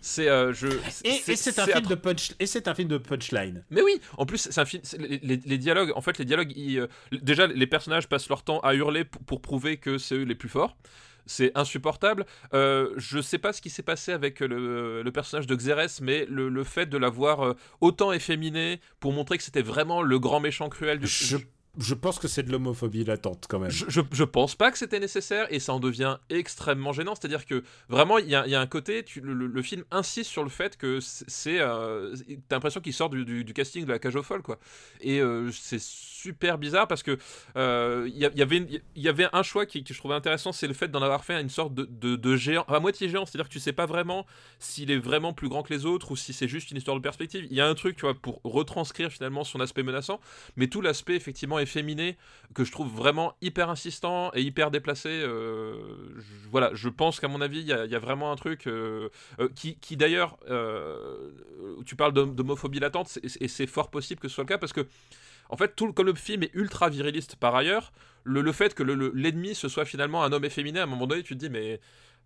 c'est 0.00 0.28
euh, 0.28 0.52
je. 0.52 0.68
Et, 1.04 1.34
c'est 1.36 1.58
un 1.58 1.66
film 1.66 1.86
de 1.86 1.96
punch 1.96 2.34
et 2.38 2.46
c'est 2.46 2.68
un 2.68 2.74
film 2.76 2.88
de 2.88 2.98
punchline. 2.98 3.64
mais 3.70 3.82
oui, 3.82 4.00
en 4.16 4.26
plus, 4.26 4.38
c'est 4.38 4.60
un 4.60 4.64
film. 4.64 4.84
Les, 5.00 5.18
les- 5.24 5.40
les 5.44 5.58
dialogues, 5.58 5.90
en 5.96 6.00
fait, 6.00 6.18
les 6.18 6.24
dialogues, 6.24 6.52
ils, 6.56 6.78
euh, 6.78 6.86
déjà, 7.10 7.48
les 7.48 7.66
personnages 7.66 8.06
passent 8.08 8.28
leur 8.28 8.44
temps 8.44 8.60
à 8.60 8.74
hurler 8.74 9.02
pour, 9.04 9.22
pour 9.24 9.40
prouver 9.42 9.76
que 9.78 9.98
c'est 9.98 10.14
eux 10.14 10.22
les 10.22 10.36
plus 10.36 10.48
forts. 10.48 10.76
C'est 11.26 11.52
insupportable. 11.56 12.24
Euh, 12.54 12.92
je 12.96 13.20
sais 13.20 13.38
pas 13.38 13.52
ce 13.52 13.60
qui 13.60 13.70
s'est 13.70 13.82
passé 13.82 14.12
avec 14.12 14.40
le, 14.40 15.02
le 15.02 15.12
personnage 15.12 15.46
de 15.46 15.54
Xérès, 15.54 16.00
mais 16.00 16.24
le, 16.28 16.48
le 16.48 16.64
fait 16.64 16.86
de 16.86 16.96
l'avoir 16.96 17.44
euh, 17.44 17.54
autant 17.80 18.12
efféminé 18.12 18.80
pour 19.00 19.12
montrer 19.12 19.36
que 19.36 19.44
c'était 19.44 19.62
vraiment 19.62 20.02
le 20.02 20.18
grand 20.18 20.40
méchant 20.40 20.68
cruel 20.68 20.98
du 20.98 21.06
Je, 21.06 21.36
je 21.78 21.94
pense 21.94 22.18
que 22.18 22.28
c'est 22.28 22.42
de 22.42 22.50
l'homophobie 22.52 23.04
latente 23.04 23.46
quand 23.48 23.58
même. 23.58 23.70
je, 23.70 24.00
je, 24.10 24.24
pense 24.24 24.54
pas 24.54 24.70
que 24.70 24.78
c'était 24.78 25.00
nécessaire 25.00 25.46
et 25.50 25.58
ça 25.58 25.72
en 25.72 25.80
devient 25.80 26.18
extrêmement 26.30 26.92
gênant. 26.92 27.14
C'est-à-dire 27.14 27.46
que 27.46 27.62
vraiment, 27.88 28.18
il 28.18 28.26
y 28.26 28.30
y 28.30 28.54
a 28.54 28.60
un 28.60 28.66
côté, 28.66 29.04
le, 29.22 29.62
film 29.62 29.84
insiste 29.90 30.30
sur 30.30 30.42
le 30.42 30.48
fait 30.48 30.76
que 30.76 31.00
c'est. 31.00 31.60
euh, 31.60 32.14
T'as 32.48 32.56
l'impression 32.56 32.80
qu'il 32.80 32.92
sort 32.92 33.10
du, 33.10 33.24
du- 33.24 33.52
casting 33.52 33.84
de 33.84 33.90
la 33.90 33.98
cage 33.98 34.16
aux 34.16 34.22
folles, 34.22 34.42
quoi. 34.42 34.58
Et 35.00 35.20
euh, 35.20 35.50
c'est 35.52 35.80
super 35.80 36.58
bizarre 36.58 36.88
parce 36.88 37.02
que 37.02 37.18
euh, 37.56 38.08
y, 38.12 38.24
avait, 38.24 38.82
il 38.96 39.02
y 39.02 39.08
avait 39.08 39.28
un 39.32 39.42
choix 39.42 39.66
qui, 39.66 39.84
que 39.84 39.94
je 39.94 39.98
trouvais 39.98 40.14
intéressant, 40.14 40.52
c'est 40.52 40.66
le 40.66 40.74
fait 40.74 40.88
d'en 40.88 41.02
avoir 41.02 41.24
fait 41.24 41.40
une 41.40 41.48
sorte 41.50 41.74
de, 41.74 41.84
de, 41.84 42.16
de 42.16 42.36
géant, 42.36 42.64
à 42.68 42.80
moitié 42.80 43.08
géant. 43.08 43.26
C'est-à-dire 43.26 43.48
que 43.48 43.52
tu 43.52 43.60
sais 43.60 43.72
pas 43.72 43.86
vraiment 43.86 44.26
s'il 44.58 44.90
est 44.90 44.98
vraiment 44.98 45.32
plus 45.32 45.48
grand 45.48 45.62
que 45.62 45.72
les 45.72 45.86
autres 45.86 46.10
ou 46.12 46.16
si 46.16 46.32
c'est 46.32 46.48
juste 46.48 46.70
une 46.70 46.76
histoire 46.78 46.96
de 46.96 47.02
perspective. 47.02 47.46
Il 47.50 47.56
y 47.56 47.60
a 47.60 47.66
un 47.66 47.74
truc, 47.74 47.96
tu 47.96 48.02
vois, 48.02 48.14
pour 48.14 48.40
retranscrire 48.44 49.10
finalement 49.10 49.44
son 49.44 49.60
aspect 49.60 49.82
menaçant, 49.82 50.20
mais 50.56 50.66
tout 50.68 50.80
l'aspect 50.80 51.14
effectivement 51.14 51.58
efféminé 51.66 52.16
que 52.54 52.64
je 52.64 52.72
trouve 52.72 52.90
vraiment 52.94 53.34
hyper 53.42 53.68
insistant 53.70 54.30
et 54.34 54.42
hyper 54.42 54.70
déplacé. 54.70 55.08
euh, 55.10 55.74
je- 56.16 56.48
voilà, 56.50 56.70
je 56.74 56.88
pense 56.88 57.20
qu'à 57.20 57.28
mon 57.28 57.40
avis, 57.40 57.60
il 57.60 57.66
y, 57.66 57.72
a- 57.72 57.84
il 57.84 57.90
y 57.90 57.94
a 57.94 57.98
vraiment 57.98 58.30
un 58.32 58.36
truc 58.36 58.66
euh, 58.66 59.08
euh, 59.40 59.48
qui, 59.54 59.76
qui 59.84 59.96
d'ailleurs, 59.96 60.38
tu 61.84 61.96
parles 61.96 62.12
d'hom- 62.12 62.34
d'homophobie 62.34 62.80
latente, 62.80 63.18
et 63.40 63.48
c'est 63.48 63.66
fort 63.66 63.90
possible 63.90 64.20
que 64.20 64.28
ce 64.28 64.34
soit 64.34 64.44
le 64.44 64.48
cas 64.48 64.58
parce 64.58 64.72
que 64.72 64.86
en 65.48 65.56
fait, 65.56 65.76
tout, 65.76 65.92
comme 65.92 66.06
le 66.06 66.14
film 66.14 66.42
est 66.42 66.50
ultra 66.54 66.88
viriliste 66.88 67.36
par 67.36 67.54
ailleurs, 67.54 67.92
le, 68.24 68.40
le 68.40 68.52
fait 68.52 68.74
que 68.74 68.82
l'ennemi 68.82 69.54
ce 69.54 69.68
soit 69.68 69.84
finalement 69.84 70.24
un 70.24 70.32
homme 70.32 70.44
efféminé, 70.44 70.80
à 70.80 70.84
un 70.84 70.86
moment 70.86 71.06
donné, 71.06 71.22
tu 71.22 71.34
te 71.34 71.40
dis, 71.40 71.50
mais. 71.50 71.80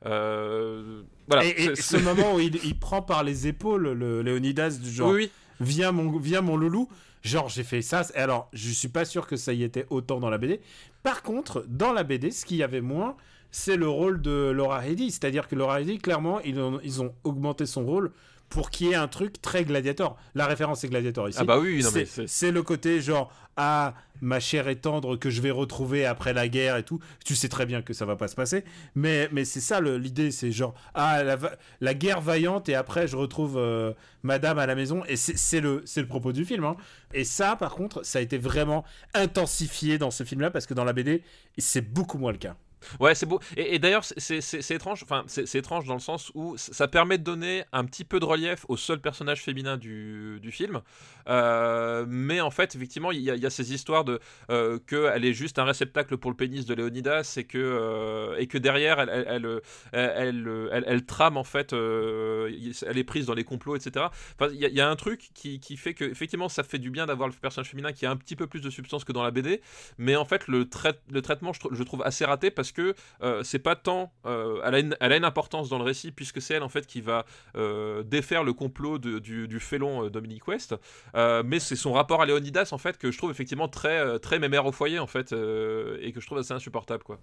Euh, 0.06 1.02
voilà. 1.28 1.44
Et, 1.44 1.76
ce 1.76 1.98
moment 1.98 2.34
où 2.36 2.40
il, 2.40 2.78
prend 2.78 3.02
par 3.02 3.22
les 3.22 3.46
épaules 3.46 3.92
le 3.92 4.22
Léonidas 4.22 4.78
du 4.82 4.90
genre. 4.90 5.10
Oui, 5.12 5.30
Viens 5.60 5.92
mon, 5.92 6.20
mon 6.42 6.56
loulou. 6.56 6.88
Genre, 7.22 7.48
j'ai 7.48 7.64
fait 7.64 7.82
ça. 7.82 8.02
Et 8.14 8.18
alors, 8.18 8.48
je 8.52 8.70
suis 8.70 8.88
pas 8.88 9.04
sûr 9.04 9.26
que 9.26 9.36
ça 9.36 9.52
y 9.52 9.62
était 9.62 9.86
autant 9.90 10.20
dans 10.20 10.30
la 10.30 10.38
BD. 10.38 10.60
Par 11.02 11.22
contre, 11.22 11.64
dans 11.68 11.92
la 11.92 12.02
BD, 12.02 12.30
ce 12.30 12.46
qu'il 12.46 12.56
y 12.56 12.62
avait 12.62 12.80
moins, 12.80 13.16
c'est 13.50 13.76
le 13.76 13.88
rôle 13.88 14.22
de 14.22 14.50
Laura 14.50 14.86
Headey. 14.86 15.10
C'est-à-dire 15.10 15.46
que 15.46 15.54
Laura 15.54 15.80
Headey, 15.80 15.98
clairement, 15.98 16.40
ils 16.40 17.02
ont 17.02 17.14
augmenté 17.24 17.66
son 17.66 17.84
rôle 17.84 18.10
pour 18.50 18.70
qu'il 18.70 18.88
y 18.88 18.90
ait 18.90 18.96
un 18.96 19.08
truc 19.08 19.40
très 19.40 19.64
gladiator. 19.64 20.18
La 20.34 20.46
référence 20.46 20.84
est 20.84 20.88
gladiator 20.88 21.28
ici. 21.28 21.38
Ah 21.40 21.44
bah 21.44 21.58
oui, 21.58 21.82
non, 21.82 21.90
c'est 22.26 22.50
le 22.50 22.62
côté 22.62 23.00
genre 23.00 23.32
ah 23.56 23.94
ma 24.20 24.40
chère 24.40 24.68
et 24.68 24.76
tendre 24.76 25.16
que 25.16 25.30
je 25.30 25.40
vais 25.40 25.50
retrouver 25.50 26.04
après 26.04 26.32
la 26.32 26.48
guerre 26.48 26.76
et 26.76 26.82
tout. 26.82 26.98
Tu 27.24 27.34
sais 27.34 27.48
très 27.48 27.64
bien 27.64 27.80
que 27.80 27.92
ça 27.94 28.04
va 28.04 28.16
pas 28.16 28.28
se 28.28 28.34
passer, 28.34 28.64
mais 28.94 29.28
mais 29.32 29.44
c'est 29.44 29.60
ça 29.60 29.80
l'idée, 29.80 30.30
c'est 30.32 30.50
genre 30.50 30.74
ah 30.94 31.22
la, 31.22 31.38
la, 31.80 31.94
guerre 31.94 32.20
vaillante 32.20 32.68
et 32.68 32.74
après 32.74 33.06
je 33.06 33.16
retrouve 33.16 33.56
euh, 33.56 33.92
Madame 34.22 34.58
à 34.58 34.66
la 34.66 34.74
maison 34.74 35.04
et 35.06 35.16
c'est 35.16 35.60
le 35.60 35.82
c'est 35.86 36.00
le 36.00 36.08
propos 36.08 36.32
du 36.32 36.44
film. 36.44 36.64
Hein. 36.64 36.76
Et 37.14 37.24
ça 37.24 37.54
par 37.54 37.74
contre, 37.74 38.04
ça 38.04 38.18
a 38.18 38.22
été 38.22 38.36
vraiment 38.36 38.84
intensifié 39.14 39.96
dans 39.96 40.10
ce 40.10 40.24
film-là 40.24 40.50
parce 40.50 40.66
que 40.66 40.74
dans 40.74 40.84
la 40.84 40.92
BD 40.92 41.22
c'est 41.56 41.92
beaucoup 41.92 42.18
moins 42.18 42.32
le 42.32 42.38
cas. 42.38 42.56
Ouais, 42.98 43.14
c'est 43.14 43.26
beau. 43.26 43.40
Et, 43.56 43.78
d'ailleurs, 43.78 44.04
c'est 44.04 44.70
étrange. 44.70 45.02
Enfin, 45.02 45.24
c'est 45.26 45.54
étrange 45.54 45.86
dans 45.86 45.94
le 45.94 46.00
sens 46.00 46.30
où 46.34 46.56
ça 46.56 46.88
permet 46.88 47.18
de 47.18 47.24
donner 47.24 47.64
un 47.72 47.84
petit 47.84 48.04
peu 48.04 48.20
de 48.20 48.24
relief 48.24 48.64
au 48.68 48.76
seul 48.76 49.00
personnage 49.00 49.42
féminin 49.42 49.76
du, 49.76 50.38
du 50.40 50.50
film. 50.50 50.80
Euh, 51.28 52.04
mais 52.08 52.40
en 52.40 52.50
fait, 52.50 52.74
effectivement, 52.74 53.12
il 53.12 53.20
y, 53.20 53.46
a 53.46 53.50
ces 53.50 53.72
histoires 53.72 54.04
de 54.04 54.20
euh, 54.50 54.78
qu'elle 54.86 55.24
est 55.24 55.32
juste 55.32 55.58
un 55.58 55.64
réceptacle 55.64 56.16
pour 56.16 56.30
le 56.30 56.36
pénis 56.36 56.66
de 56.66 56.74
Léonidas 56.74 57.34
et 57.36 57.44
que 57.44 57.58
euh, 57.58 58.36
et 58.38 58.46
que 58.46 58.58
derrière, 58.58 59.00
elle 59.00 59.10
elle, 59.28 59.60
elle, 59.92 60.84
elle, 60.86 61.04
trame 61.04 61.36
en 61.36 61.44
fait. 61.44 61.72
elle 61.72 62.98
est 62.98 63.04
prise 63.04 63.26
dans 63.26 63.34
les 63.34 63.44
complots, 63.44 63.76
etc. 63.76 64.06
Enfin, 64.38 64.52
il 64.52 64.60
y, 64.60 64.80
a 64.80 64.88
un 64.88 64.96
truc 64.96 65.30
qui, 65.34 65.60
qui 65.60 65.76
fait 65.76 65.94
que 65.94 66.04
effectivement, 66.04 66.48
ça 66.48 66.62
fait 66.62 66.78
du 66.78 66.90
bien 66.90 67.06
d'avoir 67.06 67.28
le 67.28 67.34
personnage 67.34 67.70
féminin 67.70 67.92
qui 67.92 68.06
a 68.06 68.10
un 68.10 68.16
petit 68.16 68.36
peu 68.36 68.46
plus 68.46 68.60
de 68.60 68.70
substance 68.70 69.04
que 69.04 69.12
dans 69.12 69.22
la 69.22 69.30
BD. 69.30 69.60
Mais 69.98 70.16
en 70.16 70.24
fait, 70.24 70.48
le, 70.48 70.68
le 71.10 71.22
traitement, 71.22 71.52
je, 71.52 71.82
trouve 71.82 72.02
assez 72.02 72.24
raté 72.24 72.50
parce 72.50 72.69
que 72.72 72.94
euh, 73.22 73.42
c'est 73.42 73.58
pas 73.58 73.76
tant. 73.76 74.12
Euh, 74.26 74.60
elle, 74.64 74.74
a 74.74 74.78
une, 74.78 74.96
elle, 75.00 75.12
a 75.12 75.16
une, 75.16 75.24
importance 75.24 75.68
dans 75.68 75.78
le 75.78 75.84
récit, 75.84 76.12
puisque 76.12 76.40
c'est 76.40 76.54
elle 76.54 76.62
en 76.62 76.68
fait 76.68 76.86
qui 76.86 77.00
va 77.00 77.24
euh, 77.56 78.02
défaire 78.02 78.44
le 78.44 78.52
complot 78.52 78.98
du, 78.98 79.20
du, 79.20 79.60
félon 79.60 80.08
Dominique 80.08 80.48
West. 80.48 80.74
mais 81.14 81.60
c'est 81.60 81.76
son 81.76 81.92
rapport 81.92 82.22
à 82.22 82.26
Léonidas 82.26 82.70
en 82.72 82.78
fait 82.78 82.98
que 82.98 83.10
je 83.10 83.18
trouve 83.18 83.30
effectivement 83.30 83.68
très, 83.68 84.18
très 84.18 84.38
mémère 84.38 84.66
au 84.66 84.72
foyer 84.72 84.98
en 84.98 85.06
fait, 85.06 85.32
et 85.32 86.12
que 86.12 86.20
je 86.20 86.26
trouve 86.26 86.38
assez 86.38 86.52
insupportable 86.52 87.02
quoi. 87.04 87.18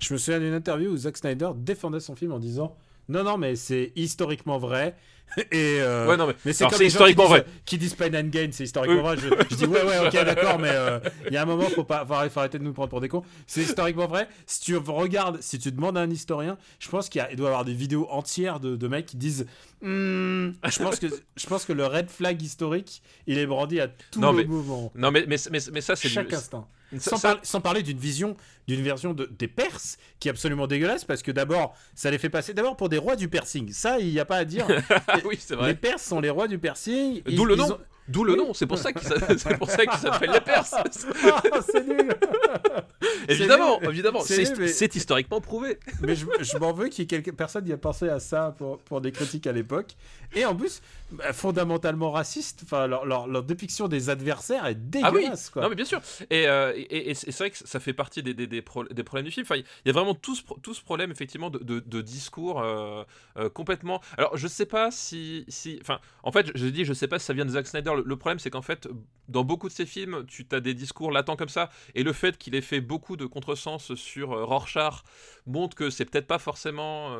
Je 0.00 0.12
me 0.12 0.18
souviens 0.18 0.40
d'une 0.40 0.54
interview 0.54 0.90
où 0.90 0.96
Zack 0.96 1.16
Snyder 1.16 1.50
défendait 1.56 2.00
son 2.00 2.14
film 2.14 2.32
en 2.32 2.38
disant 2.38 2.76
non, 3.08 3.24
non, 3.24 3.38
mais 3.38 3.56
c'est 3.56 3.92
historiquement 3.96 4.58
vrai. 4.58 4.94
Et 5.52 5.78
euh, 5.80 6.08
ouais, 6.08 6.16
non, 6.16 6.26
mais, 6.26 6.34
mais 6.44 6.52
c'est 6.52 6.66
comme 6.66 6.82
historiquement 6.82 7.26
vrai. 7.26 7.44
qui 7.64 7.78
disent 7.78 7.94
Pain 7.94 8.12
and 8.14 8.28
Gain, 8.28 8.48
c'est 8.52 8.64
historiquement 8.64 9.02
vrai. 9.02 9.16
Je, 9.16 9.54
dis 9.54 9.66
ouais, 9.66 9.82
ouais, 9.82 9.98
ok, 10.06 10.12
d'accord, 10.24 10.58
mais 10.58 10.70
euh, 10.72 10.98
il 11.26 11.32
y 11.32 11.36
a 11.36 11.42
un 11.42 11.46
moment, 11.46 11.68
faut 11.68 11.84
pas, 11.84 12.06
faut, 12.06 12.14
faut, 12.30 12.40
arrêter 12.40 12.58
de 12.58 12.64
nous 12.64 12.72
prendre 12.72 12.88
pour 12.88 13.00
des 13.00 13.08
cons. 13.08 13.22
C'est 13.46 13.62
historiquement 13.62 14.06
vrai. 14.06 14.28
Si 14.46 14.60
tu 14.60 14.76
regardes, 14.76 15.40
si 15.40 15.58
tu 15.58 15.70
demandes 15.70 15.96
à 15.96 16.00
un 16.00 16.10
historien, 16.10 16.56
je 16.78 16.88
pense 16.88 17.08
qu'il 17.08 17.22
doit 17.36 17.46
y 17.46 17.48
avoir 17.48 17.64
des 17.64 17.74
vidéos 17.74 18.08
entières 18.10 18.60
de, 18.60 18.76
de 18.76 18.88
mecs 18.88 19.06
qui 19.06 19.16
disent, 19.16 19.46
hmm, 19.82 20.50
je 20.64 20.78
pense 20.82 20.98
que, 20.98 21.06
je 21.36 21.46
pense 21.46 21.64
que 21.64 21.72
le 21.72 21.86
red 21.86 22.10
flag 22.10 22.40
historique, 22.40 23.02
il 23.26 23.38
est 23.38 23.46
brandi 23.46 23.80
à 23.80 23.88
tout 23.88 24.20
non, 24.20 24.32
le 24.32 24.38
mais, 24.38 24.44
moment. 24.44 24.92
Non, 24.94 25.10
mais, 25.10 25.24
mais, 25.28 25.36
mais, 25.50 25.58
mais 25.72 25.80
ça, 25.80 25.96
c'est 25.96 26.08
chaque 26.08 26.32
instant. 26.32 26.68
Sans, 26.96 27.60
parler 27.60 27.82
d'une 27.82 27.98
vision, 27.98 28.34
d'une 28.66 28.80
version 28.80 29.12
de, 29.12 29.26
des 29.38 29.48
Perses 29.48 29.98
qui 30.20 30.28
est 30.28 30.30
absolument 30.30 30.66
dégueulasse 30.66 31.04
parce 31.04 31.22
que 31.22 31.30
d'abord, 31.30 31.74
ça 31.94 32.10
les 32.10 32.18
fait 32.18 32.30
passer 32.30 32.54
d'abord 32.54 32.76
pour 32.76 32.88
des 32.88 32.96
rois 32.96 33.14
du 33.14 33.28
piercing. 33.28 33.72
Ça, 33.72 33.98
il 33.98 34.10
n'y 34.10 34.20
a 34.20 34.24
pas 34.24 34.36
à 34.36 34.44
dire. 34.46 34.66
oui, 35.24 35.38
c'est 35.40 35.54
vrai. 35.54 35.68
Les 35.68 35.74
Perses 35.74 36.02
sont 36.02 36.20
les 36.20 36.30
rois 36.30 36.48
du 36.48 36.58
piercing. 36.58 37.22
D'où 37.24 37.44
le 37.44 37.56
nom. 37.56 37.78
D'où 38.08 38.24
le 38.24 38.36
nom, 38.36 38.54
c'est 38.54 38.66
pour 38.66 38.78
ça 38.78 38.92
qu'ils 38.92 39.08
s'appellent 39.38 40.30
les 40.32 40.40
Perses. 40.40 40.74
Ah, 40.74 41.42
c'est 41.70 41.86
nul. 41.86 42.08
évidemment, 43.28 43.80
évidemment, 43.82 44.20
c'est 44.20 44.94
historiquement 44.96 45.40
prouvé. 45.40 45.78
mais 46.00 46.14
je, 46.14 46.26
je 46.40 46.58
m'en 46.58 46.72
veux 46.72 46.88
qu'il 46.88 47.00
y 47.00 47.04
ait 47.04 47.06
quelques 47.06 47.36
personnes 47.36 47.64
qui 47.64 47.72
a 47.72 47.76
pensé 47.76 48.08
à 48.08 48.20
ça 48.20 48.54
pour, 48.56 48.78
pour 48.78 49.00
des 49.00 49.12
critiques 49.12 49.46
à 49.46 49.52
l'époque. 49.52 49.94
Et 50.34 50.44
en 50.44 50.54
plus, 50.54 50.82
bah, 51.10 51.32
fondamentalement 51.32 52.10
raciste. 52.10 52.60
Enfin, 52.64 52.86
leur, 52.86 53.06
leur, 53.06 53.42
dépiction 53.42 53.88
des 53.88 54.10
adversaires 54.10 54.66
est 54.66 54.74
dégueulasse. 54.74 55.50
Ah 55.54 55.58
oui. 55.58 55.62
Non, 55.62 55.68
mais 55.70 55.74
bien 55.74 55.84
sûr. 55.86 56.00
Et, 56.28 56.46
euh, 56.48 56.72
et, 56.76 57.10
et 57.10 57.14
c'est 57.14 57.36
vrai 57.36 57.50
que 57.50 57.56
ça 57.56 57.80
fait 57.80 57.94
partie 57.94 58.22
des, 58.22 58.34
des, 58.34 58.46
des, 58.46 58.62
problèmes 58.62 59.24
du 59.24 59.30
film. 59.30 59.44
Enfin, 59.44 59.56
il 59.56 59.64
y 59.86 59.90
a 59.90 59.92
vraiment 59.92 60.14
tout 60.14 60.34
ce, 60.34 60.42
tout 60.62 60.74
ce 60.74 60.82
problème, 60.82 61.10
effectivement, 61.10 61.48
de, 61.48 61.58
de, 61.80 62.00
discours 62.02 62.60
euh, 62.60 63.04
euh, 63.38 63.48
complètement. 63.48 64.02
Alors, 64.18 64.36
je 64.36 64.46
sais 64.46 64.66
pas 64.66 64.90
si. 64.90 65.44
si... 65.48 65.78
Enfin, 65.80 65.98
en 66.22 66.32
fait, 66.32 66.50
je 66.54 66.66
dis, 66.66 66.84
je 66.84 66.92
sais 66.92 67.08
pas 67.08 67.18
si 67.18 67.24
ça 67.24 67.32
vient 67.32 67.46
de 67.46 67.50
Zack 67.50 67.66
Snyder. 67.66 67.92
Le, 68.04 68.16
problème, 68.16 68.38
c'est 68.38 68.50
qu'en 68.50 68.62
fait, 68.62 68.88
dans 69.28 69.44
beaucoup 69.44 69.68
de 69.68 69.72
ces 69.72 69.86
films, 69.86 70.24
tu 70.26 70.46
as 70.52 70.60
des 70.60 70.74
discours 70.74 71.10
latents 71.10 71.36
comme 71.36 71.48
ça. 71.48 71.70
Et 71.94 72.02
le 72.02 72.12
fait 72.12 72.36
qu'il 72.36 72.54
ait 72.54 72.60
fait 72.60 72.80
beaucoup 72.80 73.16
de 73.16 73.24
contresens 73.24 73.94
sur 73.94 74.30
Rorschach 74.30 75.02
montre 75.46 75.74
que 75.76 75.88
c'est 75.88 76.04
peut-être 76.04 76.26
pas 76.26 76.38
forcément. 76.38 77.16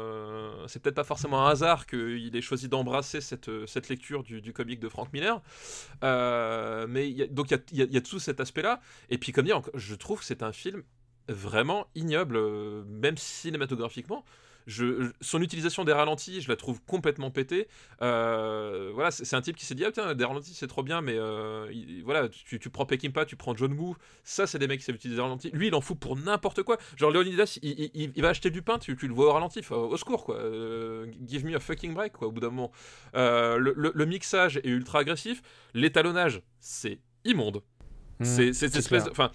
c'est 0.66 0.82
peut-être 0.82 0.96
pas 0.96 1.04
forcément 1.04 1.46
un 1.46 1.50
hasard 1.50 1.86
qu'il 1.86 2.34
ait 2.36 2.40
choisi 2.42 2.68
d'embrasser 2.68 3.20
cette, 3.20 3.50
cette 3.66 3.78
cette 3.78 3.88
lecture 3.88 4.22
du, 4.24 4.40
du 4.40 4.52
comic 4.52 4.80
de 4.80 4.88
Frank 4.88 5.12
Miller. 5.12 5.40
Euh, 6.02 6.86
mais 6.88 7.12
donc 7.28 7.50
il 7.50 7.60
y, 7.72 7.94
y 7.94 7.96
a, 7.96 8.00
tout 8.00 8.18
cet 8.18 8.40
aspect-là. 8.40 8.80
Et 9.08 9.18
puis 9.18 9.32
comme 9.32 9.44
dit, 9.44 9.52
je 9.74 9.94
trouve 9.94 10.20
que 10.20 10.24
c'est 10.24 10.42
un 10.42 10.52
film 10.52 10.82
vraiment 11.28 11.86
ignoble, 11.94 12.36
euh, 12.36 12.84
même 12.86 13.16
cinématographiquement 13.16 14.24
son 14.68 15.42
utilisation 15.42 15.84
des 15.84 15.92
ralentis, 15.92 16.40
je 16.40 16.48
la 16.48 16.56
trouve 16.56 16.80
complètement 16.82 17.30
pétée. 17.30 17.68
Euh, 18.02 18.90
voilà, 18.94 19.10
c'est 19.10 19.34
un 19.34 19.40
type 19.40 19.56
qui 19.56 19.64
s'est 19.64 19.74
dit 19.74 19.84
ah 19.84 19.92
tiens 19.92 20.14
des 20.14 20.24
ralentis 20.24 20.54
c'est 20.54 20.66
trop 20.66 20.82
bien, 20.82 21.00
mais 21.00 21.14
euh, 21.16 21.72
voilà 22.04 22.28
tu, 22.28 22.58
prends 22.70 22.86
Peckinpah, 22.86 23.24
tu 23.24 23.36
prends 23.36 23.56
John 23.56 23.72
Woo, 23.72 23.96
ça 24.24 24.46
c'est 24.46 24.58
des 24.58 24.66
mecs 24.66 24.80
qui 24.80 24.84
savent 24.84 24.96
utiliser 24.96 25.16
des 25.16 25.22
ralentis. 25.22 25.50
Lui 25.52 25.68
il 25.68 25.74
en 25.74 25.80
fout 25.80 25.98
pour 25.98 26.16
n'importe 26.16 26.62
quoi. 26.62 26.76
Genre 26.96 27.10
Leonidas 27.10 27.58
il, 27.62 28.12
va 28.20 28.28
acheter 28.28 28.50
du 28.50 28.62
pain, 28.62 28.78
tu, 28.78 28.94
le 28.94 29.14
vois 29.14 29.28
au 29.28 29.32
ralenti, 29.32 29.60
au 29.70 29.96
secours 29.96 30.24
quoi. 30.24 30.36
Euh, 30.36 31.06
give 31.26 31.46
me 31.46 31.56
a 31.56 31.60
fucking 31.60 31.94
break 31.94 32.12
quoi 32.12 32.28
au 32.28 32.32
bout 32.32 32.40
d'un 32.40 32.50
moment. 32.50 32.70
Le, 33.14 34.04
mixage 34.04 34.58
est 34.58 34.68
ultra 34.68 35.00
agressif, 35.00 35.42
l'étalonnage 35.74 36.42
c'est 36.60 36.98
immonde. 37.24 37.62
Mmh, 38.20 38.24
c'est 38.24 38.52
cette 38.52 38.76
espèce, 38.76 39.04
enfin, 39.10 39.30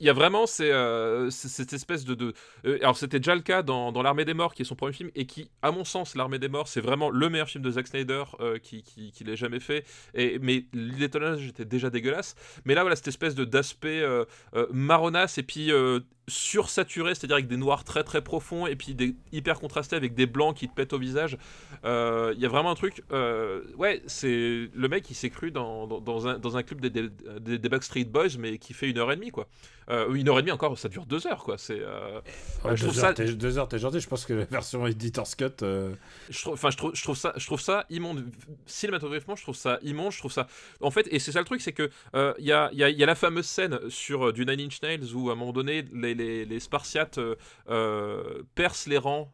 il 0.00 0.06
y 0.06 0.08
a 0.08 0.12
vraiment 0.12 0.44
euh, 0.60 1.30
cette 1.30 1.72
espèce 1.72 2.04
de, 2.04 2.14
de 2.14 2.34
euh, 2.66 2.78
alors 2.80 2.96
c'était 2.96 3.18
déjà 3.18 3.34
le 3.34 3.40
cas 3.40 3.62
dans, 3.62 3.90
dans 3.90 4.02
l'armée 4.02 4.24
des 4.24 4.34
morts 4.34 4.54
qui 4.54 4.62
est 4.62 4.64
son 4.64 4.76
premier 4.76 4.92
film 4.92 5.10
et 5.14 5.26
qui, 5.26 5.50
à 5.62 5.72
mon 5.72 5.84
sens, 5.84 6.14
l'armée 6.14 6.38
des 6.38 6.48
morts 6.48 6.68
c'est 6.68 6.80
vraiment 6.80 7.10
le 7.10 7.28
meilleur 7.28 7.48
film 7.48 7.64
de 7.64 7.70
Zack 7.70 7.88
Snyder 7.88 8.24
euh, 8.40 8.58
qui, 8.58 8.82
qui, 8.82 9.10
qui 9.10 9.24
l'ait 9.24 9.36
jamais 9.36 9.60
fait. 9.60 9.84
Et 10.14 10.38
mais 10.40 10.66
l'étonnage 10.72 11.48
était 11.48 11.64
déjà 11.64 11.90
dégueulasse. 11.90 12.34
Mais 12.64 12.74
là 12.74 12.82
voilà 12.82 12.96
cette 12.96 13.08
espèce 13.08 13.34
de 13.34 13.44
d'aspect 13.44 14.04
marronasse 14.72 15.38
et 15.38 15.42
puis 15.42 15.70
sursaturé, 16.28 17.14
c'est-à-dire 17.14 17.36
avec 17.36 17.48
des 17.48 17.56
noirs 17.56 17.84
très 17.84 18.04
très 18.04 18.22
profonds 18.22 18.66
et 18.66 18.76
puis 18.76 18.94
des 18.94 19.16
hyper 19.32 19.58
contrastés 19.58 19.96
avec 19.96 20.14
des 20.14 20.26
blancs 20.26 20.56
qui 20.56 20.68
te 20.68 20.74
pètent 20.74 20.92
au 20.92 20.98
visage. 20.98 21.36
Il 21.84 22.38
y 22.38 22.44
a 22.44 22.48
vraiment 22.48 22.70
un 22.70 22.74
truc. 22.74 23.02
ouais, 23.10 24.02
c'est 24.06 24.70
le 24.72 24.88
mec 24.88 25.04
qui 25.04 25.14
s'est 25.14 25.30
cru 25.30 25.50
dans, 25.50 25.86
dans, 25.86 26.28
un, 26.28 26.38
dans 26.38 26.56
un 26.56 26.62
club 26.62 26.80
des, 26.80 26.90
des, 26.90 27.58
des 27.58 27.68
Backstreet 27.68 28.04
Boys 28.04 28.36
mais 28.38 28.58
qui 28.58 28.74
fait 28.74 28.88
une 28.88 28.98
heure 28.98 29.10
et 29.12 29.16
demie, 29.16 29.30
quoi. 29.30 29.48
Euh, 29.90 30.12
une 30.12 30.28
heure 30.28 30.38
et 30.38 30.42
demie 30.42 30.52
encore, 30.52 30.78
ça 30.78 30.88
dure 30.88 31.06
deux 31.06 31.26
heures, 31.26 31.42
quoi. 31.42 31.56
C'est. 31.56 31.80
Euh, 31.80 32.20
je 32.74 32.84
deux, 32.84 32.98
heures, 32.98 33.14
ça... 33.16 33.24
deux 33.24 33.58
heures, 33.58 33.68
t'es 33.68 33.78
gentil. 33.78 34.00
Je 34.00 34.08
pense 34.08 34.26
que 34.26 34.34
la 34.34 34.44
version 34.44 34.86
Editor's 34.86 35.34
Cut. 35.34 35.62
Euh, 35.62 35.94
je 36.28 36.40
trouve, 36.42 36.54
enfin, 36.54 36.70
je 36.70 36.76
trouve, 36.76 36.94
je 36.94 37.02
trouve 37.02 37.16
ça, 37.16 37.32
je 37.36 37.46
trouve 37.46 37.60
ça 37.60 37.86
immonde. 37.88 38.26
Cinématographiquement, 38.66 39.36
je 39.36 39.42
trouve 39.42 39.56
ça 39.56 39.78
immonde. 39.82 40.12
Je 40.12 40.18
trouve 40.18 40.32
ça. 40.32 40.46
En 40.82 40.90
fait, 40.90 41.08
et 41.10 41.18
c'est 41.18 41.32
ça 41.32 41.38
le 41.38 41.46
truc, 41.46 41.62
c'est 41.62 41.72
que 41.72 41.90
il 42.14 42.44
y 42.44 42.52
a, 42.52 42.70
y, 42.72 42.82
a, 42.82 42.90
y, 42.90 43.02
a, 43.02 43.06
la 43.06 43.14
fameuse 43.14 43.46
scène 43.46 43.78
sur 43.88 44.32
du 44.32 44.44
Nine 44.44 44.60
Inch 44.60 44.82
Nails 44.82 45.14
où 45.14 45.30
à 45.30 45.32
un 45.32 45.36
moment 45.36 45.52
donné, 45.52 45.84
les, 45.94 46.14
les, 46.18 46.60
Spartiates 46.60 47.18
percent 48.54 48.88
les 48.88 48.98
rangs, 48.98 49.32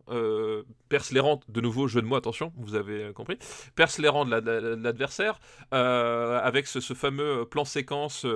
percent 0.88 1.12
les 1.12 1.20
rangs. 1.20 1.40
De 1.48 1.60
nouveau, 1.60 1.88
jeu 1.88 2.02
de 2.02 2.06
mots, 2.06 2.16
attention, 2.16 2.52
vous 2.56 2.74
avez 2.74 3.12
compris. 3.12 3.38
Percent 3.74 4.02
les 4.02 4.08
rangs 4.08 4.24
de 4.24 4.74
l'adversaire 4.74 5.40
avec 5.70 6.66
ce, 6.66 6.80
ce, 6.80 6.94
fameux 6.94 7.44
plan 7.46 7.64
séquence, 7.64 8.26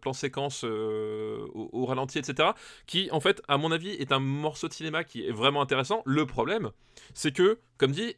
plan 0.00 0.12
séquence 0.12 0.64
au, 0.64 1.86
ralenti, 1.86 2.18
etc. 2.18 2.50
Qui, 2.86 3.08
en 3.12 3.20
fait, 3.20 3.42
à 3.48 3.56
mon 3.56 3.72
avis, 3.72 3.90
est 3.90 4.12
un 4.12 4.18
morceau 4.18 4.68
de 4.68 4.72
cinéma 4.72 5.04
qui 5.04 5.26
est 5.26 5.32
vraiment 5.32 5.62
intéressant. 5.62 6.02
Le 6.04 6.26
problème, 6.26 6.70
c'est 7.14 7.32
que, 7.32 7.58
comme 7.78 7.92
dit, 7.92 8.16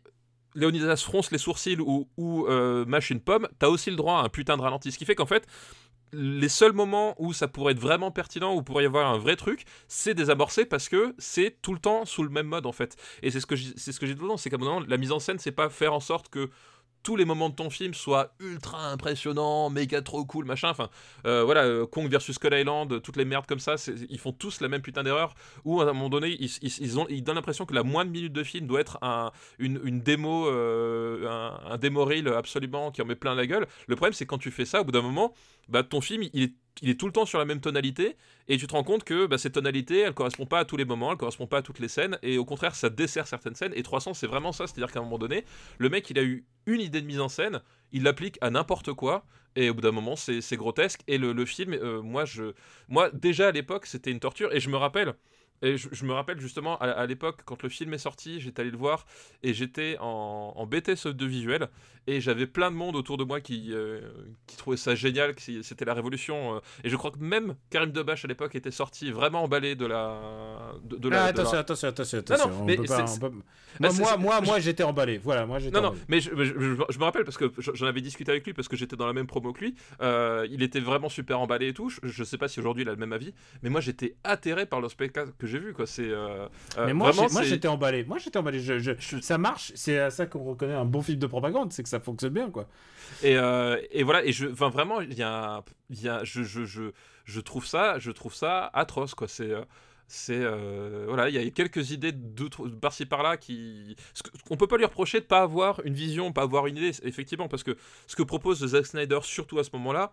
Léonidas 0.54 0.96
fronce 0.96 1.30
les 1.30 1.38
sourcils 1.38 1.80
ou, 1.80 2.08
ou 2.16 2.46
euh, 2.46 2.84
mâche 2.86 3.10
une 3.10 3.20
pomme, 3.20 3.48
t'as 3.58 3.68
aussi 3.68 3.90
le 3.90 3.96
droit 3.96 4.20
à 4.20 4.24
un 4.24 4.28
putain 4.28 4.56
de 4.56 4.62
ralenti. 4.62 4.92
Ce 4.92 4.98
qui 4.98 5.04
fait 5.04 5.14
qu'en 5.14 5.26
fait, 5.26 5.46
les 6.14 6.48
seuls 6.48 6.72
moments 6.72 7.14
où 7.18 7.32
ça 7.32 7.48
pourrait 7.48 7.72
être 7.72 7.80
vraiment 7.80 8.10
pertinent, 8.10 8.54
où 8.54 8.62
pourrait 8.62 8.84
y 8.84 8.86
avoir 8.86 9.12
un 9.12 9.18
vrai 9.18 9.36
truc, 9.36 9.64
c'est 9.88 10.14
désamorcé 10.14 10.64
parce 10.64 10.88
que 10.88 11.14
c'est 11.18 11.56
tout 11.62 11.72
le 11.72 11.80
temps 11.80 12.04
sous 12.04 12.22
le 12.22 12.30
même 12.30 12.46
mode 12.46 12.66
en 12.66 12.72
fait. 12.72 12.96
Et 13.22 13.30
c'est 13.30 13.40
ce 13.40 13.46
que 13.46 13.56
c'est 13.56 13.92
ce 13.92 14.04
j'ai 14.04 14.14
temps, 14.14 14.36
c'est 14.36 14.50
qu'à 14.50 14.56
un 14.56 14.58
moment 14.58 14.80
la 14.80 14.96
mise 14.96 15.12
en 15.12 15.18
scène, 15.18 15.38
c'est 15.38 15.52
pas 15.52 15.68
faire 15.68 15.92
en 15.92 16.00
sorte 16.00 16.28
que 16.28 16.50
tous 17.04 17.16
les 17.16 17.26
moments 17.26 17.50
de 17.50 17.54
ton 17.54 17.70
film 17.70 17.94
soient 17.94 18.34
ultra 18.40 18.90
impressionnants, 18.90 19.70
méga 19.70 20.00
trop 20.02 20.24
cool, 20.24 20.46
machin. 20.46 20.70
Enfin, 20.70 20.88
euh, 21.26 21.44
voilà, 21.44 21.64
euh, 21.64 21.86
Kong 21.86 22.08
versus 22.10 22.34
Skull 22.34 22.54
Island, 22.54 23.00
toutes 23.02 23.16
les 23.16 23.26
merdes 23.26 23.46
comme 23.46 23.60
ça, 23.60 23.74
ils 24.08 24.18
font 24.18 24.32
tous 24.32 24.60
la 24.60 24.68
même 24.68 24.80
putain 24.80 25.02
d'erreur. 25.02 25.34
Où 25.64 25.80
à 25.82 25.84
un 25.84 25.92
moment 25.92 26.08
donné, 26.08 26.36
ils, 26.40 26.98
ont, 26.98 27.06
ils 27.10 27.22
donnent 27.22 27.36
l'impression 27.36 27.66
que 27.66 27.74
la 27.74 27.82
moindre 27.82 28.10
minute 28.10 28.32
de 28.32 28.42
film 28.42 28.66
doit 28.66 28.80
être 28.80 28.98
un, 29.02 29.30
une, 29.58 29.80
une, 29.84 30.00
démo, 30.00 30.48
euh, 30.48 31.28
un, 31.28 31.72
un 31.72 31.76
démo 31.76 32.06
reel 32.06 32.26
absolument 32.28 32.90
qui 32.90 33.02
en 33.02 33.04
met 33.04 33.16
plein 33.16 33.34
la 33.34 33.46
gueule. 33.46 33.66
Le 33.86 33.96
problème, 33.96 34.14
c'est 34.14 34.26
quand 34.26 34.38
tu 34.38 34.50
fais 34.50 34.64
ça, 34.64 34.80
au 34.80 34.84
bout 34.84 34.92
d'un 34.92 35.02
moment, 35.02 35.34
bah, 35.68 35.82
ton 35.82 36.00
film, 36.00 36.24
il 36.32 36.42
est 36.42 36.52
il 36.82 36.90
est 36.90 36.98
tout 36.98 37.06
le 37.06 37.12
temps 37.12 37.26
sur 37.26 37.38
la 37.38 37.44
même 37.44 37.60
tonalité 37.60 38.16
et 38.48 38.56
tu 38.56 38.66
te 38.66 38.72
rends 38.72 38.84
compte 38.84 39.04
que 39.04 39.26
bah, 39.26 39.38
cette 39.38 39.52
tonalité 39.52 40.00
elle 40.00 40.14
correspond 40.14 40.46
pas 40.46 40.60
à 40.60 40.64
tous 40.64 40.76
les 40.76 40.84
moments 40.84 41.12
elle 41.12 41.18
correspond 41.18 41.46
pas 41.46 41.58
à 41.58 41.62
toutes 41.62 41.78
les 41.78 41.88
scènes 41.88 42.18
et 42.22 42.38
au 42.38 42.44
contraire 42.44 42.74
ça 42.74 42.90
dessert 42.90 43.26
certaines 43.26 43.54
scènes 43.54 43.72
et 43.74 43.82
300 43.82 44.14
c'est 44.14 44.26
vraiment 44.26 44.52
ça 44.52 44.66
c'est 44.66 44.74
à 44.74 44.80
dire 44.80 44.92
qu'à 44.92 45.00
un 45.00 45.02
moment 45.02 45.18
donné 45.18 45.44
le 45.78 45.88
mec 45.88 46.10
il 46.10 46.18
a 46.18 46.22
eu 46.22 46.44
une 46.66 46.80
idée 46.80 47.00
de 47.00 47.06
mise 47.06 47.20
en 47.20 47.28
scène 47.28 47.60
il 47.92 48.02
l'applique 48.02 48.38
à 48.40 48.50
n'importe 48.50 48.92
quoi 48.92 49.24
et 49.56 49.70
au 49.70 49.74
bout 49.74 49.82
d'un 49.82 49.92
moment 49.92 50.16
c'est 50.16 50.56
grotesque 50.56 51.02
et 51.06 51.18
le, 51.18 51.44
film 51.46 51.74
euh, 51.74 52.02
moi 52.02 52.24
je 52.24 52.54
moi 52.88 53.10
déjà 53.10 53.48
à 53.48 53.52
l'époque 53.52 53.86
c'était 53.86 54.10
une 54.10 54.20
torture 54.20 54.52
et 54.52 54.60
je 54.60 54.68
me 54.68 54.76
rappelle 54.76 55.14
et 55.64 55.76
je, 55.78 56.04
me 56.04 56.12
rappelle 56.12 56.40
justement 56.40 56.76
à, 56.78 57.06
l'époque, 57.06 57.40
quand 57.44 57.62
le 57.62 57.70
film 57.70 57.94
est 57.94 57.98
sorti, 57.98 58.40
j'étais 58.40 58.60
allé 58.60 58.70
le 58.70 58.76
voir 58.76 59.06
et 59.42 59.54
j'étais 59.54 59.96
en, 59.98 60.52
en 60.54 60.66
BTS 60.66 61.06
de 61.06 61.26
visuel 61.26 61.68
et 62.06 62.20
j'avais 62.20 62.46
plein 62.46 62.70
de 62.70 62.76
monde 62.76 62.96
autour 62.96 63.16
de 63.16 63.24
moi 63.24 63.40
qui, 63.40 63.70
euh, 63.72 64.00
qui 64.46 64.56
trouvait 64.56 64.76
ça 64.76 64.94
génial, 64.94 65.34
que 65.34 65.40
c'était 65.62 65.84
la 65.84 65.94
révolution. 65.94 66.56
Euh. 66.56 66.60
et 66.82 66.90
je 66.90 66.96
crois 66.96 67.10
que 67.10 67.18
même 67.18 67.54
Karim 67.70 67.92
Debache 67.92 68.24
à 68.24 68.28
l'époque 68.28 68.54
était 68.54 68.70
sorti 68.70 69.10
vraiment 69.10 69.44
emballé 69.44 69.74
de 69.74 69.86
la. 69.86 70.74
De, 70.84 71.08
la, 71.08 71.24
ah, 71.24 71.26
attention, 71.26 71.58
attention, 71.58 71.88
attention, 71.88 72.18
attention, 72.18 72.48
non, 72.48 72.64
mais 72.64 72.76
Moi, 73.80 74.16
moi, 74.18 74.40
moi, 74.42 74.60
j'étais 74.60 74.82
emballé. 74.82 75.18
Voilà, 75.18 75.46
moi 75.46 75.58
j'étais. 75.58 75.80
Non, 75.80 75.90
non, 75.90 75.94
mais 76.08 76.20
je, 76.20 76.30
je, 76.34 76.98
me 76.98 77.04
rappelle 77.04 77.24
parce 77.24 77.38
que 77.38 77.50
j'en 77.58 77.86
avais 77.86 78.02
discuté 78.02 78.30
avec 78.30 78.44
lui 78.44 78.52
parce 78.52 78.68
que 78.68 78.76
j'étais 78.76 78.96
dans 78.96 79.06
la 79.06 79.12
même 79.12 79.26
promo 79.26 79.52
que 79.52 79.60
lui. 79.60 79.74
Euh, 80.02 80.46
il 80.50 80.62
était 80.62 80.80
vraiment 80.80 81.08
super 81.08 81.40
emballé 81.40 81.68
et 81.68 81.74
tout. 81.74 81.90
Je, 82.02 82.24
sais 82.24 82.38
pas 82.38 82.48
si 82.48 82.60
aujourd'hui 82.60 82.82
il 82.82 82.88
a 82.88 82.92
le 82.92 82.98
même 82.98 83.12
avis, 83.12 83.32
mais 83.62 83.70
moi 83.70 83.80
j'étais 83.80 84.16
atterré 84.24 84.66
par 84.66 84.80
le 84.80 84.88
spectacle 84.88 85.32
que 85.38 85.46
j'ai 85.54 85.60
vu. 85.60 85.72
Quoi. 85.72 85.86
C'est. 85.86 86.10
mais 86.84 86.92
moi, 86.92 87.12
moi 87.14 87.42
j'étais 87.42 87.68
emballé. 87.68 88.04
Moi 88.04 88.18
j'étais 88.18 88.38
emballé. 88.38 88.60
ça 89.20 89.38
marche. 89.38 89.72
C'est 89.74 89.98
à 89.98 90.10
ça 90.10 90.26
qu'on 90.26 90.44
reconnaît 90.44 90.74
un 90.74 90.84
bon 90.84 91.02
film 91.02 91.18
de 91.18 91.26
propagande, 91.26 91.72
c'est 91.72 91.82
que 91.82 91.88
ça 91.88 92.00
fonctionne 92.00 92.32
bien, 92.32 92.50
quoi. 92.50 92.66
Et, 93.22 93.36
euh, 93.36 93.80
et 93.90 94.02
voilà, 94.02 94.24
et 94.24 94.32
je, 94.32 94.46
enfin 94.46 94.68
vraiment, 94.68 95.00
il 95.00 95.14
y 95.14 95.22
a, 95.22 95.62
y 95.90 96.08
a 96.08 96.24
je, 96.24 96.42
je, 96.42 96.64
je, 96.64 96.82
je, 97.24 97.40
trouve 97.40 97.66
ça, 97.66 97.98
je 97.98 98.10
trouve 98.10 98.34
ça 98.34 98.70
atroce, 98.72 99.14
quoi. 99.14 99.28
C'est 99.28 99.50
euh, 99.50 99.62
c'est 100.06 100.36
euh, 100.36 101.06
voilà 101.08 101.30
il 101.30 101.34
y 101.34 101.38
a 101.38 101.50
quelques 101.50 101.90
idées 101.90 102.12
de 102.12 102.48
par-ci 102.80 103.06
par-là 103.06 103.38
qui 103.38 103.96
on 104.50 104.56
peut 104.58 104.66
pas 104.66 104.76
lui 104.76 104.84
reprocher 104.84 105.20
de 105.20 105.24
pas 105.24 105.40
avoir 105.40 105.80
une 105.86 105.94
vision 105.94 106.30
pas 106.30 106.42
avoir 106.42 106.66
une 106.66 106.76
idée 106.76 106.92
effectivement 107.04 107.48
parce 107.48 107.62
que 107.62 107.74
ce 108.06 108.14
que 108.14 108.22
propose 108.22 108.64
Zack 108.66 108.84
Snyder 108.84 109.20
surtout 109.22 109.58
à 109.58 109.64
ce 109.64 109.70
moment-là 109.72 110.12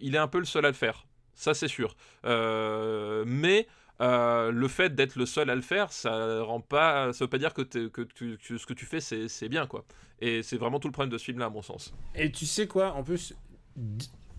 il 0.00 0.16
est 0.16 0.18
un 0.18 0.26
peu 0.26 0.40
le 0.40 0.46
seul 0.46 0.64
à 0.64 0.68
le 0.68 0.74
faire 0.74 1.06
ça 1.36 1.54
c'est 1.54 1.68
sûr 1.68 1.94
mais 2.24 3.68
euh, 4.00 4.50
le 4.50 4.68
fait 4.68 4.94
d'être 4.94 5.16
le 5.16 5.26
seul 5.26 5.50
à 5.50 5.54
le 5.54 5.60
faire, 5.60 5.92
ça 5.92 6.42
rend 6.42 6.60
pas, 6.60 7.12
ça 7.12 7.24
veut 7.24 7.28
pas 7.30 7.38
dire 7.38 7.52
que, 7.52 7.62
que, 7.62 8.06
ce 8.38 8.66
que 8.66 8.72
tu 8.72 8.86
fais 8.86 9.00
c'est 9.00 9.48
bien 9.48 9.66
quoi. 9.66 9.84
Et 10.20 10.42
c'est 10.42 10.56
vraiment 10.56 10.80
tout 10.80 10.88
le 10.88 10.92
problème 10.92 11.12
de 11.12 11.18
ce 11.18 11.24
film 11.24 11.38
là 11.38 11.46
à 11.46 11.50
mon 11.50 11.62
sens. 11.62 11.92
Et 12.14 12.30
tu 12.32 12.46
sais 12.46 12.66
quoi, 12.66 12.92
en 12.94 13.02
plus, 13.02 13.34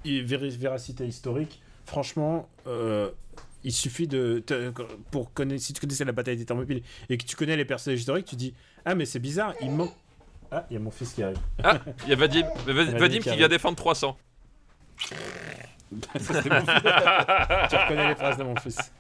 véracité 0.03 1.05
historique, 1.05 1.61
franchement, 1.85 2.49
euh, 2.67 3.11
il 3.63 3.71
suffit 3.71 4.07
de 4.07 4.43
pour 5.11 5.33
connaître, 5.33 5.61
si 5.61 5.73
tu 5.73 5.81
connaissais 5.81 6.05
la 6.05 6.11
bataille 6.11 6.37
des 6.37 6.45
Thermopyles 6.45 6.81
et 7.09 7.17
que 7.17 7.25
tu 7.25 7.35
connais 7.35 7.55
les 7.55 7.65
personnages 7.65 7.99
historiques, 7.99 8.25
tu 8.25 8.35
dis 8.35 8.53
ah 8.85 8.95
mais 8.95 9.05
c'est 9.05 9.19
bizarre, 9.19 9.53
il 9.61 9.71
manque. 9.71 9.93
Ah, 10.51 10.65
il 10.69 10.73
y 10.73 10.77
a 10.77 10.79
mon 10.79 10.91
fils 10.91 11.13
qui 11.13 11.23
arrive. 11.23 11.39
Ah, 11.63 11.79
il 12.03 12.09
y 12.09 12.13
a 12.13 12.15
Vadim, 12.17 12.45
Vadim, 12.65 13.19
qui, 13.19 13.35
vient 13.37 13.47
défendre 13.47 13.77
300. 13.77 14.17
tu 15.09 15.15
reconnais 17.75 18.09
les 18.09 18.15
phrases 18.15 18.37
de 18.37 18.43
mon 18.43 18.55
fils. 18.57 18.91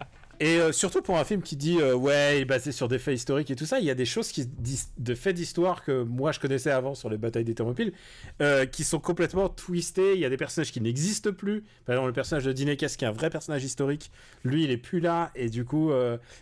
Et 0.41 0.59
euh, 0.59 0.71
surtout 0.71 1.03
pour 1.03 1.19
un 1.19 1.23
film 1.23 1.43
qui 1.43 1.55
dit 1.55 1.77
euh, 1.79 1.93
ouais, 1.93 2.39
il 2.39 2.41
est 2.41 2.45
basé 2.45 2.71
sur 2.71 2.87
des 2.87 2.97
faits 2.97 3.13
historiques 3.13 3.51
et 3.51 3.55
tout 3.55 3.67
ça, 3.67 3.77
il 3.77 3.85
y 3.85 3.91
a 3.91 3.93
des 3.93 4.07
choses 4.07 4.31
qui 4.31 4.49
de 4.97 5.13
faits 5.13 5.35
d'histoire 5.35 5.83
que 5.83 6.01
moi 6.01 6.31
je 6.31 6.39
connaissais 6.39 6.71
avant 6.71 6.95
sur 6.95 7.11
les 7.11 7.17
batailles 7.17 7.43
des 7.43 7.53
Thermopyles, 7.53 7.93
euh, 8.41 8.65
qui 8.65 8.83
sont 8.83 8.99
complètement 8.99 9.49
twistés. 9.49 10.15
Il 10.15 10.19
y 10.19 10.25
a 10.25 10.29
des 10.29 10.37
personnages 10.37 10.71
qui 10.71 10.81
n'existent 10.81 11.31
plus. 11.31 11.63
Par 11.85 11.93
exemple, 11.93 12.07
le 12.07 12.13
personnage 12.13 12.43
de 12.43 12.53
Dinekes, 12.53 12.87
qui 12.97 13.05
est 13.05 13.07
un 13.07 13.11
vrai 13.11 13.29
personnage 13.29 13.63
historique, 13.63 14.09
lui 14.43 14.63
il 14.63 14.71
est 14.71 14.77
plus 14.77 14.99
là 14.99 15.29
et 15.35 15.47
du 15.47 15.63
coup 15.63 15.91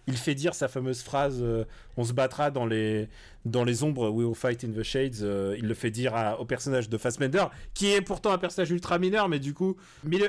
il 0.07 0.15
fait 0.15 0.33
dire 0.33 0.55
sa 0.55 0.69
fameuse 0.69 1.01
phrase 1.01 1.43
on 1.99 2.05
se 2.05 2.13
battra 2.13 2.49
dans 2.49 2.65
les 2.65 3.09
dans 3.45 3.63
les 3.63 3.83
ombres, 3.83 4.09
We 4.09 4.25
Will 4.25 4.35
Fight 4.35 4.63
in 4.63 4.71
the 4.71 4.83
Shades, 4.83 5.21
euh, 5.21 5.55
il 5.57 5.65
le 5.65 5.73
fait 5.73 5.91
dire 5.91 6.13
au 6.39 6.45
personnage 6.45 6.89
de 6.89 6.97
Fassbender, 6.97 7.45
qui 7.73 7.91
est 7.91 8.01
pourtant 8.01 8.31
un 8.31 8.37
personnage 8.37 8.71
ultra 8.71 8.99
mineur, 8.99 9.29
mais 9.29 9.39
du 9.39 9.53
coup, 9.53 9.75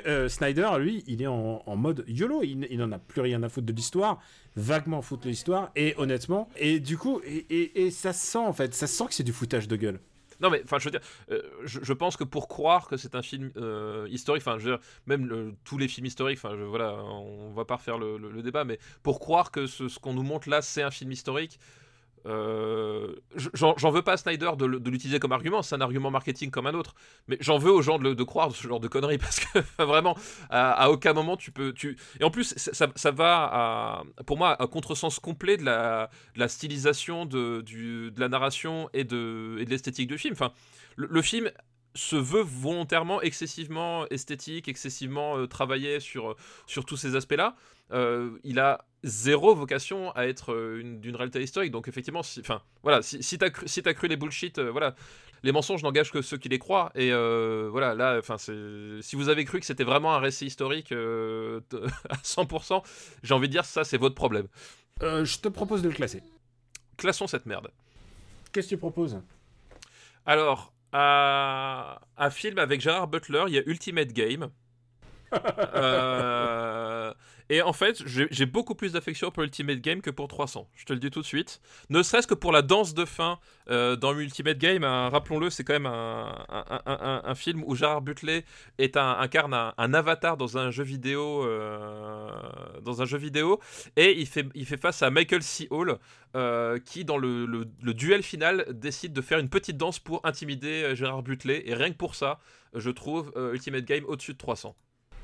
euh, 0.06 0.28
Snyder, 0.28 0.70
lui, 0.78 1.02
il 1.06 1.22
est 1.22 1.26
en, 1.26 1.76
mode 1.76 2.04
YOLO, 2.06 2.42
il, 2.42 2.78
n'en 2.78 2.92
a 2.92 2.98
plus 2.98 3.20
rien 3.20 3.42
à 3.42 3.48
foutre 3.48 3.66
de 3.66 3.72
l'histoire, 3.72 4.20
vaguement 4.56 5.02
foutre 5.02 5.24
de 5.24 5.28
l'histoire, 5.28 5.70
et 5.76 5.94
honnêtement, 5.96 6.48
et 6.56 6.78
du 6.80 6.96
coup, 6.96 7.20
et, 7.24 7.90
ça 7.90 8.12
sent 8.12 8.38
en 8.38 8.52
fait, 8.52 8.74
ça 8.74 8.86
sent 8.86 9.06
que 9.08 9.14
c'est 9.14 9.24
du 9.24 9.32
foutage 9.32 9.68
de 9.68 9.76
gueule. 9.76 10.00
Non 10.40 10.50
mais 10.50 10.62
enfin 10.64 10.78
je 10.78 10.84
veux 10.84 10.90
dire, 10.90 11.00
euh, 11.30 11.42
je, 11.64 11.92
pense 11.92 12.16
que 12.16 12.24
pour 12.24 12.48
croire 12.48 12.88
que 12.88 12.96
c'est 12.96 13.14
un 13.14 13.22
film 13.22 13.52
historique, 14.08 14.42
enfin 14.46 14.58
même 15.06 15.54
tous 15.64 15.78
les 15.78 15.88
films 15.88 16.06
historiques, 16.06 16.38
enfin 16.42 16.54
voilà, 16.54 16.94
on 16.94 17.52
va 17.52 17.64
pas 17.64 17.76
refaire 17.76 17.98
le, 17.98 18.42
débat, 18.42 18.64
mais 18.64 18.78
pour 19.02 19.20
croire 19.20 19.50
que 19.50 19.66
ce 19.66 19.98
qu'on 19.98 20.14
nous 20.14 20.22
montre 20.22 20.48
là 20.48 20.62
c'est 20.62 20.82
un 20.82 20.90
film 20.90 21.12
historique, 21.12 21.58
euh, 22.26 23.14
j'en 23.54 23.90
veux 23.90 24.02
pas 24.02 24.12
à 24.12 24.16
Snyder 24.16 24.50
de, 24.56 24.66
l'utiliser 24.90 25.18
comme 25.18 25.32
argument, 25.32 25.62
c'est 25.62 25.74
un 25.74 25.80
argument 25.80 26.10
marketing 26.10 26.50
comme 26.50 26.66
un 26.66 26.74
autre, 26.74 26.94
mais 27.28 27.36
j'en 27.40 27.58
veux 27.58 27.72
aux 27.72 27.82
gens 27.82 27.98
de, 27.98 28.24
croire 28.24 28.52
ce 28.52 28.66
genre 28.66 28.80
de 28.80 28.88
conneries 28.88 29.18
parce 29.18 29.40
que 29.40 29.58
vraiment, 29.82 30.16
à, 30.50 30.90
aucun 30.90 31.12
moment 31.12 31.36
tu 31.36 31.50
peux. 31.50 31.72
Tu... 31.72 31.96
Et 32.20 32.24
en 32.24 32.30
plus, 32.30 32.54
ça, 32.56 33.10
va 33.10 34.02
pour 34.26 34.36
moi 34.36 34.60
à 34.60 34.66
contresens 34.66 35.18
complet 35.18 35.56
de 35.56 35.64
la, 35.64 36.10
la 36.36 36.48
stylisation 36.48 37.26
de, 37.26 37.62
de 37.62 38.20
la 38.20 38.28
narration 38.28 38.88
et 38.92 39.04
de, 39.04 39.56
et 39.58 39.64
de 39.64 39.70
l'esthétique 39.70 40.08
du 40.08 40.18
film. 40.18 40.32
Enfin, 40.32 40.52
le, 40.96 41.22
film 41.22 41.50
se 41.94 42.16
veut 42.16 42.42
volontairement 42.42 43.20
excessivement 43.22 44.06
esthétique, 44.08 44.68
excessivement 44.68 45.38
euh, 45.38 45.46
travaillé 45.46 46.00
sur, 46.00 46.36
sur 46.66 46.84
tous 46.84 46.96
ces 46.96 47.16
aspects-là. 47.16 47.56
Euh, 47.92 48.38
il 48.44 48.58
a 48.58 48.84
zéro 49.02 49.54
vocation 49.54 50.10
à 50.12 50.26
être 50.26 50.52
euh, 50.52 50.82
d'une 50.82 51.16
réalité 51.16 51.42
historique. 51.42 51.70
Donc 51.70 51.88
effectivement, 51.88 52.22
si, 52.22 52.40
enfin 52.40 52.62
voilà, 52.82 53.02
si, 53.02 53.22
si 53.22 53.38
t'as 53.38 53.50
cru, 53.50 53.66
si 53.66 53.82
as 53.84 53.94
cru 53.94 54.08
les 54.08 54.16
bullshit, 54.16 54.58
euh, 54.58 54.70
voilà, 54.70 54.94
les 55.42 55.52
mensonges 55.52 55.82
n'engagent 55.82 56.12
que 56.12 56.22
ceux 56.22 56.36
qui 56.36 56.48
les 56.48 56.58
croient. 56.58 56.90
Et 56.94 57.12
euh, 57.12 57.68
voilà, 57.70 57.94
là, 57.94 58.16
enfin 58.18 58.36
si 58.38 59.16
vous 59.16 59.28
avez 59.28 59.44
cru 59.44 59.60
que 59.60 59.66
c'était 59.66 59.84
vraiment 59.84 60.14
un 60.14 60.18
récit 60.18 60.46
historique 60.46 60.92
à 60.92 60.96
100%, 60.96 62.82
j'ai 63.22 63.34
envie 63.34 63.48
de 63.48 63.52
dire 63.52 63.64
ça, 63.64 63.84
c'est 63.84 63.98
votre 63.98 64.14
problème. 64.14 64.46
je 65.00 65.38
te 65.38 65.48
propose 65.48 65.82
de 65.82 65.88
le 65.88 65.94
classer. 65.94 66.22
Classons 66.96 67.26
cette 67.26 67.46
merde. 67.46 67.70
Qu'est-ce 68.52 68.68
que 68.68 68.74
tu 68.74 68.78
proposes? 68.78 69.20
Alors, 70.26 70.72
un 70.92 72.30
film 72.30 72.58
avec 72.58 72.80
Gérard 72.80 73.08
Butler, 73.08 73.44
il 73.48 73.54
y 73.54 73.58
a 73.58 73.62
Ultimate 73.64 74.12
Game. 74.12 74.50
euh, 75.74 77.12
et 77.50 77.62
en 77.62 77.72
fait, 77.72 78.00
j'ai 78.06 78.46
beaucoup 78.46 78.76
plus 78.76 78.92
d'affection 78.92 79.32
pour 79.32 79.42
Ultimate 79.42 79.80
Game 79.80 80.00
que 80.00 80.10
pour 80.10 80.28
300. 80.28 80.68
Je 80.76 80.84
te 80.84 80.92
le 80.92 81.00
dis 81.00 81.10
tout 81.10 81.20
de 81.20 81.26
suite. 81.26 81.60
Ne 81.88 82.00
serait-ce 82.04 82.28
que 82.28 82.34
pour 82.34 82.52
la 82.52 82.62
danse 82.62 82.94
de 82.94 83.04
fin 83.04 83.40
euh, 83.68 83.96
dans 83.96 84.16
Ultimate 84.16 84.56
Game. 84.56 84.84
Hein, 84.84 85.08
rappelons-le, 85.08 85.50
c'est 85.50 85.64
quand 85.64 85.72
même 85.72 85.86
un, 85.86 87.34
film 87.34 87.64
où 87.66 87.74
Gérard 87.74 88.02
Butler 88.02 88.44
incarne 88.94 89.72
un, 89.76 89.94
avatar 89.94 90.36
dans 90.36 90.58
un 90.58 90.70
jeu 90.70 90.84
vidéo, 90.84 91.44
euh, 91.44 92.30
dans 92.82 93.02
un 93.02 93.04
jeu 93.04 93.18
vidéo, 93.18 93.58
et 93.96 94.20
il 94.20 94.26
fait, 94.28 94.46
il 94.54 94.64
fait 94.64 94.80
face 94.80 95.02
à 95.02 95.10
Michael 95.10 95.42
C. 95.42 95.66
Hall, 95.70 95.98
euh, 96.36 96.78
qui 96.78 97.04
dans 97.04 97.18
le, 97.18 97.46
le, 97.46 97.94
duel 97.94 98.22
final 98.22 98.64
décide 98.70 99.12
de 99.12 99.22
faire 99.22 99.40
une 99.40 99.48
petite 99.48 99.76
danse 99.76 99.98
pour 99.98 100.24
intimider 100.24 100.94
Gérard 100.94 101.24
Butler. 101.24 101.64
Et 101.66 101.74
rien 101.74 101.90
que 101.90 101.96
pour 101.96 102.14
ça, 102.14 102.38
je 102.74 102.90
trouve 102.90 103.32
Ultimate 103.52 103.84
Game 103.84 104.04
au-dessus 104.06 104.34
de 104.34 104.38
300. 104.38 104.76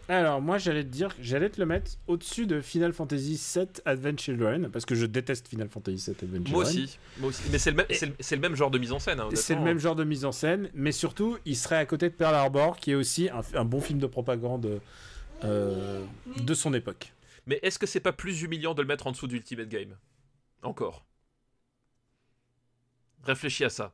Alors, 0.09 0.41
moi, 0.41 0.59
j'allais 0.59 0.85
te 0.85 0.89
dire, 0.89 1.11
j'allais 1.21 1.51
te 1.51 1.59
le 1.61 1.67
mettre 1.67 1.93
au-dessus 2.07 2.47
de 2.47 2.61
Final 2.61 2.93
Fantasy 2.93 3.41
VII 3.55 3.67
Advent 3.85 4.17
Children, 4.17 4.71
parce 4.71 4.87
que 4.87 4.95
je 4.95 5.05
déteste 5.05 5.49
Final 5.49 5.69
Fantasy 5.69 6.11
VII 6.11 6.17
Advent 6.23 6.45
Children. 6.45 6.53
Moi 6.53 6.63
aussi, 6.63 6.99
moi 7.19 7.29
aussi. 7.31 7.43
Mais 7.51 7.59
c'est 7.59 7.73
le, 7.73 7.85
le, 8.31 8.37
même 8.41 8.55
genre 8.55 8.71
de 8.71 8.79
mise 8.79 8.93
en 8.93 9.01
scène. 9.01 9.19
Hein, 9.19 9.29
c'est 9.35 9.57
le 9.57 9.63
même 9.63 9.79
genre 9.79 9.97
de 9.97 10.05
mise 10.05 10.25
en 10.25 10.33
scène, 10.33 10.71
mais 10.75 10.93
surtout, 10.93 11.39
il 11.45 11.57
serait 11.57 11.79
à 11.79 11.87
côté 11.87 12.09
de 12.09 12.15
Pearl 12.15 12.35
Harbor, 12.35 12.77
qui 12.77 12.93
est 12.93 12.95
aussi 12.95 13.29
un, 13.55 13.65
bon 13.65 13.81
film 13.81 13.99
de 13.99 14.07
propagande 14.07 14.81
euh, 15.43 16.05
de 16.37 16.55
son 16.55 16.73
époque. 16.73 17.13
Mais 17.47 17.59
est-ce 17.63 17.79
que 17.79 17.87
c'est 17.87 18.01
pas 18.01 18.13
plus 18.13 18.43
humiliant 18.43 18.75
de 18.75 18.83
le 18.83 18.89
mettre 18.89 19.07
en 19.09 19.13
dessous 19.13 19.27
d'Ultimate 19.27 19.69
Game? 19.69 19.97
Encore. 20.63 21.05
Réfléchis 23.25 23.65
à 23.65 23.71
ça. 23.71 23.93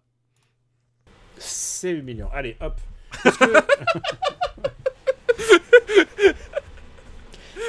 C'est 1.38 1.92
humiliant. 1.92 2.30
Allez, 2.32 2.56
hop. 2.60 2.78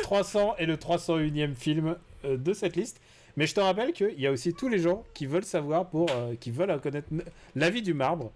300 0.04 0.56
est 0.58 0.66
le 0.66 0.76
301e 0.76 1.56
film 1.56 1.96
euh, 2.26 2.38
de 2.38 2.54
cette 2.54 2.76
liste. 2.76 3.00
Mais 3.36 3.48
je 3.48 3.56
te 3.56 3.60
rappelle 3.60 3.94
qu'il 3.94 4.20
y 4.20 4.28
a 4.28 4.32
aussi 4.32 4.54
tous 4.54 4.70
les 4.70 4.78
gens 4.78 5.04
qui 5.14 5.26
veulent 5.26 5.46
savoir, 5.46 5.90
pour, 5.90 6.08
euh, 6.12 6.36
qui 6.40 6.52
veulent 6.52 6.80
connaître 6.80 7.08
l'avis 7.56 7.82
du 7.82 7.94
marbre 7.94 8.32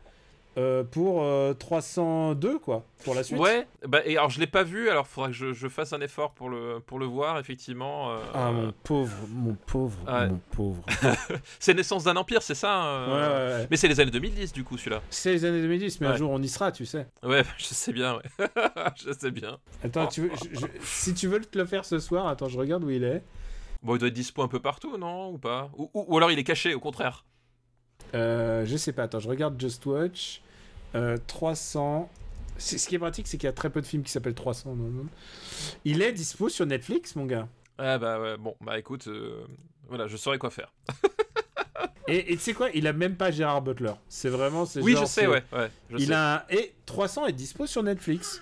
euh, 0.57 0.83
pour 0.83 1.23
302, 1.57 2.59
quoi, 2.59 2.85
pour 3.03 3.13
la 3.13 3.23
suite. 3.23 3.39
Ouais, 3.39 3.67
bah, 3.87 4.01
et 4.05 4.17
alors 4.17 4.29
je 4.29 4.39
l'ai 4.39 4.47
pas 4.47 4.63
vu, 4.63 4.89
alors 4.89 5.07
faudra 5.07 5.29
que 5.29 5.35
je, 5.35 5.53
je, 5.53 5.67
fasse 5.67 5.93
un 5.93 6.01
effort 6.01 6.31
pour 6.31 6.49
le, 6.49 6.79
pour 6.85 6.99
le 6.99 7.05
voir, 7.05 7.39
effectivement. 7.39 8.11
ah, 8.33 8.51
mon 8.51 8.73
pauvre, 8.83 9.15
mon 9.29 9.53
pauvre, 9.53 9.97
mon 10.07 10.39
pauvre. 10.51 10.83
c'est 11.59 11.73
Naissance 11.73 12.05
d'un 12.05 12.15
Empire, 12.15 12.41
c'est 12.41 12.55
ça 12.55 13.05
ouais, 13.07 13.13
ouais, 13.13 13.19
ouais. 13.19 13.67
Mais 13.69 13.77
c'est 13.77 13.87
les 13.87 13.99
années 13.99 14.11
2010, 14.11 14.53
du 14.53 14.63
coup, 14.63 14.77
celui-là. 14.77 15.01
C'est 15.09 15.31
les 15.31 15.45
années 15.45 15.61
2010, 15.61 16.01
mais 16.01 16.07
un 16.07 16.15
jour 16.15 16.31
on 16.31 16.41
y 16.41 16.47
sera, 16.47 16.71
tu 16.71 16.85
sais. 16.85 17.07
Ouais, 17.23 17.43
je 17.57 17.65
sais 17.65 17.93
bien, 17.93 18.15
ouais. 18.15 18.47
je 18.95 19.11
sais 19.13 19.31
bien. 19.31 19.59
Attends, 19.83 20.07
tu 20.07 20.21
veux, 20.21 20.31
si 20.81 21.13
tu 21.13 21.27
veux 21.27 21.39
te 21.39 21.57
le 21.57 21.65
faire 21.65 21.85
ce 21.85 21.99
soir, 21.99 22.27
attends, 22.27 22.49
je 22.49 22.57
regarde 22.57 22.83
où 22.83 22.89
il 22.89 23.03
est. 23.03 23.23
Bon, 23.83 23.95
il 23.95 23.99
doit 23.99 24.07
être 24.07 24.13
dispo 24.13 24.41
un 24.41 24.47
peu 24.47 24.59
partout, 24.59 24.97
non 24.97 25.31
Ou 25.31 25.37
pas? 25.37 25.69
Ou, 25.77 25.89
ou, 25.93 26.17
alors 26.17 26.31
il 26.31 26.39
est 26.39 26.43
caché, 26.43 26.73
au 26.73 26.79
contraire 26.79 27.25
euh, 28.15 28.65
Je 28.65 28.77
sais 28.77 28.91
pas, 28.91 29.03
attends, 29.03 29.19
je 29.19 29.29
regarde 29.29 29.59
Just 29.59 29.85
Watch. 29.85 30.41
Euh, 30.95 31.17
300. 31.27 32.09
Ce 32.57 32.87
qui 32.87 32.95
est 32.95 32.99
pratique, 32.99 33.27
c'est 33.27 33.37
qu'il 33.37 33.47
y 33.47 33.49
a 33.49 33.53
très 33.53 33.69
peu 33.69 33.81
de 33.81 33.85
films 33.85 34.03
qui 34.03 34.11
s'appellent 34.11 34.33
300 34.33 34.75
Il 35.85 36.01
est 36.01 36.11
dispo 36.11 36.49
sur 36.49 36.65
Netflix, 36.65 37.15
mon 37.15 37.25
gars. 37.25 37.47
Ah 37.77 37.99
bah 37.99 38.19
ouais, 38.19 38.37
bon, 38.37 38.55
bah 38.61 38.79
écoute, 38.79 39.07
euh, 39.07 39.45
voilà, 39.87 40.07
je 40.07 40.17
saurais 40.17 40.39
quoi 40.39 40.49
faire. 40.49 40.73
et 42.07 42.35
tu 42.35 42.39
sais 42.39 42.53
quoi, 42.53 42.69
il 42.73 42.87
a 42.87 42.93
même 42.93 43.15
pas 43.15 43.29
Gérard 43.29 43.61
Butler. 43.61 43.93
C'est 44.09 44.29
vraiment. 44.29 44.65
Oui, 44.77 44.93
genre, 44.93 45.01
je 45.03 45.07
sais, 45.07 45.27
ouais. 45.27 45.43
ouais 45.53 45.69
je 45.91 45.97
il 45.97 46.07
sais. 46.07 46.13
a 46.13 46.45
Et 46.49 46.73
300 46.87 47.27
est 47.27 47.33
dispo 47.33 47.67
sur 47.67 47.83
Netflix. 47.83 48.41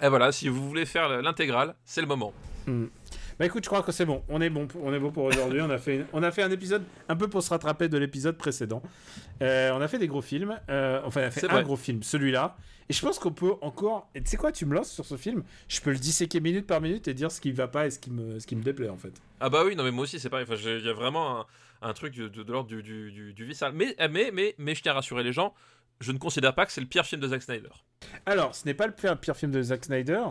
Et 0.00 0.08
voilà, 0.08 0.32
si 0.32 0.48
vous 0.48 0.66
voulez 0.66 0.86
faire 0.86 1.20
l'intégrale, 1.20 1.74
c'est 1.84 2.00
le 2.00 2.06
moment. 2.06 2.32
Hmm. 2.66 2.86
Bah 3.38 3.44
écoute, 3.44 3.64
je 3.64 3.68
crois 3.68 3.82
que 3.82 3.92
c'est 3.92 4.06
bon. 4.06 4.22
On 4.28 4.40
est 4.40 4.48
bon, 4.48 4.66
on 4.82 4.94
est 4.94 4.98
bon 4.98 5.10
pour 5.10 5.24
aujourd'hui. 5.24 5.60
on 5.60 5.68
a 5.68 5.76
fait, 5.78 6.06
on 6.14 6.22
a 6.22 6.30
fait 6.30 6.42
un 6.42 6.50
épisode 6.50 6.84
un 7.08 7.16
peu 7.16 7.28
pour 7.28 7.42
se 7.42 7.50
rattraper 7.50 7.88
de 7.88 7.98
l'épisode 7.98 8.38
précédent. 8.38 8.82
Euh, 9.42 9.70
on 9.72 9.80
a 9.82 9.88
fait 9.88 9.98
des 9.98 10.06
gros 10.08 10.22
films. 10.22 10.58
Euh, 10.70 11.00
enfin, 11.04 11.20
on 11.22 11.26
a 11.26 11.30
fait 11.30 11.44
un 11.44 11.52
vrai. 11.52 11.62
gros 11.62 11.76
film, 11.76 12.02
celui-là. 12.02 12.56
Et 12.88 12.94
je 12.94 13.00
pense 13.02 13.18
qu'on 13.18 13.32
peut 13.32 13.52
encore. 13.60 14.08
Tu 14.14 14.22
sais 14.24 14.36
quoi, 14.38 14.52
tu 14.52 14.64
me 14.64 14.74
lances 14.74 14.90
sur 14.90 15.04
ce 15.04 15.16
film. 15.16 15.42
Je 15.68 15.80
peux 15.80 15.90
le 15.90 15.98
disséquer 15.98 16.40
minute 16.40 16.66
par 16.66 16.80
minute 16.80 17.08
et 17.08 17.14
dire 17.14 17.30
ce 17.30 17.40
qui 17.40 17.52
va 17.52 17.68
pas 17.68 17.86
et 17.86 17.90
ce 17.90 17.98
qui 17.98 18.10
me, 18.10 18.38
ce 18.38 18.46
qui 18.46 18.56
me 18.56 18.62
déplaît 18.62 18.88
en 18.88 18.96
fait. 18.96 19.12
Ah 19.40 19.50
bah 19.50 19.64
oui, 19.66 19.76
non 19.76 19.84
mais 19.84 19.90
moi 19.90 20.04
aussi 20.04 20.18
c'est 20.18 20.30
pareil. 20.30 20.46
Enfin, 20.48 20.58
il 20.64 20.86
y 20.86 20.88
a 20.88 20.92
vraiment 20.94 21.40
un, 21.40 21.46
un 21.82 21.92
truc 21.92 22.14
de, 22.14 22.28
de, 22.28 22.42
de 22.42 22.52
l'ordre 22.52 22.68
du, 22.68 22.82
du, 22.82 23.12
du, 23.12 23.34
du 23.34 23.44
viscéral. 23.44 23.74
Mais, 23.74 23.94
mais, 24.10 24.30
mais, 24.32 24.54
mais 24.56 24.74
je 24.74 24.82
tiens 24.82 24.92
à 24.92 24.96
rassurer 24.96 25.22
les 25.24 25.32
gens. 25.32 25.52
Je 26.00 26.12
ne 26.12 26.18
considère 26.18 26.54
pas 26.54 26.64
que 26.66 26.72
c'est 26.72 26.80
le 26.80 26.86
pire 26.86 27.04
film 27.06 27.20
de 27.22 27.28
Zack 27.28 27.42
Snyder. 27.42 27.70
Alors, 28.26 28.54
ce 28.54 28.66
n'est 28.66 28.74
pas 28.74 28.86
le 28.86 28.92
pire, 28.92 29.18
pire 29.18 29.34
film 29.36 29.50
de 29.50 29.62
Zack 29.62 29.84
Snyder. 29.84 30.24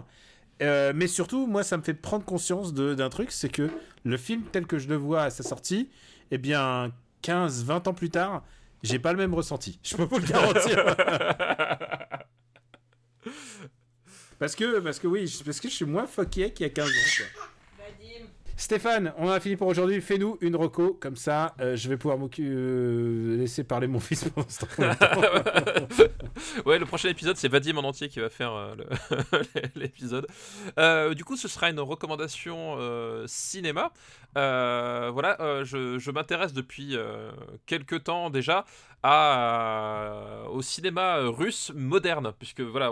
Euh, 0.61 0.94
mais 0.95 1.07
surtout, 1.07 1.48
moi, 1.48 1.64
ça 1.64 1.77
me 1.77 1.84
fait 1.84 1.94
prendre 1.94 2.23
conscience 2.26 2.73
d'un 2.73 3.10
truc, 3.10 3.32
c'est 3.32 3.49
que 3.49 3.69
le 4.03 4.18
film 4.18 4.44
tel 4.52 4.65
que 4.65 4.77
je 4.77 4.88
le 4.88 4.95
vois 4.95 5.23
à 5.23 5.30
sa 5.30 5.44
sortie, 5.44 5.90
eh 6.32 6.38
bien, 6.38 6.91
15-20 7.23 7.90
ans 7.90 7.94
plus 7.94 8.10
tard, 8.10 8.44
j'ai 8.84 8.99
pas 8.99 9.11
le 9.11 9.18
même 9.18 9.34
ressenti. 9.34 9.80
Je 9.84 9.98
peux 9.98 10.03
vous 10.03 10.19
le 10.19 10.26
garantir. 10.26 10.86
parce 14.40 14.56
que, 14.56 14.80
parce 14.80 14.99
que 14.99 15.07
oui, 15.07 15.41
parce 15.44 15.60
que 15.60 15.68
je 15.69 15.73
suis 15.73 15.86
moins 15.86 16.07
fucké 16.07 16.53
qu'il 16.53 16.65
y 16.65 16.69
a 16.69 16.73
15 16.73 16.88
ans. 16.88 16.90
Quoi. 17.18 17.48
Stéphane, 18.57 19.14
on 19.18 19.30
a 19.30 19.41
fini 19.41 19.57
pour 19.57 19.68
aujourd'hui. 19.68 19.99
Fais-nous 19.99 20.38
une 20.40 20.56
reco, 20.56 20.94
comme 20.94 21.18
ça, 21.18 21.53
euh, 21.60 21.76
je 21.76 21.90
vais 21.90 21.98
pouvoir 21.98 22.18
euh, 22.40 23.38
laisser 23.38 23.65
parler 23.65 23.86
mon 23.88 23.99
fils 24.02 24.23
temps. 24.34 24.45
ouais, 26.65 26.80
le 26.80 26.86
prochain 26.86 27.10
épisode, 27.10 27.36
c'est 27.36 27.49
Vadim 27.49 27.76
en 27.76 27.84
entier 27.84 28.07
qui 28.07 28.22
va 28.22 28.30
faire 28.30 28.53
euh, 28.53 28.73
l'épisode. 29.76 30.26
du 31.15 31.26
coup, 31.26 31.36
ce 31.36 31.49
sera 31.49 31.69
une 31.69 31.82
recommandation 31.82 32.77
cinéma. 33.27 33.91
voilà, 34.36 35.64
je, 35.64 35.99
je 35.99 36.11
m'intéresse 36.11 36.53
depuis 36.53 36.95
quelques 37.65 38.06
temps 38.06 38.30
déjà 38.30 38.64
à, 39.07 40.49
au 40.49 40.64
cinéma 40.64 41.18
russe 41.27 41.72
moderne, 41.76 42.34
puisque 42.40 42.61
voilà, 42.61 42.90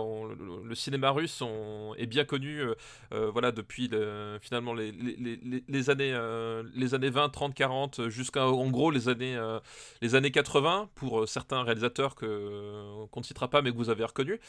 le, 0.63 0.75
cinéma 0.75 1.09
russe 1.09 1.41
on, 1.41 1.95
est 1.97 2.05
bien 2.05 2.23
connu, 2.23 2.61
euh, 2.61 3.31
voilà, 3.31 3.51
depuis 3.51 3.87
le, 3.87 4.37
finalement 4.39 4.75
les, 4.75 5.89
années, 5.89 6.13
euh, 6.13 6.61
les 6.75 6.93
années 6.93 7.09
20, 7.09 7.29
30, 7.29 7.55
40, 7.55 8.09
jusqu'à 8.09 8.45
en 8.45 8.69
gros 8.69 8.91
les 8.91 9.09
années, 9.09 9.35
euh, 9.35 9.59
les 10.03 10.13
années 10.13 10.29
80 10.29 10.89
pour 10.93 11.27
certains 11.27 11.63
réalisateurs 11.63 12.13
qu'on 12.13 12.27
ne 13.17 13.23
citera 13.23 13.47
pas 13.47 13.63
mais 13.63 13.71
que 13.71 13.77
vous 13.77 13.89
avez 13.89 14.05
reconnus. 14.05 14.39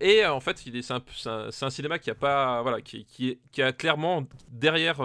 et 0.00 0.26
en 0.26 0.40
fait, 0.40 0.58
c'est 0.58 0.90
un, 0.92 1.02
un, 1.26 1.50
un, 1.62 1.70
cinéma 1.70 2.00
qui 2.00 2.10
a 2.10 2.16
pas, 2.16 2.62
voilà, 2.62 2.80
qui, 2.80 3.04
qui, 3.04 3.28
est, 3.28 3.38
qui 3.52 3.62
a 3.62 3.72
clairement 3.72 4.26
derrière 4.48 5.00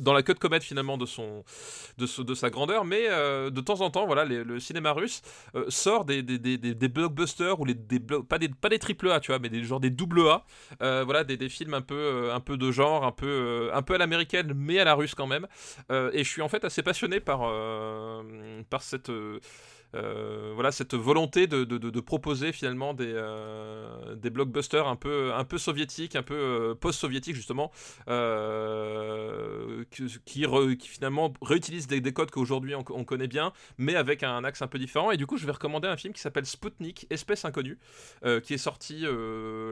dans 0.00 0.12
la 0.12 0.22
queue 0.22 0.34
de 0.34 0.38
comète 0.38 0.62
finalement 0.62 0.96
de 0.98 1.06
son 1.06 1.44
de, 1.98 2.34
sa 2.34 2.50
grandeur 2.50 2.84
mais 2.84 3.06
euh, 3.08 3.50
de 3.50 3.60
temps 3.60 3.80
en 3.80 3.90
temps 3.90 4.06
voilà 4.06 4.24
le 4.24 4.60
cinéma 4.60 4.92
russe 4.92 5.22
euh, 5.54 5.64
sort 5.68 6.04
des, 6.04 6.22
des, 6.22 6.38
des, 6.38 6.58
des, 6.58 6.88
blockbusters 6.88 7.58
ou 7.60 7.64
les 7.64 7.74
des 7.74 8.00
pas 8.00 8.38
des 8.38 8.48
pas 8.48 8.68
des 8.68 8.78
triple 8.78 9.10
A 9.10 9.20
tu 9.20 9.30
vois 9.30 9.38
mais 9.38 9.48
des 9.48 9.64
genre 9.64 9.80
des 9.80 9.90
double 9.90 10.20
A 10.28 10.44
euh, 10.82 11.02
voilà 11.04 11.24
des, 11.24 11.36
des 11.36 11.48
films 11.48 11.74
un 11.74 11.82
peu 11.82 12.30
un 12.32 12.40
peu 12.40 12.56
de 12.56 12.70
genre 12.70 13.04
un 13.04 13.12
peu 13.12 13.70
un 13.72 13.82
peu 13.82 13.94
à 13.94 13.98
l'américaine 13.98 14.52
mais 14.54 14.78
à 14.78 14.84
la 14.84 14.94
russe 14.94 15.14
quand 15.14 15.26
même. 15.26 15.46
Et 15.90 16.24
je 16.24 16.28
suis 16.28 16.42
en 16.42 16.48
fait 16.48 16.64
assez 16.64 16.82
passionné 16.82 17.20
par 17.20 17.40
par 18.70 18.82
cette 18.82 19.10
euh, 19.96 20.52
voilà 20.54 20.72
cette 20.72 20.94
volonté 20.94 21.46
de, 21.46 21.64
de, 21.64 22.00
proposer 22.00 22.52
finalement 22.52 22.94
des, 22.94 23.12
euh, 23.12 24.14
des 24.14 24.30
blockbusters 24.30 24.86
un 24.86 24.96
peu, 24.96 25.32
un 25.34 25.44
peu 25.44 25.58
soviétiques, 25.58 26.16
un 26.16 26.22
peu 26.22 26.34
euh, 26.34 26.74
post-soviétiques 26.74 27.34
justement, 27.34 27.70
qui, 30.24 30.46
re, 30.46 30.76
qui, 30.78 30.88
finalement 30.88 31.32
réutilisent 31.42 31.86
des, 31.86 32.00
des 32.00 32.12
codes 32.12 32.30
qu'aujourd'hui 32.30 32.74
on, 32.74 32.84
on, 32.90 33.04
connaît 33.04 33.28
bien, 33.28 33.52
mais 33.78 33.96
avec 33.96 34.22
un 34.22 34.44
axe 34.44 34.62
un 34.62 34.66
peu 34.66 34.78
différent. 34.78 35.10
Et 35.10 35.16
du 35.16 35.26
coup, 35.26 35.36
je 35.38 35.46
vais 35.46 35.52
recommander 35.52 35.88
un 35.88 35.96
film 35.96 36.12
qui 36.12 36.20
s'appelle 36.20 36.46
Sputnik, 36.46 37.06
Espèce 37.10 37.44
inconnue, 37.44 37.78
qui 38.42 38.54
est 38.54 38.58
sorti 38.58 39.04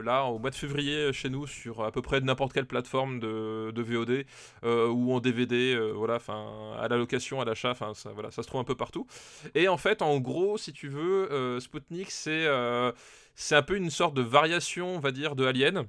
là 0.03 0.25
au 0.25 0.39
mois 0.39 0.49
de 0.49 0.55
février 0.55 1.13
chez 1.13 1.29
nous 1.29 1.47
sur 1.47 1.83
à 1.83 1.91
peu 1.91 2.01
près 2.01 2.21
n'importe 2.21 2.53
quelle 2.53 2.65
plateforme 2.65 3.19
de, 3.19 3.71
de 3.71 3.81
VOD 3.81 4.25
ou 4.63 5.13
en 5.13 5.19
DVD, 5.19 5.77
voilà, 5.93 6.15
enfin 6.15 6.73
à 6.79 6.87
la 6.87 6.97
location, 6.97 7.41
à 7.41 7.45
l'achat, 7.45 7.71
enfin 7.71 7.93
ça, 7.93 8.11
voilà, 8.13 8.31
ça 8.31 8.43
se 8.43 8.47
trouve 8.47 8.61
un 8.61 8.65
peu 8.65 8.75
partout. 8.75 9.05
Et 9.53 9.67
en 9.67 9.77
fait, 9.77 10.01
en 10.01 10.14
gros, 10.19 10.57
si 10.57 10.73
tu 10.73 10.87
veux, 10.87 11.31
euh, 11.31 11.59
Sputnik, 11.59 12.11
c'est 12.11 12.45
euh, 12.45 12.91
c'est 13.35 13.55
un 13.55 13.61
peu 13.61 13.75
une 13.75 13.89
sorte 13.89 14.13
de 14.15 14.21
variation, 14.21 14.95
on 14.95 14.99
va 14.99 15.11
dire, 15.11 15.35
de 15.35 15.45
Alien. 15.45 15.85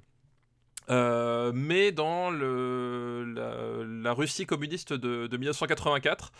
Euh, 0.89 1.51
mais 1.53 1.90
dans 1.90 2.31
la, 2.31 4.12
Russie 4.12 4.47
communiste 4.47 4.93
de, 4.93 5.27
de 5.27 5.36
1984. 5.36 6.32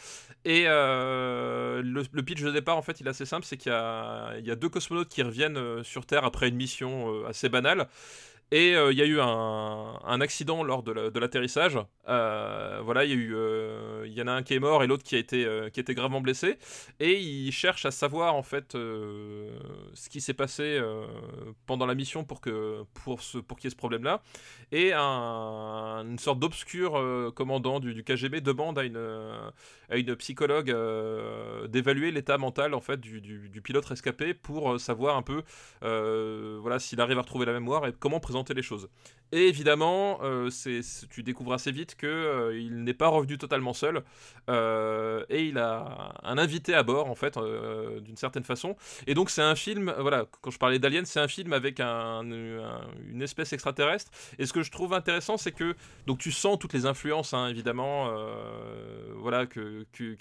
Et 0.45 0.65
euh, 0.67 1.83
le, 1.83 2.23
pitch 2.23 2.43
de 2.43 2.51
départ, 2.53 2.77
en 2.77 2.83
fait, 2.83 3.01
il 3.01 3.07
est 3.07 3.11
assez 3.11 3.27
simple, 3.27 3.45
c'est 3.45 3.57
qu'il 3.57 3.73
y, 3.73 3.75
a 3.75 4.57
deux 4.57 4.69
cosmonautes 4.69 5.09
qui 5.09 5.23
reviennent 5.23 5.83
sur 5.83 6.07
Terre 6.07 6.25
après 6.25 6.49
une 6.49 6.57
mission 6.57 7.25
assez 7.27 7.49
banale. 7.49 7.89
Et 8.53 8.71
il 8.71 8.75
euh, 8.77 8.93
y 8.93 9.03
a 9.03 9.07
eu 9.07 9.21
un, 9.21 10.21
accident 10.21 10.63
lors 10.63 10.83
de 10.85 11.19
l'atterrissage. 11.19 11.79
Euh, 12.09 12.81
voilà, 12.85 13.05
il 13.05 13.11
y, 13.11 13.15
eu, 13.15 13.35
euh, 13.35 14.07
y 14.07 14.23
en 14.23 14.29
a 14.29 14.33
un 14.33 14.43
qui 14.45 14.55
est 14.55 14.61
mort 14.61 14.85
et 14.85 14.87
l'autre 14.87 15.03
qui, 15.03 15.17
a 15.17 15.19
été, 15.19 15.45
qui 15.73 15.81
a 15.81 15.95
gravement 15.95 16.21
blessé. 16.21 16.57
Et 17.01 17.21
ils 17.21 17.51
cherchent 17.51 17.87
à 17.87 17.91
savoir 17.91 18.35
en 18.37 18.45
fait 18.45 18.73
ce 18.73 20.09
qui 20.09 20.21
s'est 20.21 20.35
passé 20.35 20.81
pendant 21.67 21.87
la 21.87 21.95
mission 21.95 22.25
pour 22.25 22.41
que 22.41 22.85
pour 22.95 23.21
pour 23.49 23.59
qu'il 23.59 23.67
y 23.67 23.69
ait 23.69 23.71
ce 23.71 23.77
problème-là. 23.77 24.23
Et 24.71 24.93
un, 24.93 26.05
une 26.09 26.19
sorte 26.19 26.39
d'obscur 26.39 27.33
commandant 27.35 27.81
du, 27.81 27.95
du, 27.95 28.05
KGB 28.05 28.41
demande 28.41 28.79
à 28.79 28.85
une 28.85 28.97
à 29.89 29.97
une 29.97 30.15
psychologue 30.17 30.71
d'évaluer 31.69 32.13
l'état 32.13 32.39
mental 32.39 32.75
en 32.75 32.81
fait 32.81 33.01
du, 33.01 33.21
du, 33.21 33.49
du, 33.49 33.61
pilote 33.61 33.85
rescapé 33.85 34.35
pour 34.35 34.79
savoir 34.81 35.17
un 35.17 35.23
peu 35.23 35.43
voilà 35.81 36.79
s'il 36.79 37.01
arrive 37.01 37.19
à 37.19 37.23
retrouver 37.23 37.47
la 37.47 37.53
mémoire 37.53 37.87
et 37.87 37.93
comment 37.93 38.21
présenter 38.21 38.36
les 38.55 38.63
choses. 38.63 38.89
Et 39.33 39.49
évidemment, 39.49 40.21
euh, 40.23 40.51
c'est, 40.51 40.81
tu 41.11 41.23
découvres 41.23 41.53
assez 41.53 41.73
vite 41.73 41.97
qu'il 41.97 42.09
euh, 42.09 42.59
il 42.59 42.85
n'est 42.85 42.95
pas 42.95 43.09
revenu 43.09 43.39
totalement 43.39 43.73
seul 43.73 44.03
euh, 44.49 45.25
et 45.29 45.45
il 45.47 45.59
a 45.59 46.15
un 46.23 46.39
invité 46.39 46.75
à 46.75 46.83
bord 46.83 47.11
en 47.11 47.15
fait, 47.15 47.37
euh, 47.37 48.01
d'une 48.01 48.17
certaine 48.17 48.45
façon. 48.45 48.77
Et 49.07 49.15
donc 49.15 49.31
c'est 49.31 49.43
un 49.43 49.57
film, 49.57 49.93
voilà, 49.99 50.27
quand 50.43 50.51
je 50.51 50.59
parlais 50.59 50.79
d'Alien, 50.79 51.05
c'est 51.07 51.21
un 51.21 51.29
film 51.29 51.53
avec 51.53 51.81
un, 51.81 52.21
un, 52.21 52.23
une 53.09 53.23
espèce 53.23 53.53
extraterrestre. 53.53 54.11
Et 54.39 54.47
ce 54.47 54.53
que 54.53 54.63
je 54.63 54.71
trouve 54.71 54.93
intéressant, 54.95 55.37
c'est 55.37 55.53
que 55.53 55.75
donc 56.07 56.19
tu 56.19 56.31
sens 56.31 56.59
toutes 56.59 56.73
les 56.73 56.87
influences, 56.87 57.35
hein, 57.35 57.49
évidemment, 57.49 58.15
voilà, 59.17 59.47
que, 59.47 59.87
que, 59.93 60.17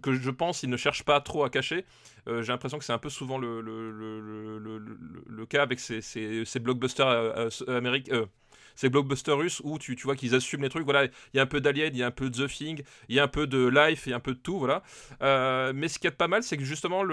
que 0.00 0.12
je 0.14 0.30
pense 0.30 0.62
il 0.62 0.70
ne 0.70 0.76
cherche 0.76 1.02
pas 1.02 1.20
trop 1.20 1.44
à 1.44 1.50
cacher. 1.50 1.84
J'ai 2.26 2.52
l'impression 2.52 2.78
que 2.78 2.84
c'est 2.84 2.92
un 2.92 2.98
peu 2.98 3.10
souvent 3.10 3.36
le, 3.36 3.60
le, 3.60 3.90
le, 3.90 4.78
le 5.26 5.46
cas 5.46 5.62
avec 5.62 5.80
ces, 5.80 6.00
ces 6.00 6.60
blockbusters 6.60 7.31
euh, 7.36 7.50
américains. 7.68 8.14
Euh, 8.14 8.26
ces 8.74 8.88
blockbusters 8.88 9.36
russes 9.36 9.60
où 9.64 9.78
tu, 9.78 9.96
tu 9.96 10.04
vois 10.04 10.16
qu'ils 10.16 10.34
assument 10.34 10.62
les 10.62 10.70
trucs. 10.70 10.84
Voilà, 10.84 11.04
il 11.04 11.10
y 11.34 11.38
a 11.38 11.42
un 11.42 11.46
peu 11.46 11.60
d'Alien, 11.60 11.90
il 11.92 11.98
y 11.98 12.02
a 12.02 12.06
un 12.06 12.10
peu 12.10 12.30
de 12.30 12.46
The 12.46 12.50
Thing, 12.50 12.82
il 13.10 13.14
y 13.14 13.20
a 13.20 13.24
un 13.24 13.28
peu 13.28 13.46
de 13.46 13.66
Life, 13.66 14.04
il 14.06 14.10
y 14.10 14.12
a 14.14 14.16
un 14.16 14.20
peu 14.20 14.32
de 14.32 14.38
tout. 14.38 14.58
Voilà. 14.58 14.82
Euh, 15.20 15.72
mais 15.74 15.88
ce 15.88 15.98
qui 15.98 16.06
est 16.06 16.10
pas 16.10 16.26
mal, 16.26 16.42
c'est 16.42 16.56
que 16.56 16.64
justement, 16.64 17.04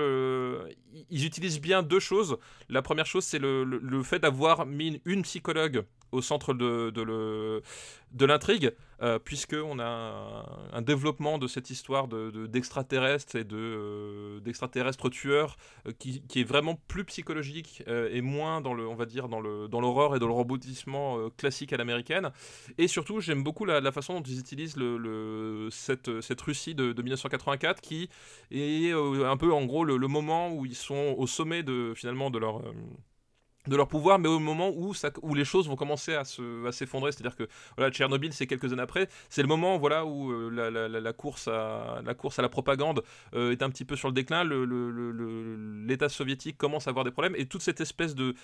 ils 1.09 1.25
utilisent 1.25 1.59
bien 1.59 1.83
deux 1.83 1.99
choses. 1.99 2.37
La 2.69 2.81
première 2.81 3.05
chose, 3.05 3.25
c'est 3.25 3.39
le, 3.39 3.65
le, 3.65 4.03
fait 4.03 4.19
d'avoir 4.19 4.65
mis 4.65 5.01
une 5.03 5.23
psychologue 5.23 5.83
au 6.13 6.21
centre 6.21 6.53
de, 6.53 6.91
de 6.91 8.25
l'intrigue, 8.25 8.73
euh, 9.01 9.17
puisqu'on 9.17 9.79
a 9.79 10.45
un, 10.73 10.81
développement 10.81 11.37
de 11.37 11.47
cette 11.47 11.69
histoire 11.69 12.07
de, 12.07 12.47
d'extraterrestres 12.47 13.35
et 13.35 13.43
de, 13.43 13.55
euh, 13.55 14.39
d'extraterrestres 14.41 15.09
tueurs 15.09 15.55
euh, 15.87 15.91
qui, 15.97 16.21
qui, 16.23 16.41
est 16.41 16.43
vraiment 16.43 16.75
plus 16.87 17.05
psychologique 17.05 17.83
et 17.87 18.21
moins 18.21 18.61
dans 18.61 18.73
le, 18.73 18.87
on 18.87 18.95
va 18.95 19.05
dire, 19.05 19.29
dans 19.29 19.39
l'horreur 19.39 20.15
et 20.15 20.19
dans 20.19 20.27
le 20.27 20.33
rebondissement 20.33 21.29
classique 21.37 21.73
à 21.73 21.77
l'américaine. 21.77 22.31
Et 22.77 22.87
surtout, 22.87 23.21
j'aime 23.21 23.43
beaucoup 23.43 23.65
la, 23.65 23.91
façon 23.91 24.15
dont 24.15 24.23
ils 24.23 24.39
utilisent 24.39 24.77
le, 24.77 25.69
cette, 25.71 26.21
cette 26.21 26.41
Russie 26.41 26.75
de, 26.75 26.93
1984 27.01 27.81
qui 27.81 28.09
est 28.51 28.91
un 28.91 29.37
peu 29.37 29.53
en 29.53 29.65
gros 29.65 29.85
le, 29.85 29.97
le, 29.97 30.07
moment 30.07 30.51
où 30.51 30.65
ils 30.65 30.75
sont 30.75 31.15
au 31.17 31.27
sommet 31.27 31.63
de, 31.63 31.93
finalement 31.95 32.29
de 32.29 32.39
leur 32.39 32.61
de 33.69 33.75
leur 33.75 33.87
pouvoir, 33.87 34.19
mais 34.19 34.27
au 34.27 34.39
moment 34.39 34.71
où, 34.75 34.93
ça, 34.93 35.11
où 35.21 35.33
les 35.35 35.45
choses 35.45 35.67
vont 35.69 35.75
commencer 35.75 36.13
à, 36.13 36.25
se, 36.25 36.69
s'effondrer, 36.71 37.11
c'est-à-dire 37.11 37.35
que 37.35 37.47
voilà, 37.77 37.91
Tchernobyl, 37.91 38.33
c'est 38.33 38.47
quelques 38.47 38.73
années 38.73 38.81
après, 38.81 39.07
c'est 39.29 39.41
le 39.41 39.47
moment 39.47 39.77
voilà, 39.77 40.05
où 40.05 40.31
euh, 40.31 40.49
la, 40.49 41.13
course 41.13 41.47
à, 41.47 42.01
la 42.03 42.13
course 42.13 42.39
à 42.39 42.41
la 42.41 42.49
propagande 42.49 43.03
euh, 43.33 43.51
est 43.51 43.63
un 43.63 43.69
petit 43.69 43.85
peu 43.85 43.95
sur 43.95 44.07
le 44.07 44.13
déclin, 44.13 44.43
le, 44.43 45.85
l'État 45.85 46.09
soviétique 46.09 46.57
commence 46.57 46.87
à 46.87 46.89
avoir 46.89 47.05
des 47.05 47.11
problèmes, 47.11 47.35
et 47.37 47.45
toute 47.45 47.61
cette 47.61 47.79
espèce 47.79 48.15
de, 48.15 48.35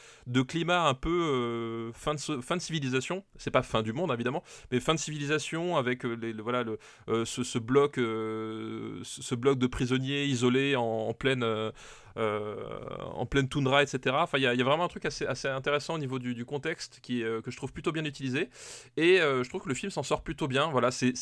climat 0.44 0.88
un 0.88 0.94
peu 0.94 1.10
euh, 1.10 1.92
fin, 1.94 2.14
de, 2.14 2.42
fin 2.42 2.56
de 2.56 2.62
civilisation, 2.62 3.24
c'est 3.38 3.52
pas 3.52 3.64
fin 3.64 3.82
du 3.82 3.94
monde 3.94 4.12
évidemment, 4.14 4.44
mais 4.72 4.80
fin 4.80 4.94
de 4.94 5.00
civilisation 5.00 5.76
avec 5.76 6.04
les, 6.04 6.34
voilà, 6.34 6.64
le, 6.64 7.26
ce, 7.26 7.60
bloc, 7.60 7.96
ce 7.96 9.36
bloc 9.36 9.58
de 9.58 9.68
prisonniers 9.68 10.26
isolés 10.26 10.76
en, 10.76 11.14
pleine 11.14 11.72
en 12.16 13.26
pleine 13.26 13.48
toundra, 13.48 13.84
etc. 13.84 14.16
Enfin, 14.20 14.38
il 14.38 14.44
y, 14.44 14.48
a 14.48 14.64
vraiment 14.64 14.86
un 14.86 14.88
truc 14.88 15.06
assez, 15.06 15.26
intéressant 15.48 15.96
au 15.96 15.98
niveau 15.98 16.20
du, 16.20 16.46
contexte 16.46 17.00
qui, 17.02 17.24
euh, 17.24 17.42
que 17.42 17.52
je 17.52 17.58
trouve 17.58 17.74
plutôt 17.74 17.92
bien 17.92 18.06
utilisé. 18.06 18.50
Et 18.98 19.20
euh, 19.20 19.44
je 19.44 19.50
trouve 19.50 19.62
que 19.62 19.70
le 19.70 19.76
film 19.76 19.92
s'en 19.92 20.04
sort 20.04 20.22
plutôt 20.22 20.48
bien. 20.48 20.70
Voilà, 20.70 20.92
c'est 20.92 21.14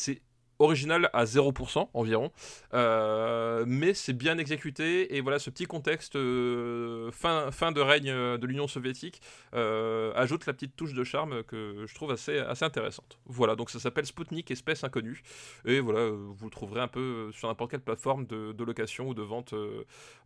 original 0.58 1.10
à 1.12 1.24
0% 1.24 1.88
environ, 1.94 2.30
euh, 2.72 3.64
mais 3.66 3.94
c'est 3.94 4.12
bien 4.12 4.38
exécuté 4.38 5.16
et 5.16 5.20
voilà 5.20 5.38
ce 5.38 5.50
petit 5.50 5.66
contexte 5.66 6.16
euh, 6.16 7.10
fin, 7.12 7.50
fin 7.50 7.72
de 7.72 7.80
règne 7.80 8.10
euh, 8.10 8.38
de 8.38 8.46
l'Union 8.46 8.68
soviétique 8.68 9.20
ajoute 9.52 10.46
la 10.46 10.52
petite 10.52 10.76
touche 10.76 10.94
de 10.94 11.04
charme 11.04 11.42
que 11.44 11.84
je 11.86 11.94
trouve 11.94 12.10
assez, 12.10 12.38
assez 12.38 12.64
intéressante. 12.64 13.18
Voilà, 13.26 13.56
donc 13.56 13.70
ça 13.70 13.78
s'appelle 13.78 14.06
Sputnik 14.06 14.50
Espèce 14.50 14.84
Inconnue 14.84 15.22
et 15.64 15.80
voilà, 15.80 16.10
vous 16.10 16.44
le 16.44 16.50
trouverez 16.50 16.80
un 16.80 16.88
peu 16.88 17.30
sur 17.32 17.48
n'importe 17.48 17.72
quelle 17.72 17.80
plateforme 17.80 18.26
de, 18.26 18.52
de, 18.52 18.64
location 18.64 19.08
ou 19.08 19.14
de 19.14 19.22
vente 19.22 19.54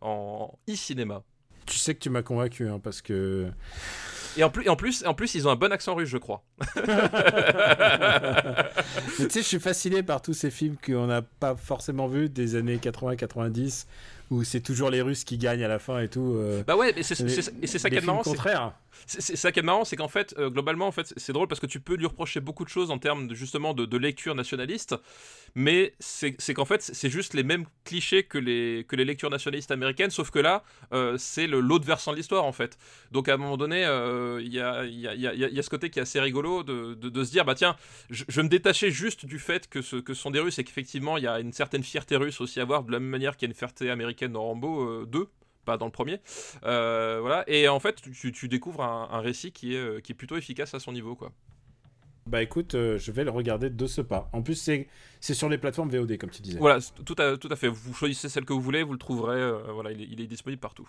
en 0.01 0.57
e-cinéma. 0.69 1.23
Tu 1.65 1.77
sais 1.77 1.93
que 1.93 1.99
tu 1.99 2.09
m'as 2.09 2.23
convaincu 2.23 2.67
hein, 2.67 2.79
parce 2.79 3.01
que 3.01 3.51
et 4.37 4.43
en 4.43 4.49
plus, 4.49 4.69
en 4.69 4.75
plus, 4.75 5.05
en 5.05 5.13
plus, 5.13 5.35
ils 5.35 5.47
ont 5.47 5.51
un 5.51 5.55
bon 5.55 5.71
accent 5.71 5.95
russe, 5.95 6.09
je 6.09 6.17
crois. 6.17 6.43
tu 6.75 6.81
sais, 9.29 9.41
je 9.41 9.47
suis 9.47 9.59
fasciné 9.59 10.03
par 10.03 10.21
tous 10.21 10.33
ces 10.33 10.51
films 10.51 10.75
qu'on 10.83 11.07
n'a 11.07 11.21
pas 11.21 11.55
forcément 11.55 12.07
vus 12.07 12.29
des 12.29 12.55
années 12.55 12.77
80-90 12.77 13.85
où 14.29 14.43
c'est 14.43 14.61
toujours 14.61 14.89
les 14.89 15.01
Russes 15.01 15.23
qui 15.23 15.37
gagnent 15.37 15.63
à 15.63 15.67
la 15.67 15.79
fin 15.79 15.99
et 15.99 16.07
tout. 16.07 16.35
Euh, 16.37 16.63
bah 16.65 16.75
ouais, 16.75 16.93
mais 16.95 17.03
c'est 17.03 17.15
ça 17.15 17.89
qui 17.89 17.95
est 17.95 18.05
marrant. 18.05 18.21
contraire. 18.21 18.73
C'est 19.05 19.37
ça 19.37 19.51
qui 19.51 19.59
est 19.59 19.63
marrant, 19.63 19.85
c'est 19.85 19.95
qu'en 19.95 20.09
fait, 20.09 20.35
euh, 20.37 20.49
globalement, 20.49 20.85
en 20.85 20.91
fait, 20.91 21.13
c'est 21.15 21.31
drôle 21.31 21.47
parce 21.47 21.61
que 21.61 21.65
tu 21.65 21.79
peux 21.79 21.95
lui 21.95 22.05
reprocher 22.05 22.41
beaucoup 22.41 22.65
de 22.65 22.69
choses 22.69 22.91
en 22.91 22.99
termes 22.99 23.27
de, 23.27 23.35
justement 23.35 23.73
de, 23.73 23.97
lecture 23.97 24.35
nationaliste, 24.35 24.95
mais 25.55 25.93
c'est 25.99 26.35
qu'en 26.53 26.65
fait, 26.65 26.81
c'est 26.81 27.09
juste 27.09 27.33
les 27.33 27.43
mêmes 27.43 27.65
clichés 27.85 28.23
que 28.23 28.37
les, 28.37 28.85
que 28.87 28.95
les 28.95 29.05
lectures 29.05 29.29
nationalistes 29.29 29.71
américaines, 29.71 30.09
sauf 30.09 30.31
que 30.31 30.39
là, 30.39 30.63
euh, 30.93 31.15
c'est 31.17 31.47
l'autre 31.47 31.85
versant 31.85 32.11
de 32.11 32.17
l'histoire, 32.17 32.43
en 32.45 32.51
fait. 32.51 32.77
Donc 33.11 33.29
à 33.29 33.35
un 33.35 33.37
moment 33.37 33.57
donné, 33.57 33.79
il 33.79 34.53
y, 34.53 34.59
a, 34.59 34.85
y, 34.85 35.07
a, 35.07 35.15
y, 35.15 35.59
a, 35.59 35.63
ce 35.63 35.69
côté 35.69 35.89
qui 35.89 35.99
est 35.99 36.01
assez 36.01 36.19
rigolo 36.19 36.63
de, 36.63 36.93
de, 36.93 37.23
se 37.23 37.31
dire, 37.31 37.45
bah 37.45 37.55
tiens, 37.55 37.75
je, 38.09 38.25
je, 38.27 38.41
me 38.41 38.49
détachais 38.49 38.91
juste 38.91 39.25
du 39.25 39.39
fait 39.39 39.69
que 39.69 39.81
ce, 39.81 39.95
que 39.95 40.13
ce 40.13 40.21
sont 40.21 40.31
des 40.31 40.39
Russes 40.39 40.59
et 40.59 40.63
qu'effectivement, 40.63 41.17
il 41.17 41.23
y 41.23 41.27
a 41.27 41.39
une 41.39 41.53
certaine 41.53 41.83
fierté 41.83 42.15
russe 42.15 42.41
aussi 42.41 42.59
à 42.59 42.65
voir, 42.65 42.83
de 42.83 42.91
la 42.91 42.99
même 42.99 43.09
manière 43.09 43.37
qu'il 43.37 43.47
y 43.47 43.49
a 43.49 43.51
une 43.51 43.57
fierté 43.57 43.89
américaine 43.89 44.18
dans 44.27 44.43
Rambo 44.43 45.05
2, 45.05 45.29
pas 45.69 45.77
dans 45.77 45.85
le 45.85 45.91
premier. 45.91 46.19
Euh, 46.63 47.19
voilà. 47.21 47.43
Et 47.47 47.67
en 47.67 47.79
fait, 47.79 48.01
tu, 48.01 48.47
découvres 48.47 48.81
un, 48.83 49.19
récit 49.21 49.51
qui 49.51 49.75
est, 49.75 49.77
euh, 49.77 49.99
qui 49.99 50.13
est 50.13 50.15
plutôt 50.15 50.35
efficace 50.35 50.73
à 50.73 50.79
son 50.79 50.91
niveau, 50.91 51.15
quoi. 51.15 51.31
Bah 52.25 52.43
écoute, 52.43 52.75
euh, 52.75 52.97
je 52.99 53.11
vais 53.11 53.23
le 53.23 53.31
regarder 53.31 53.69
de 53.69 53.87
ce 53.87 54.01
pas. 54.01 54.29
En 54.33 54.41
plus, 54.43 54.55
c'est, 54.55 54.87
c'est 55.19 55.33
sur 55.33 55.49
les 55.49 55.57
plateformes 55.57 55.89
VOD, 55.89 56.17
comme 56.17 56.29
tu 56.29 56.41
disais. 56.41 56.59
Voilà, 56.59 56.79
tout 57.05 57.15
à, 57.17 57.37
tout 57.37 57.49
à 57.51 57.55
fait. 57.55 57.67
Vous 57.67 57.93
choisissez 57.93 58.29
celle 58.29 58.45
que 58.45 58.53
vous 58.53 58.61
voulez, 58.61 58.83
vous 58.83 58.93
le 58.93 58.99
trouverez. 58.99 59.51
voilà, 59.73 59.91
il 59.91 60.01
est, 60.01 60.07
il 60.11 60.21
est, 60.21 60.27
disponible 60.27 60.59
partout. 60.59 60.87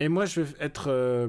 Et 0.00 0.08
moi, 0.08 0.26
je 0.26 0.40
vais 0.40 0.56
être 0.60 1.28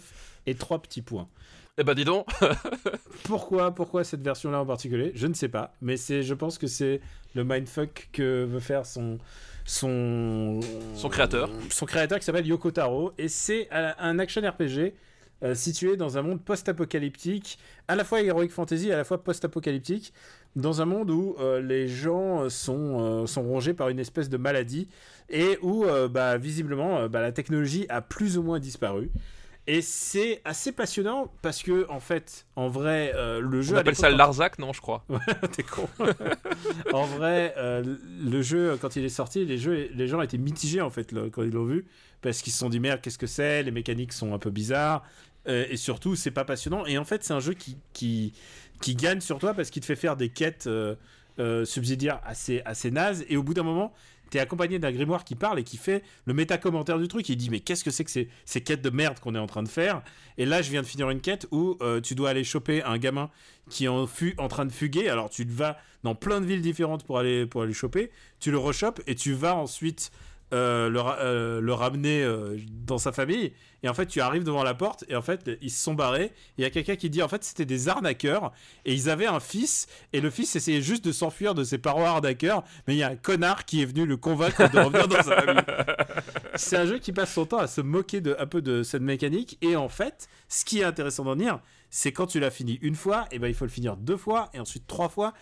et 0.47 0.55
3 0.55 0.81
petits 0.81 1.03
points. 1.03 1.29
Eh 1.77 1.83
ben 1.83 1.93
dis 1.93 2.05
donc. 2.05 2.27
Pourquoi 3.23 3.73
pourquoi 3.73 4.03
cette 4.03 4.21
version-là 4.21 4.59
en 4.59 4.65
particulier? 4.65 5.11
Je 5.15 5.27
ne 5.27 5.33
sais 5.33 5.47
pas, 5.47 5.73
mais 5.81 5.97
c'est 5.97 6.23
je 6.23 6.33
pense 6.33 6.57
que 6.57 6.67
c'est 6.67 7.01
le 7.35 7.43
mindfuck 7.43 8.09
que 8.11 8.43
veut 8.43 8.59
faire 8.59 8.85
son 8.85 9.17
son 9.65 10.59
son 10.93 11.09
créateur. 11.09 11.49
Son 11.69 11.85
créateur 11.85 12.19
qui 12.19 12.25
s'appelle 12.25 12.45
Yoko 12.45 12.71
Taro. 12.71 13.13
Et 13.17 13.27
c'est 13.27 13.69
un 13.71 14.19
action 14.19 14.41
RPG 14.41 14.93
euh, 15.43 15.55
situé 15.55 15.97
dans 15.97 16.17
un 16.17 16.21
monde 16.21 16.41
post-apocalyptique, 16.41 17.59
à 17.89 17.95
la 17.95 18.05
fois 18.05 18.21
heroic 18.21 18.47
fantasy, 18.47 18.93
à 18.93 18.97
la 18.97 19.03
fois 19.03 19.21
post-apocalyptique, 19.21 20.13
dans 20.55 20.81
un 20.81 20.85
monde 20.85 21.09
où 21.09 21.35
euh, 21.39 21.61
les 21.61 21.87
gens 21.87 22.49
sont, 22.49 22.99
euh, 22.99 23.25
sont 23.25 23.43
rongés 23.43 23.73
par 23.73 23.89
une 23.89 23.99
espèce 23.99 24.29
de 24.29 24.37
maladie 24.37 24.87
et 25.29 25.57
où 25.61 25.85
bah, 26.11 26.37
visiblement 26.37 27.07
bah, 27.07 27.21
la 27.21 27.31
technologie 27.31 27.85
a 27.89 28.01
plus 28.01 28.37
ou 28.37 28.43
moins 28.43 28.59
disparu. 28.59 29.09
Et 29.65 29.81
c'est 29.81 30.41
assez 30.43 30.73
passionnant 30.73 31.31
parce 31.41 31.63
que, 31.63 31.89
en 31.89 32.01
fait, 32.01 32.45
en 32.57 32.67
vrai, 32.67 33.13
le 33.39 33.61
jeu. 33.61 33.75
On 33.75 33.79
appelle 33.79 33.95
ça 33.95 34.09
Larzac, 34.09 34.59
non, 34.59 34.73
je 34.73 34.81
crois. 34.81 35.05
T'es 35.55 35.63
con. 35.63 35.87
en 36.93 37.05
vrai, 37.05 37.55
le 37.57 38.41
jeu, 38.41 38.77
quand 38.79 38.97
il 38.97 39.05
est 39.05 39.09
sorti, 39.09 39.45
les, 39.45 39.57
jeux, 39.57 39.89
les 39.95 40.07
gens 40.07 40.21
étaient 40.21 40.37
mitigés, 40.37 40.81
en 40.81 40.89
fait, 40.89 41.15
quand 41.31 41.43
ils 41.43 41.53
l'ont 41.53 41.65
vu. 41.65 41.85
Parce 42.21 42.41
qu'ils 42.41 42.53
se 42.53 42.59
sont 42.59 42.69
dit, 42.69 42.81
merde, 42.81 42.99
qu'est-ce 43.01 43.17
que 43.17 43.25
c'est? 43.25 43.63
Les 43.63 43.71
mécaniques 43.71 44.13
sont 44.13 44.33
un 44.33 44.39
peu 44.39 44.49
bizarres. 44.49 45.03
Euh, 45.47 45.65
et 45.69 45.77
surtout, 45.77 46.15
c'est 46.15 46.31
pas 46.31 46.45
passionnant. 46.45 46.85
Et 46.85 46.97
en 46.97 47.03
fait, 47.03 47.23
c'est 47.23 47.33
un 47.33 47.39
jeu 47.39 47.53
qui, 47.53 47.77
qui, 47.91 48.33
qui, 48.83 48.95
gagne 48.95 49.21
sur 49.21 49.39
toi 49.39 49.53
parce 49.53 49.69
qu'il 49.69 49.81
te 49.81 49.85
fait 49.85 49.95
faire 49.95 50.15
des 50.15 50.29
quêtes 50.29 50.67
euh, 50.67 50.95
euh, 51.39 51.65
subsidiaires 51.65 52.19
assez, 52.25 52.61
assez 52.65 52.91
nazes. 52.91 53.25
Et 53.29 53.37
au 53.37 53.43
bout 53.43 53.53
d'un 53.53 53.63
moment, 53.63 53.93
t'es 54.29 54.39
accompagné 54.39 54.79
d'un 54.79 54.91
grimoire 54.91 55.23
qui 55.23 55.35
parle 55.35 55.59
et 55.59 55.63
qui 55.63 55.77
fait 55.77 56.03
le 56.25 56.33
méta-commentaire 56.33 56.99
du 56.99 57.07
truc. 57.07 57.27
Il 57.29 57.37
dit 57.37 57.49
Mais 57.49 57.59
qu'est-ce 57.59 57.83
que 57.83 57.91
c'est 57.91 58.03
que 58.03 58.11
ces, 58.11 58.61
quêtes 58.61 58.81
de 58.81 58.89
merde 58.89 59.19
qu'on 59.19 59.35
est 59.35 59.39
en 59.39 59.47
train 59.47 59.63
de 59.63 59.69
faire? 59.69 60.01
Et 60.37 60.45
là, 60.45 60.61
je 60.61 60.69
viens 60.69 60.81
de 60.81 60.87
finir 60.87 61.09
une 61.09 61.21
quête 61.21 61.47
où 61.51 61.77
tu 62.03 62.15
dois 62.15 62.31
aller 62.31 62.43
choper 62.43 62.83
un 62.83 62.97
gamin 62.97 63.29
qui 63.69 63.85
est 63.85 63.89
en, 63.89 64.07
en 64.37 64.47
train 64.47 64.65
de 64.65 64.71
fuguer. 64.71 65.09
Alors, 65.09 65.29
tu 65.29 65.45
vas 65.45 65.77
dans 66.03 66.15
plein 66.15 66.41
de 66.41 66.45
villes 66.45 66.61
différentes 66.61 67.03
pour 67.03 67.17
aller, 67.17 67.45
pour 67.45 67.63
aller 67.63 67.73
choper. 67.73 68.11
Tu 68.39 68.51
le 68.51 68.57
rechopes 68.57 69.01
et 69.07 69.15
tu 69.15 69.33
vas 69.33 69.55
ensuite 69.55 70.11
euh, 70.53 70.87
le, 70.87 70.99
euh, 70.99 71.61
le, 71.61 71.73
ramener 71.73 72.21
euh, 72.21 72.57
dans 72.69 72.99
sa 72.99 73.11
famille. 73.11 73.53
Et 73.81 73.89
en 73.89 73.93
fait, 73.95 74.05
tu 74.05 74.21
arrives 74.21 74.43
devant 74.43 74.63
la 74.63 74.75
porte 74.75 75.03
et 75.09 75.15
en 75.15 75.23
fait, 75.23 75.49
ils 75.61 75.71
se 75.71 75.83
sont 75.83 75.95
barrés. 75.95 76.31
Il 76.57 76.61
y 76.61 76.65
a 76.65 76.69
quelqu'un 76.69 76.95
qui 76.95 77.09
dit 77.09 77.23
en 77.23 77.27
fait, 77.27 77.43
c'était 77.43 77.65
des 77.65 77.89
arnaqueurs 77.89 78.51
et 78.85 78.93
ils 78.93 79.09
avaient 79.09 79.25
un 79.25 79.39
fils 79.39 79.87
et 80.13 80.21
le 80.21 80.29
fils 80.29 80.55
essayait 80.55 80.81
juste 80.81 81.03
de 81.03 81.11
s'enfuir 81.11 81.55
de 81.55 81.63
ses 81.63 81.79
parents 81.79 82.05
arnaqueurs. 82.05 82.63
Mais 82.87 82.93
il 82.93 82.97
y 82.97 83.03
a 83.03 83.09
un 83.09 83.15
connard 83.15 83.65
qui 83.65 83.81
est 83.81 83.85
venu 83.85 84.05
le 84.05 84.15
convaincre 84.15 84.69
de 84.69 84.77
revenir 84.79 85.07
dans 85.07 85.23
sa 85.23 85.41
famille. 85.41 85.63
C'est 86.55 86.77
un 86.77 86.85
jeu 86.85 86.99
qui 86.99 87.11
passe 87.11 87.33
son 87.33 87.47
temps 87.47 87.57
à 87.57 87.67
se 87.67 87.81
moquer 87.81 88.21
de, 88.21 88.35
un 88.37 88.45
peu 88.45 88.61
de 88.61 88.83
cette 88.83 89.01
mécanique. 89.01 89.57
Et 89.63 89.75
en 89.75 89.89
fait, 89.89 90.27
ce 90.49 90.65
qui 90.65 90.81
est 90.81 90.83
intéressant 90.83 91.23
d'en 91.23 91.35
dire, 91.35 91.59
c'est 91.89 92.11
quand 92.11 92.27
tu 92.27 92.39
l'as 92.39 92.51
fini 92.51 92.77
une 92.81 92.95
fois, 92.95 93.25
et 93.31 93.39
ben 93.39 93.47
il 93.47 93.53
faut 93.55 93.65
le 93.65 93.71
finir 93.71 93.97
deux 93.97 94.17
fois 94.17 94.49
et 94.53 94.59
ensuite 94.59 94.85
trois 94.85 95.09
fois. 95.09 95.33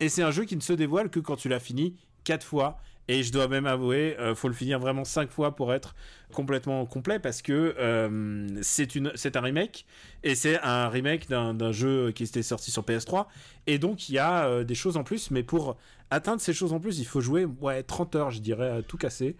Et 0.00 0.08
c'est 0.08 0.22
un 0.22 0.30
jeu 0.30 0.44
qui 0.44 0.56
ne 0.56 0.60
se 0.60 0.74
dévoile 0.74 1.08
que 1.08 1.20
quand 1.20 1.36
tu 1.36 1.48
l'as 1.48 1.60
fini 1.60 1.96
quatre 2.24 2.46
fois 2.46 2.78
et 3.08 3.22
je 3.22 3.32
dois 3.32 3.48
même 3.48 3.66
avouer, 3.66 4.16
euh, 4.20 4.34
faut 4.34 4.48
le 4.48 4.54
finir 4.54 4.78
vraiment 4.78 5.04
5 5.04 5.30
fois 5.30 5.56
pour 5.56 5.72
être 5.72 5.94
complètement 6.32 6.84
complet 6.84 7.18
parce 7.18 7.40
que 7.40 7.74
euh, 7.78 8.46
c'est 8.60 9.36
un 9.36 9.40
remake 9.40 9.86
et 10.22 10.34
c'est 10.34 10.60
un 10.60 10.88
remake 10.88 11.28
d'un 11.28 11.72
jeu 11.72 12.12
qui 12.12 12.24
était 12.24 12.42
sorti 12.42 12.70
sur 12.70 12.82
PS3 12.82 13.26
et 13.66 13.78
donc 13.78 14.10
il 14.10 14.14
y 14.14 14.18
a 14.18 14.44
euh, 14.44 14.64
des 14.64 14.74
choses 14.74 14.98
en 14.98 15.04
plus 15.04 15.30
mais 15.30 15.42
pour 15.42 15.78
atteindre 16.10 16.40
ces 16.42 16.52
choses 16.52 16.74
en 16.74 16.80
plus 16.80 16.98
il 16.98 17.06
faut 17.06 17.22
jouer 17.22 17.46
ouais 17.46 17.82
30 17.82 18.14
heures 18.14 18.30
je 18.30 18.40
dirais 18.40 18.70
à 18.70 18.82
tout 18.82 18.98
casser. 18.98 19.36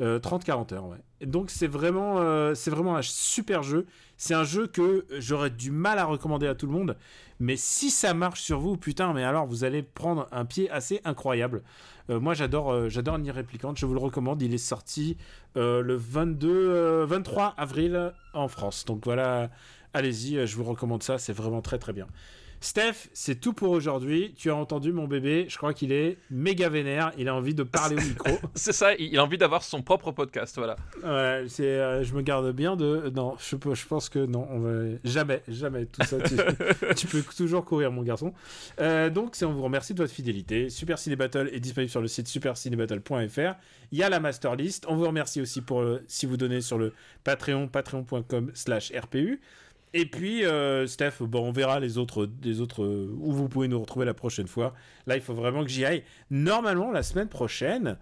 30-40 0.00 0.72
heures 0.72 0.86
ouais. 0.86 1.26
Donc 1.26 1.50
c'est 1.50 1.66
vraiment 1.66 2.16
un 2.16 3.02
super 3.02 3.62
jeu. 3.62 3.84
C'est 4.16 4.32
un 4.32 4.44
jeu 4.44 4.66
que 4.66 5.04
j'aurais 5.18 5.50
du 5.50 5.70
mal 5.70 5.98
à 5.98 6.06
recommander 6.06 6.46
à 6.46 6.54
tout 6.54 6.64
le 6.64 6.72
monde 6.72 6.96
mais 7.40 7.56
si 7.56 7.90
ça 7.90 8.14
marche 8.14 8.42
sur 8.42 8.60
vous 8.60 8.76
putain 8.76 9.12
mais 9.12 9.24
alors 9.24 9.46
vous 9.46 9.64
allez 9.64 9.82
prendre 9.82 10.28
un 10.30 10.44
pied 10.44 10.70
assez 10.70 11.00
incroyable 11.04 11.62
euh, 12.10 12.18
moi, 12.18 12.34
j'adore, 12.34 12.72
euh, 12.72 12.88
j'adore. 12.88 13.18
Je 13.22 13.86
vous 13.86 13.94
le 13.94 14.00
recommande. 14.00 14.42
Il 14.42 14.52
est 14.52 14.58
sorti 14.58 15.16
euh, 15.56 15.80
le 15.80 15.94
22, 15.94 17.04
23 17.04 17.54
avril 17.56 18.12
en 18.34 18.48
France. 18.48 18.84
Donc 18.84 19.04
voilà, 19.04 19.50
allez-y, 19.94 20.36
euh, 20.36 20.46
je 20.46 20.56
vous 20.56 20.64
recommande 20.64 21.02
ça, 21.02 21.18
c'est 21.18 21.32
vraiment 21.32 21.62
très 21.62 21.78
très 21.78 21.92
bien. 21.92 22.06
Steph, 22.62 23.08
c'est 23.14 23.40
tout 23.40 23.54
pour 23.54 23.70
aujourd'hui. 23.70 24.34
Tu 24.36 24.50
as 24.50 24.54
entendu 24.54 24.92
mon 24.92 25.08
bébé, 25.08 25.46
je 25.48 25.56
crois 25.56 25.72
qu'il 25.72 25.92
est 25.92 26.18
méga 26.30 26.68
vénère, 26.68 27.10
il 27.16 27.26
a 27.28 27.34
envie 27.34 27.54
de 27.54 27.62
parler 27.62 27.96
au 27.96 28.00
micro. 28.06 28.38
C'est 28.54 28.72
ça, 28.74 28.94
il 28.96 29.18
a 29.18 29.24
envie 29.24 29.38
d'avoir 29.38 29.62
son 29.62 29.80
propre 29.82 30.12
podcast, 30.12 30.56
voilà. 30.58 30.76
Ouais, 31.02 31.46
c'est, 31.48 31.64
euh, 31.64 32.02
je 32.04 32.14
me 32.14 32.20
garde 32.20 32.52
bien 32.52 32.76
de. 32.76 33.10
Non, 33.14 33.34
je, 33.38 33.56
peux- 33.56 33.74
je 33.74 33.86
pense 33.86 34.10
que 34.10 34.18
non, 34.18 34.46
on 34.50 34.58
va 34.60 34.98
jamais, 35.04 35.42
jamais 35.48 35.86
tout 35.86 36.02
ça. 36.04 36.18
Tu, 36.20 36.36
tu 36.96 37.06
peux 37.06 37.22
toujours 37.34 37.64
courir, 37.64 37.90
mon 37.92 38.02
garçon. 38.02 38.34
Euh, 38.80 39.08
donc, 39.08 39.34
on 39.42 39.52
vous 39.52 39.62
remercie 39.62 39.94
de 39.94 40.02
votre 40.02 40.12
fidélité. 40.12 40.68
Super 40.68 40.98
Ciné 40.98 41.16
Battle 41.16 41.48
est 41.52 41.60
disponible 41.60 41.90
sur 41.90 42.02
le 42.02 42.08
site 42.08 42.28
supercinébattle.fr. 42.28 43.54
Il 43.92 43.98
y 43.98 44.02
a 44.02 44.10
la 44.10 44.20
master 44.20 44.54
list. 44.56 44.84
On 44.88 44.96
vous 44.96 45.06
remercie 45.06 45.40
aussi 45.40 45.62
pour 45.62 45.80
euh, 45.80 46.02
si 46.08 46.26
vous 46.26 46.36
donnez 46.36 46.60
sur 46.60 46.76
le 46.76 46.92
Patreon, 47.24 47.68
patreon.com/rpu. 47.68 49.40
Et 49.92 50.06
puis, 50.06 50.44
euh, 50.44 50.86
Steph, 50.86 51.14
bon, 51.20 51.48
on 51.48 51.52
verra 51.52 51.80
les 51.80 51.98
autres, 51.98 52.28
les 52.44 52.60
autres 52.60 52.84
euh, 52.84 53.10
où 53.20 53.32
vous 53.32 53.48
pouvez 53.48 53.66
nous 53.68 53.80
retrouver 53.80 54.06
la 54.06 54.14
prochaine 54.14 54.46
fois. 54.46 54.72
Là, 55.06 55.16
il 55.16 55.22
faut 55.22 55.34
vraiment 55.34 55.62
que 55.64 55.68
j'y 55.70 55.84
aille. 55.84 56.04
Normalement, 56.30 56.92
la 56.92 57.02
semaine 57.02 57.28
prochaine, 57.28 57.96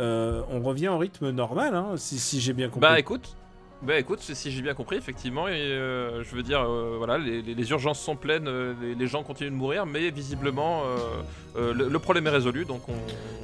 euh, 0.00 0.42
on 0.50 0.60
revient 0.62 0.88
au 0.88 0.96
rythme 0.98 1.30
normal, 1.30 1.74
hein, 1.74 1.94
si, 1.96 2.18
si 2.18 2.40
j'ai 2.40 2.54
bien 2.54 2.68
compris. 2.68 2.80
Bah 2.88 2.98
écoute, 2.98 3.36
bah 3.82 3.98
écoute, 3.98 4.20
si 4.20 4.50
j'ai 4.50 4.62
bien 4.62 4.72
compris, 4.72 4.96
effectivement, 4.96 5.46
et 5.46 5.52
euh, 5.52 6.24
je 6.24 6.34
veux 6.34 6.42
dire, 6.42 6.62
euh, 6.62 6.94
voilà, 6.96 7.18
les, 7.18 7.42
les- 7.42 7.54
les 7.54 7.70
urgences 7.70 8.00
sont 8.00 8.16
pleines, 8.16 8.48
euh, 8.48 8.72
les, 8.80 8.94
les 8.94 9.06
gens 9.06 9.22
continuent 9.22 9.50
de 9.50 9.54
mourir, 9.56 9.84
mais 9.84 10.10
visiblement, 10.10 10.84
le, 11.54 11.72
le 11.72 11.98
problème 11.98 12.26
est 12.26 12.30
résolu, 12.30 12.64
donc 12.64 12.88
on, 12.88 12.94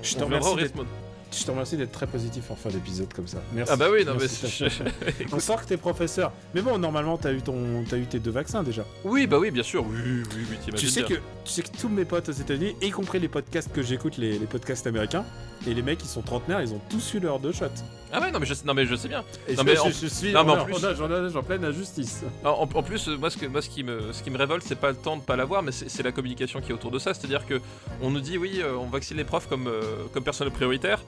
Je 0.03 0.17
on 0.17 0.25
reviendra 0.25 0.49
au 0.49 0.53
remercie 0.55 0.73
rythme. 0.75 0.87
Je 1.35 1.45
te 1.45 1.51
remercie 1.51 1.77
d'être 1.79 1.93
très 1.93 2.07
positif 2.07 2.51
en 2.51 2.57
fin 2.57 2.69
d'épisode 2.69 3.13
comme 3.15 3.27
ça. 3.27 3.39
Merci. 3.55 3.73
Ah 3.73 3.77
bah 3.77 3.87
oui, 3.91 4.05
non 4.05 4.13
mais 4.13 4.21
Merci, 4.21 4.37
Steph. 4.37 4.85
On 5.33 5.41
sent 5.41 5.55
que 5.63 5.67
t'es 5.67 5.77
professeur. 5.79 6.31
Mais 6.55 6.61
bon, 6.61 6.79
normalement, 6.79 7.17
t'as 7.17 7.33
eu, 7.33 7.41
ton... 7.41 7.85
as 7.91 7.97
eu 7.97 8.05
tes 8.07 8.19
deux 8.19 8.31
vaccins 8.31 8.63
déjà. 8.63 8.85
oui, 9.05 9.27
bah 9.27 9.39
oui, 9.39 9.51
bien 9.51 9.63
sûr, 9.63 9.85
oui, 9.87 9.97
oui, 10.37 10.47
oui, 10.51 10.75
Tu 10.77 10.89
sais, 10.89 11.01
bien. 11.05 11.17
que, 11.17 11.23
tu 11.45 11.51
sais 11.53 11.63
que 11.63 11.75
tous 11.81 11.89
mes 11.89 12.05
potes 12.05 12.29
aux 12.29 12.33
États-Unis, 12.33 12.77
y 12.83 12.91
compris 12.91 13.19
les 13.19 13.29
podcasts 13.29 13.73
que 13.73 13.83
j'écoute, 13.83 14.19
les, 14.19 14.39
les 14.39 14.47
podcasts 14.47 14.87
américains, 14.87 15.25
et 15.67 15.75
les 15.75 15.83
mecs, 15.83 16.03
ils 16.03 16.09
sont 16.09 16.23
trentenaires, 16.23 16.61
ils 16.61 16.75
ont 16.75 16.81
tous 16.91 17.15
eu 17.15 17.21
leurs 17.21 17.39
deux 17.39 17.53
shots. 17.53 17.67
Ah 18.13 18.21
ouais, 18.21 18.31
non 18.31 18.41
mais 18.41 18.47
je, 18.47 18.53
sais- 18.53 18.65
non, 18.67 18.75
mais 18.75 18.85
je 18.85 18.95
sais 18.95 19.09
bien. 19.09 19.25
Et 19.49 19.55
Non, 19.55 19.63
je, 19.63 19.67
mais 19.67 19.75
je- 19.77 19.81
en- 19.81 19.91
je 19.91 20.07
suis 20.07 20.33
non, 20.33 20.45
mais 20.45 20.51
en 20.53 20.59
en, 20.59 20.65
plus- 20.65 20.75
en, 20.75 21.01
en- 21.01 21.27
en- 21.31 21.37
en 21.37 21.43
pleine 21.43 21.65
injustice. 21.65 22.23
En, 22.45 22.67
plus, 22.83 23.09
moi, 23.09 23.31
ce, 23.31 23.39
que, 23.39 23.47
moi 23.47 23.63
ce, 23.63 23.71
qui 23.71 23.85
me, 23.85 24.13
ce 24.13 24.23
qui 24.23 24.31
me 24.31 24.37
révolte, 24.37 24.65
c'est 24.67 24.75
pas 24.79 24.91
le 24.91 24.97
temps 24.97 25.17
de 25.17 25.23
pas 25.23 25.37
l'avoir, 25.37 25.63
mais 25.63 25.73
c'est 25.73 25.89
c'est 25.89 26.03
la 26.03 26.13
communication 26.13 26.61
qui 26.61 26.73
est 26.73 26.75
autour 26.75 26.91
de 26.91 26.99
ça. 26.99 27.15
C'est-à-dire 27.15 27.47
que 27.47 27.61
on 28.03 28.11
nous 28.11 28.21
dit, 28.21 28.37
oui, 28.39 28.61
euh, 28.61 28.75
on 28.77 28.87
vaccine 28.87 29.17
les 29.17 29.25
profs 29.25 29.49
comme, 29.49 29.67
euh, 29.69 29.83
comme 30.13 30.25
personnel 30.25 30.53
prioritaire, 30.53 31.01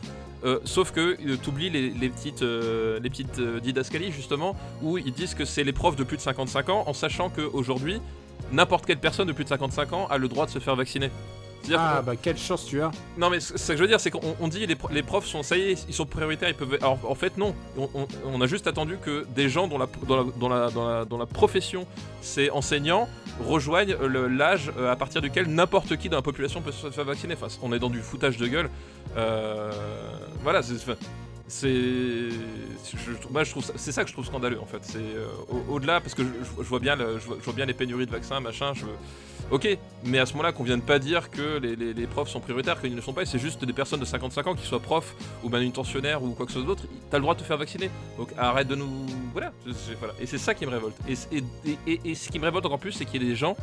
euh, 0.45 0.59
sauf 0.65 0.91
que 0.93 1.17
euh, 1.27 1.37
t'oublies 1.37 1.71
les, 1.71 1.91
les 1.91 2.09
petites, 2.09 2.43
euh, 2.43 2.99
les 3.03 3.09
petites 3.11 3.39
euh, 3.39 3.61
didascalies, 3.61 4.13
justement, 4.13 4.57
où 4.83 4.99
ils 4.99 5.13
disent 5.13 5.35
que 5.35 5.45
c'est 5.45 5.65
les 5.65 5.73
profs 5.73 5.97
de 5.97 6.05
plus 6.05 6.17
de 6.19 6.23
55 6.23 6.69
ans, 6.69 6.85
en 6.87 6.93
sachant 6.93 7.31
qu'aujourd'hui, 7.31 8.01
n'importe 8.53 8.85
quelle 8.87 8.99
personne 8.99 9.27
de 9.29 9.33
plus 9.33 9.45
de 9.45 9.49
55 9.49 9.93
ans 9.95 10.07
a 10.11 10.19
le 10.19 10.29
droit 10.29 10.45
de 10.47 10.51
se 10.51 10.59
faire 10.59 10.77
vacciner. 10.77 11.11
Ah 11.75 12.03
bah 12.05 12.13
quelle 12.15 12.37
chance 12.37 12.67
tu 12.67 12.83
as. 12.83 12.91
non 13.17 13.31
mais 13.31 13.41
ce 13.41 13.55
que 13.55 13.75
je 13.75 13.81
veux 13.81 13.89
dire 13.89 13.99
c'est 13.99 14.11
qu'on 14.11 14.37
on 14.39 14.49
dit 14.49 14.67
les, 14.67 14.77
les 14.91 15.03
profs 15.03 15.25
sont 15.25 15.43
ça 15.43 15.57
y 15.57 15.63
est 15.71 15.87
ils 15.89 15.95
sont 15.95 16.05
prioritaires 16.05 16.51
ils 16.51 16.55
peuvent 16.55 16.77
alors 16.79 16.99
en 17.09 17.15
fait 17.15 17.39
non 17.39 17.55
on, 17.79 17.89
on- 17.95 18.07
on 18.27 18.41
a 18.43 18.47
juste 18.47 18.67
attendu 18.67 18.99
que 19.01 19.25
des 19.35 19.49
gens 19.49 19.67
dont 19.67 19.79
la 19.79 19.87
dont 20.07 20.17
la, 20.17 20.25
dont 20.39 20.49
la, 20.51 20.71
dont 20.71 20.87
la, 20.87 21.05
dont 21.07 21.17
la 21.17 21.25
profession 21.25 21.87
c'est 22.21 22.51
enseignant 22.51 23.09
rejoignent 23.43 23.97
le- 24.07 24.29
l'âge 24.29 24.71
euh, 24.79 24.91
à 24.93 24.97
partir 24.97 25.21
duquel 25.23 25.47
n'importe 25.49 25.97
qui 25.97 26.09
dans 26.09 26.17
la 26.19 26.23
population 26.23 26.61
peut 26.63 26.73
se 26.73 26.91
faire 26.91 27.05
vacciner. 27.05 27.35
Enfin 27.35 27.49
on 27.63 27.73
est 27.73 27.79
dans 27.79 27.91
du 27.91 28.01
foutage 28.01 28.37
de 28.37 28.47
gueule. 28.47 28.71
Euh, 29.17 29.71
voilà 30.43 30.63
c'est 31.47 32.29
moi 33.31 33.45
je 33.45 33.51
trouve 33.51 33.65
c'est 33.77 33.93
ça 33.93 34.03
que 34.03 34.09
je 34.09 34.15
trouve 34.15 34.25
scandaleux 34.27 34.61
en 34.61 34.67
fait. 34.67 34.79
C'est 34.83 34.99
euh, 34.99 35.27
au- 35.51 35.75
au-delà 35.75 36.01
parce 36.01 36.15
que 36.15 36.23
je, 36.23 36.63
vois 36.69 36.81
bien 36.81 36.97
je 36.97 37.27
vois 37.45 37.55
bien 37.55 37.67
les 37.67 37.75
pénuries 37.75 38.07
de 38.07 38.11
vaccins 38.11 38.41
machin 38.41 38.73
je 38.75 38.87
Ok, 39.51 39.69
mais 40.05 40.19
à 40.19 40.27
ce 40.27 40.33
moment-là, 40.33 40.53
qu'on 40.53 40.65
vienne 40.65 40.81
pas 40.81 40.99
dire 40.99 41.31
que 41.31 41.59
les, 41.59 41.77
les- 41.77 42.07
profs 42.07 42.29
sont 42.29 42.41
prioritaires, 42.41 42.81
qu'ils 42.81 42.91
ne 42.91 42.97
le 42.97 43.03
sont 43.03 43.13
pas, 43.13 43.23
et 43.23 43.27
c'est 43.27 43.39
juste 43.39 43.65
des 43.65 43.73
personnes 43.73 44.01
de 44.01 44.05
55 44.05 44.47
ans, 44.47 44.55
qui 44.55 44.67
soient 44.67 44.81
profs 44.81 45.15
ou 45.45 45.49
manutentionnaires 45.49 46.23
ou 46.23 46.31
quoi 46.31 46.47
que 46.47 46.53
ce 46.53 46.59
soit 46.59 46.67
d'autre, 46.67 46.85
t'as 47.11 47.19
le 47.19 47.23
droit 47.23 47.35
de 47.35 47.41
te 47.41 47.45
faire 47.45 47.59
vacciner. 47.59 47.91
Donc 48.19 48.31
arrête 48.37 48.67
de 48.69 48.75
nous. 48.75 48.89
Voilà. 49.33 49.53
Et 50.21 50.27
c'est 50.27 50.39
ça 50.39 50.55
qui 50.55 50.65
me 50.67 50.71
révolte. 50.71 50.97
Et, 51.09 51.13
et- 51.37 51.79
et- 51.87 52.01
et- 52.05 52.15
ce 52.15 52.31
qui 52.31 52.39
me 52.39 52.45
révolte 52.45 52.67
encore 52.67 52.79
plus, 52.79 52.93
c'est 52.93 53.05
qu'il 53.05 53.23
y 53.23 53.27
ait 53.27 53.29
des 53.29 53.37
gens 53.37 53.57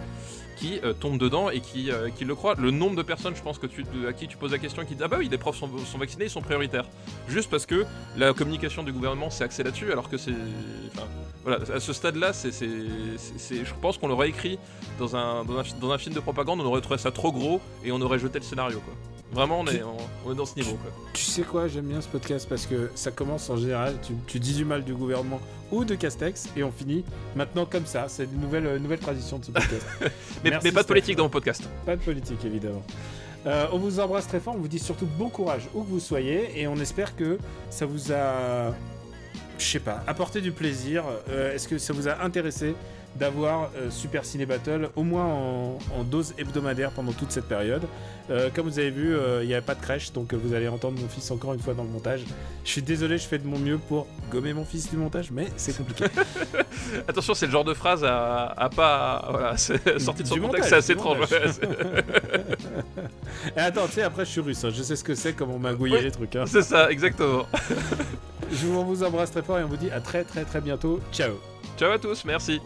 qui 0.58 0.80
euh, 0.84 0.94
tombent 0.94 1.18
dedans 1.18 1.50
et 1.50 1.60
qui, 1.60 1.92
euh, 1.92 2.10
qui 2.10 2.24
le 2.26 2.36
croient. 2.36 2.56
Le 2.56 2.70
nombre 2.72 2.96
de 2.96 3.02
personnes, 3.02 3.36
je 3.36 3.42
pense, 3.42 3.58
que 3.58 3.66
tu, 3.68 3.84
à 4.08 4.14
qui 4.14 4.28
tu 4.28 4.38
poses 4.38 4.52
la 4.52 4.60
question, 4.60 4.84
qui 4.86 4.94
disent 4.94 5.04
Ah 5.04 5.08
bah 5.08 5.18
oui, 5.20 5.28
les 5.30 5.38
profs 5.40 5.58
sont, 5.58 5.70
sont 5.80 5.98
vaccinés, 5.98 6.26
ils 6.26 6.30
sont 6.30 6.42
prioritaires. 6.42 6.86
Juste 7.28 7.50
parce 7.50 7.66
que 7.66 7.86
la 8.16 8.34
communication 8.34 8.84
du 8.84 8.92
gouvernement 8.94 9.30
s'est 9.30 9.44
axée 9.44 9.64
là-dessus, 9.64 9.92
alors 9.92 10.10
que 10.10 10.18
c'est. 10.18 10.34
Voilà, 11.44 11.60
à 11.74 11.80
ce 11.80 11.92
stade-là, 11.94 12.34
je 12.34 13.74
pense 13.82 13.98
qu'on 13.98 14.08
l'aurait 14.08 14.30
écrit 14.30 14.60
dans 15.00 15.16
un, 15.16 15.44
dans, 15.44 15.58
un, 15.58 15.64
dans 15.80 15.92
un 15.92 15.98
film 15.98 16.14
de 16.16 16.20
propagande, 16.20 16.60
on 16.62 16.66
aurait 16.66 16.82
trouvé 16.82 16.98
ça 17.00 17.12
trop 17.12 17.32
gros 17.32 17.62
et 17.84 17.92
on 17.92 18.02
aurait 18.02 18.20
jeté 18.20 18.40
le 18.40 18.46
scénario. 18.46 18.80
Quoi. 18.80 18.94
Vraiment, 19.34 19.62
on 19.62 19.68
est, 19.68 19.82
on, 19.82 19.96
on 20.26 20.34
est 20.34 20.36
dans 20.36 20.46
ce 20.46 20.56
niveau. 20.56 20.74
Quoi. 20.82 20.92
Tu 21.14 21.24
sais 21.24 21.44
quoi, 21.44 21.68
j'aime 21.68 21.86
bien 21.86 22.02
ce 22.02 22.08
podcast 22.10 22.48
parce 22.50 22.66
que 22.66 22.92
ça 22.96 23.12
commence 23.12 23.50
en 23.50 23.56
général, 23.58 23.96
tu, 24.06 24.14
tu 24.28 24.40
dis 24.40 24.54
du 24.54 24.66
mal 24.66 24.84
du 24.84 24.94
gouvernement 24.94 25.40
ou 25.72 25.86
de 25.86 25.96
Castex 25.96 26.50
et 26.58 26.64
on 26.64 26.72
finit 26.72 27.06
maintenant 27.36 27.66
comme 27.66 27.86
ça. 27.86 28.06
C'est 28.10 28.26
une 28.26 28.42
nouvelle, 28.42 28.66
euh, 28.66 28.80
nouvelle 28.80 29.00
tradition 29.00 29.40
de 29.40 29.46
ce 29.46 29.52
podcast. 29.52 29.86
Mais, 30.44 30.50
Merci, 30.50 30.68
mais 30.68 30.72
pas 30.74 30.82
de 30.84 30.88
politique 30.88 31.16
dans 31.16 31.24
mon 31.24 31.30
podcast. 31.30 31.64
Pas 31.86 31.96
de 31.96 32.02
politique 32.02 32.44
évidemment. 32.44 32.84
Euh, 33.48 33.68
on 33.72 33.78
vous 33.80 34.00
embrasse 34.00 34.28
très 34.28 34.40
fort, 34.40 34.54
on 34.56 34.60
vous 34.60 34.68
dit 34.68 34.80
surtout 34.80 35.08
bon 35.18 35.30
courage 35.30 35.64
où 35.74 35.82
que 35.84 35.90
vous 35.90 36.00
soyez 36.00 36.60
et 36.60 36.68
on 36.68 36.76
espère 36.76 37.16
que 37.16 37.40
ça 37.70 37.86
vous 37.88 38.12
a, 38.12 38.72
je 39.58 39.66
sais 39.66 39.80
pas, 39.80 40.04
apporté 40.08 40.42
du 40.42 40.52
plaisir. 40.52 41.04
Euh, 41.30 41.56
Est-ce 41.56 41.68
que 41.68 41.78
ça 41.78 41.94
vous 41.94 42.08
a 42.08 42.22
intéressé 42.24 42.76
d'avoir 43.16 43.70
euh, 43.78 43.90
Super 43.92 44.26
Ciné 44.26 44.46
Battle 44.46 44.90
au 44.96 45.04
moins 45.04 45.26
en, 45.26 45.78
en 45.98 46.04
dose 46.04 46.34
hebdomadaire 46.38 46.92
pendant 46.92 47.12
toute 47.12 47.32
cette 47.32 47.48
période 47.48 47.84
Euh, 48.30 48.50
Comme 48.56 48.68
vous 48.70 48.80
avez 48.80 48.92
vu, 48.92 49.14
euh, 49.16 49.44
il 49.44 49.48
n'y 49.48 49.54
avait 49.54 49.66
pas 49.66 49.76
de 49.76 49.82
crèche, 49.82 50.14
donc 50.14 50.34
vous 50.34 50.54
allez 50.54 50.70
entendre 50.70 50.98
mon 51.02 51.08
fils 51.10 51.30
encore 51.32 51.54
une 51.54 51.60
fois 51.60 51.74
dans 51.74 51.84
le 51.84 51.90
montage. 51.90 52.22
Je 52.64 52.70
suis 52.70 52.82
désolé, 52.82 53.18
je 53.18 53.28
fais 53.28 53.38
de 53.40 53.46
mon 53.46 53.60
mieux 53.60 53.78
pour 53.78 54.08
gommer 54.32 54.54
mon 54.54 54.64
fils 54.64 54.90
du 54.90 54.96
montage, 54.96 55.32
mais 55.32 55.48
c'est 55.58 55.76
compliqué. 55.76 56.06
Attention, 57.10 57.34
c'est 57.34 57.48
le 57.48 57.52
genre 57.52 57.66
de 57.66 57.74
phrase 57.74 58.06
à, 58.06 58.46
à 58.58 58.70
pas. 58.70 59.28
Voilà, 59.30 59.58
sorti 60.00 60.24
de 60.24 60.28
son 60.28 60.36
Du 60.36 60.42
contexte, 60.42 60.42
montage, 60.42 60.70
c'est 60.70 60.76
assez 60.76 60.94
étrange. 60.94 61.18
Et 63.58 63.60
attends, 63.60 63.88
tu 63.88 63.94
sais, 63.94 64.04
après 64.04 64.24
je 64.26 64.30
suis 64.32 64.42
russe, 64.42 64.64
hein, 64.64 64.70
je 64.74 64.84
sais 64.84 64.96
ce 64.96 65.04
que 65.04 65.16
c'est, 65.16 65.34
comment 65.34 65.58
magouiller 65.60 65.98
Oui. 65.98 66.04
les 66.04 66.12
trucs. 66.12 66.36
hein. 66.36 66.46
c'est 66.48 66.62
ça, 66.62 66.90
exactement. 66.92 67.46
Je 68.52 68.68
vous 68.68 69.04
embrasse 69.04 69.32
très 69.32 69.42
fort 69.42 69.60
et 69.60 69.64
on 69.64 69.68
vous 69.68 69.78
dit 69.78 69.90
à 69.92 70.00
très 70.00 70.24
très 70.24 70.44
très 70.46 70.62
bientôt. 70.62 71.00
Ciao 71.12 71.34
Ciao 71.78 71.92
à 71.92 72.00
tous, 72.00 72.24
merci. 72.26 72.62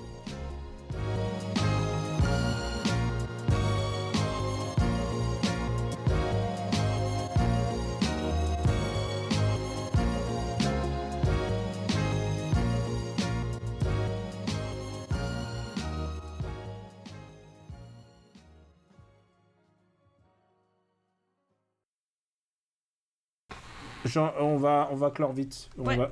Jean, 24.06 24.34
on 24.40 24.58
va, 24.58 24.88
on 24.92 24.96
va 24.96 25.10
clore 25.12 25.34
vite. 25.34 25.70
On 25.78 25.86
Ouais. 25.86 25.98
va- 25.98 26.10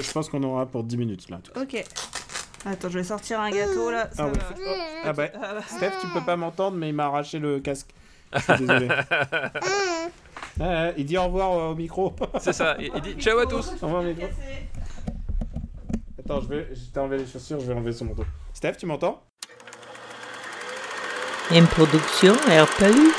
Je 0.00 0.12
pense 0.12 0.28
qu'on 0.28 0.42
aura 0.42 0.66
pour 0.66 0.84
10 0.84 0.96
minutes 0.96 1.28
là. 1.30 1.40
Ok. 1.60 1.82
Attends, 2.66 2.88
je 2.90 2.98
vais 2.98 3.04
sortir 3.04 3.40
un 3.40 3.50
gâteau 3.50 3.90
là. 3.90 4.08
Ça 4.12 4.24
Ah, 4.24 4.26
ouais. 4.26 4.32
Oh, 4.66 4.70
ah 5.04 5.12
bah, 5.12 5.24
Ah 5.34 5.54
bah. 5.54 5.60
Steph, 5.66 5.92
tu 6.00 6.06
peux 6.08 6.20
pas 6.20 6.36
m'entendre, 6.36 6.76
mais 6.76 6.88
il 6.90 6.94
m'a 6.94 7.06
arraché 7.06 7.38
le 7.38 7.60
casque. 7.60 7.90
Je 8.34 8.40
suis 8.40 8.56
désolé. 8.58 8.88
Ah, 10.60 10.90
il 10.96 11.06
dit 11.06 11.16
au 11.16 11.22
revoir 11.22 11.52
euh, 11.52 11.70
au 11.70 11.74
micro. 11.76 12.16
C'est 12.40 12.52
ça, 12.52 12.74
il, 12.80 12.90
il 12.92 13.00
dit 13.00 13.14
ciao 13.14 13.38
à 13.38 13.46
tous. 13.46 13.70
au 13.80 13.86
revoir 13.86 14.02
au 14.02 14.06
micro. 14.06 14.26
Attends, 16.18 16.40
je 16.40 16.48
vais, 16.48 16.68
je 16.74 16.80
t'ai 16.92 16.98
enlevé 16.98 17.18
les 17.18 17.26
chaussures, 17.26 17.60
je 17.60 17.66
vais 17.66 17.74
enlever 17.74 17.92
son 17.92 18.06
manteau. 18.06 18.24
Steph, 18.52 18.72
tu 18.72 18.86
m'entends? 18.86 19.22
Une 21.52 21.66
production 21.68 22.32
RPU. 22.34 23.12